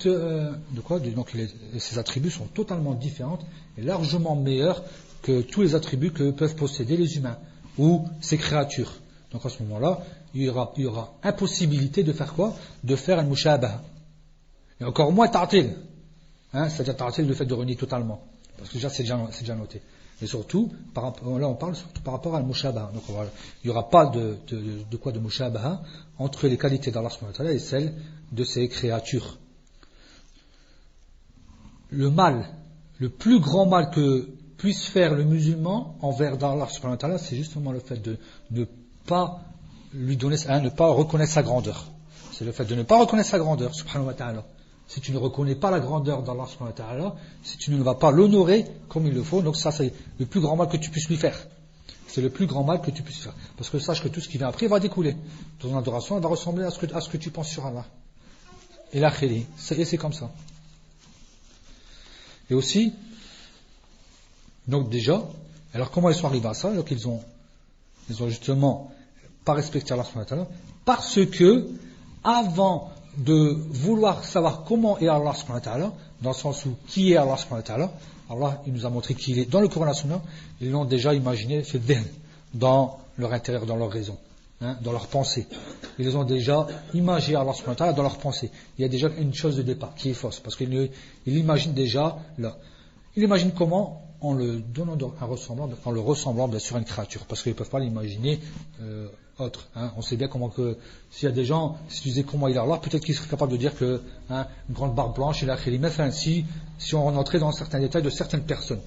euh, 0.06 0.52
de 0.70 0.80
quoi 0.80 1.00
Donc 1.00 1.36
ces 1.78 1.98
attributs 1.98 2.30
sont 2.30 2.46
totalement 2.46 2.94
différents 2.94 3.40
et 3.76 3.82
largement 3.82 4.36
meilleurs 4.36 4.84
que 5.22 5.40
tous 5.40 5.62
les 5.62 5.74
attributs 5.74 6.12
que 6.12 6.30
peuvent 6.30 6.54
posséder 6.54 6.96
les 6.96 7.16
humains 7.16 7.38
ou 7.76 8.06
ces 8.20 8.38
créatures. 8.38 8.92
Donc 9.32 9.44
à 9.44 9.48
ce 9.48 9.62
moment-là, 9.64 10.00
il 10.34 10.42
y 10.42 10.86
aura, 10.86 11.14
impossibilité 11.22 12.02
de 12.02 12.12
faire 12.12 12.34
quoi? 12.34 12.54
De 12.82 12.96
faire 12.96 13.18
un 13.18 13.24
mushabah. 13.24 13.82
Et 14.80 14.84
encore 14.84 15.12
moins 15.12 15.28
ta'til. 15.28 15.70
Hein, 16.52 16.68
C'est-à-dire 16.68 16.96
ta'til 16.96 17.22
le 17.22 17.34
fait 17.34 17.46
de 17.46 17.54
renier 17.54 17.76
totalement. 17.76 18.22
Parce 18.56 18.68
que 18.68 18.74
déjà 18.74 18.90
c'est 18.90 19.02
déjà, 19.04 19.54
noté. 19.54 19.80
Et 20.22 20.26
surtout, 20.26 20.72
là 20.94 21.12
on 21.48 21.54
parle 21.54 21.76
surtout 21.76 22.02
par 22.02 22.14
rapport 22.14 22.34
à 22.34 22.42
mushabah. 22.42 22.90
Donc 22.92 23.02
il 23.08 23.66
n'y 23.66 23.70
aura 23.70 23.88
pas 23.88 24.06
de, 24.06 24.36
de, 24.48 24.82
de, 24.90 24.96
quoi 24.96 25.12
de 25.12 25.20
mushabah 25.20 25.82
entre 26.18 26.48
les 26.48 26.58
qualités 26.58 26.90
d'Allah 26.90 27.10
et 27.50 27.58
celles 27.58 27.94
de 28.32 28.44
ces 28.44 28.68
créatures. 28.68 29.38
Le 31.90 32.10
mal, 32.10 32.48
le 32.98 33.08
plus 33.08 33.38
grand 33.38 33.66
mal 33.66 33.90
que 33.90 34.28
puisse 34.56 34.86
faire 34.86 35.14
le 35.14 35.24
musulman 35.24 35.96
envers 36.00 36.42
Allah 36.42 36.66
c'est 37.18 37.36
justement 37.36 37.70
le 37.70 37.80
fait 37.80 38.00
de 38.00 38.16
ne 38.50 38.64
pas 39.06 39.42
lui 39.94 40.16
donner, 40.16 40.36
hein, 40.48 40.60
ne 40.60 40.68
pas 40.68 40.88
reconnaître 40.88 41.32
sa 41.32 41.42
grandeur. 41.42 41.86
C'est 42.32 42.44
le 42.44 42.52
fait 42.52 42.64
de 42.64 42.74
ne 42.74 42.82
pas 42.82 42.98
reconnaître 42.98 43.30
sa 43.30 43.38
grandeur, 43.38 43.74
subhanahu 43.74 44.08
wa 44.08 44.14
ta'ala. 44.14 44.44
Si 44.88 45.00
tu 45.00 45.12
ne 45.12 45.18
reconnais 45.18 45.54
pas 45.54 45.70
la 45.70 45.80
grandeur 45.80 46.22
d'Allah 46.22 46.46
subhanahu 46.46 46.72
wa 46.72 46.84
ta'ala, 46.84 47.14
si 47.42 47.56
tu 47.56 47.70
ne 47.70 47.82
vas 47.82 47.94
pas 47.94 48.10
l'honorer 48.10 48.66
comme 48.88 49.06
il 49.06 49.14
le 49.14 49.22
faut, 49.22 49.40
donc 49.40 49.56
ça 49.56 49.70
c'est 49.70 49.94
le 50.18 50.26
plus 50.26 50.40
grand 50.40 50.56
mal 50.56 50.68
que 50.68 50.76
tu 50.76 50.90
puisses 50.90 51.08
lui 51.08 51.16
faire. 51.16 51.38
C'est 52.08 52.20
le 52.20 52.30
plus 52.30 52.46
grand 52.46 52.64
mal 52.64 52.80
que 52.80 52.90
tu 52.90 53.02
puisses 53.02 53.20
faire. 53.20 53.34
Parce 53.56 53.70
que 53.70 53.78
sache 53.78 54.02
que 54.02 54.08
tout 54.08 54.20
ce 54.20 54.28
qui 54.28 54.38
vient 54.38 54.48
après 54.48 54.66
va 54.66 54.78
découler. 54.78 55.16
Ton 55.58 55.76
adoration 55.76 56.18
va 56.20 56.28
ressembler 56.28 56.64
à 56.64 56.70
ce 56.70 56.78
que, 56.78 56.94
à 56.94 57.00
ce 57.00 57.08
que 57.08 57.16
tu 57.16 57.30
penses 57.30 57.48
sur 57.48 57.66
Allah. 57.66 57.84
Et 58.92 59.00
la 59.00 59.12
et 59.22 59.46
c'est 59.58 59.96
comme 59.96 60.12
ça. 60.12 60.30
Et 62.50 62.54
aussi, 62.54 62.92
donc 64.68 64.90
déjà, 64.90 65.22
alors 65.72 65.90
comment 65.90 66.10
ils 66.10 66.14
sont 66.14 66.26
arrivés 66.26 66.48
à 66.48 66.54
ça? 66.54 66.70
Alors 66.70 66.84
qu'ils 66.84 67.08
ont, 67.08 67.20
ils 68.08 68.22
ont 68.22 68.28
justement 68.28 68.93
pas 69.44 69.54
respecté 69.54 69.92
Allah 69.92 70.04
parce 70.84 71.24
que 71.26 71.68
avant 72.22 72.90
de 73.16 73.56
vouloir 73.70 74.24
savoir 74.24 74.64
comment 74.64 74.98
est 74.98 75.08
Allah 75.08 75.32
dans 76.22 76.30
le 76.30 76.34
sens 76.34 76.64
où 76.66 76.74
qui 76.86 77.12
est 77.12 77.16
Allah 77.16 77.36
Allah 78.30 78.62
il 78.66 78.72
nous 78.72 78.86
a 78.86 78.90
montré 78.90 79.14
qu'il 79.14 79.38
est 79.38 79.50
dans 79.50 79.60
le 79.60 79.68
Coran 79.68 79.92
ils 80.60 80.70
l'ont 80.70 80.84
déjà 80.84 81.14
imaginé 81.14 81.62
fait 81.62 81.80
dans 82.54 82.98
leur 83.18 83.32
intérieur, 83.32 83.66
dans 83.66 83.76
leur 83.76 83.90
raison, 83.90 84.16
hein, 84.60 84.76
dans 84.82 84.92
leur 84.92 85.06
pensée. 85.06 85.46
Ils 85.98 86.16
ont 86.16 86.24
déjà 86.24 86.66
imaginé 86.94 87.36
Allah 87.36 87.52
dans 87.92 88.02
leur 88.02 88.18
pensée. 88.18 88.50
Il 88.78 88.82
y 88.82 88.84
a 88.84 88.88
déjà 88.88 89.08
une 89.18 89.34
chose 89.34 89.56
de 89.56 89.62
départ 89.62 89.94
qui 89.94 90.10
est 90.10 90.14
fausse 90.14 90.40
parce 90.40 90.56
qu'ils 90.56 90.90
imaginent 91.26 91.74
déjà 91.74 92.16
là. 92.38 92.56
Ils 93.16 93.22
imaginent 93.22 93.52
comment? 93.52 94.00
En 94.20 94.32
le 94.32 94.60
donnant 94.60 94.96
un 95.20 95.26
ressemblant, 95.26 95.68
en 95.84 95.90
le 95.90 96.00
ressemblant 96.00 96.48
bien 96.48 96.58
sûr 96.58 96.76
à 96.76 96.78
une 96.78 96.86
créature, 96.86 97.26
parce 97.26 97.42
qu'ils 97.42 97.52
ne 97.52 97.58
peuvent 97.58 97.68
pas 97.68 97.78
l'imaginer 97.78 98.40
euh, 98.80 99.08
autre. 99.38 99.68
Hein. 99.74 99.92
On 99.96 100.02
sait 100.02 100.16
bien 100.16 100.28
comment 100.28 100.48
que 100.48 100.76
s'il 101.10 101.28
y 101.28 101.32
a 101.32 101.34
des 101.34 101.44
gens, 101.44 101.78
si 101.88 102.02
tu 102.02 102.08
disais 102.08 102.22
comment 102.22 102.48
il 102.48 102.56
est 102.56 102.60
Allah, 102.60 102.78
peut-être 102.78 103.04
qu'ils 103.04 103.14
seraient 103.14 103.28
capables 103.28 103.52
de 103.52 103.56
dire 103.56 103.74
que 103.76 104.00
hein, 104.30 104.46
une 104.68 104.74
grande 104.74 104.94
barbe 104.94 105.14
blanche, 105.14 105.42
il 105.42 105.50
a 105.50 105.56
enfin, 105.84 106.10
si, 106.10 106.44
si 106.78 106.94
on 106.94 107.04
rentrait 107.04 107.38
dans 107.38 107.52
certains 107.52 107.80
détails 107.80 108.02
de 108.02 108.10
certaines 108.10 108.44
personnes. 108.44 108.80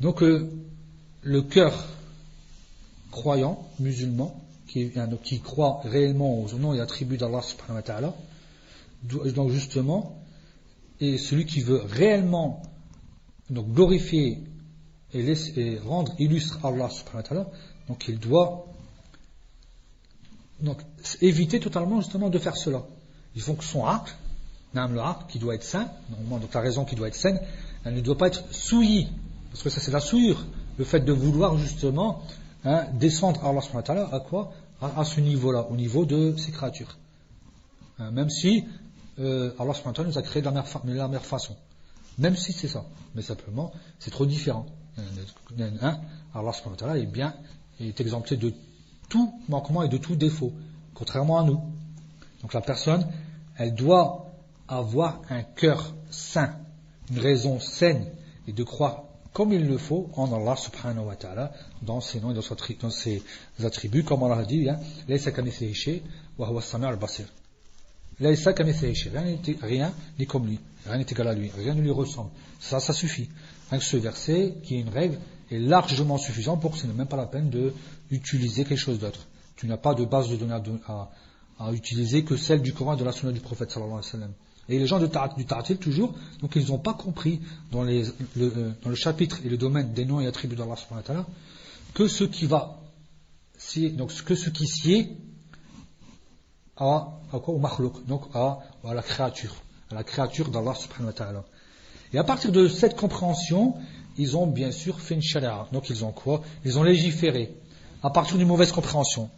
Donc 0.00 0.22
euh, 0.22 0.50
le 1.22 1.42
cœur 1.42 1.86
croyant, 3.10 3.66
musulman, 3.80 4.40
qui, 4.66 5.40
croit 5.40 5.80
réellement 5.84 6.38
aux 6.40 6.52
noms 6.58 6.74
et 6.74 6.80
attributs 6.80 7.16
d'Allah 7.16 7.40
subhanahu 7.40 7.82
wa 7.82 8.12
donc 9.32 9.50
justement, 9.50 10.20
et 11.00 11.16
celui 11.16 11.46
qui 11.46 11.60
veut 11.60 11.80
réellement 11.82 12.62
donc 13.48 13.72
glorifier 13.72 14.42
et, 15.14 15.78
rendre 15.78 16.14
illustre 16.18 16.58
Allah 16.64 16.90
subhanahu 16.90 17.46
donc 17.88 18.06
il 18.08 18.18
doit 18.18 18.66
donc 20.60 20.80
éviter 21.20 21.60
totalement 21.60 22.00
justement 22.00 22.30
de 22.30 22.38
faire 22.38 22.56
cela. 22.56 22.82
Il 23.34 23.42
faut 23.42 23.54
que 23.54 23.64
son 23.64 23.84
même 24.74 24.94
le 24.94 25.00
acte 25.00 25.30
qui 25.30 25.38
doit 25.38 25.54
être 25.54 25.64
sain, 25.64 25.88
normalement 26.10 26.38
donc 26.38 26.52
la 26.54 26.60
raison 26.60 26.84
qui 26.84 26.94
doit 26.94 27.08
être 27.08 27.14
saine, 27.14 27.40
elle 27.84 27.94
ne 27.94 28.00
doit 28.00 28.18
pas 28.18 28.28
être 28.28 28.44
souillie, 28.52 29.08
parce 29.50 29.62
que 29.62 29.70
ça 29.70 29.80
c'est 29.80 29.90
la 29.90 30.00
souillure, 30.00 30.44
le 30.78 30.84
fait 30.84 31.00
de 31.00 31.12
vouloir 31.12 31.56
justement 31.56 32.22
hein, 32.64 32.86
descendre 32.94 33.44
Allah 33.44 33.60
wa 33.72 33.82
ta'ala 33.82 34.08
à 34.12 34.20
quoi? 34.20 34.52
À, 34.82 35.06
ce 35.06 35.20
niveau-là, 35.20 35.68
au 35.70 35.76
niveau 35.76 36.04
de 36.04 36.36
ses 36.36 36.52
créatures. 36.52 36.98
Hein, 37.98 38.10
même 38.10 38.28
si 38.28 38.66
euh, 39.18 39.54
Allah 39.58 39.72
nous 40.04 40.18
a 40.18 40.22
créé 40.22 40.42
de 40.42 40.50
la 40.50 41.08
meilleure 41.08 41.24
façon. 41.24 41.56
Même 42.18 42.36
si 42.36 42.52
c'est 42.52 42.68
ça. 42.68 42.84
Mais 43.14 43.22
simplement, 43.22 43.72
c'est 43.98 44.10
trop 44.10 44.26
différent. 44.26 44.66
Un, 44.98 45.98
Allah 46.34 46.52
est 46.96 47.06
bien, 47.06 47.34
est 47.80 47.98
exempté 48.00 48.36
de 48.36 48.52
tout 49.08 49.32
manquement 49.48 49.82
et 49.82 49.88
de 49.88 49.98
tout 49.98 50.16
défaut, 50.16 50.52
contrairement 50.94 51.38
à 51.38 51.44
nous. 51.44 51.60
Donc 52.42 52.54
la 52.54 52.60
personne, 52.60 53.06
elle 53.56 53.74
doit 53.74 54.26
avoir 54.68 55.20
un 55.30 55.42
cœur 55.42 55.94
sain, 56.10 56.54
une 57.10 57.18
raison 57.18 57.60
saine, 57.60 58.06
et 58.48 58.52
de 58.52 58.62
croire 58.62 59.04
comme 59.36 59.52
il 59.52 59.66
le 59.66 59.76
faut 59.76 60.08
en 60.14 60.32
Allah 60.32 60.56
subhanahu 60.56 61.04
wa 61.04 61.14
ta'ala, 61.14 61.52
dans 61.82 62.00
ses 62.00 62.20
noms 62.20 62.30
et 62.30 62.34
dans 62.34 62.88
ses 62.90 63.22
attributs, 63.62 64.02
comme 64.02 64.22
Allah 64.22 64.38
a 64.38 64.44
dit, 64.46 64.66
hein, 64.66 64.80
rien 69.60 69.92
n'est 70.18 70.24
comme 70.24 70.46
lui. 70.46 70.58
Rien 70.86 70.96
n'est 70.96 71.02
égal 71.02 71.28
à 71.28 71.34
lui, 71.34 71.52
rien 71.54 71.74
ne 71.74 71.82
lui 71.82 71.90
ressemble. 71.90 72.30
Ça, 72.60 72.80
ça 72.80 72.94
suffit. 72.94 73.28
Rien 73.68 73.78
que 73.78 73.84
ce 73.84 73.98
verset, 73.98 74.54
qui 74.62 74.76
est 74.76 74.80
une 74.80 74.88
règle, 74.88 75.18
est 75.50 75.58
largement 75.58 76.18
suffisant 76.18 76.56
pour 76.56 76.72
que 76.72 76.78
ce 76.78 76.86
n'est 76.86 76.92
même 76.92 77.06
pas 77.06 77.16
la 77.16 77.26
peine 77.26 77.50
d'utiliser 78.10 78.64
quelque 78.64 78.78
chose 78.78 78.98
d'autre. 78.98 79.26
Tu 79.56 79.66
n'as 79.66 79.76
pas 79.76 79.94
de 79.94 80.04
base 80.04 80.28
de 80.28 80.36
données 80.36 80.60
à, 80.88 81.72
utiliser 81.72 82.24
que 82.24 82.36
celle 82.36 82.60
du 82.60 82.72
Coran 82.72 82.94
et 82.94 82.98
de 82.98 83.04
la 83.04 83.12
Sunna 83.12 83.32
du 83.32 83.40
prophète 83.40 83.70
sallallahu 83.70 83.98
alayhi 83.98 84.06
wa 84.06 84.12
sallam. 84.12 84.32
Et 84.68 84.78
les 84.78 84.86
gens 84.86 84.98
du 84.98 85.08
Ta'atil, 85.08 85.78
toujours, 85.78 86.12
donc 86.40 86.56
ils 86.56 86.66
n'ont 86.68 86.78
pas 86.78 86.92
compris 86.92 87.40
dans, 87.70 87.84
les, 87.84 88.02
le, 88.36 88.52
euh, 88.56 88.72
dans, 88.82 88.90
le, 88.90 88.96
chapitre 88.96 89.38
et 89.44 89.48
le 89.48 89.56
domaine 89.56 89.92
des 89.92 90.04
noms 90.04 90.20
et 90.20 90.26
attributs 90.26 90.56
d'Allah 90.56 90.74
que 91.94 92.08
ce 92.08 92.24
qui 92.24 92.46
va, 92.46 92.80
donc 93.92 94.12
que 94.24 94.34
ce 94.34 94.50
qui 94.50 94.66
sied 94.66 95.16
à, 96.76 97.08
à 97.32 97.38
quoi, 97.38 97.54
au 97.54 97.92
donc 98.06 98.24
à, 98.34 98.58
à 98.84 98.92
la 98.92 99.02
créature 99.02 99.54
à 99.90 99.94
la 99.94 100.04
créature 100.04 100.48
d'Allah 100.50 100.74
subhanahu 100.74 101.06
wa 101.06 101.12
ta'ala. 101.12 101.44
Et 102.12 102.18
à 102.18 102.24
partir 102.24 102.52
de 102.52 102.68
cette 102.68 102.96
compréhension, 102.96 103.74
ils 104.18 104.36
ont 104.36 104.46
bien 104.46 104.70
sûr 104.70 105.00
fait 105.00 105.14
une 105.14 105.22
sharia. 105.22 105.66
Donc 105.72 105.90
ils 105.90 106.04
ont 106.04 106.12
quoi? 106.12 106.42
Ils 106.64 106.78
ont 106.78 106.82
légiféré 106.82 107.54
à 108.02 108.10
partir 108.10 108.36
d'une 108.36 108.48
mauvaise 108.48 108.72
compréhension. 108.72 109.30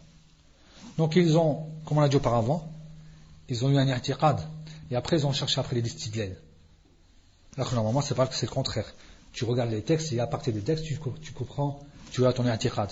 Donc 0.97 1.17
ils 1.17 1.37
ont, 1.37 1.67
comme 1.85 1.99
on 1.99 2.01
l'a 2.01 2.09
dit 2.09 2.17
auparavant, 2.17 2.71
ils 3.49 3.65
ont 3.65 3.71
eu 3.71 3.79
un 3.79 3.87
i'tiqad. 3.89 4.41
Et 4.91 4.97
après 4.97 5.17
ils 5.17 5.27
ont 5.27 5.33
cherché 5.33 5.61
après 5.61 5.77
les 5.77 5.83
distillés. 5.83 6.37
Alors 7.57 7.71
que 7.71 7.75
normalement 7.75 8.01
c'est 8.01 8.15
pas 8.15 8.27
que 8.27 8.35
c'est 8.35 8.47
le 8.47 8.53
contraire. 8.53 8.93
Tu 9.33 9.45
regardes 9.45 9.71
les 9.71 9.83
textes 9.83 10.13
et 10.13 10.21
à 10.21 10.27
partir 10.27 10.53
des 10.53 10.63
textes 10.63 10.85
tu, 10.85 11.33
comprends, 11.33 11.81
tu 12.11 12.27
as 12.27 12.33
ton 12.33 12.47
i'tiqad. 12.47 12.91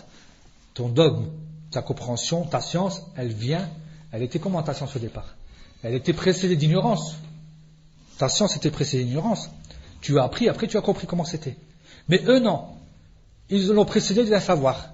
Ton 0.74 0.88
dogme, 0.88 1.26
ta 1.70 1.82
compréhension, 1.82 2.44
ta 2.44 2.60
science, 2.60 3.02
elle 3.16 3.32
vient, 3.32 3.68
elle 4.12 4.22
était 4.22 4.38
comment 4.38 4.62
ta 4.62 4.74
science 4.74 4.94
au 4.96 4.98
départ? 4.98 5.36
Elle 5.82 5.94
était 5.94 6.12
précédée 6.12 6.56
d'ignorance. 6.56 7.16
Ta 8.18 8.28
science 8.28 8.56
était 8.56 8.70
précédée 8.70 9.04
d'ignorance. 9.04 9.50
Tu 10.00 10.18
as 10.18 10.24
appris, 10.24 10.48
après 10.48 10.68
tu 10.68 10.76
as 10.76 10.80
compris 10.80 11.06
comment 11.06 11.24
c'était. 11.24 11.56
Mais 12.08 12.22
eux, 12.26 12.38
non. 12.38 12.64
Ils 13.48 13.68
l'ont 13.68 13.84
précédé 13.84 14.24
la 14.24 14.40
savoir, 14.40 14.90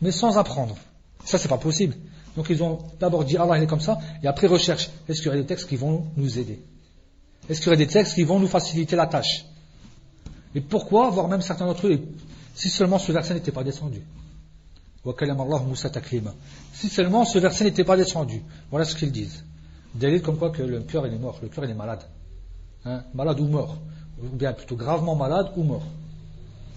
mais 0.00 0.10
sans 0.10 0.38
apprendre. 0.38 0.76
Ça, 1.24 1.38
c'est 1.38 1.48
pas 1.48 1.58
possible. 1.58 1.96
Donc 2.36 2.46
ils 2.50 2.62
ont 2.62 2.78
d'abord 2.98 3.24
dit 3.24 3.36
Allah 3.36 3.58
il 3.58 3.64
est 3.64 3.66
comme 3.66 3.80
ça, 3.80 3.98
et 4.22 4.28
après 4.28 4.46
recherche, 4.46 4.90
est-ce 5.08 5.18
qu'il 5.18 5.26
y 5.26 5.28
aurait 5.30 5.40
des 5.40 5.46
textes 5.46 5.68
qui 5.68 5.76
vont 5.76 6.06
nous 6.16 6.38
aider? 6.38 6.60
Est-ce 7.48 7.60
qu'il 7.60 7.66
y 7.66 7.70
aurait 7.70 7.84
des 7.84 7.88
textes 7.88 8.14
qui 8.14 8.22
vont 8.22 8.38
nous 8.38 8.46
faciliter 8.46 8.94
la 8.96 9.06
tâche? 9.06 9.46
Et 10.54 10.60
pourquoi, 10.60 11.10
voire 11.10 11.28
même 11.28 11.42
certains 11.42 11.66
d'entre 11.66 11.88
eux, 11.88 12.00
si 12.54 12.68
seulement 12.68 12.98
ce 12.98 13.12
verset 13.12 13.34
n'était 13.34 13.52
pas 13.52 13.64
descendu? 13.64 14.02
Si 16.72 16.88
seulement 16.88 17.24
ce 17.24 17.38
verset 17.38 17.64
n'était 17.64 17.84
pas 17.84 17.96
descendu, 17.96 18.42
voilà 18.70 18.84
ce 18.84 18.94
qu'ils 18.94 19.12
disent. 19.12 19.44
Des 19.94 20.20
comme 20.20 20.36
quoi 20.36 20.50
que 20.50 20.62
le 20.62 20.80
cœur 20.82 21.06
est 21.06 21.18
mort, 21.18 21.38
le 21.42 21.48
cœur 21.48 21.64
est 21.64 21.74
malade. 21.74 22.02
Hein, 22.84 23.02
malade 23.14 23.40
ou 23.40 23.46
mort, 23.46 23.76
ou 24.22 24.28
bien 24.28 24.52
plutôt 24.52 24.76
gravement 24.76 25.16
malade 25.16 25.52
ou 25.56 25.64
mort. 25.64 25.82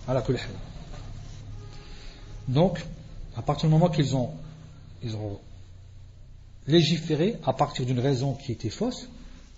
À 0.07 0.13
la 0.13 0.23
Donc, 2.47 2.84
à 3.38 3.41
partir 3.41 3.69
du 3.69 3.73
moment 3.73 3.89
qu'ils 3.89 4.15
ont, 4.15 4.31
légiféré 6.67 7.38
à 7.45 7.53
partir 7.53 7.85
d'une 7.85 7.99
raison 7.99 8.34
qui 8.34 8.51
était 8.51 8.69
fausse, 8.69 9.07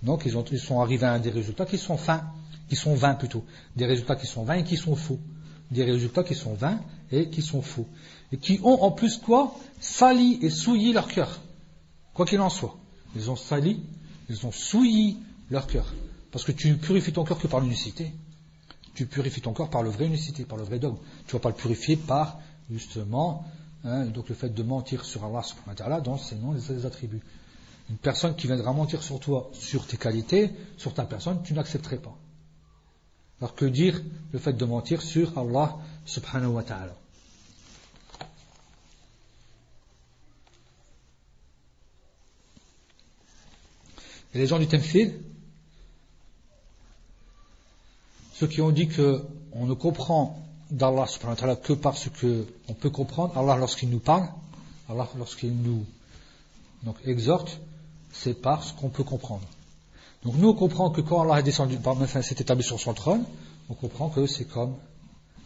donc 0.04 0.24
ils, 0.26 0.38
ont, 0.38 0.46
sont 0.58 0.82
arrivés 0.82 1.08
à 1.08 1.20
des 1.20 1.32
résultats 1.32 1.66
qui 1.66 1.78
sont 1.78 1.98
fins, 1.98 2.24
qui 2.70 2.76
sont 2.76 2.94
vains 2.94 3.16
plutôt, 3.16 3.44
des 3.76 3.86
résultats 3.86 4.16
qui 4.16 4.28
sont 4.28 4.44
vains 4.44 4.56
et 4.56 4.64
qui 4.64 4.78
sont 4.78 4.96
faux, 4.96 5.20
des 5.72 5.84
résultats 5.84 6.24
qui 6.24 6.36
sont 6.36 6.54
vains 6.54 6.80
et 7.12 7.30
qui 7.30 7.42
sont 7.42 7.62
faux, 7.62 7.88
et 8.32 8.38
qui 8.38 8.60
ont 8.64 8.84
en 8.84 8.92
plus 8.92 9.18
quoi? 9.18 9.56
Sali 9.80 10.40
et 10.42 10.50
souillé 10.50 10.94
leur 10.94 11.08
cœur, 11.08 11.42
quoi 12.14 12.26
qu'il 12.26 12.40
en 12.40 12.50
soit. 12.50 12.78
Ils 13.16 13.32
ont 13.32 13.36
sali, 13.36 13.82
ils 14.30 14.46
ont 14.46 14.52
souillé 14.52 15.18
leur 15.50 15.66
cœur. 15.68 15.94
Parce 16.32 16.44
que 16.44 16.52
tu 16.52 16.76
purifies 16.78 17.14
ton 17.14 17.24
cœur 17.24 17.40
que 17.40 17.48
par 17.48 17.62
l'unicité. 17.62 18.12
Tu 18.96 19.06
purifies 19.06 19.42
ton 19.42 19.54
corps 19.54 19.70
par 19.70 19.84
le 19.84 19.90
vrai 19.90 20.06
unicité, 20.06 20.46
par 20.46 20.58
le 20.58 20.64
vrai 20.64 20.80
dogme. 20.80 20.98
Tu 21.28 21.36
ne 21.36 21.40
vas 21.40 21.44
pas 21.44 21.50
le 21.50 21.56
purifier 21.56 21.98
par, 21.98 22.40
justement, 22.72 23.46
hein, 23.84 24.06
donc 24.06 24.30
le 24.30 24.36
fait 24.36 24.50
de 24.50 24.64
mentir 24.64 25.04
sur 25.04 25.24
Allah 25.26 25.44
subhanahu 25.44 25.70
wa 25.70 25.76
ta'ala 25.76 26.02
dans 26.02 26.18
ses 26.18 26.36
noms 26.36 26.56
et 26.56 26.62
ses 26.62 26.86
attributs. 26.86 27.22
Une 27.90 27.98
personne 27.98 28.36
qui 28.36 28.48
viendra 28.48 28.74
mentir 28.74 29.04
sur 29.04 29.20
toi, 29.20 29.52
sur 29.54 29.86
tes 29.86 29.98
qualités, 29.98 30.52
sur 30.78 30.94
ta 30.94 31.04
personne, 31.04 31.44
tu 31.44 31.54
n'accepterais 31.54 31.98
pas. 31.98 32.18
Alors 33.42 33.54
que 33.54 33.66
dire 33.66 34.02
le 34.32 34.40
fait 34.40 34.54
de 34.54 34.66
mentir 34.66 35.02
sur 35.02 35.38
Allah 35.38 35.78
subhanahu 36.06 36.54
wa 36.54 36.64
ta'ala? 36.64 36.96
Les 44.34 44.48
gens 44.48 44.60
du 44.60 44.68
Temfil, 44.68 45.18
ceux 48.40 48.48
qui 48.48 48.62
ont 48.62 48.72
dit 48.72 48.90
qu'on 48.90 49.66
ne 49.66 49.74
comprend 49.74 50.38
d'Allah 50.70 51.06
que 51.64 51.74
parce 51.74 52.10
qu'on 52.10 52.74
peut 52.74 52.90
comprendre, 52.90 53.38
Allah 53.38 53.56
lorsqu'il 53.56 53.90
nous 53.90 54.00
parle, 54.00 54.28
Allah 54.90 55.08
lorsqu'il 55.18 55.56
nous 55.56 55.86
exhorte, 57.06 57.60
c'est 58.12 58.42
parce 58.42 58.74
qu'on 58.74 58.90
peut 58.90 59.04
comprendre. 59.04 59.48
Donc 60.24 60.36
nous 60.36 60.50
on 60.50 60.54
comprend 60.54 60.90
que 60.90 61.02
quand 61.02 61.22
Allah 61.22 61.40
est 61.40 61.44
descendu, 61.44 61.78
enfin, 61.86 62.22
s'est 62.22 62.36
établi 62.38 62.64
sur 62.64 62.80
son 62.80 62.94
trône, 62.94 63.24
on 63.70 63.74
comprend 63.74 64.10
que 64.10 64.28
c'est 64.28 64.46
comme 64.46 64.76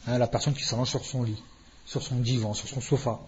hein, 0.08 0.18
la 0.18 0.28
personne 0.28 0.54
qui 0.54 0.64
s'allonge 0.64 0.90
sur 0.90 1.06
son 1.06 1.24
lit, 1.24 1.42
sur 1.86 2.02
son 2.02 2.16
divan, 2.16 2.54
sur 2.56 2.68
son 2.68 2.82
sofa. 2.82 3.20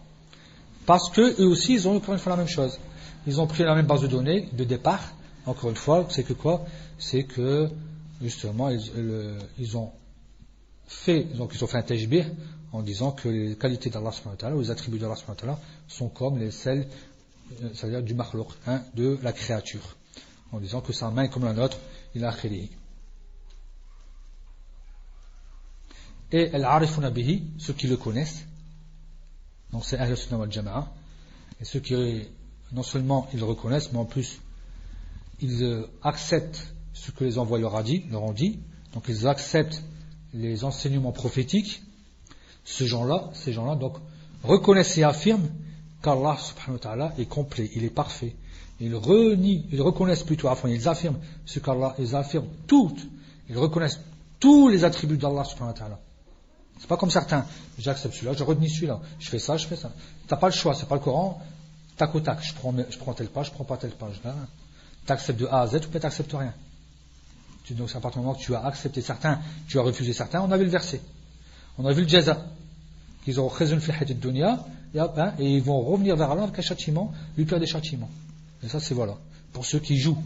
Parce 0.87 1.09
que 1.09 1.39
eux 1.39 1.47
aussi, 1.47 1.73
ils 1.73 1.87
ont 1.87 1.97
encore 1.97 2.15
une 2.15 2.19
fois 2.19 2.31
la 2.31 2.37
même 2.37 2.47
chose. 2.47 2.79
Ils 3.27 3.39
ont 3.39 3.45
pris 3.45 3.63
la 3.63 3.75
même 3.75 3.85
base 3.85 4.01
de 4.01 4.07
données 4.07 4.49
de 4.53 4.63
départ. 4.63 5.13
Encore 5.45 5.69
une 5.69 5.75
fois, 5.75 6.07
c'est 6.09 6.23
que 6.23 6.33
quoi? 6.33 6.65
C'est 6.97 7.23
que 7.23 7.69
justement, 8.21 8.69
ils, 8.69 9.77
ont 9.77 9.91
fait, 10.87 11.23
donc 11.23 11.51
ils 11.53 11.63
ont 11.63 11.67
fait 11.67 11.77
un 11.77 11.83
tajbih 11.83 12.25
en 12.71 12.81
disant 12.81 13.11
que 13.11 13.27
les 13.27 13.55
qualités 13.55 13.89
d'Allah 13.89 14.11
ou 14.55 14.59
les 14.61 14.71
attributs 14.71 14.99
d'Allah 14.99 15.15
sont 15.87 16.09
comme 16.09 16.37
les 16.37 16.51
celles, 16.51 16.87
euh, 17.61 17.69
c'est-à-dire 17.73 18.01
du 18.01 18.13
makhlouk, 18.13 18.47
hein, 18.67 18.83
de 18.95 19.19
la 19.21 19.33
créature. 19.33 19.97
En 20.51 20.59
disant 20.59 20.81
que 20.81 20.93
sa 20.93 21.09
main 21.09 21.23
est 21.23 21.29
comme 21.29 21.45
la 21.45 21.53
nôtre, 21.53 21.77
il 22.15 22.23
a 22.23 22.31
créé. 22.31 22.69
Et 26.31 26.53
al-arifuna 26.53 27.09
bihi, 27.09 27.43
ceux 27.57 27.73
qui 27.73 27.87
le 27.87 27.97
connaissent, 27.97 28.45
donc 29.71 29.83
c'est 29.85 29.97
Ahl 29.97 30.15
Sunnah 30.15 30.37
wal 30.37 30.51
Jama'a, 30.51 30.93
et 31.59 31.65
ceux 31.65 31.79
qui 31.79 32.27
non 32.71 32.83
seulement 32.83 33.27
ils 33.33 33.39
le 33.39 33.45
reconnaissent, 33.45 33.91
mais 33.91 33.99
en 33.99 34.05
plus 34.05 34.39
ils 35.41 35.63
euh, 35.63 35.87
acceptent 36.03 36.73
ce 36.93 37.11
que 37.11 37.23
les 37.23 37.37
envoyés 37.37 37.63
leur, 37.63 38.23
ont 38.23 38.33
dit, 38.33 38.59
donc 38.93 39.05
ils 39.07 39.27
acceptent 39.27 39.83
les 40.33 40.63
enseignements 40.63 41.11
prophétiques, 41.11 41.81
ce 42.63 42.85
gens-là, 42.85 43.29
ces 43.33 43.53
gens-là, 43.53 43.75
donc 43.75 43.97
reconnaissent 44.43 44.97
et 44.97 45.03
affirment 45.03 45.49
qu'Allah 46.01 46.37
subhanahu 46.39 46.73
wa 46.73 46.79
ta'ala 46.79 47.13
est 47.17 47.25
complet, 47.25 47.69
il 47.75 47.83
est 47.83 47.89
parfait. 47.89 48.35
Ils 48.79 48.95
renient, 48.95 49.65
ils 49.71 49.81
reconnaissent 49.81 50.23
plutôt, 50.23 50.47
enfin, 50.47 50.69
ils 50.69 50.87
affirment 50.87 51.19
ce 51.45 51.59
qu'Allah, 51.59 51.95
ils 51.99 52.15
affirment 52.15 52.49
toutes, 52.67 53.07
ils 53.49 53.57
reconnaissent 53.57 53.99
tous 54.39 54.69
les 54.69 54.83
attributs 54.83 55.17
d'Allah 55.17 55.43
subhanahu 55.43 55.73
wa 55.73 55.79
ta'ala. 55.79 55.99
C'est 56.79 56.87
pas 56.87 56.97
comme 56.97 57.11
certains, 57.11 57.45
j'accepte 57.77 58.15
celui-là, 58.15 58.33
je 58.33 58.43
renie 58.43 58.69
celui-là, 58.69 58.99
je 59.19 59.29
fais 59.29 59.37
ça, 59.37 59.57
je 59.57 59.67
fais 59.67 59.75
ça. 59.75 59.91
T'as 60.27 60.37
pas 60.37 60.47
le 60.47 60.53
choix, 60.53 60.73
c'est 60.73 60.87
pas 60.87 60.95
le 60.95 61.01
Coran, 61.01 61.39
tac 61.95 62.15
au 62.15 62.19
tac, 62.21 62.43
je 62.43 62.55
prends, 62.55 62.73
je 62.75 63.13
telle 63.13 63.29
page, 63.29 63.47
je 63.47 63.51
prends 63.51 63.63
pas 63.63 63.77
telle 63.77 63.91
page. 63.91 64.19
Tu 65.05 65.11
acceptes 65.11 65.39
de 65.39 65.45
A 65.45 65.61
à 65.61 65.67
Z 65.67 65.75
ou 65.75 65.89
peut-être 65.89 66.03
n'acceptes 66.03 66.33
rien. 66.33 66.53
Donc 67.75 67.89
à 67.95 67.99
partir 67.99 68.21
du 68.21 68.25
moment 68.25 68.37
que 68.37 68.43
tu 68.43 68.55
as 68.55 68.65
accepté 68.65 69.01
certains, 69.01 69.39
tu 69.67 69.79
as 69.79 69.81
refusé 69.81 70.13
certains, 70.13 70.41
on 70.41 70.51
a 70.51 70.57
vu 70.57 70.65
le 70.65 70.69
verset. 70.69 71.01
On 71.77 71.85
a 71.85 71.93
vu 71.93 72.03
le 72.03 72.07
jaza. 72.07 72.45
Qu'ils 73.23 73.39
ont 73.39 73.47
raison 73.47 73.75
de 73.75 74.13
dunya, 74.13 74.65
hein, 74.95 75.33
et 75.37 75.57
ils 75.57 75.61
vont 75.61 75.79
revenir 75.81 76.15
vers 76.15 76.31
Allah 76.31 76.43
avec 76.43 76.57
un 76.57 76.61
châtiment, 76.61 77.13
lui 77.37 77.45
pire 77.45 77.59
des 77.59 77.67
châtiments. 77.67 78.09
Et 78.63 78.67
ça 78.67 78.79
c'est 78.79 78.93
voilà. 78.93 79.17
Pour 79.53 79.65
ceux 79.65 79.79
qui 79.79 79.97
jouent. 79.97 80.21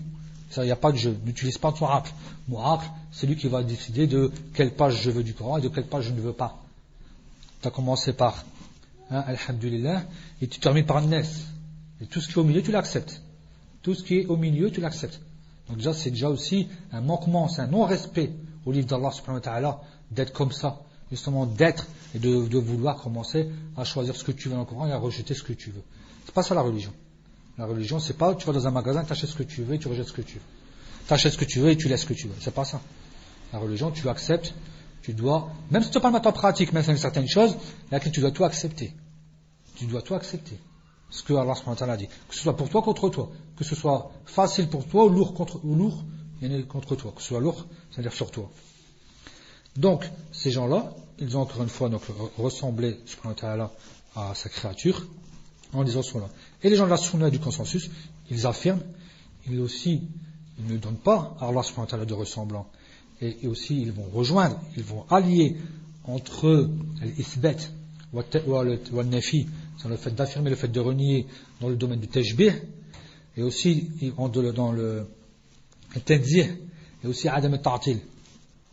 Il 0.58 0.64
n'y 0.64 0.72
a 0.72 0.78
pas 0.78 0.92
de 0.92 0.98
jeu. 0.98 1.18
N'utilise 1.26 1.58
pas 1.58 1.72
ton 1.72 1.88
aql. 1.88 2.12
Mon 2.48 2.62
c'est 3.12 3.28
lui 3.28 3.36
qui 3.36 3.48
va 3.48 3.64
décider 3.64 4.08
de 4.08 4.32
quelle 4.54 4.72
page 4.72 5.02
je 5.02 5.12
veux 5.12 5.24
du 5.24 5.34
Coran 5.34 5.58
et 5.58 5.62
de 5.62 5.68
quelle 5.68 5.88
page 5.88 6.06
je 6.06 6.12
ne 6.12 6.22
veux 6.22 6.34
pas. 6.34 6.62
Tu 7.62 7.68
as 7.68 7.72
commencé 7.72 8.14
par 8.14 8.46
hein, 9.12 9.24
Alhamdulillah 9.28 10.04
et 10.42 10.48
tu 10.48 10.60
termines 10.60 10.86
par 10.86 11.02
Nes. 11.02 11.24
Et 12.02 12.06
tout 12.06 12.22
ce 12.22 12.28
qui 12.28 12.34
est 12.34 12.38
au 12.38 12.44
milieu, 12.44 12.62
tu 12.62 12.72
l'acceptes. 12.72 13.22
Tout 13.82 13.96
ce 13.96 14.04
qui 14.04 14.20
est 14.20 14.26
au 14.28 14.38
milieu, 14.38 14.72
tu 14.72 14.82
l'acceptes. 14.82 15.20
Donc 15.68 15.78
déjà, 15.78 15.94
c'est 15.94 16.12
déjà 16.12 16.30
aussi 16.30 16.68
un 16.92 17.02
manquement, 17.02 17.48
c'est 17.48 17.62
un 17.62 17.68
non-respect 17.68 18.32
au 18.66 18.72
livre 18.72 18.88
d'Allah 18.88 19.12
subhanahu 19.12 19.42
wa 19.46 19.82
d'être 20.12 20.34
comme 20.34 20.52
ça. 20.52 20.82
Justement, 21.12 21.46
d'être 21.46 21.88
et 22.16 22.20
de, 22.20 22.58
vouloir 22.58 22.98
commencer 22.98 23.50
à 23.78 23.84
choisir 23.84 24.16
ce 24.16 24.24
que 24.24 24.32
tu 24.32 24.50
veux 24.50 24.56
dans 24.56 24.62
le 24.62 24.66
Coran 24.66 24.88
et 24.88 24.92
à 24.92 24.98
rejeter 24.98 25.34
ce 25.34 25.44
que 25.44 25.54
tu 25.54 25.70
veux. 25.70 25.84
C'est 26.26 26.34
pas 26.34 26.44
ça 26.44 26.56
la 26.56 26.62
religion. 26.62 26.94
La 27.58 27.66
religion, 27.66 28.00
c'est 28.00 28.18
pas 28.18 28.34
tu 28.36 28.46
vas 28.46 28.54
dans 28.54 28.68
un 28.68 28.72
magasin, 28.72 29.04
tu 29.04 29.12
achètes 29.12 29.30
ce 29.30 29.36
que 29.36 29.44
tu 29.44 29.64
veux 29.64 29.76
et 29.76 29.80
tu 29.80 29.88
rejettes 29.88 30.08
ce 30.08 30.14
que 30.14 30.22
tu 30.22 30.36
veux. 30.36 30.44
Tu 31.08 31.14
achètes 31.14 31.34
ce 31.34 31.38
que 31.38 31.46
tu 31.46 31.60
veux 31.60 31.70
et 31.70 31.78
tu 31.78 31.88
laisses 31.88 32.02
ce 32.02 32.08
que 32.08 32.14
tu 32.14 32.28
veux. 32.28 32.36
C'est 32.40 32.54
pas 32.54 32.66
ça. 32.66 32.82
La 33.54 33.60
religion, 33.60 33.92
tu 33.92 34.10
acceptes, 34.10 34.54
tu 35.04 35.14
dois, 35.14 35.50
même 35.70 35.84
si 35.84 35.92
tu 35.92 36.00
n'as 36.00 36.20
pas 36.20 36.30
en 36.30 36.32
pratique, 36.32 36.74
même 36.74 36.84
si 36.84 36.98
certaines 36.98 37.30
choses, 37.30 37.56
laquelle 37.92 38.12
tu 38.12 38.22
dois 38.22 38.32
tout 38.32 38.44
accepter. 38.44 38.94
Tu 39.76 39.86
dois 39.86 40.02
tout 40.02 40.16
accepter. 40.16 40.58
Ce 41.16 41.24
que 41.24 41.34
Allah 41.34 41.54
a 41.54 41.98
dit. 41.98 42.08
Que 42.28 42.36
ce 42.36 42.42
soit 42.42 42.58
pour 42.58 42.68
toi 42.68 42.82
contre 42.82 43.08
toi. 43.10 43.32
Que 43.56 43.64
ce 43.64 43.74
soit 43.74 44.12
facile 44.26 44.68
pour 44.68 44.86
toi 44.86 45.06
ou 45.06 45.10
lourd 45.10 45.34
contre, 45.34 45.64
ou 45.64 45.74
lourd, 45.74 46.04
contre 46.68 46.98
toi. 46.98 47.14
Que 47.16 47.22
ce 47.22 47.30
soit 47.30 47.40
lourd, 47.40 47.66
c'est-à-dire 47.90 48.12
sur 48.12 48.32
toi. 48.32 48.52
Donc, 49.78 50.10
ces 50.34 50.52
gens-là, 50.52 50.94
ils 51.20 51.38
ont 51.38 51.42
encore 51.42 51.64
une 51.64 51.70
fois 51.70 51.88
donc, 51.88 52.02
ressemblé 52.38 52.98
à 54.14 54.36
sa 54.36 54.50
créature 54.50 55.06
en 55.72 55.86
disant 55.86 56.02
cela. 56.02 56.28
Et 56.62 56.70
les 56.70 56.76
gens 56.76 56.86
de 56.86 56.90
la 56.90 56.98
sunna 56.98 57.30
du 57.30 57.40
consensus, 57.40 57.90
ils 58.30 58.46
affirment, 58.46 58.84
ils 59.50 59.62
aussi, 59.62 60.02
ne 60.60 60.76
donnent 60.76 60.98
pas 60.98 61.38
à 61.40 61.48
Allah 61.48 62.06
de 62.06 62.14
ressemblant. 62.14 62.68
Et, 63.22 63.48
aussi, 63.48 63.82
ils 63.82 63.94
vont 63.94 64.10
rejoindre, 64.14 64.60
ils 64.76 64.84
vont 64.84 65.06
allier 65.10 65.56
entre 66.04 66.70
l'isbet 67.02 67.56
ou 68.14 68.22
le 68.22 69.04
nafi, 69.04 69.48
c'est 69.78 69.88
le 69.88 69.98
fait 69.98 70.12
d'affirmer, 70.12 70.50
le 70.50 70.56
fait 70.56 70.68
de 70.68 70.80
renier 70.80 71.28
dans 71.62 71.70
le 71.70 71.76
domaine 71.76 72.00
du 72.00 72.08
tajbih, 72.08 72.52
et 73.38 73.44
aussi 73.44 73.90
dans 74.18 74.72
le 74.72 75.08
tenzir, 76.06 76.48
et 77.04 77.08
aussi 77.08 77.28
adam 77.28 77.58
ta'til. 77.58 78.00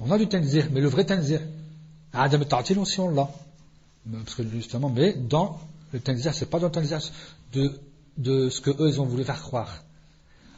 On 0.01 0.11
a 0.11 0.19
du 0.19 0.29
tenzir, 0.29 0.69
mais 0.73 0.81
le 0.81 0.89
vrai 0.89 1.05
tenzir, 1.05 1.41
adam 2.13 2.45
ta'til 2.45 2.79
aussi 2.79 3.01
on 3.01 3.11
l'a. 3.11 3.31
Justement, 4.53 4.89
mais 4.89 5.13
dans 5.13 5.61
le 5.93 6.01
ce 6.05 6.33
c'est 6.33 6.51
pas 6.51 6.59
dans 6.59 6.69
le 6.69 6.99
de, 7.53 7.81
de 8.19 8.49
ce 8.49 8.61
que 8.61 8.71
eux 8.71 8.89
ils 8.89 9.01
ont 9.01 9.05
voulu 9.05 9.25
faire 9.25 9.41
croire. 9.41 9.83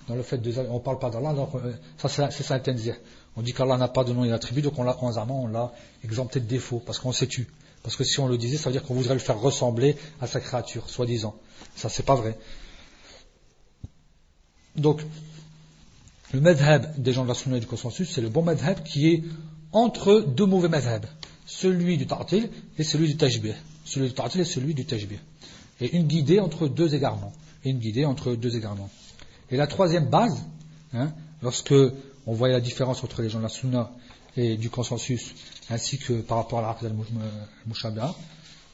Dans 0.08 0.14
le 0.14 0.22
fait 0.22 0.38
de, 0.38 0.52
on 0.70 0.80
parle 0.80 0.98
pas 0.98 1.10
d'Allah, 1.10 1.34
donc 1.34 1.54
euh, 1.54 1.72
ça 1.98 2.08
c'est 2.30 2.42
ça 2.42 2.56
le 2.56 2.62
tenzir. 2.62 2.94
On 3.36 3.42
dit 3.42 3.52
qu'Allah 3.52 3.76
n'a 3.76 3.88
pas 3.88 4.04
de 4.04 4.12
nom 4.12 4.24
et 4.24 4.28
d'attribut, 4.28 4.62
donc 4.62 4.78
on 4.78 4.84
l'a, 4.84 4.96
on 5.00 5.46
l'a 5.48 5.72
exempté 6.04 6.40
de 6.40 6.46
défaut, 6.46 6.82
parce 6.84 6.98
qu'on 6.98 7.12
sait 7.12 7.26
tu. 7.26 7.46
Parce 7.84 7.96
que 7.96 8.02
si 8.02 8.18
on 8.18 8.26
le 8.26 8.38
disait, 8.38 8.56
ça 8.56 8.70
veut 8.70 8.72
dire 8.72 8.82
qu'on 8.82 8.94
voudrait 8.94 9.12
le 9.12 9.20
faire 9.20 9.38
ressembler 9.38 9.94
à 10.20 10.26
sa 10.26 10.40
créature, 10.40 10.88
soi-disant. 10.88 11.36
Ça, 11.76 11.90
c'est 11.90 12.02
pas 12.02 12.14
vrai. 12.14 12.36
Donc, 14.74 15.02
le 16.32 16.40
madhab 16.40 16.98
des 16.98 17.12
gens 17.12 17.24
de 17.24 17.28
la 17.28 17.34
sunna 17.34 17.58
et 17.58 17.60
du 17.60 17.66
consensus, 17.66 18.10
c'est 18.10 18.22
le 18.22 18.30
bon 18.30 18.42
madhab 18.42 18.82
qui 18.82 19.08
est 19.08 19.22
entre 19.72 20.20
deux 20.20 20.46
mauvais 20.46 20.70
madhab. 20.70 21.04
Celui 21.44 21.98
du 21.98 22.06
ta'til 22.06 22.48
et 22.78 22.84
celui 22.84 23.06
du 23.06 23.18
tajbih. 23.18 23.52
Celui 23.84 24.08
du 24.08 24.14
ta'til 24.14 24.40
et 24.40 24.44
celui 24.44 24.72
du 24.72 24.86
tajbih. 24.86 25.18
Et 25.82 25.94
une 25.94 26.06
guidée 26.06 26.40
entre 26.40 26.68
deux 26.68 26.94
égarements. 26.94 27.34
Et 27.64 27.70
une 27.70 27.80
guidée 27.80 28.06
entre 28.06 28.34
deux 28.34 28.56
égarements. 28.56 28.88
Et 29.50 29.58
la 29.58 29.66
troisième 29.66 30.08
base, 30.08 30.42
hein, 30.94 31.12
lorsque 31.42 31.74
on 32.26 32.32
voyait 32.32 32.54
la 32.54 32.62
différence 32.62 33.04
entre 33.04 33.20
les 33.20 33.28
gens 33.28 33.38
de 33.38 33.42
la 33.42 33.50
sunna 33.50 33.92
et 34.36 34.56
du 34.56 34.70
consensus, 34.70 35.34
ainsi 35.70 35.98
que 35.98 36.14
par 36.20 36.38
rapport 36.38 36.58
à 36.60 36.62
l'Aqd 36.62 36.86
al-Mushabah. 36.86 38.14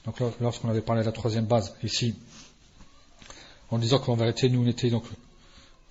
Donc 0.07 0.17
lorsqu'on 0.41 0.71
avait 0.71 0.81
parlé 0.81 1.03
de 1.03 1.07
la 1.07 1.13
troisième 1.13 1.45
base 1.45 1.75
ici, 1.83 2.15
en 3.71 3.79
disant 3.79 3.99
qu'en 3.99 4.17
vérité 4.17 4.49
nous 4.49 4.63
on 4.63 4.67
était 4.67 4.91
donc 4.91 5.05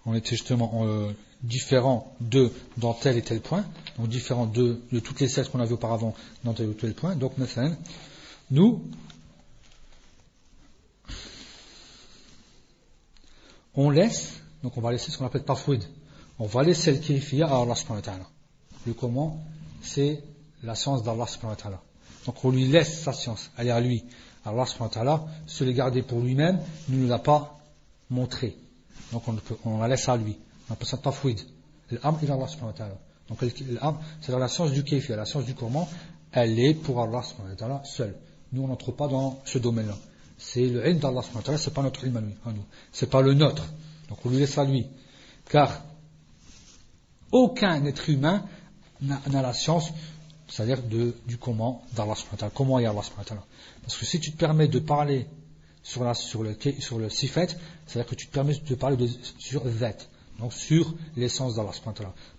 on 0.06 0.16
était 0.16 0.32
justement 0.32 0.86
euh, 0.86 1.12
différents 1.44 2.16
d'eux 2.20 2.52
dans 2.78 2.94
tel 2.94 3.18
et 3.18 3.22
tel 3.22 3.42
point, 3.42 3.66
donc 3.98 4.08
différents 4.10 4.48
de, 4.48 4.82
de 4.92 5.00
toutes 5.00 5.20
les 5.20 5.28
sectes 5.28 5.52
qu'on 5.52 5.60
avait 5.60 5.74
auparavant 5.74 6.16
dans 6.44 6.54
tel 6.54 6.68
ou 6.70 6.74
tel 6.74 6.94
point. 6.94 7.16
Donc 7.16 7.34
nous 8.52 8.84
on 13.76 13.90
laisse, 13.92 14.42
donc 14.64 14.76
on 14.78 14.82
va 14.82 14.92
laisser 14.92 15.12
ce 15.12 15.18
qu'on 15.18 15.26
appelle 15.26 15.44
tafwid, 15.44 15.84
on 16.40 16.48
va 16.48 16.64
laisser 16.64 16.92
le 16.92 16.98
kayfiyya 16.98 17.48
à 17.48 17.62
Allah 17.62 17.76
subhanahu 17.76 18.04
wa. 18.08 18.30
Le 18.88 18.94
comment, 18.94 19.44
c'est 19.82 20.24
la 20.64 20.76
science 20.76 21.04
d'Allah 21.04 21.28
subhanahu 21.28 21.56
wa 21.58 21.62
ta'ala. 21.62 21.82
Donc 22.26 22.44
on 22.44 22.52
lui 22.52 22.66
laisse 22.68 23.02
sa 23.02 23.14
science, 23.14 23.52
elle 23.58 23.68
est 23.68 23.72
à 23.72 23.80
lui. 23.80 24.04
Allah 24.46 24.66
subhanahu 24.66 24.90
wa 24.90 24.94
ta'ala, 24.94 25.26
se 25.48 25.64
les 25.64 25.74
garder 25.74 26.02
pour 26.02 26.20
lui-même, 26.22 26.60
ne 26.90 26.98
nous 26.98 27.08
l'a 27.08 27.20
pas 27.20 27.60
montré. 28.10 28.56
Donc 29.12 29.24
on, 29.66 29.80
la 29.80 29.88
laisse 29.88 30.08
à 30.10 30.18
lui. 30.18 30.38
On 30.70 30.74
appelle 30.74 30.88
ça 30.88 30.98
tafwid. 30.98 31.40
L'âme 31.92 32.18
est 32.22 32.30
Allah 32.30 32.48
subhanahu 32.48 32.72
wa 32.72 32.78
ta'ala. 32.78 32.98
Donc 33.30 33.42
l'âme, 33.42 33.98
c'est 34.22 34.32
la 34.32 34.48
science 34.48 34.72
du 34.72 34.84
kéfi, 34.84 35.12
la 35.14 35.26
science 35.26 35.46
du 35.46 35.56
comment, 35.56 35.88
elle 36.32 36.60
est 36.60 36.74
pour 36.74 37.02
Allah 37.02 37.24
subhanahu 37.24 37.52
wa 37.52 37.58
ta'ala 37.58 37.82
seul. 37.86 38.16
Nous 38.52 38.64
on 38.64 38.68
n'entre 38.68 38.92
pas 38.92 39.08
dans 39.08 39.40
ce 39.46 39.58
domaine-là. 39.58 39.96
C'est 40.38 40.66
le 40.66 40.88
ilm 40.88 41.00
d'Allah 41.00 41.22
subhanahu 41.22 41.52
wa 41.52 41.58
c'est 41.58 41.74
pas 41.74 41.82
notre 41.82 42.06
ilm 42.06 42.18
à 42.18 42.52
nous. 42.52 42.64
C'est 42.92 43.10
pas 43.10 43.22
le 43.22 43.34
nôtre. 43.34 43.66
Donc 44.10 44.20
on 44.26 44.30
lui 44.30 44.38
laisse 44.38 44.58
à 44.58 44.64
lui. 44.64 44.88
Car 45.50 45.84
aucun 47.32 47.86
être 47.86 48.10
humain 48.10 48.44
n'a 49.02 49.42
la 49.42 49.54
science 49.54 49.92
c'est-à-dire 50.50 50.82
du 50.82 51.38
comment 51.38 51.84
d'Allah 51.96 52.16
comment 52.54 52.80
est 52.80 52.86
Allah 52.86 53.02
Parce 53.84 53.98
que 53.98 54.06
si 54.06 54.20
tu 54.20 54.32
te 54.32 54.38
permets 54.38 54.68
de 54.68 54.80
parler 54.80 55.28
sur, 55.84 56.04
la, 56.04 56.14
sur, 56.14 56.44
le, 56.44 56.58
sur 56.80 57.00
le 57.00 57.10
sifet, 57.10 57.48
c'est-à-dire 57.86 58.10
que 58.10 58.16
tu 58.16 58.28
te 58.28 58.34
permets 58.34 58.56
de 58.56 58.76
parler 58.76 58.98
de, 58.98 59.08
sur 59.38 59.68
zet, 59.70 60.10
donc 60.40 60.54
sur 60.54 60.94
l'essence 61.16 61.56
d'Allah 61.56 61.72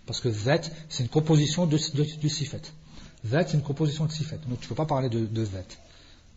Parce 0.06 0.20
que 0.20 0.30
zet, 0.30 0.62
c'est 0.88 1.04
une 1.04 1.08
composition 1.08 1.66
de, 1.66 1.78
du 2.18 2.28
sifet. 2.28 2.62
C'est 3.24 3.54
une 3.54 3.62
composition 3.62 4.06
de 4.06 4.12
sifet. 4.12 4.38
Donc 4.48 4.60
tu 4.60 4.64
ne 4.64 4.68
peux 4.70 4.74
pas 4.74 4.86
parler 4.86 5.08
de, 5.08 5.26
de. 5.26 5.46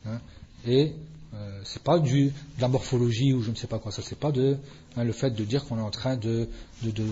Hein. 0.06 0.20
Et 0.66 0.94
euh, 1.34 1.62
c'est 1.64 1.82
pas 1.82 1.98
de 1.98 2.32
la 2.60 2.68
morphologie 2.68 3.34
ou 3.34 3.42
je 3.42 3.50
ne 3.50 3.56
sais 3.56 3.68
pas 3.68 3.80
quoi. 3.80 3.92
Ça, 3.92 4.02
c'est 4.04 4.20
pas 4.20 4.32
de, 4.32 4.58
hein, 4.96 5.04
le 5.04 5.14
fait 5.14 5.32
de 5.32 5.44
dire 5.44 5.66
qu'on 5.66 5.80
est 5.80 5.84
en 5.84 5.92
train 5.92 6.18
de, 6.18 6.50
de, 6.84 6.92
de, 6.92 7.04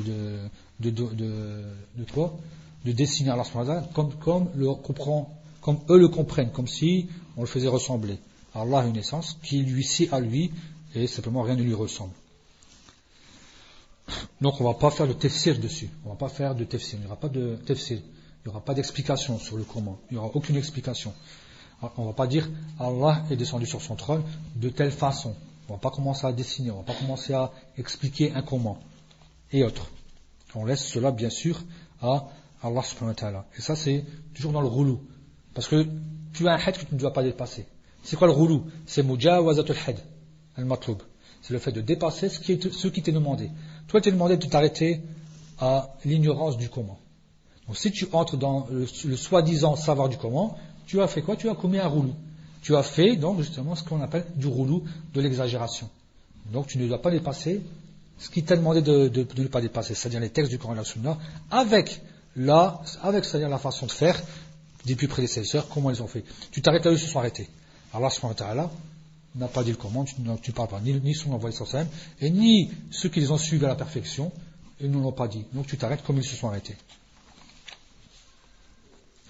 de, 0.79 0.89
de, 0.89 1.05
de, 1.15 1.63
de 1.95 2.11
quoi? 2.11 2.38
De 2.85 2.91
dessiner 2.91 3.31
Allah 3.31 3.43
comme, 3.93 4.13
comme, 4.15 4.47
eux 5.89 5.99
le 5.99 6.07
comprennent, 6.07 6.51
comme 6.51 6.67
si 6.67 7.07
on 7.37 7.41
le 7.41 7.47
faisait 7.47 7.67
ressembler. 7.67 8.17
Allah 8.53 8.79
a 8.79 8.85
une 8.85 8.97
essence 8.97 9.37
qui 9.43 9.63
lui 9.63 9.83
sait 9.83 10.09
à 10.11 10.19
lui 10.19 10.51
et 10.95 11.07
simplement 11.07 11.41
rien 11.43 11.55
ne 11.55 11.63
lui 11.63 11.73
ressemble. 11.73 12.13
Donc 14.41 14.59
on 14.59 14.63
ne 14.63 14.69
va 14.69 14.77
pas 14.77 14.91
faire 14.91 15.07
de 15.07 15.13
tafsir 15.13 15.59
dessus. 15.59 15.89
On 16.03 16.09
ne 16.09 16.13
va 16.13 16.17
pas 16.17 16.29
faire 16.29 16.55
de 16.55 16.63
tafsir. 16.65 16.97
Il 16.97 17.01
n'y 17.01 17.07
aura 17.07 17.15
pas 17.15 17.29
de 17.29 17.55
tafsir. 17.65 17.97
Il 17.97 18.49
n'y 18.49 18.49
aura 18.49 18.61
pas 18.61 18.73
d'explication 18.73 19.37
sur 19.39 19.57
le 19.57 19.63
comment. 19.63 19.99
Il 20.09 20.15
n'y 20.15 20.19
aura 20.19 20.31
aucune 20.33 20.57
explication. 20.57 21.13
On 21.97 22.01
ne 22.01 22.07
va 22.07 22.13
pas 22.13 22.27
dire 22.27 22.49
Allah 22.79 23.23
est 23.29 23.35
descendu 23.35 23.65
sur 23.65 23.81
son 23.81 23.95
trône 23.95 24.23
de 24.55 24.69
telle 24.69 24.91
façon. 24.91 25.35
On 25.69 25.73
ne 25.73 25.77
va 25.77 25.81
pas 25.81 25.91
commencer 25.91 26.25
à 26.25 26.33
dessiner. 26.33 26.71
On 26.71 26.81
ne 26.81 26.85
va 26.85 26.93
pas 26.93 26.99
commencer 26.99 27.33
à 27.33 27.51
expliquer 27.77 28.33
un 28.33 28.41
comment 28.41 28.79
et 29.51 29.63
autres. 29.63 29.89
On 30.55 30.65
laisse 30.65 30.85
cela 30.85 31.11
bien 31.11 31.29
sûr 31.29 31.63
à 32.01 32.27
Allah 32.63 32.83
subhanahu 32.83 33.09
wa 33.09 33.15
ta'ala. 33.15 33.45
Et 33.57 33.61
ça 33.61 33.75
c'est 33.75 34.05
toujours 34.33 34.51
dans 34.51 34.61
le 34.61 34.67
roulou. 34.67 35.01
Parce 35.53 35.67
que 35.67 35.85
tu 36.33 36.47
as 36.47 36.53
un 36.53 36.57
had 36.57 36.77
que 36.77 36.85
tu 36.85 36.93
ne 36.93 36.99
dois 36.99 37.13
pas 37.13 37.23
dépasser. 37.23 37.65
C'est 38.03 38.15
quoi 38.15 38.27
le 38.27 38.33
roulou 38.33 38.65
C'est 38.85 39.03
mujawazatul 39.03 39.75
had, 39.85 39.97
al-matloub. 40.57 41.01
C'est 41.41 41.53
le 41.53 41.59
fait 41.59 41.71
de 41.71 41.81
dépasser 41.81 42.29
ce 42.29 42.39
qui, 42.39 42.53
est, 42.53 42.71
ce 42.71 42.88
qui 42.88 43.01
t'est 43.01 43.11
demandé. 43.11 43.49
Toi, 43.88 43.99
tu 43.99 44.09
es 44.09 44.11
demandé 44.11 44.38
de 44.38 44.45
t'arrêter 44.45 45.01
à 45.59 45.95
l'ignorance 46.05 46.57
du 46.57 46.69
comment. 46.69 46.99
Donc 47.67 47.77
si 47.77 47.91
tu 47.91 48.07
entres 48.11 48.38
dans 48.38 48.67
le, 48.71 48.85
soi-disant 48.85 49.75
savoir 49.75 50.09
du 50.09 50.17
comment, 50.17 50.57
tu 50.88 51.01
as 51.01 51.07
fait 51.07 51.21
quoi? 51.21 51.35
Tu 51.35 51.49
as 51.49 51.55
commis 51.55 51.79
un 51.79 51.88
roulou. 51.88 52.13
Tu 52.61 52.75
as 52.75 52.83
fait 52.83 53.15
donc 53.15 53.39
justement 53.39 53.75
ce 53.75 53.83
qu'on 53.83 54.01
appelle 54.01 54.25
du 54.35 54.47
roulou, 54.47 54.83
de 55.13 55.21
l'exagération. 55.21 55.89
Donc 56.51 56.67
tu 56.67 56.77
ne 56.77 56.88
dois 56.88 57.01
pas 57.01 57.11
dépasser 57.11 57.61
ce 58.19 58.29
qui 58.29 58.43
t'a 58.43 58.55
demandé 58.55 58.81
de, 58.81 59.09
ne 59.38 59.47
pas 59.47 59.61
dépasser, 59.61 59.95
c'est-à-dire 59.95 60.19
les 60.19 60.29
textes 60.29 60.51
du 60.51 60.59
Coran 60.59 60.73
et 60.73 60.77
la 60.77 60.83
Sunna, 60.83 61.17
avec 61.49 62.01
la, 62.35 62.81
avec 63.01 63.31
la 63.33 63.57
façon 63.57 63.85
de 63.85 63.91
faire 63.91 64.21
des 64.85 64.95
plus 64.95 65.07
prédécesseurs, 65.07 65.67
comment 65.69 65.91
ils 65.91 66.01
ont 66.01 66.07
fait. 66.07 66.23
Tu 66.51 66.61
t'arrêtes 66.61 66.85
là, 66.85 66.91
ils 66.91 66.99
se 66.99 67.07
sont 67.07 67.19
arrêtés. 67.19 67.49
Allah 67.93 68.09
subhanahu 68.09 68.39
wa 68.39 68.45
ta'ala 68.45 68.71
n'a 69.35 69.47
pas 69.47 69.63
dit 69.63 69.71
le 69.71 69.77
comment, 69.77 70.03
tu 70.03 70.21
ne 70.21 70.51
parles 70.53 70.69
pas 70.69 70.79
ni, 70.79 71.13
son 71.13 71.31
envoyé 71.33 71.55
sur 71.55 71.67
et 72.19 72.29
ni 72.29 72.71
ceux 72.89 73.09
qui 73.09 73.19
les 73.19 73.31
ont 73.31 73.37
suivis 73.37 73.65
à 73.65 73.69
la 73.69 73.75
perfection, 73.75 74.31
ils 74.79 74.89
ne 74.89 74.99
l'ont 74.99 75.11
pas 75.11 75.27
dit. 75.27 75.45
Donc 75.53 75.67
tu 75.67 75.77
t'arrêtes 75.77 76.03
comme 76.03 76.17
ils 76.17 76.23
se 76.23 76.35
sont 76.35 76.47
arrêtés. 76.47 76.75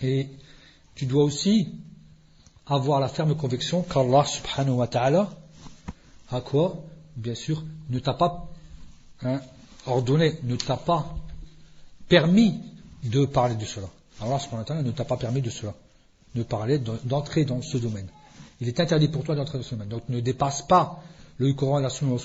Et 0.02 0.28
tu 0.96 1.06
dois 1.06 1.24
aussi 1.24 1.70
avoir 2.66 3.00
la 3.00 3.10
ferme 3.10 3.36
conviction 3.36 3.84
qu'Allah 3.84 4.26
subhanahu 4.26 4.76
wa 4.76 4.88
ta'ala 4.88 5.30
a 6.32 6.42
quoi 6.42 6.84
Bien 7.16 7.36
sûr, 7.36 7.64
ne 7.90 8.00
t'a 8.00 8.14
pas 8.14 8.48
hein, 9.22 9.42
ordonné, 9.86 10.40
ne 10.44 10.56
t'a 10.56 10.78
pas 10.78 11.14
permis 12.08 12.62
de 13.04 13.26
parler 13.26 13.56
de 13.56 13.66
cela. 13.66 13.88
Allah 14.22 14.40
subhanahu 14.40 14.62
wa 14.62 14.66
ta'ala 14.66 14.84
ne 14.84 14.92
t'a 14.92 15.06
pas 15.06 15.18
permis 15.18 15.42
de 15.42 15.50
cela, 15.50 15.74
de 16.36 16.44
parler, 16.44 16.80
d'entrer 16.80 17.46
dans 17.46 17.62
ce 17.62 17.78
domaine. 17.78 18.08
Il 18.60 18.68
est 18.68 18.80
interdit 18.80 19.08
pour 19.08 19.24
toi 19.24 19.36
d'entrer 19.36 19.58
dans 19.58 19.64
ce 19.64 19.72
domaine. 19.72 19.90
Donc 19.90 20.04
ne 20.10 20.20
dépasse 20.20 20.62
pas 20.62 21.02
le 21.38 21.54
Coran 21.54 21.80
et 21.80 21.82
la 21.82 21.90
Sunna, 21.90 22.16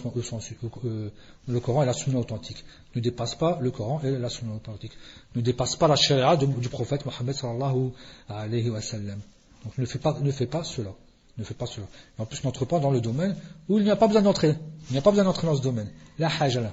euh, 0.84 1.10
le 1.48 1.60
Coran 1.60 1.82
et 1.82 1.86
la 1.86 1.94
Sunna 1.94 2.18
authentique. 2.18 2.62
Ne 2.94 3.00
dépasse 3.00 3.34
pas 3.34 3.58
le 3.62 3.70
Coran 3.70 4.00
et 4.04 4.10
la 4.10 4.28
Sunna 4.28 4.54
authentique. 4.54 4.92
Ne 5.34 5.40
dépasse 5.40 5.76
pas 5.76 5.88
la 5.88 5.96
charia 5.96 6.36
du 6.36 6.68
prophète 6.68 7.06
Mohammed 7.06 7.34
sallallahu 7.34 7.92
alayhi 8.28 8.68
wa 8.68 8.82
sallam. 8.82 9.20
Donc 9.64 9.78
ne 9.78 9.86
fais 9.86 9.98
pas, 9.98 10.18
ne 10.20 10.30
fais 10.30 10.46
pas 10.46 10.64
cela. 10.64 10.90
Ne 11.38 11.44
fais 11.44 11.54
pas 11.54 11.66
cela. 11.66 11.86
Et 12.18 12.22
en 12.22 12.26
plus, 12.26 12.42
n'entre 12.44 12.64
pas 12.64 12.78
dans 12.78 12.90
le 12.90 13.00
domaine 13.00 13.36
où 13.68 13.78
il 13.78 13.84
n'y 13.84 13.90
a 13.90 13.96
pas 13.96 14.06
besoin 14.06 14.22
d'entrer. 14.22 14.54
Il 14.90 14.92
n'y 14.92 14.98
a 14.98 15.02
pas 15.02 15.10
besoin 15.10 15.24
d'entrer 15.24 15.46
dans 15.46 15.56
ce 15.56 15.62
domaine. 15.62 15.90
La 16.18 16.28
hajala. 16.28 16.72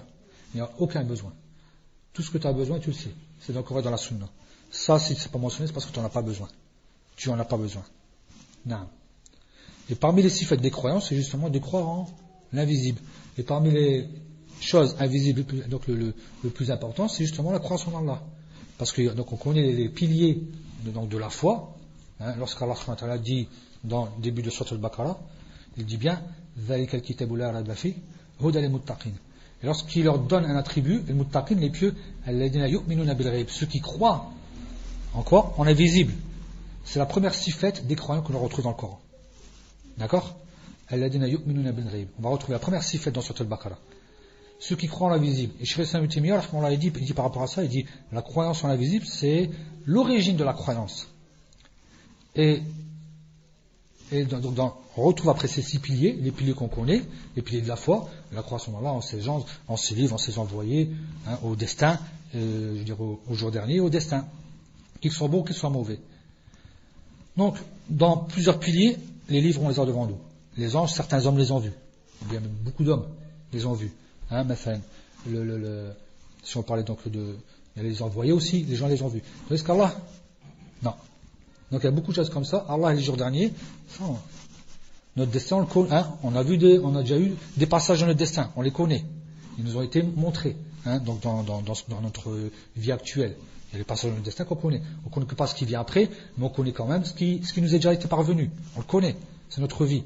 Il 0.53 0.57
n'y 0.57 0.61
a 0.61 0.69
aucun 0.79 1.03
besoin. 1.03 1.33
Tout 2.13 2.21
ce 2.21 2.31
que 2.31 2.37
tu 2.37 2.47
as 2.47 2.53
besoin, 2.53 2.79
tu 2.79 2.89
le 2.89 2.95
sais. 2.95 3.11
C'est 3.39 3.53
dans 3.53 3.59
le 3.59 3.65
Coran 3.65 3.81
dans 3.81 3.89
la 3.89 3.97
Sunna. 3.97 4.29
Ça, 4.71 4.99
si 4.99 5.15
c'est 5.15 5.31
pas 5.31 5.39
mentionné, 5.39 5.67
c'est 5.67 5.73
parce 5.73 5.85
que 5.85 5.91
tu 5.91 5.99
n'en 5.99 6.05
as 6.05 6.09
pas 6.09 6.21
besoin. 6.21 6.47
Tu 7.15 7.29
n'en 7.29 7.39
as 7.39 7.45
pas 7.45 7.57
besoin. 7.57 7.83
Non. 8.65 8.87
Et 9.89 9.95
parmi 9.95 10.21
les 10.21 10.29
six 10.29 10.51
des 10.53 10.71
croyances, 10.71 11.09
c'est 11.09 11.15
justement 11.15 11.49
de 11.49 11.59
croire 11.59 11.87
en 11.87 12.09
l'invisible. 12.53 13.01
Et 13.37 13.43
parmi 13.43 13.71
les 13.71 14.07
choses 14.61 14.95
invisibles, 14.99 15.43
donc 15.67 15.87
le, 15.87 16.13
plus 16.53 16.71
important, 16.71 17.07
c'est 17.07 17.25
justement 17.25 17.51
la 17.51 17.59
croyance 17.59 17.87
en 17.87 17.99
Allah. 17.99 18.21
Parce 18.77 18.91
que 18.91 19.13
donc 19.13 19.31
on 19.33 19.35
connaît 19.35 19.71
les 19.71 19.89
piliers 19.89 20.41
de, 20.85 20.91
donc 20.91 21.09
de 21.09 21.17
la 21.17 21.29
foi. 21.29 21.75
Hein, 22.19 22.35
Lorsqu'Allah 22.37 23.17
dit 23.17 23.47
dans 23.83 24.05
le 24.05 24.21
début 24.21 24.41
de 24.41 24.49
Surat 24.49 24.69
al-Baqarah, 24.71 25.19
il 25.77 25.85
dit 25.85 25.97
bien 25.97 26.21
et 29.63 29.65
lorsqu'il 29.65 30.03
leur 30.03 30.19
donne 30.19 30.43
un 30.43 30.57
attribut, 30.57 31.01
les 31.07 31.13
muttaqin, 31.13 31.55
les 31.55 31.69
pieux, 31.69 31.95
ceux 33.47 33.65
qui 33.65 33.79
croient 33.79 34.29
en 35.13 35.21
quoi 35.21 35.53
En 35.57 35.65
invisible. 35.65 36.13
C'est 36.83 36.99
la 36.99 37.05
première 37.05 37.33
sifette 37.33 37.87
des 37.87 37.95
croyants 37.95 38.21
que 38.21 38.33
l'on 38.33 38.39
retrouve 38.39 38.65
dans 38.65 38.71
le 38.71 38.75
Coran. 38.75 38.99
D'accord? 39.97 40.35
On 40.91 40.97
va 40.97 42.29
retrouver 42.29 42.53
la 42.53 42.59
première 42.59 42.83
sifette 42.83 43.13
dans 43.13 43.21
Surat 43.21 43.39
al-Baqarah. 43.39 43.77
Ceux 44.59 44.75
qui 44.75 44.87
croient 44.87 45.07
en 45.07 45.11
l'invisible. 45.11 45.53
Et 45.61 45.65
Shri 45.65 45.89
on 46.53 46.61
l'a 46.61 46.75
dit, 46.75 46.91
il 46.93 47.05
dit 47.05 47.13
par 47.13 47.25
rapport 47.25 47.43
à 47.43 47.47
ça, 47.47 47.63
il 47.63 47.69
dit 47.69 47.85
la 48.11 48.21
croyance 48.21 48.63
en 48.65 48.67
l'invisible, 48.67 49.05
c'est 49.05 49.49
l'origine 49.85 50.35
de 50.35 50.43
la 50.43 50.53
croyance. 50.53 51.07
Et, 52.35 52.61
et 54.11 54.25
donc, 54.25 54.73
on 54.97 55.03
retrouve 55.03 55.29
après 55.29 55.47
ces 55.47 55.61
six 55.61 55.79
piliers, 55.79 56.13
les 56.21 56.31
piliers 56.31 56.53
qu'on 56.53 56.67
connaît, 56.67 57.03
les 57.35 57.41
piliers 57.41 57.61
de 57.61 57.67
la 57.67 57.75
foi, 57.75 58.09
la 58.31 58.41
croyance 58.41 58.67
en 58.67 58.77
Allah, 58.77 58.91
en 58.91 59.01
ses 59.01 59.21
gens, 59.21 59.45
en 59.67 59.77
ses 59.77 59.95
livres, 59.95 60.13
en 60.15 60.17
ses 60.17 60.37
envoyés, 60.37 60.91
hein, 61.27 61.39
au 61.43 61.55
destin, 61.55 61.99
euh, 62.35 62.73
je 62.73 62.79
veux 62.79 62.83
dire 62.83 63.01
au, 63.01 63.19
jour 63.31 63.51
dernier, 63.51 63.79
au 63.79 63.89
destin, 63.89 64.25
qu'ils 65.01 65.11
soient 65.11 65.27
bons, 65.27 65.43
qu'ils 65.43 65.55
soient 65.55 65.69
mauvais. 65.69 65.99
Donc, 67.37 67.57
dans 67.89 68.17
plusieurs 68.17 68.59
piliers, 68.59 68.97
les 69.29 69.41
livres, 69.41 69.61
on 69.63 69.69
les 69.69 69.79
a 69.79 69.85
devant 69.85 70.05
nous. 70.05 70.17
Les 70.57 70.75
anges, 70.75 70.91
certains 70.91 71.25
hommes 71.25 71.37
les 71.37 71.51
ont 71.51 71.59
vus. 71.59 71.73
bien 72.29 72.41
beaucoup 72.63 72.83
d'hommes 72.83 73.07
les 73.51 73.65
ont 73.65 73.73
vus. 73.73 73.91
Hein, 74.29 74.45
si 76.43 76.57
on 76.57 76.63
parlait 76.63 76.83
donc 76.83 77.07
de. 77.07 77.35
Les 77.75 78.03
envoyés 78.03 78.31
aussi, 78.31 78.63
les 78.63 78.75
gens 78.75 78.87
les 78.87 79.01
ont 79.01 79.07
vus. 79.07 79.23
Est-ce 79.49 79.63
qu'Allah 79.63 79.95
Non. 79.95 80.01
Donc 81.73 81.81
il 81.81 81.85
y 81.85 81.87
a 81.87 81.91
beaucoup 81.91 82.11
de 82.11 82.15
choses 82.15 82.29
comme 82.29 82.45
ça. 82.45 82.67
Allah, 82.69 82.93
les 82.93 83.01
jours 83.01 83.17
derniers, 83.17 83.51
notre 85.15 85.31
destin. 85.31 85.67
Hein, 85.89 86.07
on, 86.21 86.35
a 86.35 86.43
vu 86.43 86.59
des, 86.59 86.77
on 86.77 86.95
a 86.95 87.01
déjà 87.01 87.17
eu 87.17 87.33
des 87.57 87.65
passages 87.65 88.01
dans 88.01 88.05
notre 88.05 88.19
destin, 88.19 88.51
on 88.55 88.61
les 88.61 88.69
connaît. 88.69 89.03
Ils 89.57 89.63
nous 89.63 89.75
ont 89.77 89.81
été 89.81 90.03
montrés 90.03 90.55
hein, 90.85 90.99
donc 90.99 91.21
dans, 91.21 91.41
dans, 91.41 91.63
dans, 91.63 91.73
dans 91.89 92.01
notre 92.01 92.51
vie 92.75 92.91
actuelle. 92.91 93.35
Il 93.71 93.73
y 93.73 93.75
a 93.77 93.79
les 93.79 93.85
passages 93.85 94.11
de 94.11 94.15
notre 94.15 94.25
destin 94.25 94.45
qu'on 94.45 94.55
connaît. 94.55 94.83
On 95.03 95.09
ne 95.09 95.13
connaît 95.25 95.35
pas 95.35 95.47
ce 95.47 95.55
qui 95.55 95.65
vient 95.65 95.81
après, 95.81 96.11
mais 96.37 96.45
on 96.45 96.49
connaît 96.49 96.73
quand 96.73 96.85
même 96.85 97.05
ce 97.05 97.13
qui, 97.13 97.43
ce 97.43 97.53
qui 97.53 97.61
nous 97.63 97.73
est 97.73 97.79
déjà 97.79 97.91
été 97.91 98.07
parvenu. 98.07 98.51
On 98.75 98.79
le 98.79 98.85
connaît. 98.85 99.15
C'est 99.49 99.61
notre 99.61 99.83
vie. 99.83 100.03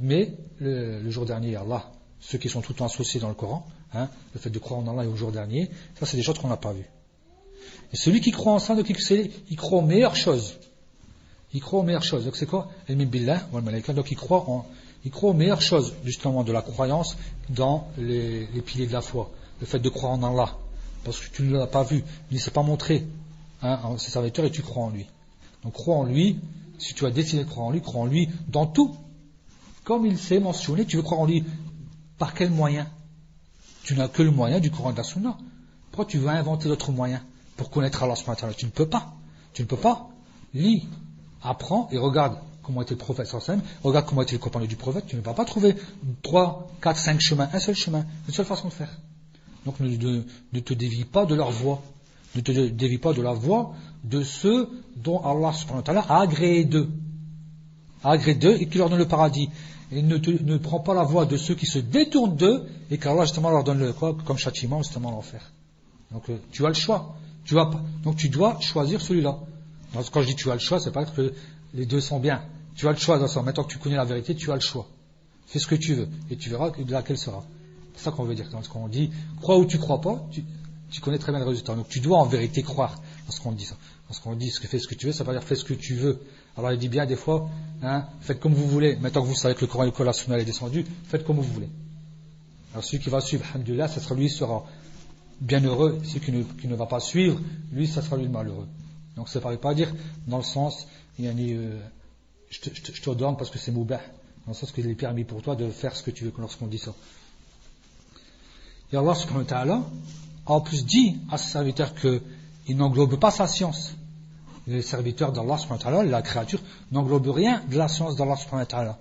Mais 0.00 0.34
le, 0.58 1.08
jour 1.12 1.26
dernier, 1.26 1.54
Allah, 1.54 1.92
ceux 2.18 2.38
qui 2.38 2.48
sont 2.48 2.60
tout 2.60 2.72
le 2.72 2.78
temps 2.78 2.86
associés 2.86 3.20
dans 3.20 3.28
le 3.28 3.36
Coran, 3.36 3.64
hein, 3.94 4.08
le 4.34 4.40
fait 4.40 4.50
de 4.50 4.58
croire 4.58 4.80
en 4.80 4.88
Allah 4.88 5.04
et 5.04 5.06
au 5.06 5.14
jour 5.14 5.30
dernier, 5.30 5.70
ça 5.94 6.06
c'est 6.06 6.16
des 6.16 6.24
choses 6.24 6.38
qu'on 6.40 6.48
n'a 6.48 6.56
pas 6.56 6.72
vues. 6.72 6.90
Et 7.92 7.96
celui 7.96 8.20
qui 8.20 8.30
croit 8.30 8.52
en 8.52 8.58
ça, 8.58 8.74
donc, 8.74 8.88
il 8.88 9.56
croit 9.56 9.78
aux 9.78 9.82
meilleures 9.82 10.16
choses. 10.16 10.58
Il 11.52 11.60
croit 11.60 11.80
aux 11.80 11.84
meilleures 11.84 12.02
choses. 12.02 12.24
Donc 12.24 12.36
c'est 12.36 12.46
quoi? 12.46 12.68
Donc 12.88 14.10
il 14.10 14.16
croit, 14.16 14.44
en, 14.48 14.66
il 15.04 15.10
croit 15.10 15.30
aux 15.30 15.34
meilleures 15.34 15.62
choses, 15.62 15.94
justement, 16.04 16.44
de 16.44 16.52
la 16.52 16.62
croyance 16.62 17.16
dans 17.48 17.88
les, 17.98 18.46
piliers 18.64 18.86
de 18.86 18.92
la 18.92 19.00
foi. 19.00 19.30
Le 19.60 19.66
fait 19.66 19.78
de 19.78 19.88
croire 19.88 20.12
en 20.12 20.22
Allah 20.22 20.54
parce 21.06 21.20
que 21.20 21.34
tu 21.34 21.42
ne 21.44 21.56
l'as 21.56 21.68
pas 21.68 21.84
vu, 21.84 22.02
il 22.32 22.34
ne 22.34 22.40
s'est 22.40 22.50
pas 22.50 22.64
montré 22.64 23.06
hein, 23.62 23.96
ses 23.96 24.10
serviteurs 24.10 24.44
et 24.44 24.50
tu 24.50 24.62
crois 24.62 24.84
en 24.84 24.90
lui. 24.90 25.06
Donc 25.62 25.72
crois 25.72 25.94
en 25.94 26.04
lui, 26.04 26.40
si 26.78 26.94
tu 26.94 27.06
as 27.06 27.10
décidé 27.10 27.44
de 27.44 27.48
croire 27.48 27.68
en 27.68 27.70
lui, 27.70 27.80
crois 27.80 28.02
en 28.02 28.06
lui 28.06 28.28
dans 28.48 28.66
tout. 28.66 28.96
Comme 29.84 30.04
il 30.04 30.18
s'est 30.18 30.40
mentionné, 30.40 30.84
tu 30.84 30.96
veux 30.96 31.02
croire 31.02 31.20
en 31.20 31.26
lui 31.26 31.44
par 32.18 32.34
quel 32.34 32.50
moyen? 32.50 32.88
Tu 33.84 33.94
n'as 33.94 34.08
que 34.08 34.22
le 34.22 34.32
moyen 34.32 34.58
du 34.58 34.72
Coran 34.72 34.90
de 34.90 34.96
la 34.96 35.04
Sunna. 35.04 35.38
Pourquoi 35.92 36.06
tu 36.06 36.18
veux 36.18 36.28
inventer 36.28 36.68
d'autres 36.68 36.90
moyens? 36.90 37.22
Pour 37.56 37.70
connaître 37.70 38.02
Allah 38.02 38.14
Tu 38.56 38.66
ne 38.66 38.70
peux 38.70 38.88
pas. 38.88 39.14
Tu 39.52 39.62
ne 39.62 39.66
peux 39.66 39.76
pas. 39.76 40.08
Lis, 40.54 40.86
apprends 41.42 41.88
et 41.90 41.98
regarde 41.98 42.38
comment 42.62 42.82
était 42.82 42.94
le 42.94 42.98
prophète 42.98 43.30
regarde 43.82 44.06
comment 44.06 44.22
était 44.22 44.32
le 44.32 44.38
compagnon 44.38 44.66
du 44.66 44.76
prophète. 44.76 45.04
Tu 45.06 45.16
ne 45.16 45.20
vas 45.20 45.34
pas 45.34 45.44
trouver 45.44 45.76
3, 46.22 46.68
4, 46.82 46.96
5 46.96 47.20
chemins, 47.20 47.48
un 47.52 47.58
seul 47.58 47.74
chemin, 47.74 48.04
une 48.26 48.34
seule 48.34 48.46
façon 48.46 48.68
de 48.68 48.72
faire. 48.72 48.90
Donc 49.64 49.80
ne, 49.80 50.60
te 50.60 50.74
dévie 50.74 51.04
pas 51.04 51.26
de 51.26 51.34
leur 51.34 51.50
voix. 51.50 51.82
Ne 52.34 52.40
te 52.40 52.52
dévie 52.52 52.98
pas 52.98 53.12
de 53.12 53.22
la 53.22 53.32
voix 53.32 53.74
de 54.04 54.22
ceux 54.22 54.68
dont 54.96 55.20
Allah 55.24 55.52
a 56.08 56.20
agréé 56.20 56.64
d'eux. 56.64 56.88
A 58.04 58.12
agréé 58.12 58.34
d'eux 58.34 58.56
et 58.60 58.66
qui 58.66 58.78
leur 58.78 58.90
donne 58.90 58.98
le 58.98 59.08
paradis. 59.08 59.48
Et 59.92 60.02
ne, 60.02 60.56
prends 60.56 60.80
pas 60.80 60.94
la 60.94 61.04
voix 61.04 61.26
de 61.26 61.36
ceux 61.36 61.54
qui 61.54 61.66
se 61.66 61.78
détournent 61.78 62.36
d'eux 62.36 62.64
et 62.90 62.98
qu'Allah 62.98 63.22
justement 63.22 63.50
leur 63.50 63.64
donne 63.64 63.78
le 63.78 63.92
quoi 63.92 64.16
comme 64.24 64.38
châtiment 64.38 64.82
justement 64.82 65.10
l'enfer. 65.10 65.52
Donc 66.10 66.28
euh, 66.28 66.38
tu 66.52 66.64
as 66.64 66.68
le 66.68 66.74
choix. 66.74 67.16
Tu 67.46 67.54
pas, 67.54 67.70
donc 68.02 68.16
tu 68.16 68.28
dois 68.28 68.60
choisir 68.60 69.00
celui-là. 69.00 69.38
Quand 70.12 70.20
je 70.20 70.26
dis 70.26 70.34
tu 70.34 70.50
as 70.50 70.54
le 70.54 70.60
choix, 70.60 70.80
c'est 70.80 70.90
pas 70.90 71.04
que 71.04 71.32
les 71.74 71.86
deux 71.86 72.00
sont 72.00 72.18
bien. 72.18 72.42
Tu 72.74 72.88
as 72.88 72.90
le 72.90 72.98
choix 72.98 73.18
dans 73.18 73.28
ça. 73.28 73.40
Maintenant 73.42 73.64
que 73.64 73.72
tu 73.72 73.78
connais 73.78 73.96
la 73.96 74.04
vérité, 74.04 74.34
tu 74.34 74.50
as 74.50 74.56
le 74.56 74.60
choix. 74.60 74.88
Fais 75.46 75.60
ce 75.60 75.66
que 75.68 75.76
tu 75.76 75.94
veux 75.94 76.08
et 76.28 76.36
tu 76.36 76.50
verras 76.50 76.70
de 76.70 76.92
laquelle 76.92 77.16
sera. 77.16 77.44
C'est 77.94 78.04
ça 78.04 78.10
qu'on 78.10 78.24
veut 78.24 78.34
dire. 78.34 78.50
Quand 78.50 78.80
on 78.80 78.88
dit 78.88 79.10
crois 79.40 79.58
ou 79.58 79.64
tu 79.64 79.78
crois 79.78 80.00
pas, 80.00 80.26
tu, 80.32 81.00
connais 81.00 81.18
très 81.18 81.30
bien 81.30 81.38
le 81.38 81.46
résultat. 81.46 81.76
Donc 81.76 81.88
tu 81.88 82.00
dois 82.00 82.18
en 82.18 82.26
vérité 82.26 82.62
croire 82.62 83.00
lorsqu'on 83.26 83.52
dit 83.52 83.64
ça. 83.64 83.76
Lorsqu'on 84.08 84.34
dit 84.34 84.50
fais 84.50 84.80
ce 84.80 84.88
que 84.88 84.96
tu 84.96 85.06
veux, 85.06 85.12
ça 85.12 85.22
veut 85.22 85.32
dire 85.32 85.44
fais 85.44 85.54
ce 85.54 85.64
que 85.64 85.74
tu 85.74 85.94
veux. 85.94 86.20
Alors 86.56 86.72
il 86.72 86.78
dit 86.78 86.88
bien 86.88 87.06
des 87.06 87.16
fois, 87.16 87.48
hein, 87.82 88.06
faites 88.20 88.40
comme 88.40 88.54
vous 88.54 88.66
voulez. 88.66 88.96
Maintenant 88.96 89.22
que 89.22 89.28
vous 89.28 89.36
savez 89.36 89.54
que 89.54 89.60
le 89.60 89.68
Coran 89.68 89.84
et 89.84 89.92
le 89.96 90.38
est 90.40 90.44
descendu, 90.44 90.84
faites 91.04 91.24
comme 91.24 91.36
vous 91.36 91.42
voulez. 91.42 91.68
Alors 92.72 92.84
celui 92.84 93.02
qui 93.02 93.08
va 93.08 93.20
suivre, 93.20 93.44
alhamdulillah, 93.54 93.88
ça 93.88 94.00
sera 94.00 94.16
lui 94.16 94.28
sera 94.28 94.64
bienheureux, 95.40 96.00
celui 96.04 96.44
qui 96.60 96.68
ne, 96.68 96.74
va 96.74 96.86
pas 96.86 97.00
suivre, 97.00 97.40
lui, 97.72 97.86
ça 97.86 98.02
sera 98.02 98.16
lui 98.16 98.24
le 98.24 98.30
malheureux. 98.30 98.68
Donc 99.16 99.28
ça 99.28 99.40
ne 99.40 99.44
veut 99.44 99.56
pas 99.56 99.74
dire 99.74 99.92
dans 100.26 100.38
le 100.38 100.42
sens, 100.42 100.86
il 101.18 101.24
y 101.24 101.28
a 101.28 101.32
euh, 101.32 101.80
je, 102.50 102.60
te, 102.60 102.92
je, 102.92 103.34
parce 103.34 103.50
que 103.50 103.58
c'est 103.58 103.72
moubah, 103.72 104.00
dans 104.46 104.52
le 104.52 104.54
sens 104.54 104.72
qu'il 104.72 104.88
est 104.88 104.94
permis 104.94 105.24
pour 105.24 105.42
toi 105.42 105.56
de 105.56 105.68
faire 105.70 105.96
ce 105.96 106.02
que 106.02 106.10
tu 106.10 106.24
veux 106.24 106.32
lorsqu'on 106.38 106.66
dit 106.66 106.78
ça. 106.78 106.94
Et 108.92 108.96
Allah 108.96 109.14
subhanahu 109.14 109.42
wa 109.42 109.48
ta'ala 109.48 109.82
a 110.46 110.52
en 110.52 110.60
plus 110.60 110.84
dit 110.84 111.18
à 111.30 111.38
ses 111.38 111.50
serviteurs 111.50 111.94
qu'il 111.94 112.76
n'englobe 112.76 113.18
pas 113.18 113.30
sa 113.30 113.46
science. 113.46 113.94
Les 114.66 114.82
serviteurs 114.82 115.32
d'Allah 115.32 115.58
subhanahu 115.58 115.84
wa 115.84 115.90
ta'ala, 115.90 116.04
la 116.04 116.22
créature, 116.22 116.60
n'englobe 116.92 117.28
rien 117.28 117.62
de 117.68 117.76
la 117.76 117.88
science 117.88 118.16
d'Allah 118.16 118.36
subhanahu 118.36 118.62
wa 118.62 118.66
ta'ala. 118.66 118.98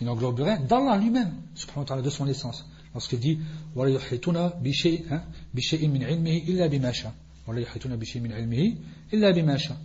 Il 0.00 0.06
n'englobe 0.06 0.40
rien 0.40 0.58
d'Allah 0.58 0.96
lui-même, 0.96 1.34
subhanahu 1.54 1.82
wa 1.82 1.86
ta'ala, 1.86 2.02
de 2.02 2.10
son 2.10 2.26
essence. 2.26 2.64
Lorsqu'il 2.94 3.20
dit, 3.20 3.38
hein, 3.76 5.22
بِشَيْءٍ 5.53 5.87
مِنْ 5.87 6.03
عِلْمِهِ 6.03 6.47
إِلَّا 6.47 6.67
بِمَا 6.67 6.91
شَاءَ 6.91 7.13
وَلَا 7.47 7.59
يُحِيطُونَ 7.59 7.95
بِشَيْءٍ 7.95 8.21
مِنْ 8.21 8.31
عِلْمِهِ 8.31 8.75
إِلَّا 9.13 9.31
بِمَا 9.31 9.57
شَاءَ 9.57 9.77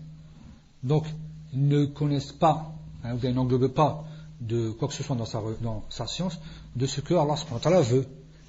Donc, 0.82 1.04
ils 1.52 1.66
ne 1.66 1.86
connaissent 1.86 2.32
pas, 2.32 2.72
hein, 3.04 3.14
ou 3.14 3.18
bien 3.18 3.30
ils 3.30 3.36
n'englobent 3.36 3.72
pas 3.72 4.04
de 4.40 4.70
quoi 4.70 4.88
que 4.88 4.94
ce 4.94 5.02
soit 5.02 5.16
dans 5.16 5.24
sa, 5.24 5.42
dans 5.60 5.84
sa 5.88 6.06
science, 6.06 6.38
de 6.76 6.86
ce 6.86 7.00
que 7.00 7.14
Allah 7.14 7.36
subhanahu 7.36 7.56
wa 7.56 7.60
ta'ala 7.60 7.80
veut. 7.80 8.06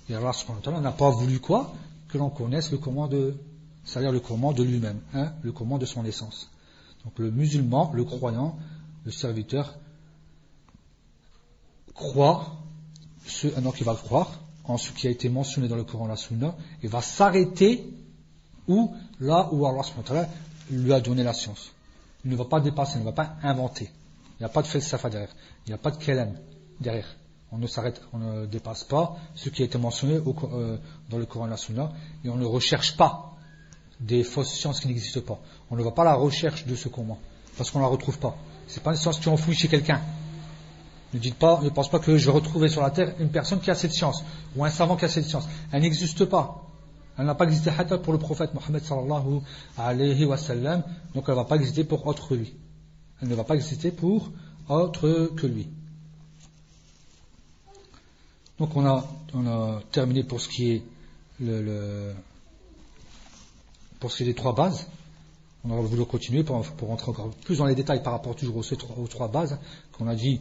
Et 0.10 0.16
Allah 0.16 0.34
subhanahu 0.34 0.60
wa 0.60 0.64
ta'ala 0.64 0.82
n'a 0.82 0.92
pas 0.92 1.10
voulu 1.10 1.40
quoi 1.40 1.74
Que 2.08 2.18
l'on 2.18 2.30
connaisse 2.30 2.72
le 2.72 2.78
comment 2.78 3.08
de, 3.08 3.36
c'est-à-dire 3.84 4.12
le 4.12 4.20
comment 4.20 4.54
de 4.54 4.64
lui-même, 4.64 5.00
hein, 5.14 5.34
le 5.42 5.52
comment 5.52 5.78
de 5.78 5.86
son 5.86 6.06
essence. 6.06 6.50
Donc 7.06 7.18
le 7.18 7.32
musulman, 7.32 7.92
le 7.94 8.04
croyant, 8.04 8.58
le 9.06 9.12
serviteur, 9.12 9.78
croit, 11.94 12.58
ce, 13.26 13.48
donc 13.60 13.80
il 13.80 13.84
va 13.86 13.94
le 13.94 13.98
croire, 13.98 14.40
en 14.65 14.77
ce 14.77 14.91
qui 14.93 15.07
a 15.07 15.11
été 15.11 15.29
mentionné 15.29 15.69
dans 15.69 15.77
le 15.77 15.85
Coran, 15.85 16.07
la 16.07 16.17
Sunna, 16.17 16.55
et 16.83 16.89
va 16.89 17.03
s'arrêter 17.03 17.87
où, 18.67 18.95
là 19.21 19.49
où 19.53 19.67
Allah 19.67 19.83
lui 20.71 20.93
a 20.93 21.01
donné 21.01 21.23
la 21.23 21.35
science. 21.35 21.73
Il 22.25 22.31
ne 22.31 22.37
va 22.37 22.47
pas 22.47 22.61
dépasser, 22.61 22.95
il 22.97 23.01
ne 23.01 23.05
va 23.05 23.13
pas 23.13 23.37
inventer. 23.43 23.91
Il 24.39 24.43
n'y 24.43 24.47
a 24.47 24.49
pas 24.49 24.63
de 24.63 24.67
falsafa 24.67 25.11
derrière. 25.11 25.35
Il 25.67 25.71
n'y 25.71 25.75
a 25.75 25.79
pas 25.79 25.91
de 25.91 25.99
kelem 25.99 26.39
derrière. 26.81 27.17
On 27.53 27.59
ne 27.59 27.67
s'arrête, 27.67 28.01
on 28.13 28.19
ne 28.19 28.47
dépasse 28.47 28.85
pas 28.85 29.17
ce 29.35 29.49
qui 29.49 29.63
a 29.63 29.65
été 29.67 29.79
mentionné 29.79 30.15
euh, 30.17 30.79
dans 31.11 31.19
le 31.19 31.27
Coran 31.27 31.47
la 31.47 31.57
Sunna, 31.57 31.93
et 32.25 32.29
on 32.31 32.37
ne 32.37 32.47
recherche 32.47 32.97
pas 32.97 33.37
des 34.01 34.25
fausses 34.25 34.53
sciences 34.53 34.81
qui 34.81 34.89
n'existent 34.89 35.21
pas. 35.21 35.39
On 35.71 35.77
ne 35.77 35.83
va 35.83 35.93
pas 35.93 36.03
à 36.03 36.07
la 36.07 36.15
recherche 36.15 36.67
de 36.67 36.75
ce 36.75 36.89
comment, 36.89 37.19
parce 37.57 37.71
qu'on 37.71 37.79
ne 37.79 37.85
la 37.85 37.91
retrouve 37.91 38.19
pas. 38.19 38.37
C'est 38.67 38.83
pas 38.83 38.91
une 38.91 38.97
science 38.97 39.21
qui 39.21 39.29
enfouie 39.29 39.55
chez 39.55 39.69
quelqu'un. 39.69 40.01
Ne 41.15 41.21
dites 41.21 41.37
pas, 41.37 41.63
pense 41.73 41.89
pas 41.89 42.01
que 42.01 42.19
je 42.19 42.27
vais 42.27 42.33
retrouver 42.33 42.69
sur 42.69 42.83
la 42.83 42.91
terre 42.91 43.15
une 43.21 43.31
personne 43.31 43.61
qui 43.61 43.71
a 43.71 43.77
cette 43.77 43.93
science, 43.93 44.25
ou 44.57 44.65
un 44.65 44.71
savant 44.71 44.97
qui 44.97 45.05
a 45.05 45.09
cette 45.09 45.27
science. 45.27 45.49
Elle 45.71 45.83
n'existe 45.83 46.25
pas. 46.25 46.67
Elle 47.17 47.27
n'a 47.27 47.37
pas 47.37 47.45
existé 47.45 47.71
pour 48.03 48.13
le 48.13 48.19
prophète 48.19 48.53
Mohammed 48.53 48.83
sallallahu 48.83 49.41
alayhi 49.79 50.25
wa 50.25 50.37
sallam, 50.37 50.83
donc 51.15 51.25
elle 51.29 51.35
ne 51.35 51.39
va 51.39 51.45
pas 51.45 51.55
exister 51.55 51.85
pour 51.85 52.05
autre 52.09 52.35
lui. 52.35 52.53
Elle 53.23 53.29
ne 53.29 53.35
va 53.37 53.45
pas 53.45 53.55
exister 53.55 53.93
pour 53.93 54.33
autre 54.69 55.31
que 55.37 55.47
lui. 55.47 55.69
Donc 58.59 58.77
on 58.77 58.85
a, 58.85 59.05
terminé 59.93 60.25
pour 60.25 60.41
ce 60.41 60.49
qui 60.49 60.73
est 60.73 60.83
le, 61.39 62.13
pour 64.01 64.11
ce 64.11 64.17
qui 64.17 64.23
est 64.25 64.27
des 64.27 64.35
trois 64.35 64.53
bases. 64.53 64.89
On 65.65 65.71
aurait 65.71 65.87
voulu 65.87 66.05
continuer 66.07 66.43
pour, 66.43 66.61
pour 66.73 66.89
rentrer 66.89 67.11
encore 67.11 67.31
plus 67.31 67.59
dans 67.59 67.67
les 67.67 67.77
détails 67.77 68.03
par 68.03 68.15
rapport 68.15 68.35
toujours 68.35 68.57
aux, 68.57 68.73
aux 68.73 69.07
trois 69.07 69.29
bases 69.29 69.59
qu'on 69.93 70.09
a 70.09 70.17
dit 70.17 70.41